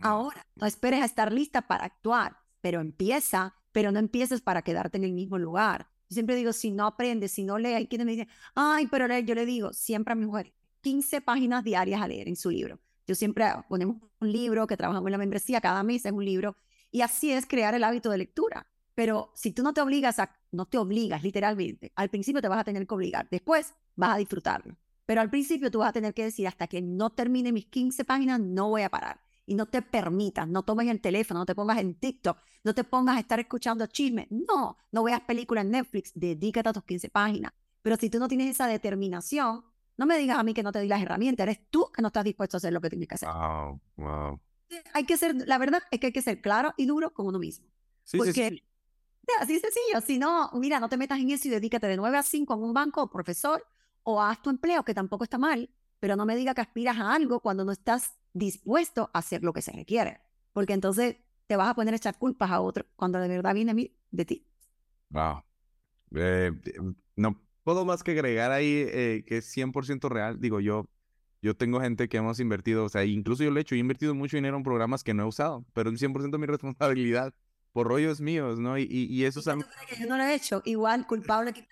Ahora, 0.00 0.46
no 0.54 0.66
esperes 0.66 1.02
a 1.02 1.06
estar 1.06 1.32
lista 1.32 1.62
para 1.62 1.84
actuar, 1.84 2.36
pero 2.60 2.80
empieza, 2.80 3.54
pero 3.72 3.90
no 3.92 3.98
empieces 3.98 4.40
para 4.40 4.62
quedarte 4.62 4.98
en 4.98 5.04
el 5.04 5.12
mismo 5.12 5.38
lugar. 5.38 5.88
Yo 6.08 6.14
siempre 6.14 6.36
digo, 6.36 6.52
si 6.52 6.70
no 6.70 6.86
aprendes, 6.86 7.32
si 7.32 7.44
no 7.44 7.58
lees, 7.58 7.76
hay 7.76 7.86
quienes 7.86 8.04
me 8.04 8.12
dicen, 8.12 8.28
ay, 8.54 8.86
pero 8.86 9.06
yo 9.18 9.34
le 9.34 9.46
digo 9.46 9.72
siempre 9.72 10.12
a 10.12 10.14
mi 10.14 10.26
mujer, 10.26 10.52
15 10.82 11.20
páginas 11.20 11.64
diarias 11.64 12.00
a 12.00 12.08
leer 12.08 12.28
en 12.28 12.36
su 12.36 12.50
libro. 12.50 12.78
Yo 13.06 13.14
siempre 13.14 13.44
ponemos 13.68 13.96
un 14.20 14.32
libro 14.32 14.66
que 14.66 14.76
trabajamos 14.76 15.08
en 15.08 15.12
la 15.12 15.18
membresía, 15.18 15.60
cada 15.60 15.82
mes 15.82 16.04
es 16.04 16.12
un 16.12 16.24
libro, 16.24 16.56
y 16.90 17.00
así 17.00 17.32
es 17.32 17.46
crear 17.46 17.74
el 17.74 17.84
hábito 17.84 18.10
de 18.10 18.18
lectura. 18.18 18.66
Pero 18.94 19.30
si 19.34 19.52
tú 19.52 19.62
no 19.62 19.74
te 19.74 19.80
obligas 19.80 20.18
a, 20.18 20.34
no 20.52 20.66
te 20.66 20.78
obligas 20.78 21.22
literalmente, 21.22 21.92
al 21.96 22.08
principio 22.08 22.40
te 22.40 22.48
vas 22.48 22.60
a 22.60 22.64
tener 22.64 22.86
que 22.86 22.94
obligar, 22.94 23.28
después 23.30 23.74
vas 23.96 24.14
a 24.14 24.18
disfrutarlo. 24.18 24.76
Pero 25.04 25.20
al 25.20 25.30
principio 25.30 25.70
tú 25.70 25.80
vas 25.80 25.90
a 25.90 25.92
tener 25.92 26.14
que 26.14 26.24
decir, 26.24 26.48
hasta 26.48 26.66
que 26.66 26.80
no 26.82 27.10
termine 27.10 27.52
mis 27.52 27.66
15 27.66 28.04
páginas, 28.04 28.40
no 28.40 28.70
voy 28.70 28.82
a 28.82 28.90
parar 28.90 29.25
y 29.46 29.54
no 29.54 29.66
te 29.66 29.80
permitas, 29.80 30.46
no 30.48 30.64
tomes 30.64 30.88
el 30.88 31.00
teléfono, 31.00 31.40
no 31.40 31.46
te 31.46 31.54
pongas 31.54 31.78
en 31.78 31.94
TikTok, 31.94 32.36
no 32.64 32.74
te 32.74 32.84
pongas 32.84 33.16
a 33.16 33.20
estar 33.20 33.38
escuchando 33.38 33.86
chismes. 33.86 34.26
No, 34.30 34.76
no 34.90 35.04
veas 35.04 35.20
películas 35.20 35.64
en 35.64 35.70
Netflix, 35.70 36.12
dedícate 36.14 36.68
a 36.68 36.72
tus 36.72 36.84
15 36.84 37.08
páginas. 37.10 37.52
Pero 37.80 37.96
si 37.96 38.10
tú 38.10 38.18
no 38.18 38.26
tienes 38.26 38.50
esa 38.50 38.66
determinación, 38.66 39.64
no 39.96 40.06
me 40.06 40.18
digas 40.18 40.38
a 40.38 40.42
mí 40.42 40.52
que 40.52 40.64
no 40.64 40.72
te 40.72 40.80
doy 40.80 40.88
las 40.88 41.00
herramientas, 41.00 41.44
eres 41.44 41.60
tú 41.70 41.90
que 41.92 42.02
no 42.02 42.08
estás 42.08 42.24
dispuesto 42.24 42.56
a 42.56 42.58
hacer 42.58 42.72
lo 42.72 42.80
que 42.80 42.90
tienes 42.90 43.08
que 43.08 43.14
hacer. 43.14 43.28
Wow, 43.28 43.80
wow. 43.96 44.40
Hay 44.92 45.04
que 45.04 45.16
ser, 45.16 45.36
la 45.46 45.58
verdad 45.58 45.80
es 45.92 46.00
que 46.00 46.08
hay 46.08 46.12
que 46.12 46.22
ser 46.22 46.40
claro 46.40 46.74
y 46.76 46.86
duro 46.86 47.14
con 47.14 47.26
uno 47.26 47.38
mismo. 47.38 47.68
Sí, 48.02 48.18
porque 48.18 48.32
sí, 48.32 48.48
sí. 48.50 49.32
así 49.40 49.60
sencillo, 49.60 50.00
si 50.04 50.18
no, 50.18 50.50
mira, 50.54 50.80
no 50.80 50.88
te 50.88 50.96
metas 50.96 51.20
en 51.20 51.30
eso 51.30 51.46
y 51.46 51.52
dedícate 51.52 51.86
de 51.86 51.96
9 51.96 52.18
a 52.18 52.22
5 52.24 52.52
en 52.52 52.62
un 52.62 52.74
banco 52.74 53.02
o 53.02 53.08
profesor 53.08 53.64
o 54.02 54.20
haz 54.20 54.42
tu 54.42 54.50
empleo, 54.50 54.84
que 54.84 54.94
tampoco 54.94 55.24
está 55.24 55.38
mal, 55.38 55.70
pero 56.00 56.16
no 56.16 56.26
me 56.26 56.36
digas 56.36 56.54
que 56.54 56.60
aspiras 56.60 56.98
a 56.98 57.14
algo 57.14 57.40
cuando 57.40 57.64
no 57.64 57.72
estás 57.72 58.16
dispuesto 58.36 59.10
a 59.14 59.20
hacer 59.20 59.42
lo 59.42 59.52
que 59.52 59.62
se 59.62 59.72
requiere, 59.72 60.20
porque 60.52 60.74
entonces 60.74 61.16
te 61.46 61.56
vas 61.56 61.68
a 61.68 61.74
poner 61.74 61.94
a 61.94 61.96
echar 61.96 62.18
culpas 62.18 62.50
a 62.50 62.60
otro 62.60 62.84
cuando 62.96 63.18
de 63.18 63.28
verdad 63.28 63.54
viene 63.54 63.92
de 64.10 64.24
ti. 64.24 64.46
Wow. 65.10 65.42
Eh, 66.14 66.52
no 67.16 67.42
puedo 67.62 67.84
más 67.84 68.02
que 68.02 68.12
agregar 68.12 68.52
ahí 68.52 68.84
eh, 68.88 69.24
que 69.26 69.38
es 69.38 69.56
100% 69.56 70.08
real. 70.10 70.38
Digo, 70.38 70.60
yo, 70.60 70.86
yo 71.40 71.56
tengo 71.56 71.80
gente 71.80 72.08
que 72.08 72.18
hemos 72.18 72.38
invertido, 72.40 72.84
o 72.84 72.88
sea, 72.88 73.04
incluso 73.04 73.42
yo 73.42 73.50
le 73.50 73.60
he 73.60 73.62
hecho, 73.62 73.74
he 73.74 73.78
invertido 73.78 74.14
mucho 74.14 74.36
dinero 74.36 74.56
en 74.56 74.62
programas 74.62 75.02
que 75.02 75.14
no 75.14 75.22
he 75.22 75.26
usado, 75.26 75.64
pero 75.72 75.90
es 75.90 76.00
100% 76.00 76.38
mi 76.38 76.46
responsabilidad 76.46 77.32
por 77.72 77.88
rollos 77.88 78.20
míos, 78.20 78.58
¿no? 78.58 78.78
Y, 78.78 78.86
y, 78.88 79.24
eso 79.24 79.40
es 79.40 79.48
algo... 79.48 79.64
Que 79.88 79.96
yo 79.96 80.06
no 80.06 80.16
lo 80.16 80.22
he 80.22 80.34
hecho, 80.34 80.62
igual 80.64 81.06
culpable 81.06 81.52
que 81.52 81.66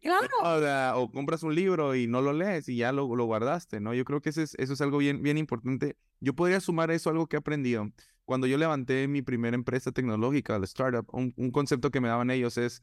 Claro. 0.00 1.00
O, 1.00 1.10
compras 1.10 1.42
un 1.42 1.54
libro 1.54 1.94
y 1.94 2.06
no 2.06 2.20
lo 2.20 2.32
lees 2.32 2.68
y 2.68 2.76
ya 2.76 2.92
lo, 2.92 3.14
lo 3.14 3.24
guardaste, 3.24 3.80
¿no? 3.80 3.94
Yo 3.94 4.04
creo 4.04 4.20
que 4.20 4.30
eso 4.30 4.42
es, 4.42 4.54
eso 4.58 4.72
es 4.72 4.80
algo 4.80 4.98
bien, 4.98 5.22
bien 5.22 5.38
importante. 5.38 5.96
Yo 6.20 6.34
podría 6.34 6.60
sumar 6.60 6.90
eso 6.90 7.10
algo 7.10 7.26
que 7.26 7.36
he 7.36 7.38
aprendido. 7.38 7.90
Cuando 8.24 8.46
yo 8.46 8.56
levanté 8.56 9.08
mi 9.08 9.22
primera 9.22 9.54
empresa 9.54 9.92
tecnológica, 9.92 10.58
la 10.58 10.64
startup, 10.64 11.06
un, 11.12 11.34
un 11.36 11.50
concepto 11.50 11.90
que 11.90 12.00
me 12.00 12.08
daban 12.08 12.30
ellos 12.30 12.56
es 12.58 12.82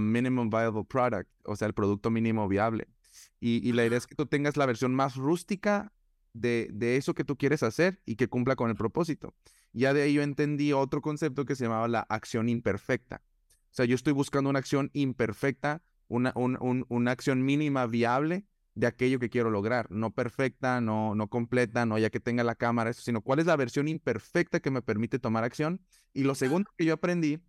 minimum 0.00 0.50
viable 0.50 0.84
product, 0.84 1.30
o 1.44 1.56
sea, 1.56 1.68
el 1.68 1.74
producto 1.74 2.10
mínimo 2.10 2.48
viable. 2.48 2.88
Y, 3.40 3.72
la 3.72 3.84
idea 3.86 3.98
es 3.98 4.06
que 4.06 4.14
tú 4.14 4.26
tengas 4.26 4.56
la 4.56 4.66
versión 4.66 4.94
más 4.94 5.16
rústica 5.16 5.92
de, 6.32 6.68
de, 6.72 6.96
eso 6.96 7.14
que 7.14 7.24
tú 7.24 7.36
quieres 7.36 7.62
hacer 7.62 8.00
y 8.04 8.16
que 8.16 8.28
cumpla 8.28 8.56
con 8.56 8.70
el 8.70 8.76
propósito. 8.76 9.34
Ya 9.72 9.94
de 9.94 10.02
ahí 10.02 10.14
yo 10.14 10.22
entendí 10.22 10.72
otro 10.72 11.00
concepto 11.00 11.44
que 11.44 11.54
se 11.54 11.64
llamaba 11.64 11.88
la 11.88 12.00
acción 12.00 12.48
imperfecta. 12.48 13.22
O 13.70 13.74
sea, 13.76 13.84
yo 13.84 13.94
estoy 13.94 14.12
buscando 14.12 14.50
una 14.50 14.58
acción 14.58 14.90
imperfecta, 14.92 15.82
una, 16.08 16.32
una 16.36 17.10
acción 17.10 17.44
mínima 17.44 17.86
viable 17.86 18.44
de 18.76 18.86
aquello 18.86 19.18
que 19.18 19.30
quiero 19.30 19.50
lograr, 19.50 19.90
no 19.90 20.14
perfecta, 20.14 20.80
no, 20.82 21.14
no 21.14 21.28
completa, 21.28 21.86
no 21.86 21.98
ya 21.98 22.10
que 22.10 22.20
tenga 22.20 22.44
la 22.44 22.54
cámara, 22.54 22.90
eso, 22.90 23.00
sino 23.00 23.22
cuál 23.22 23.38
es 23.38 23.46
la 23.46 23.56
versión 23.56 23.88
imperfecta 23.88 24.60
que 24.60 24.70
me 24.70 24.82
permite 24.82 25.18
tomar 25.18 25.44
acción. 25.44 25.80
Y 26.12 26.24
lo 26.24 26.34
segundo 26.34 26.70
que 26.76 26.84
yo 26.84 26.94
aprendí 26.94 27.40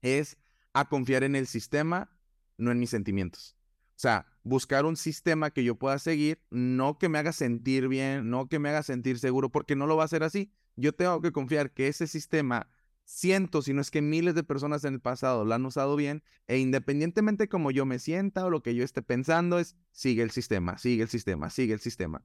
es 0.00 0.38
a 0.72 0.86
confiar 0.86 1.24
en 1.24 1.36
el 1.36 1.46
sistema, 1.46 2.10
no 2.56 2.70
en 2.70 2.78
mis 2.78 2.90
sentimientos. 2.90 3.54
O 3.90 3.98
sea, 3.98 4.26
buscar 4.42 4.86
un 4.86 4.96
sistema 4.96 5.50
que 5.50 5.62
yo 5.62 5.74
pueda 5.74 5.98
seguir, 5.98 6.42
no 6.50 6.98
que 6.98 7.08
me 7.10 7.18
haga 7.18 7.32
sentir 7.32 7.88
bien, 7.88 8.30
no 8.30 8.48
que 8.48 8.58
me 8.58 8.70
haga 8.70 8.82
sentir 8.82 9.18
seguro, 9.18 9.50
porque 9.50 9.76
no 9.76 9.86
lo 9.86 9.96
va 9.96 10.02
a 10.02 10.06
hacer 10.06 10.22
así. 10.22 10.50
Yo 10.76 10.94
tengo 10.94 11.20
que 11.20 11.32
confiar 11.32 11.72
que 11.72 11.88
ese 11.88 12.06
sistema 12.06 12.68
cientos, 13.06 13.64
si 13.64 13.72
no 13.72 13.80
es 13.80 13.90
que 13.90 14.02
miles 14.02 14.34
de 14.34 14.42
personas 14.42 14.84
en 14.84 14.94
el 14.94 15.00
pasado 15.00 15.44
lo 15.44 15.54
han 15.54 15.64
usado 15.64 15.96
bien, 15.96 16.22
e 16.48 16.58
independientemente 16.58 17.48
como 17.48 17.70
yo 17.70 17.86
me 17.86 17.98
sienta 17.98 18.44
o 18.44 18.50
lo 18.50 18.62
que 18.62 18.74
yo 18.74 18.84
esté 18.84 19.00
pensando, 19.00 19.58
es 19.58 19.76
sigue 19.92 20.22
el 20.22 20.30
sistema, 20.32 20.76
sigue 20.76 21.02
el 21.04 21.08
sistema, 21.08 21.48
sigue 21.48 21.72
el 21.72 21.80
sistema. 21.80 22.22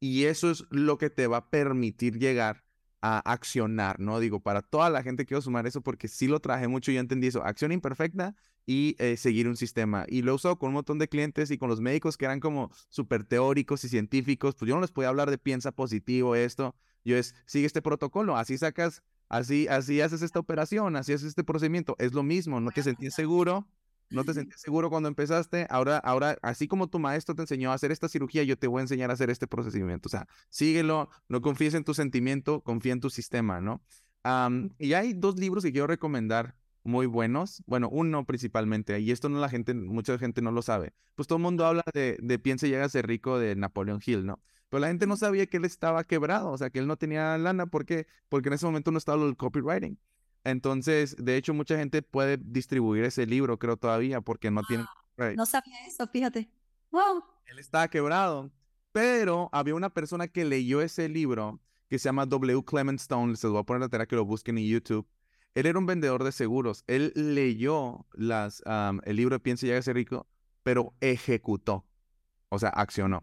Y 0.00 0.24
eso 0.24 0.50
es 0.50 0.64
lo 0.70 0.98
que 0.98 1.08
te 1.08 1.28
va 1.28 1.38
a 1.38 1.50
permitir 1.50 2.18
llegar 2.18 2.64
a 3.00 3.18
accionar, 3.30 4.00
¿no? 4.00 4.18
Digo, 4.18 4.40
para 4.40 4.62
toda 4.62 4.90
la 4.90 5.02
gente 5.02 5.24
quiero 5.24 5.40
sumar 5.40 5.66
eso 5.66 5.82
porque 5.82 6.08
sí 6.08 6.26
lo 6.26 6.40
traje 6.40 6.68
mucho 6.68 6.90
y 6.90 6.96
entendí 6.96 7.28
eso, 7.28 7.44
acción 7.44 7.70
imperfecta 7.70 8.34
y 8.66 8.96
eh, 8.98 9.16
seguir 9.16 9.46
un 9.46 9.56
sistema. 9.56 10.06
Y 10.08 10.22
lo 10.22 10.32
he 10.32 10.34
usado 10.34 10.58
con 10.58 10.68
un 10.68 10.74
montón 10.74 10.98
de 10.98 11.08
clientes 11.08 11.50
y 11.50 11.58
con 11.58 11.68
los 11.68 11.80
médicos 11.80 12.16
que 12.16 12.24
eran 12.24 12.40
como 12.40 12.70
súper 12.88 13.24
teóricos 13.24 13.84
y 13.84 13.88
científicos, 13.88 14.54
pues 14.54 14.68
yo 14.68 14.74
no 14.74 14.80
les 14.80 14.90
podía 14.90 15.10
hablar 15.10 15.30
de 15.30 15.38
piensa 15.38 15.70
positivo, 15.70 16.34
esto, 16.34 16.74
yo 17.04 17.16
es, 17.16 17.34
sigue 17.46 17.66
este 17.66 17.82
protocolo, 17.82 18.36
así 18.36 18.56
sacas 18.56 19.02
Así, 19.34 19.66
así 19.66 20.00
haces 20.00 20.22
esta 20.22 20.38
operación, 20.38 20.94
así 20.94 21.12
haces 21.12 21.26
este 21.26 21.42
procedimiento. 21.42 21.96
Es 21.98 22.12
lo 22.12 22.22
mismo, 22.22 22.60
no 22.60 22.70
te 22.70 22.84
sentías 22.84 23.14
seguro, 23.14 23.66
no 24.08 24.22
te 24.22 24.32
sentías 24.32 24.60
seguro 24.60 24.90
cuando 24.90 25.08
empezaste. 25.08 25.66
Ahora, 25.70 25.98
ahora, 25.98 26.38
así 26.40 26.68
como 26.68 26.86
tu 26.86 27.00
maestro 27.00 27.34
te 27.34 27.42
enseñó 27.42 27.72
a 27.72 27.74
hacer 27.74 27.90
esta 27.90 28.08
cirugía, 28.08 28.44
yo 28.44 28.56
te 28.56 28.68
voy 28.68 28.78
a 28.78 28.82
enseñar 28.82 29.10
a 29.10 29.14
hacer 29.14 29.30
este 29.30 29.48
procedimiento. 29.48 30.06
O 30.06 30.10
sea, 30.10 30.28
síguelo, 30.50 31.10
no 31.28 31.42
confíes 31.42 31.74
en 31.74 31.82
tu 31.82 31.94
sentimiento, 31.94 32.60
confía 32.60 32.92
en 32.92 33.00
tu 33.00 33.10
sistema, 33.10 33.60
¿no? 33.60 33.82
y 34.78 34.92
hay 34.94 35.14
dos 35.14 35.36
libros 35.36 35.64
que 35.64 35.72
quiero 35.72 35.88
recomendar 35.88 36.54
muy 36.84 37.06
buenos. 37.06 37.60
Bueno, 37.66 37.88
uno 37.90 38.24
principalmente, 38.26 39.00
y 39.00 39.10
esto 39.10 39.28
no 39.28 39.40
la 39.40 39.48
gente, 39.48 39.74
mucha 39.74 40.16
gente 40.16 40.42
no 40.42 40.52
lo 40.52 40.62
sabe. 40.62 40.92
Pues 41.16 41.26
todo 41.26 41.38
el 41.38 41.42
mundo 41.42 41.66
habla 41.66 41.82
de, 41.92 42.18
de 42.22 42.38
Piense 42.38 42.68
y 42.68 42.88
ser 42.88 43.08
rico 43.08 43.40
de 43.40 43.56
Napoleon 43.56 44.00
Hill, 44.06 44.24
¿no? 44.24 44.40
Pero 44.74 44.80
la 44.80 44.88
gente 44.88 45.06
no 45.06 45.16
sabía 45.16 45.46
que 45.46 45.58
él 45.58 45.64
estaba 45.66 46.02
quebrado, 46.02 46.50
o 46.50 46.58
sea, 46.58 46.68
que 46.68 46.80
él 46.80 46.88
no 46.88 46.96
tenía 46.96 47.38
lana. 47.38 47.66
¿Por 47.66 47.86
qué? 47.86 48.08
Porque 48.28 48.48
en 48.48 48.54
ese 48.54 48.66
momento 48.66 48.90
no 48.90 48.98
estaba 48.98 49.24
el 49.24 49.36
copywriting. 49.36 49.96
Entonces, 50.42 51.14
de 51.16 51.36
hecho, 51.36 51.54
mucha 51.54 51.76
gente 51.78 52.02
puede 52.02 52.38
distribuir 52.38 53.04
ese 53.04 53.24
libro, 53.24 53.56
creo 53.56 53.76
todavía, 53.76 54.20
porque 54.20 54.50
no 54.50 54.64
tiene... 54.64 54.84
No 55.36 55.46
sabía 55.46 55.86
eso, 55.86 56.08
fíjate. 56.08 56.50
Wow. 56.90 57.22
Él 57.46 57.60
estaba 57.60 57.86
quebrado, 57.86 58.50
pero 58.90 59.48
había 59.52 59.76
una 59.76 59.90
persona 59.90 60.26
que 60.26 60.44
leyó 60.44 60.82
ese 60.82 61.08
libro 61.08 61.60
que 61.88 62.00
se 62.00 62.08
llama 62.08 62.26
W. 62.26 62.64
Clement 62.64 62.98
Stone, 62.98 63.30
les 63.30 63.44
voy 63.44 63.60
a 63.60 63.62
poner 63.62 63.80
la 63.80 63.88
tarea 63.88 64.06
que 64.06 64.16
lo 64.16 64.24
busquen 64.24 64.58
en 64.58 64.66
YouTube. 64.66 65.06
Él 65.54 65.66
era 65.66 65.78
un 65.78 65.86
vendedor 65.86 66.24
de 66.24 66.32
seguros. 66.32 66.82
Él 66.88 67.12
leyó 67.14 68.06
las, 68.12 68.60
el 69.04 69.14
libro 69.14 69.40
Piensa 69.40 69.68
y 69.68 69.82
ser 69.84 69.94
rico, 69.94 70.26
pero 70.64 70.94
ejecutó, 71.00 71.86
o 72.48 72.58
sea, 72.58 72.70
accionó. 72.70 73.22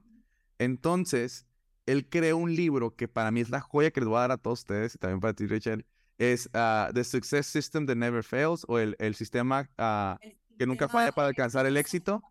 Entonces, 0.62 1.48
él 1.88 2.08
creó 2.08 2.38
un 2.38 2.56
libro 2.56 2.96
que 2.96 3.08
para 3.08 3.32
mí 3.32 3.40
es 3.42 3.50
la 3.50 3.62
joya 3.62 3.90
que 3.90 4.00
les 4.00 4.08
voy 4.08 4.18
a 4.18 4.22
dar 4.22 4.32
a 4.32 4.38
todos 4.38 4.60
ustedes 4.60 4.94
y 4.94 5.00
también 5.00 5.20
para 5.20 5.34
ti, 5.34 5.48
Rachel. 5.48 5.88
Es 6.20 6.52
ah, 6.54 6.92
The 6.94 7.04
Success 7.04 7.48
System 7.48 7.88
That 7.88 7.96
Never 7.96 8.24
Fails 8.24 8.64
o 8.68 8.78
el, 8.78 8.96
el 9.00 9.16
sistema 9.16 9.72
ah, 9.80 10.20
que 10.60 10.68
nunca 10.68 10.88
falla 10.88 11.12
para 11.14 11.30
alcanzar 11.30 11.66
el 11.66 11.78
éxito. 11.78 12.22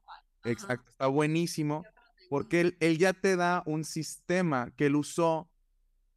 Exacto, 0.44 0.88
está 0.90 1.08
buenísimo 1.08 1.84
porque 2.28 2.60
él, 2.60 2.76
él 2.78 2.98
ya 2.98 3.12
te 3.12 3.34
da 3.34 3.64
un 3.66 3.82
sistema 3.82 4.70
que 4.76 4.86
él 4.86 4.94
usó 4.94 5.50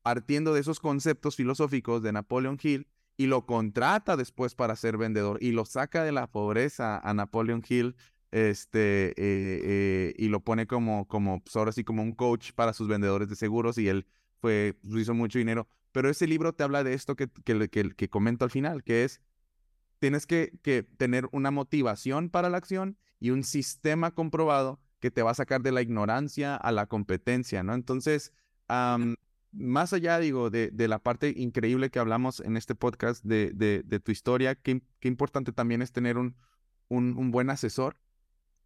partiendo 0.03 0.53
de 0.53 0.59
esos 0.59 0.79
conceptos 0.79 1.35
filosóficos 1.35 2.03
de 2.03 2.11
Napoleon 2.11 2.59
Hill 2.61 2.87
y 3.17 3.25
lo 3.25 3.47
contrata 3.47 4.15
después 4.17 4.53
para 4.53 4.75
ser 4.75 4.97
vendedor 4.97 5.41
y 5.41 5.51
lo 5.51 5.65
saca 5.65 6.03
de 6.03 6.11
la 6.11 6.27
pobreza 6.27 6.99
a 6.99 7.13
Napoleon 7.15 7.63
Hill 7.67 7.95
este, 8.33 9.09
eh, 9.09 9.13
eh, 9.17 10.13
y 10.17 10.27
lo 10.27 10.39
pone 10.39 10.65
como, 10.65 11.07
como, 11.07 11.43
pues 11.43 11.55
ahora 11.55 11.71
sí, 11.71 11.83
como 11.83 12.01
un 12.01 12.13
coach 12.13 12.51
para 12.53 12.73
sus 12.73 12.87
vendedores 12.87 13.29
de 13.29 13.35
seguros 13.35 13.77
y 13.77 13.87
él 13.87 14.07
fue, 14.41 14.75
pues, 14.81 15.03
hizo 15.03 15.13
mucho 15.13 15.37
dinero. 15.37 15.67
Pero 15.91 16.09
ese 16.09 16.25
libro 16.25 16.51
te 16.51 16.63
habla 16.63 16.83
de 16.83 16.95
esto 16.95 17.15
que, 17.15 17.27
que, 17.27 17.69
que, 17.69 17.91
que 17.91 18.09
comento 18.09 18.43
al 18.43 18.49
final, 18.49 18.83
que 18.83 19.03
es, 19.03 19.21
tienes 19.99 20.25
que, 20.25 20.51
que 20.63 20.81
tener 20.81 21.29
una 21.31 21.51
motivación 21.51 22.31
para 22.31 22.49
la 22.49 22.57
acción 22.57 22.97
y 23.19 23.29
un 23.29 23.43
sistema 23.43 24.09
comprobado 24.09 24.81
que 24.99 25.11
te 25.11 25.21
va 25.21 25.31
a 25.31 25.35
sacar 25.35 25.61
de 25.61 25.71
la 25.71 25.83
ignorancia 25.83 26.55
a 26.55 26.71
la 26.71 26.87
competencia, 26.87 27.61
¿no? 27.61 27.75
Entonces, 27.75 28.33
más 29.51 29.93
allá, 29.93 30.17
digo, 30.17 30.49
de, 30.49 30.71
de, 30.71 30.87
la 30.87 30.97
parte 30.97 31.33
increíble 31.37 31.91
que 31.91 31.99
hablamos 31.99 32.39
en 32.39 32.57
este 32.57 32.73
podcast 32.73 33.23
de, 33.23 33.51
de, 33.53 33.83
de 33.85 33.99
tu 33.99 34.11
historia, 34.11 34.55
qué, 34.55 34.81
qué, 34.99 35.07
importante 35.07 35.51
también 35.51 35.83
es 35.83 35.91
tener 35.91 36.17
un, 36.17 36.35
un, 36.87 37.15
un, 37.15 37.29
buen 37.29 37.51
asesor 37.51 37.97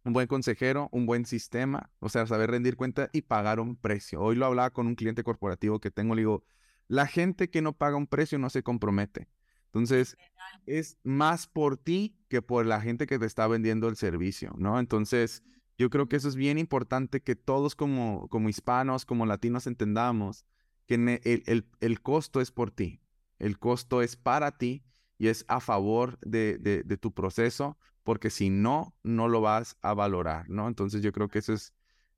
un 0.08 0.14
buen 0.14 0.26
consejero, 0.26 0.88
un 0.90 1.06
buen 1.06 1.26
sistema, 1.26 1.90
o 2.00 2.08
sea, 2.08 2.26
saber 2.26 2.50
rendir 2.50 2.76
cuenta 2.76 3.10
y 3.12 3.22
pagar 3.22 3.60
un 3.60 3.76
precio. 3.76 4.20
Hoy 4.20 4.36
lo 4.36 4.46
hablaba 4.46 4.70
con 4.70 4.86
un 4.86 4.94
cliente 4.94 5.22
corporativo 5.22 5.80
que 5.80 5.90
tengo, 5.90 6.14
le 6.14 6.22
digo, 6.22 6.44
la 6.88 7.06
gente 7.06 7.50
que 7.50 7.60
no 7.60 7.74
paga 7.74 7.96
un 7.96 8.06
precio 8.06 8.38
no 8.38 8.48
se 8.48 8.62
compromete. 8.62 9.28
Entonces, 9.66 10.16
es 10.64 10.98
más 11.04 11.46
por 11.46 11.76
ti 11.76 12.16
que 12.28 12.40
por 12.40 12.64
la 12.64 12.80
gente 12.80 13.06
que 13.06 13.18
te 13.18 13.26
está 13.26 13.46
vendiendo 13.46 13.86
el 13.88 13.96
servicio, 13.96 14.54
¿no? 14.56 14.80
Entonces, 14.80 15.42
yo 15.76 15.90
creo 15.90 16.08
que 16.08 16.16
eso 16.16 16.28
es 16.28 16.36
bien 16.36 16.56
importante 16.56 17.22
que 17.22 17.36
todos 17.36 17.74
como, 17.74 18.28
como 18.28 18.48
hispanos, 18.48 19.04
como 19.04 19.26
latinos 19.26 19.66
entendamos 19.66 20.46
que 20.86 20.94
el, 20.94 21.42
el, 21.46 21.66
el 21.80 22.00
costo 22.00 22.40
es 22.40 22.50
por 22.50 22.70
ti, 22.70 23.02
el 23.38 23.58
costo 23.58 24.00
es 24.00 24.16
para 24.16 24.52
ti 24.56 24.82
y 25.18 25.28
es 25.28 25.44
a 25.48 25.60
favor 25.60 26.18
de, 26.20 26.58
de, 26.58 26.82
de 26.84 26.96
tu 26.96 27.12
proceso, 27.12 27.76
porque 28.04 28.30
si 28.30 28.48
no, 28.48 28.94
no 29.02 29.28
lo 29.28 29.40
vas 29.40 29.76
a 29.82 29.92
valorar, 29.92 30.48
¿no? 30.48 30.68
Entonces 30.68 31.02
yo 31.02 31.12
creo 31.12 31.28
que 31.28 31.40
eso 31.40 31.52
es, 31.52 31.74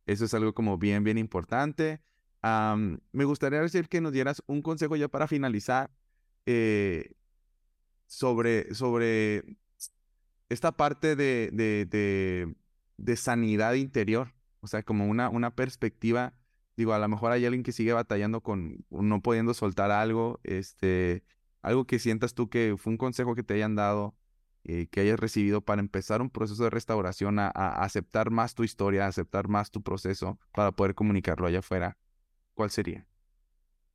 eso 0.06 0.24
es 0.24 0.34
algo 0.34 0.54
como 0.54 0.78
bien, 0.78 1.02
bien 1.04 1.18
importante. 1.18 2.00
me 2.42 3.24
gustaría 3.24 3.60
decir 3.60 3.88
que 3.88 4.00
nos 4.00 4.12
dieras 4.12 4.42
un 4.46 4.62
consejo 4.62 4.96
ya 4.96 5.08
para 5.08 5.26
finalizar 5.26 5.90
eh, 6.46 7.12
sobre, 8.06 8.74
sobre 8.74 9.56
esta 10.48 10.72
parte 10.72 11.16
de, 11.16 11.50
de, 11.52 12.54
de, 12.96 13.16
sanidad 13.16 13.74
interior, 13.74 14.34
o 14.60 14.66
sea, 14.66 14.82
como 14.82 15.06
una, 15.06 15.28
una 15.28 15.54
perspectiva, 15.54 16.34
digo, 16.76 16.92
a 16.92 16.98
lo 16.98 17.08
mejor 17.08 17.32
hay 17.32 17.44
alguien 17.44 17.62
que 17.62 17.72
sigue 17.72 17.92
batallando 17.92 18.42
con 18.42 18.84
no 18.90 19.22
pudiendo 19.22 19.54
soltar 19.54 19.90
algo, 19.90 20.40
este, 20.44 21.22
algo 21.62 21.86
que 21.86 21.98
sientas 21.98 22.34
tú 22.34 22.48
que 22.48 22.76
fue 22.78 22.92
un 22.92 22.96
consejo 22.98 23.34
que 23.34 23.42
te 23.42 23.54
hayan 23.54 23.74
dado 23.74 24.14
eh, 24.64 24.88
que 24.90 25.00
hayas 25.00 25.18
recibido 25.18 25.62
para 25.62 25.80
empezar 25.80 26.20
un 26.20 26.28
proceso 26.28 26.64
de 26.64 26.70
restauración, 26.70 27.38
a, 27.38 27.48
aceptar 27.48 28.30
más 28.30 28.54
tu 28.54 28.62
historia, 28.62 29.06
a 29.06 29.08
aceptar 29.08 29.48
más 29.48 29.70
tu 29.70 29.82
proceso 29.82 30.38
para 30.52 30.70
poder 30.70 30.94
comunicarlo 30.94 31.46
allá 31.46 31.60
afuera, 31.60 31.96
¿cuál 32.52 32.70
sería? 32.70 33.06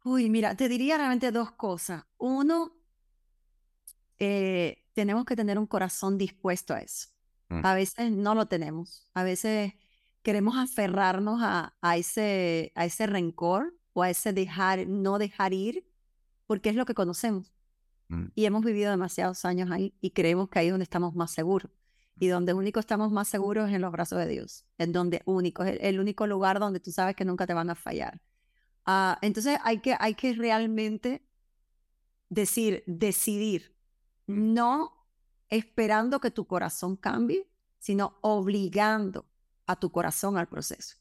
Uy, 0.03 0.27
mira, 0.31 0.55
te 0.55 0.67
diría 0.67 0.97
realmente 0.97 1.31
dos 1.31 1.51
cosas. 1.51 2.05
Uno, 2.17 2.75
eh, 4.17 4.83
tenemos 4.93 5.25
que 5.25 5.35
tener 5.35 5.59
un 5.59 5.67
corazón 5.67 6.17
dispuesto 6.17 6.73
a 6.73 6.79
eso. 6.79 7.09
Mm. 7.49 7.63
A 7.63 7.75
veces 7.75 8.11
no 8.11 8.33
lo 8.33 8.47
tenemos. 8.47 9.07
A 9.13 9.23
veces 9.23 9.73
queremos 10.23 10.57
aferrarnos 10.57 11.41
a, 11.43 11.75
a, 11.79 11.97
ese, 11.97 12.71
a 12.73 12.85
ese 12.85 13.05
rencor 13.05 13.77
o 13.93 14.01
a 14.01 14.09
ese 14.09 14.33
dejar, 14.33 14.87
no 14.87 15.19
dejar 15.19 15.53
ir, 15.53 15.87
porque 16.47 16.69
es 16.69 16.75
lo 16.75 16.85
que 16.85 16.95
conocemos. 16.95 17.54
Mm. 18.07 18.25
Y 18.35 18.45
hemos 18.45 18.63
vivido 18.63 18.91
demasiados 18.91 19.45
años 19.45 19.71
ahí 19.71 19.93
y 20.01 20.11
creemos 20.11 20.49
que 20.49 20.59
ahí 20.59 20.67
es 20.67 20.73
donde 20.73 20.83
estamos 20.83 21.15
más 21.15 21.31
seguros. 21.31 21.71
Y 22.17 22.27
donde 22.27 22.53
único 22.53 22.79
estamos 22.79 23.11
más 23.11 23.27
seguros 23.27 23.69
es 23.69 23.75
en 23.75 23.81
los 23.81 23.91
brazos 23.91 24.19
de 24.19 24.27
Dios. 24.27 24.65
Es 24.77 24.91
donde 24.91 25.21
único, 25.25 25.63
es 25.63 25.77
el, 25.81 25.99
único 25.99 26.27
lugar 26.27 26.59
donde 26.59 26.79
tú 26.79 26.91
sabes 26.91 27.15
que 27.15 27.25
nunca 27.25 27.45
te 27.45 27.53
van 27.53 27.69
a 27.69 27.75
fallar. 27.75 28.21
Uh, 28.87 29.15
entonces 29.21 29.57
hay 29.63 29.79
que, 29.79 29.95
hay 29.99 30.15
que 30.15 30.33
realmente 30.33 31.27
decir, 32.29 32.83
decidir, 32.87 33.75
no 34.27 35.07
esperando 35.49 36.19
que 36.19 36.31
tu 36.31 36.45
corazón 36.47 36.95
cambie, 36.95 37.49
sino 37.79 38.17
obligando 38.21 39.27
a 39.67 39.75
tu 39.75 39.91
corazón 39.91 40.37
al 40.37 40.47
proceso. 40.47 40.97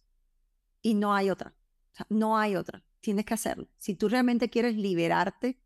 Y 0.82 0.94
no 0.94 1.14
hay 1.14 1.30
otra. 1.30 1.54
no 2.08 2.36
hay 2.36 2.56
otra. 2.56 2.82
Tienes 3.00 3.24
que 3.24 3.34
hacerlo. 3.34 3.68
Si 3.78 3.94
tú 3.94 4.08
realmente 4.08 4.50
quieres 4.50 4.76
liberarte 4.76 5.60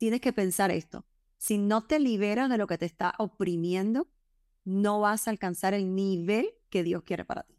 tienes 0.00 0.22
que 0.22 0.32
pensar 0.32 0.70
esto. 0.70 1.04
Si 1.36 1.58
no 1.58 1.82
te 1.84 2.00
liberas 2.00 2.48
de 2.48 2.56
lo 2.56 2.66
que 2.66 2.78
te 2.78 2.86
está 2.86 3.12
oprimiendo, 3.18 4.08
no 4.64 4.98
vas 4.98 5.28
a 5.28 5.30
alcanzar 5.30 5.74
el 5.74 5.94
nivel 5.94 6.48
que 6.70 6.82
Dios 6.82 7.02
quiere 7.02 7.26
para 7.26 7.42
ti. 7.42 7.54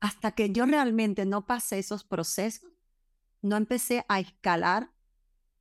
Hasta 0.00 0.32
que 0.32 0.50
yo 0.50 0.66
realmente 0.66 1.24
no 1.24 1.46
pasé 1.46 1.78
esos 1.78 2.04
procesos, 2.04 2.70
no 3.40 3.56
empecé 3.56 4.04
a 4.08 4.20
escalar 4.20 4.92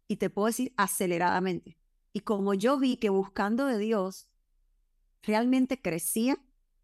y 0.10 0.18
te 0.18 0.30
puedo 0.30 0.48
decir 0.48 0.74
aceleradamente. 0.76 1.78
Y 2.12 2.20
como 2.22 2.54
yo 2.54 2.78
vi 2.78 2.98
que 2.98 3.10
buscando 3.10 3.68
de 3.68 3.78
Dios 3.78 4.28
realmente 5.24 5.82
crecía, 5.82 6.38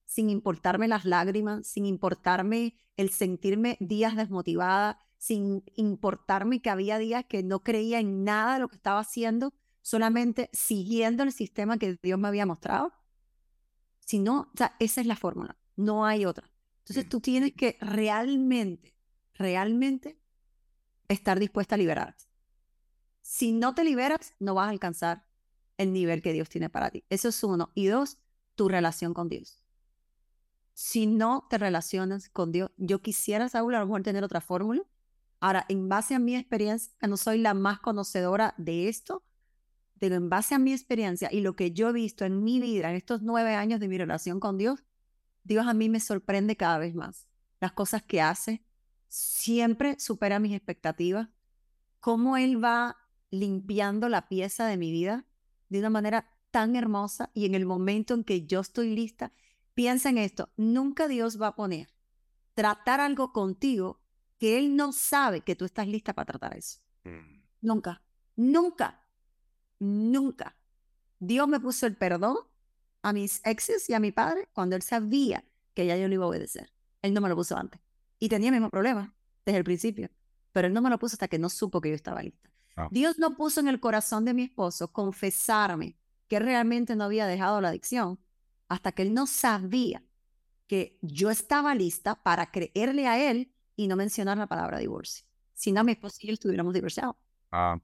sin 0.05 0.29
importarme 0.29 0.87
las 0.87 1.03
lágrimas, 1.03 1.67
sin 1.67 1.85
importarme 1.85 2.77
el 2.95 3.09
sentirme 3.09 3.75
días 3.81 4.15
desmotivada, 4.15 4.99
sin 5.23 5.63
importarme 5.75 6.61
que 6.61 6.69
había 6.69 6.97
días 6.97 7.23
que 7.23 7.43
no 7.43 7.63
creía 7.63 8.01
en 8.01 8.25
nada 8.25 8.55
de 8.55 8.59
lo 8.59 8.67
que 8.67 8.75
estaba 8.75 8.99
haciendo, 8.99 9.53
solamente 9.81 10.49
siguiendo 10.51 11.23
el 11.23 11.31
sistema 11.31 11.77
que 11.77 11.97
Dios 12.03 12.19
me 12.19 12.27
había 12.27 12.45
mostrado. 12.45 12.91
Si 14.01 14.19
no, 14.19 14.51
o 14.53 14.57
sea, 14.57 14.75
esa 14.81 14.99
es 14.99 15.07
la 15.07 15.15
fórmula, 15.15 15.57
no 15.77 16.05
hay 16.05 16.25
otra. 16.25 16.51
Entonces 16.79 17.07
tú 17.07 17.21
tienes 17.21 17.53
que 17.53 17.77
realmente, 17.79 18.97
realmente 19.35 20.19
estar 21.07 21.39
dispuesta 21.39 21.75
a 21.75 21.77
liberarte. 21.77 22.25
Si 23.21 23.53
no 23.53 23.73
te 23.73 23.85
liberas, 23.85 24.33
no 24.39 24.55
vas 24.55 24.67
a 24.67 24.71
alcanzar 24.71 25.25
el 25.77 25.93
nivel 25.93 26.21
que 26.21 26.33
Dios 26.33 26.49
tiene 26.49 26.69
para 26.69 26.91
ti. 26.91 27.05
Eso 27.09 27.29
es 27.29 27.41
uno. 27.45 27.71
Y 27.75 27.85
dos, 27.85 28.17
tu 28.55 28.67
relación 28.67 29.13
con 29.13 29.29
Dios. 29.29 29.63
Si 30.73 31.07
no 31.07 31.47
te 31.49 31.57
relacionas 31.57 32.27
con 32.27 32.51
Dios, 32.51 32.71
yo 32.75 33.01
quisiera, 33.01 33.47
Saúl, 33.47 33.73
a 33.75 33.79
lo 33.79 33.85
mejor 33.85 34.03
tener 34.03 34.25
otra 34.25 34.41
fórmula. 34.41 34.83
Ahora, 35.43 35.65
en 35.67 35.89
base 35.89 36.15
a 36.15 36.19
mi 36.19 36.37
experiencia, 36.37 36.93
no 37.05 37.17
soy 37.17 37.37
la 37.37 37.53
más 37.53 37.81
conocedora 37.81 38.53
de 38.57 38.87
esto, 38.87 39.25
pero 39.99 40.15
en 40.15 40.29
base 40.29 40.55
a 40.55 40.57
mi 40.57 40.71
experiencia 40.71 41.27
y 41.33 41.41
lo 41.41 41.57
que 41.57 41.73
yo 41.73 41.89
he 41.89 41.91
visto 41.91 42.23
en 42.23 42.45
mi 42.45 42.61
vida, 42.61 42.89
en 42.89 42.95
estos 42.95 43.23
nueve 43.23 43.53
años 43.53 43.81
de 43.81 43.89
mi 43.89 43.97
relación 43.97 44.39
con 44.39 44.57
Dios, 44.57 44.85
Dios 45.43 45.67
a 45.67 45.73
mí 45.73 45.89
me 45.89 45.99
sorprende 45.99 46.55
cada 46.55 46.77
vez 46.77 46.95
más. 46.95 47.27
Las 47.59 47.73
cosas 47.73 48.03
que 48.03 48.21
hace 48.21 48.63
siempre 49.09 49.99
supera 49.99 50.39
mis 50.39 50.53
expectativas. 50.53 51.27
Cómo 51.99 52.37
Él 52.37 52.63
va 52.63 52.95
limpiando 53.29 54.07
la 54.07 54.29
pieza 54.29 54.65
de 54.65 54.77
mi 54.77 54.93
vida 54.93 55.25
de 55.67 55.79
una 55.79 55.89
manera 55.89 56.37
tan 56.51 56.77
hermosa 56.77 57.31
y 57.33 57.45
en 57.47 57.53
el 57.53 57.65
momento 57.65 58.13
en 58.13 58.23
que 58.23 58.45
yo 58.45 58.61
estoy 58.61 58.95
lista, 58.95 59.33
piensa 59.73 60.07
en 60.07 60.19
esto, 60.19 60.53
nunca 60.55 61.09
Dios 61.09 61.41
va 61.41 61.47
a 61.47 61.55
poner 61.55 61.89
tratar 62.53 63.01
algo 63.01 63.33
contigo 63.33 64.02
que 64.43 64.57
Él 64.57 64.75
no 64.75 64.91
sabe 64.91 65.39
que 65.39 65.55
tú 65.55 65.63
estás 65.63 65.87
lista 65.87 66.11
para 66.11 66.25
tratar 66.25 66.57
eso. 66.57 66.81
Mm. 67.05 67.43
Nunca, 67.61 68.01
nunca, 68.35 68.99
nunca. 69.79 70.57
Dios 71.17 71.47
me 71.47 71.61
puso 71.61 71.85
el 71.85 71.95
perdón 71.95 72.35
a 73.03 73.13
mis 73.13 73.39
exes 73.45 73.89
y 73.89 73.93
a 73.93 74.01
mi 74.01 74.11
padre 74.11 74.49
cuando 74.51 74.75
Él 74.75 74.81
sabía 74.81 75.45
que 75.73 75.85
ya 75.85 75.95
yo 75.95 76.09
lo 76.09 76.15
iba 76.15 76.25
a 76.25 76.27
obedecer. 76.27 76.73
Él 77.01 77.13
no 77.13 77.21
me 77.21 77.29
lo 77.29 77.37
puso 77.37 77.55
antes. 77.55 77.79
Y 78.19 78.27
tenía 78.27 78.49
el 78.49 78.55
mismo 78.55 78.69
problema 78.69 79.15
desde 79.45 79.59
el 79.59 79.63
principio, 79.63 80.09
pero 80.51 80.67
Él 80.67 80.73
no 80.73 80.81
me 80.81 80.89
lo 80.89 80.99
puso 80.99 81.13
hasta 81.13 81.29
que 81.29 81.39
no 81.39 81.47
supo 81.47 81.79
que 81.79 81.87
yo 81.87 81.95
estaba 81.95 82.21
lista. 82.21 82.49
Ah. 82.75 82.89
Dios 82.91 83.17
no 83.19 83.37
puso 83.37 83.61
en 83.61 83.69
el 83.69 83.79
corazón 83.79 84.25
de 84.25 84.33
mi 84.33 84.43
esposo 84.43 84.91
confesarme 84.91 85.95
que 86.27 86.39
realmente 86.39 86.97
no 86.97 87.05
había 87.05 87.27
dejado 87.27 87.61
la 87.61 87.69
adicción 87.69 88.19
hasta 88.67 88.91
que 88.91 89.03
él 89.03 89.13
no 89.13 89.25
sabía 89.25 90.03
que 90.67 90.99
yo 91.01 91.29
estaba 91.29 91.73
lista 91.75 92.21
para 92.21 92.51
creerle 92.51 93.07
a 93.07 93.31
él 93.31 93.52
y 93.75 93.87
no 93.87 93.95
mencionar 93.95 94.37
la 94.37 94.47
palabra 94.47 94.79
divorcio. 94.79 95.25
Si 95.53 95.71
no, 95.71 95.83
mi 95.83 95.93
esposo 95.93 96.17
y 96.21 96.27
yo 96.27 96.33
estuviéramos 96.33 96.73
divorciados. 96.73 97.15
Ah. 97.51 97.79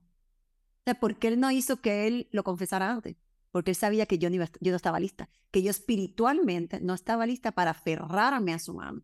¿Por 0.99 1.19
qué 1.19 1.27
él 1.27 1.39
no 1.39 1.51
hizo 1.51 1.81
que 1.81 2.07
él 2.07 2.27
lo 2.31 2.43
confesara 2.43 2.89
antes? 2.89 3.15
Porque 3.51 3.71
él 3.71 3.75
sabía 3.75 4.05
que 4.05 4.17
yo 4.17 4.29
no, 4.29 4.43
yo 4.59 4.71
no 4.71 4.75
estaba 4.75 4.99
lista, 4.99 5.29
que 5.51 5.61
yo 5.61 5.69
espiritualmente 5.69 6.79
no 6.81 6.93
estaba 6.93 7.25
lista 7.25 7.51
para 7.51 7.71
aferrarme 7.71 8.53
a 8.53 8.59
su 8.59 8.73
mano. 8.73 9.03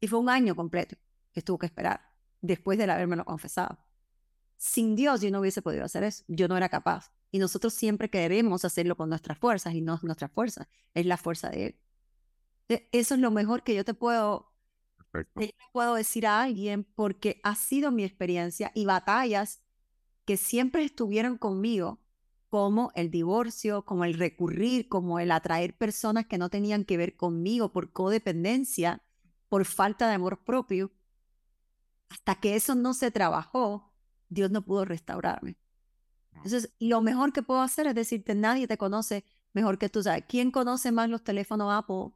Y 0.00 0.08
fue 0.08 0.18
un 0.18 0.28
año 0.28 0.54
completo 0.54 0.96
que 1.32 1.42
tuvo 1.42 1.58
que 1.58 1.66
esperar 1.66 2.00
después 2.40 2.78
de 2.78 2.84
haberme 2.84 3.16
lo 3.16 3.24
confesado. 3.24 3.78
Sin 4.56 4.96
Dios 4.96 5.20
yo 5.20 5.30
no 5.30 5.40
hubiese 5.40 5.62
podido 5.62 5.84
hacer 5.84 6.02
eso. 6.04 6.24
Yo 6.28 6.48
no 6.48 6.56
era 6.56 6.68
capaz. 6.68 7.12
Y 7.30 7.38
nosotros 7.38 7.74
siempre 7.74 8.10
queremos 8.10 8.64
hacerlo 8.64 8.96
con 8.96 9.08
nuestras 9.08 9.38
fuerzas 9.38 9.74
y 9.74 9.80
no 9.80 9.94
es 9.94 10.02
nuestra 10.02 10.28
fuerza, 10.28 10.68
es 10.94 11.06
la 11.06 11.16
fuerza 11.16 11.50
de 11.50 11.66
Él. 11.66 11.80
E, 12.68 12.88
eso 12.92 13.14
es 13.14 13.20
lo 13.20 13.30
mejor 13.30 13.62
que 13.62 13.74
yo 13.74 13.84
te 13.84 13.94
puedo, 13.94 14.47
puedo 15.72 15.94
decir 15.94 16.26
a 16.26 16.42
alguien 16.42 16.84
porque 16.84 17.40
ha 17.44 17.54
sido 17.54 17.90
mi 17.90 18.04
experiencia 18.04 18.70
y 18.74 18.86
batallas 18.86 19.62
que 20.24 20.36
siempre 20.36 20.84
estuvieron 20.84 21.38
conmigo, 21.38 22.00
como 22.48 22.92
el 22.94 23.10
divorcio, 23.10 23.84
como 23.84 24.04
el 24.04 24.14
recurrir, 24.14 24.88
como 24.88 25.20
el 25.20 25.30
atraer 25.30 25.76
personas 25.76 26.26
que 26.26 26.38
no 26.38 26.48
tenían 26.48 26.84
que 26.84 26.96
ver 26.96 27.16
conmigo 27.16 27.72
por 27.72 27.92
codependencia, 27.92 29.02
por 29.48 29.64
falta 29.64 30.08
de 30.08 30.14
amor 30.14 30.44
propio. 30.44 30.92
Hasta 32.08 32.34
que 32.36 32.56
eso 32.56 32.74
no 32.74 32.94
se 32.94 33.10
trabajó, 33.10 33.92
Dios 34.28 34.50
no 34.50 34.64
pudo 34.64 34.84
restaurarme. 34.84 35.58
Entonces, 36.32 36.72
lo 36.78 37.00
mejor 37.00 37.32
que 37.32 37.42
puedo 37.42 37.60
hacer 37.60 37.86
es 37.86 37.94
decirte, 37.94 38.34
nadie 38.34 38.66
te 38.66 38.78
conoce 38.78 39.24
mejor 39.52 39.78
que 39.78 39.88
tú. 39.88 40.02
¿Sabes? 40.02 40.24
¿Quién 40.28 40.50
conoce 40.50 40.92
más 40.92 41.08
los 41.08 41.24
teléfonos 41.24 41.72
Apple 41.72 42.12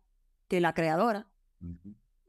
que 0.48 0.60
la 0.60 0.74
creadora? 0.74 1.28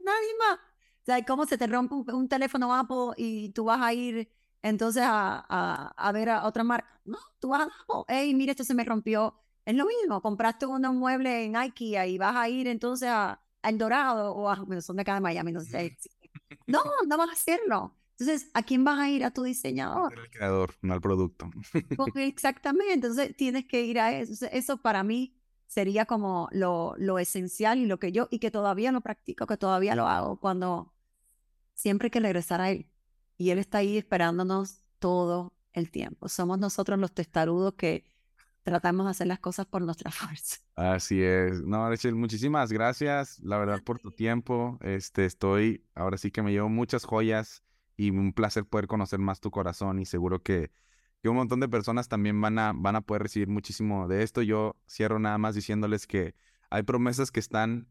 Nadie 0.03 0.29
más. 0.39 0.59
O 1.03 1.05
sea, 1.05 1.23
¿cómo 1.25 1.45
se 1.45 1.57
te 1.57 1.67
rompe 1.67 1.95
un, 1.95 2.29
teléfono 2.29 2.73
Apple 2.73 3.13
y 3.17 3.49
tú 3.49 3.65
vas 3.65 3.81
a 3.81 3.93
ir 3.93 4.29
entonces 4.61 5.03
a, 5.05 5.93
a, 5.97 6.11
ver 6.13 6.29
a 6.29 6.45
otra 6.45 6.63
marca? 6.63 6.87
No, 7.03 7.17
tú 7.39 7.49
vas 7.49 7.61
a 7.61 7.65
Apple. 7.65 8.03
Hey, 8.07 8.33
mira, 8.33 8.51
esto 8.51 8.63
se 8.63 8.73
me 8.73 8.83
rompió. 8.85 9.37
Es 9.65 9.75
lo 9.75 9.85
mismo, 9.85 10.21
compraste 10.21 10.65
unos 10.65 10.93
muebles 10.93 11.45
en 11.45 11.55
IKEA 11.55 12.07
y 12.07 12.17
vas 12.17 12.35
a 12.35 12.49
ir 12.49 12.67
entonces 12.67 13.09
a, 13.09 13.41
El 13.63 13.77
Dorado 13.77 14.33
o 14.33 14.49
a, 14.49 14.55
bueno, 14.55 14.81
son 14.81 14.97
de 14.97 15.01
acá 15.01 15.15
de 15.15 15.21
Miami, 15.21 15.51
no 15.51 15.61
sé. 15.61 15.97
No, 16.67 16.81
no 17.07 17.17
vas 17.17 17.29
a 17.29 17.33
hacerlo. 17.33 17.95
Entonces, 18.17 18.49
¿a 18.53 18.61
quién 18.63 18.83
vas 18.83 18.99
a 18.99 19.09
ir? 19.09 19.25
A 19.25 19.31
tu 19.31 19.43
diseñador. 19.43 20.17
Al 20.17 20.29
creador, 20.29 20.75
no 20.81 20.93
al 20.93 21.01
producto. 21.01 21.49
Exactamente, 22.15 22.93
entonces 22.93 23.35
tienes 23.35 23.65
que 23.65 23.83
ir 23.83 23.99
a 23.99 24.17
eso. 24.17 24.45
Eso 24.51 24.77
para 24.77 25.03
mí 25.03 25.35
sería 25.73 26.05
como 26.05 26.49
lo, 26.51 26.93
lo 26.97 27.17
esencial 27.17 27.79
y 27.79 27.87
lo 27.87 27.97
que 27.97 28.11
yo, 28.11 28.27
y 28.29 28.37
que 28.37 28.51
todavía 28.51 28.91
lo 28.91 29.01
practico, 29.01 29.47
que 29.47 29.57
todavía 29.57 29.95
lo 29.95 30.07
hago 30.07 30.39
cuando 30.39 30.93
siempre 31.73 32.07
hay 32.07 32.11
que 32.11 32.19
regresar 32.19 32.61
a 32.61 32.69
Él. 32.69 32.91
Y 33.37 33.49
Él 33.49 33.57
está 33.57 33.79
ahí 33.79 33.97
esperándonos 33.97 34.83
todo 34.99 35.53
el 35.73 35.89
tiempo. 35.89 36.29
Somos 36.29 36.59
nosotros 36.59 36.99
los 36.99 37.11
testarudos 37.11 37.73
que 37.73 38.05
tratamos 38.61 39.07
de 39.07 39.11
hacer 39.11 39.27
las 39.27 39.39
cosas 39.39 39.65
por 39.65 39.81
nuestra 39.81 40.11
fuerza. 40.11 40.57
Así 40.75 41.23
es. 41.23 41.63
No, 41.63 41.89
Rachel, 41.89 42.13
muchísimas 42.13 42.71
gracias, 42.71 43.39
la 43.39 43.57
verdad, 43.57 43.81
por 43.83 43.99
tu 43.99 44.11
tiempo. 44.15 44.77
Este, 44.81 45.25
estoy, 45.25 45.87
ahora 45.95 46.17
sí 46.17 46.29
que 46.29 46.43
me 46.43 46.51
llevo 46.51 46.69
muchas 46.69 47.03
joyas 47.03 47.63
y 47.97 48.11
un 48.11 48.31
placer 48.31 48.65
poder 48.65 48.85
conocer 48.85 49.17
más 49.17 49.39
tu 49.39 49.49
corazón 49.49 49.97
y 49.97 50.05
seguro 50.05 50.43
que, 50.43 50.71
que 51.23 51.29
un 51.29 51.37
montón 51.37 51.61
de 51.61 51.69
personas 51.69 52.09
también 52.09 52.39
van 52.41 52.59
a, 52.59 52.73
van 52.75 52.97
a 52.97 53.01
poder 53.01 53.23
recibir 53.23 53.47
muchísimo 53.47 54.09
de 54.09 54.23
esto. 54.23 54.41
Yo 54.41 54.75
cierro 54.89 55.19
nada 55.19 55.37
más 55.37 55.55
diciéndoles 55.55 56.05
que 56.05 56.35
hay 56.69 56.83
promesas 56.83 57.31
que 57.31 57.39
están 57.39 57.87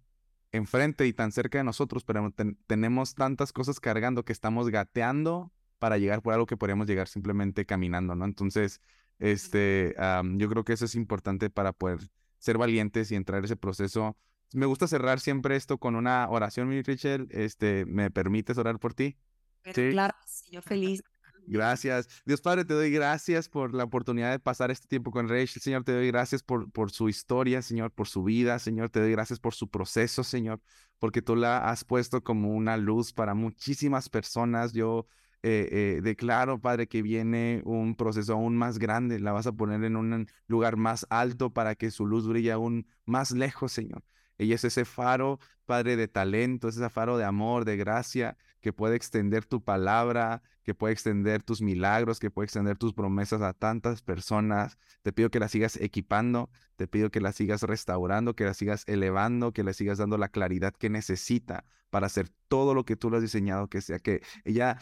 enfrente 0.52 1.06
y 1.06 1.14
tan 1.14 1.32
cerca 1.32 1.56
de 1.56 1.64
nosotros, 1.64 2.04
pero 2.04 2.30
tenemos 2.66 3.14
tantas 3.14 3.54
cosas 3.54 3.80
cargando 3.80 4.26
que 4.26 4.34
estamos 4.34 4.68
gateando 4.68 5.50
para 5.78 5.96
llegar 5.96 6.20
por 6.20 6.34
algo 6.34 6.44
que 6.44 6.58
podríamos 6.58 6.86
llegar 6.86 7.08
simplemente 7.08 7.64
caminando, 7.64 8.14
¿no? 8.14 8.26
Entonces, 8.26 8.82
este, 9.18 9.94
yo 10.34 10.48
creo 10.50 10.64
que 10.64 10.74
eso 10.74 10.84
es 10.84 10.94
importante 10.94 11.48
para 11.48 11.72
poder 11.72 12.00
ser 12.38 12.58
valientes 12.58 13.10
y 13.12 13.14
entrar 13.14 13.38
en 13.38 13.46
ese 13.46 13.56
proceso. 13.56 14.14
Me 14.52 14.66
gusta 14.66 14.86
cerrar 14.86 15.20
siempre 15.20 15.56
esto 15.56 15.78
con 15.78 15.96
una 15.96 16.28
oración, 16.28 16.68
mi 16.68 16.82
Richel. 16.82 17.28
Este, 17.30 17.86
¿me 17.86 18.10
permites 18.10 18.58
orar 18.58 18.78
por 18.78 18.92
ti? 18.92 19.16
claro, 19.62 20.14
yo 20.50 20.60
feliz. 20.60 21.02
Gracias. 21.46 22.08
Dios 22.24 22.40
Padre, 22.40 22.64
te 22.64 22.74
doy 22.74 22.90
gracias 22.90 23.48
por 23.48 23.74
la 23.74 23.84
oportunidad 23.84 24.30
de 24.30 24.38
pasar 24.38 24.70
este 24.70 24.86
tiempo 24.86 25.10
con 25.10 25.28
Rachel. 25.28 25.60
Señor, 25.60 25.84
te 25.84 25.92
doy 25.92 26.06
gracias 26.08 26.42
por, 26.42 26.70
por 26.70 26.90
su 26.90 27.08
historia, 27.08 27.62
Señor, 27.62 27.90
por 27.92 28.08
su 28.08 28.22
vida. 28.22 28.58
Señor, 28.58 28.90
te 28.90 29.00
doy 29.00 29.12
gracias 29.12 29.40
por 29.40 29.54
su 29.54 29.68
proceso, 29.68 30.24
Señor, 30.24 30.60
porque 30.98 31.22
tú 31.22 31.36
la 31.36 31.68
has 31.70 31.84
puesto 31.84 32.22
como 32.22 32.52
una 32.54 32.76
luz 32.76 33.12
para 33.12 33.34
muchísimas 33.34 34.08
personas. 34.08 34.72
Yo 34.72 35.06
eh, 35.42 35.68
eh, 35.72 36.00
declaro, 36.02 36.60
Padre, 36.60 36.86
que 36.86 37.02
viene 37.02 37.62
un 37.64 37.96
proceso 37.96 38.34
aún 38.34 38.56
más 38.56 38.78
grande. 38.78 39.18
La 39.18 39.32
vas 39.32 39.46
a 39.46 39.52
poner 39.52 39.82
en 39.84 39.96
un 39.96 40.28
lugar 40.46 40.76
más 40.76 41.06
alto 41.10 41.52
para 41.52 41.74
que 41.74 41.90
su 41.90 42.06
luz 42.06 42.28
brille 42.28 42.52
aún 42.52 42.86
más 43.04 43.32
lejos, 43.32 43.72
Señor. 43.72 44.04
Ella 44.38 44.54
es 44.54 44.64
ese 44.64 44.84
faro, 44.84 45.38
Padre, 45.66 45.96
de 45.96 46.08
talento, 46.08 46.68
es 46.68 46.76
ese 46.76 46.88
faro 46.90 47.16
de 47.18 47.24
amor, 47.24 47.64
de 47.64 47.76
gracia, 47.76 48.36
que 48.62 48.72
puede 48.72 48.96
extender 48.96 49.44
tu 49.44 49.62
palabra, 49.62 50.42
que 50.62 50.74
puede 50.74 50.94
extender 50.94 51.42
tus 51.42 51.60
milagros, 51.60 52.20
que 52.20 52.30
puede 52.30 52.46
extender 52.46 52.78
tus 52.78 52.94
promesas 52.94 53.42
a 53.42 53.52
tantas 53.52 54.02
personas. 54.02 54.78
Te 55.02 55.12
pido 55.12 55.30
que 55.30 55.40
la 55.40 55.48
sigas 55.48 55.76
equipando, 55.76 56.48
te 56.76 56.86
pido 56.86 57.10
que 57.10 57.20
la 57.20 57.32
sigas 57.32 57.62
restaurando, 57.64 58.34
que 58.34 58.44
la 58.44 58.54
sigas 58.54 58.84
elevando, 58.86 59.52
que 59.52 59.64
le 59.64 59.74
sigas 59.74 59.98
dando 59.98 60.16
la 60.16 60.28
claridad 60.28 60.72
que 60.72 60.88
necesita 60.88 61.64
para 61.90 62.06
hacer 62.06 62.30
todo 62.48 62.72
lo 62.72 62.84
que 62.84 62.96
tú 62.96 63.10
lo 63.10 63.16
has 63.16 63.22
diseñado, 63.22 63.68
que 63.68 63.82
sea 63.82 63.98
que 63.98 64.22
ella 64.44 64.78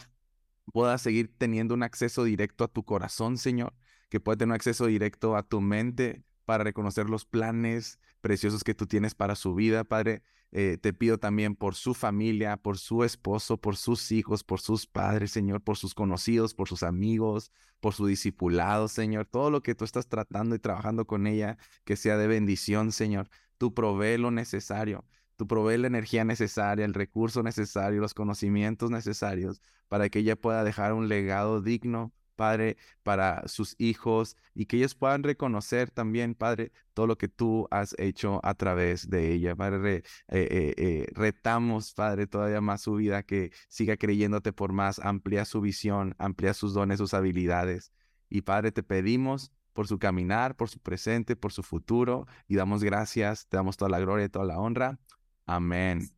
pueda 0.71 0.97
seguir 0.99 1.35
teniendo 1.37 1.73
un 1.73 1.83
acceso 1.83 2.23
directo 2.23 2.63
a 2.63 2.67
tu 2.67 2.85
corazón, 2.85 3.37
Señor, 3.37 3.73
que 4.09 4.19
pueda 4.19 4.37
tener 4.37 4.51
un 4.51 4.55
acceso 4.55 4.85
directo 4.85 5.35
a 5.35 5.43
tu 5.43 5.59
mente 5.59 6.23
para 6.45 6.63
reconocer 6.63 7.09
los 7.09 7.25
planes 7.25 7.99
preciosos 8.21 8.63
que 8.63 8.75
tú 8.75 8.85
tienes 8.85 9.15
para 9.15 9.35
su 9.35 9.55
vida, 9.55 9.83
Padre. 9.83 10.21
Eh, 10.51 10.77
te 10.81 10.93
pido 10.93 11.17
también 11.17 11.55
por 11.55 11.75
su 11.75 11.93
familia, 11.93 12.57
por 12.57 12.77
su 12.77 13.03
esposo, 13.03 13.57
por 13.57 13.77
sus 13.77 14.11
hijos, 14.11 14.43
por 14.43 14.59
sus 14.59 14.85
padres, 14.85 15.31
Señor, 15.31 15.61
por 15.61 15.77
sus 15.77 15.93
conocidos, 15.93 16.53
por 16.53 16.67
sus 16.67 16.83
amigos, 16.83 17.51
por 17.79 17.93
su 17.93 18.05
discipulado, 18.05 18.87
Señor. 18.87 19.25
Todo 19.25 19.49
lo 19.49 19.61
que 19.61 19.75
tú 19.75 19.85
estás 19.85 20.07
tratando 20.07 20.55
y 20.55 20.59
trabajando 20.59 21.05
con 21.05 21.25
ella, 21.27 21.57
que 21.85 21.95
sea 21.95 22.17
de 22.17 22.27
bendición, 22.27 22.91
Señor. 22.91 23.29
Tú 23.57 23.73
provee 23.73 24.17
lo 24.17 24.31
necesario. 24.31 25.05
Tú 25.37 25.47
provee 25.47 25.77
la 25.77 25.87
energía 25.87 26.25
necesaria, 26.25 26.85
el 26.85 26.93
recurso 26.93 27.43
necesario, 27.43 28.01
los 28.01 28.13
conocimientos 28.13 28.91
necesarios 28.91 29.61
para 29.87 30.09
que 30.09 30.19
ella 30.19 30.35
pueda 30.35 30.63
dejar 30.63 30.93
un 30.93 31.07
legado 31.07 31.61
digno 31.61 32.13
Padre, 32.41 32.75
para 33.03 33.47
sus 33.47 33.75
hijos 33.77 34.35
y 34.55 34.65
que 34.65 34.77
ellos 34.77 34.95
puedan 34.95 35.21
reconocer 35.21 35.91
también, 35.91 36.33
Padre, 36.33 36.71
todo 36.95 37.05
lo 37.05 37.15
que 37.15 37.27
tú 37.27 37.67
has 37.69 37.93
hecho 37.99 38.39
a 38.43 38.55
través 38.55 39.11
de 39.11 39.31
ella. 39.31 39.55
Padre, 39.55 39.97
eh, 39.97 40.03
eh, 40.29 40.73
eh, 40.75 41.07
retamos, 41.11 41.93
Padre, 41.93 42.25
todavía 42.25 42.59
más 42.59 42.81
su 42.81 42.95
vida, 42.95 43.21
que 43.21 43.51
siga 43.69 43.95
creyéndote 43.95 44.53
por 44.53 44.73
más, 44.73 44.97
amplía 44.97 45.45
su 45.45 45.61
visión, 45.61 46.15
amplía 46.17 46.55
sus 46.55 46.73
dones, 46.73 46.97
sus 46.97 47.13
habilidades. 47.13 47.91
Y 48.27 48.41
Padre, 48.41 48.71
te 48.71 48.81
pedimos 48.81 49.51
por 49.71 49.87
su 49.87 49.99
caminar, 49.99 50.55
por 50.55 50.67
su 50.67 50.79
presente, 50.79 51.35
por 51.35 51.53
su 51.53 51.61
futuro, 51.61 52.25
y 52.47 52.55
damos 52.55 52.83
gracias, 52.83 53.45
te 53.49 53.57
damos 53.57 53.77
toda 53.77 53.91
la 53.91 53.99
gloria 53.99 54.25
y 54.25 54.29
toda 54.29 54.45
la 54.45 54.57
honra. 54.57 54.97
Amén. 55.45 56.09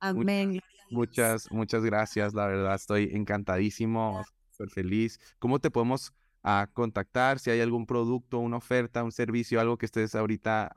Amén. 0.00 0.60
Muchas, 0.90 1.52
muchas 1.52 1.84
gracias, 1.84 2.34
la 2.34 2.48
verdad, 2.48 2.74
estoy 2.74 3.10
encantadísimo 3.12 4.24
feliz. 4.70 5.18
¿Cómo 5.38 5.58
te 5.58 5.70
podemos 5.70 6.12
ah, 6.42 6.68
contactar? 6.72 7.38
Si 7.38 7.50
hay 7.50 7.60
algún 7.60 7.86
producto, 7.86 8.38
una 8.38 8.56
oferta, 8.56 9.04
un 9.04 9.12
servicio, 9.12 9.60
algo 9.60 9.78
que 9.78 9.86
estés 9.86 10.14
ahorita 10.14 10.72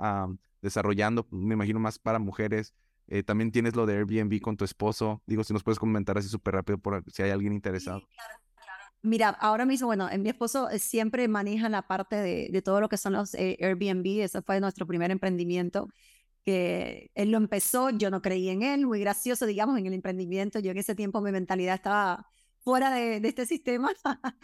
desarrollando, 0.62 1.28
me 1.32 1.54
imagino 1.54 1.80
más 1.80 2.00
para 2.00 2.20
mujeres. 2.20 2.74
Eh, 3.08 3.24
también 3.24 3.52
tienes 3.52 3.76
lo 3.76 3.86
de 3.86 3.98
Airbnb 3.98 4.42
con 4.42 4.58
tu 4.58 4.66
esposo. 4.66 5.22
Digo, 5.28 5.44
si 5.44 5.54
nos 5.54 5.64
puedes 5.64 5.80
comentar 5.80 6.18
así 6.18 6.28
súper 6.28 6.56
rápido 6.56 6.78
por 6.80 7.04
si 7.12 7.22
hay 7.22 7.30
alguien 7.30 7.54
interesado. 7.54 8.02
Mira, 9.04 9.30
ahora 9.30 9.66
mismo, 9.66 9.86
bueno, 9.86 10.10
mi 10.18 10.30
esposo 10.30 10.70
eh, 10.70 10.80
siempre 10.80 11.28
maneja 11.28 11.70
la 11.70 11.84
parte 11.84 12.16
de, 12.16 12.62
todo 12.64 12.82
lo 12.82 12.90
que 12.90 12.98
son 12.98 13.14
los 13.14 13.36
eh, 13.36 13.58
Airbnb. 13.62 14.24
Ese 14.24 14.42
fue 14.42 14.60
nuestro 14.60 14.88
primer 14.88 15.12
emprendimiento 15.12 15.90
que 16.44 17.12
él 17.16 17.32
lo 17.32 17.38
empezó, 17.38 17.90
yo 17.90 18.12
no 18.12 18.22
creí 18.22 18.50
en 18.50 18.62
él, 18.62 18.86
muy 18.86 19.00
gracioso, 19.00 19.48
digamos, 19.48 19.78
en 19.80 19.88
el 19.88 19.94
emprendimiento. 19.94 20.60
Yo 20.60 20.72
en 20.72 20.78
ese 20.78 20.96
tiempo 20.96 21.22
mi 21.22 21.32
mentalidad 21.32 21.76
estaba 21.76 22.28
fuera 22.66 22.92
de, 22.92 23.18
este 23.26 23.46
sistema, 23.46 23.92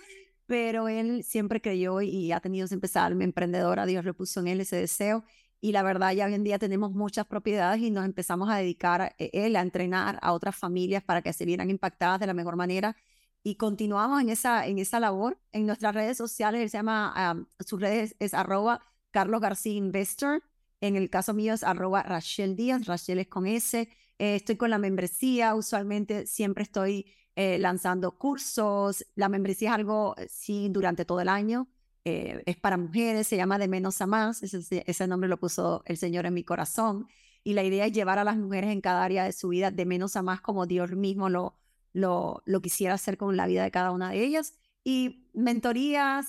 pero 0.45 0.87
él 0.87 1.23
siempre 1.25 1.59
creyó 1.59 1.99
y 2.01 2.31
ha 2.31 2.39
tenido 2.39 2.67
siempre 2.67 2.87
esa 2.87 3.05
alma 3.05 3.25
emprendedora, 3.25 3.85
Dios 3.85 4.05
le 4.05 4.13
puso 4.13 4.39
en 4.39 4.47
él 4.47 4.61
ese 4.61 4.77
deseo 4.77 5.25
y 5.59 5.73
la 5.73 5.83
verdad 5.83 6.13
ya 6.13 6.27
hoy 6.27 6.35
en 6.35 6.43
día 6.43 6.59
tenemos 6.59 6.91
muchas 6.91 7.25
propiedades 7.25 7.81
y 7.81 7.91
nos 7.91 8.05
empezamos 8.05 8.49
a 8.49 8.57
dedicar 8.57 9.15
eh, 9.17 9.29
él 9.33 9.55
a 9.55 9.61
entrenar 9.61 10.19
a 10.21 10.33
otras 10.33 10.55
familias 10.55 11.03
para 11.03 11.21
que 11.21 11.33
se 11.33 11.45
vieran 11.45 11.69
impactadas 11.69 12.19
de 12.19 12.27
la 12.27 12.33
mejor 12.33 12.55
manera 12.55 12.95
y 13.43 13.55
continuamos 13.55 14.21
en 14.21 14.29
esa, 14.29 14.67
en 14.67 14.77
esa 14.79 14.99
labor. 14.99 15.39
En 15.51 15.65
nuestras 15.65 15.95
redes 15.95 16.17
sociales, 16.17 16.61
él 16.61 16.69
se 16.69 16.77
llama, 16.77 17.47
sus 17.59 17.81
redes 17.81 18.15
es 18.19 18.33
arroba 18.33 18.81
Carlos 19.09 19.41
García 19.41 19.73
Investor. 19.73 20.43
En 20.79 20.95
el 20.95 21.09
caso 21.09 21.33
mío 21.33 21.53
es 21.53 21.63
arroba 21.63 22.03
Rachel 22.03 22.55
Díaz, 22.55 22.85
Rachel 22.85 23.19
es 23.19 23.27
con 23.27 23.47
S. 23.47 23.89
Eh, 24.19 24.35
estoy 24.35 24.57
con 24.57 24.69
la 24.69 24.77
membresía, 24.77 25.55
usualmente 25.55 26.27
siempre 26.27 26.63
estoy 26.63 27.07
eh, 27.35 27.57
lanzando 27.59 28.17
cursos. 28.17 29.05
La 29.15 29.29
membresía 29.29 29.69
es 29.69 29.75
algo, 29.75 30.15
eh, 30.17 30.27
sí, 30.29 30.67
durante 30.69 31.05
todo 31.05 31.21
el 31.21 31.29
año. 31.29 31.69
Eh, 32.03 32.43
es 32.45 32.57
para 32.57 32.77
mujeres, 32.77 33.27
se 33.27 33.37
llama 33.37 33.57
De 33.57 33.67
Menos 33.67 34.01
a 34.01 34.07
Más. 34.07 34.43
Ese, 34.43 35.07
nombre 35.07 35.29
lo 35.29 35.37
puso 35.39 35.81
el 35.85 35.97
Señor 35.97 36.25
en 36.25 36.33
mi 36.33 36.43
corazón. 36.43 37.07
Y 37.43 37.53
la 37.53 37.63
idea 37.63 37.85
es 37.85 37.93
llevar 37.93 38.19
a 38.19 38.23
las 38.23 38.37
mujeres 38.37 38.71
en 38.71 38.81
cada 38.81 39.03
área 39.03 39.23
de 39.23 39.31
su 39.31 39.49
vida 39.49 39.71
de 39.71 39.85
menos 39.85 40.15
a 40.15 40.21
más 40.21 40.41
como 40.41 40.65
Dios 40.67 40.91
mismo 40.91 41.29
lo, 41.29 41.55
lo, 41.93 42.43
quisiera 42.61 42.95
hacer 42.95 43.17
con 43.17 43.35
la 43.37 43.47
vida 43.47 43.63
de 43.63 43.71
cada 43.71 43.91
una 43.91 44.11
de 44.11 44.23
ellas. 44.23 44.53
Y 44.83 45.29
mentorías, 45.33 46.27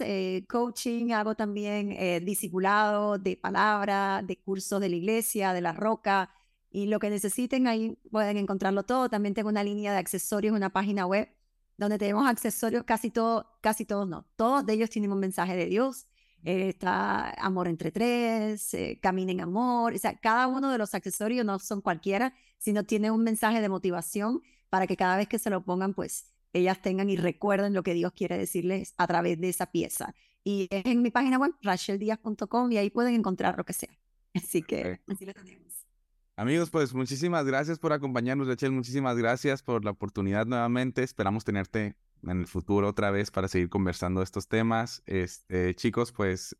coaching, 0.48 1.12
hago 1.12 1.34
también 1.34 2.24
discipulado 2.24 3.18
de 3.18 3.36
palabra, 3.36 4.22
de 4.24 4.38
cursos 4.38 4.80
de 4.80 4.88
la 4.90 4.96
iglesia, 4.96 5.52
de 5.52 5.62
la 5.62 5.72
roca, 5.72 6.30
y 6.72 6.86
lo 6.86 6.98
que 6.98 7.10
necesiten 7.10 7.66
ahí 7.66 7.98
pueden 8.10 8.36
encontrarlo 8.36 8.82
todo. 8.82 9.08
También 9.08 9.34
tengo 9.34 9.48
una 9.48 9.62
línea 9.62 9.92
de 9.92 9.98
accesorios, 9.98 10.54
una 10.56 10.70
página 10.70 11.06
web 11.06 11.28
donde 11.76 11.98
tenemos 11.98 12.26
accesorios, 12.28 12.84
casi, 12.84 13.10
todo, 13.10 13.46
casi 13.60 13.84
todos 13.84 14.08
no, 14.08 14.26
todos 14.36 14.64
de 14.64 14.74
ellos 14.74 14.90
tienen 14.90 15.12
un 15.12 15.20
mensaje 15.20 15.56
de 15.56 15.66
Dios. 15.66 16.06
Eh, 16.44 16.70
está 16.70 17.30
amor 17.32 17.68
entre 17.68 17.92
tres, 17.92 18.74
eh, 18.74 18.98
camina 19.00 19.30
en 19.32 19.40
amor, 19.40 19.94
o 19.94 19.98
sea, 19.98 20.16
cada 20.18 20.48
uno 20.48 20.70
de 20.72 20.78
los 20.78 20.92
accesorios 20.94 21.46
no 21.46 21.58
son 21.60 21.80
cualquiera, 21.80 22.34
sino 22.58 22.84
tiene 22.84 23.12
un 23.12 23.22
mensaje 23.22 23.60
de 23.60 23.68
motivación 23.68 24.42
para 24.68 24.86
que 24.88 24.96
cada 24.96 25.16
vez 25.16 25.28
que 25.28 25.38
se 25.38 25.50
lo 25.50 25.64
pongan, 25.64 25.94
pues 25.94 26.32
ellas 26.52 26.80
tengan 26.82 27.10
y 27.10 27.16
recuerden 27.16 27.74
lo 27.74 27.82
que 27.82 27.94
Dios 27.94 28.12
quiere 28.12 28.38
decirles 28.38 28.94
a 28.96 29.06
través 29.06 29.40
de 29.40 29.48
esa 29.50 29.66
pieza. 29.66 30.14
Y 30.44 30.66
es 30.70 30.84
en 30.84 31.02
mi 31.02 31.10
página 31.10 31.38
web, 31.38 31.52
racheldiaz.com, 31.62 32.72
y 32.72 32.78
ahí 32.78 32.90
pueden 32.90 33.14
encontrar 33.14 33.56
lo 33.56 33.64
que 33.64 33.72
sea. 33.72 33.96
Así 34.34 34.62
que 34.62 35.00
así 35.06 35.24
lo 35.24 35.34
tenemos. 35.34 35.81
Amigos, 36.36 36.70
pues 36.70 36.94
muchísimas 36.94 37.44
gracias 37.44 37.78
por 37.78 37.92
acompañarnos, 37.92 38.48
Rachel. 38.48 38.72
Muchísimas 38.72 39.16
gracias 39.18 39.62
por 39.62 39.84
la 39.84 39.90
oportunidad 39.90 40.46
nuevamente. 40.46 41.02
Esperamos 41.02 41.44
tenerte 41.44 41.94
en 42.22 42.40
el 42.40 42.46
futuro 42.46 42.88
otra 42.88 43.10
vez 43.10 43.30
para 43.30 43.48
seguir 43.48 43.68
conversando 43.68 44.22
estos 44.22 44.48
temas. 44.48 45.02
Este, 45.06 45.74
chicos, 45.74 46.10
pues 46.12 46.56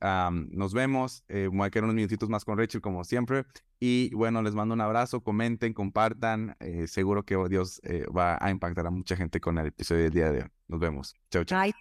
nos 0.51 0.75
vemos. 0.75 1.25
Eh, 1.29 1.49
voy 1.51 1.67
a 1.67 1.71
quedar 1.71 1.85
unos 1.85 1.97
minutitos 1.97 2.29
más 2.29 2.45
con 2.45 2.59
Rachel, 2.59 2.83
como 2.83 3.05
siempre. 3.05 3.47
Y 3.81 4.15
bueno, 4.15 4.43
les 4.43 4.55
mando 4.55 4.75
un 4.75 4.81
abrazo, 4.81 5.23
comenten, 5.23 5.73
compartan. 5.73 6.57
Eh, 6.61 6.87
seguro 6.87 7.25
que 7.25 7.37
Dios 7.49 7.81
eh, 7.85 8.05
va 8.07 8.39
a 8.41 8.51
impactar 8.51 8.87
a 8.87 8.91
mucha 8.91 9.17
gente 9.17 9.41
con 9.41 9.59
el 9.59 9.69
episodio 9.69 10.03
del 10.03 10.13
día 10.13 10.31
de 10.31 10.43
hoy. 10.43 10.49
Nos 10.69 10.81
vemos. 10.81 11.15
Chao, 11.31 11.45
chao. 11.45 11.59
Ay, 11.59 11.73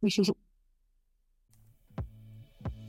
gracias. 0.00 0.45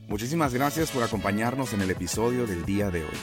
Muchísimas 0.08 0.54
gracias 0.54 0.90
por 0.90 1.02
acompañarnos 1.02 1.74
en 1.74 1.82
el 1.82 1.90
episodio 1.90 2.46
del 2.46 2.64
día 2.64 2.90
de 2.90 3.02
hoy. 3.02 3.18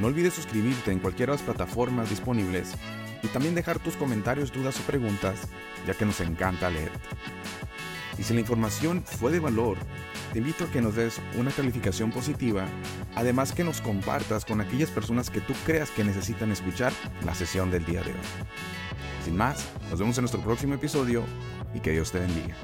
No 0.00 0.06
olvides 0.06 0.32
suscribirte 0.32 0.92
en 0.92 1.00
cualquiera 1.00 1.32
de 1.32 1.38
las 1.38 1.44
plataformas 1.44 2.08
disponibles 2.08 2.74
y 3.20 3.26
también 3.26 3.56
dejar 3.56 3.80
tus 3.80 3.96
comentarios, 3.96 4.52
dudas 4.52 4.78
o 4.78 4.82
preguntas, 4.84 5.40
ya 5.88 5.94
que 5.94 6.06
nos 6.06 6.20
encanta 6.20 6.70
leerte. 6.70 7.00
Y 8.16 8.22
si 8.22 8.32
la 8.32 8.40
información 8.40 9.02
fue 9.02 9.32
de 9.32 9.40
valor, 9.40 9.76
te 10.32 10.38
invito 10.38 10.66
a 10.66 10.70
que 10.70 10.80
nos 10.80 10.94
des 10.94 11.20
una 11.36 11.50
calificación 11.50 12.12
positiva, 12.12 12.64
además 13.16 13.50
que 13.50 13.64
nos 13.64 13.80
compartas 13.80 14.44
con 14.44 14.60
aquellas 14.60 14.90
personas 14.90 15.30
que 15.30 15.40
tú 15.40 15.52
creas 15.66 15.90
que 15.90 16.04
necesitan 16.04 16.52
escuchar 16.52 16.92
la 17.26 17.34
sesión 17.34 17.72
del 17.72 17.84
día 17.84 18.02
de 18.02 18.12
hoy. 18.12 18.20
Sin 19.24 19.36
más, 19.36 19.66
nos 19.90 19.98
vemos 19.98 20.16
en 20.16 20.22
nuestro 20.22 20.42
próximo 20.42 20.74
episodio 20.74 21.24
y 21.74 21.80
que 21.80 21.90
Dios 21.90 22.12
te 22.12 22.20
bendiga. 22.20 22.54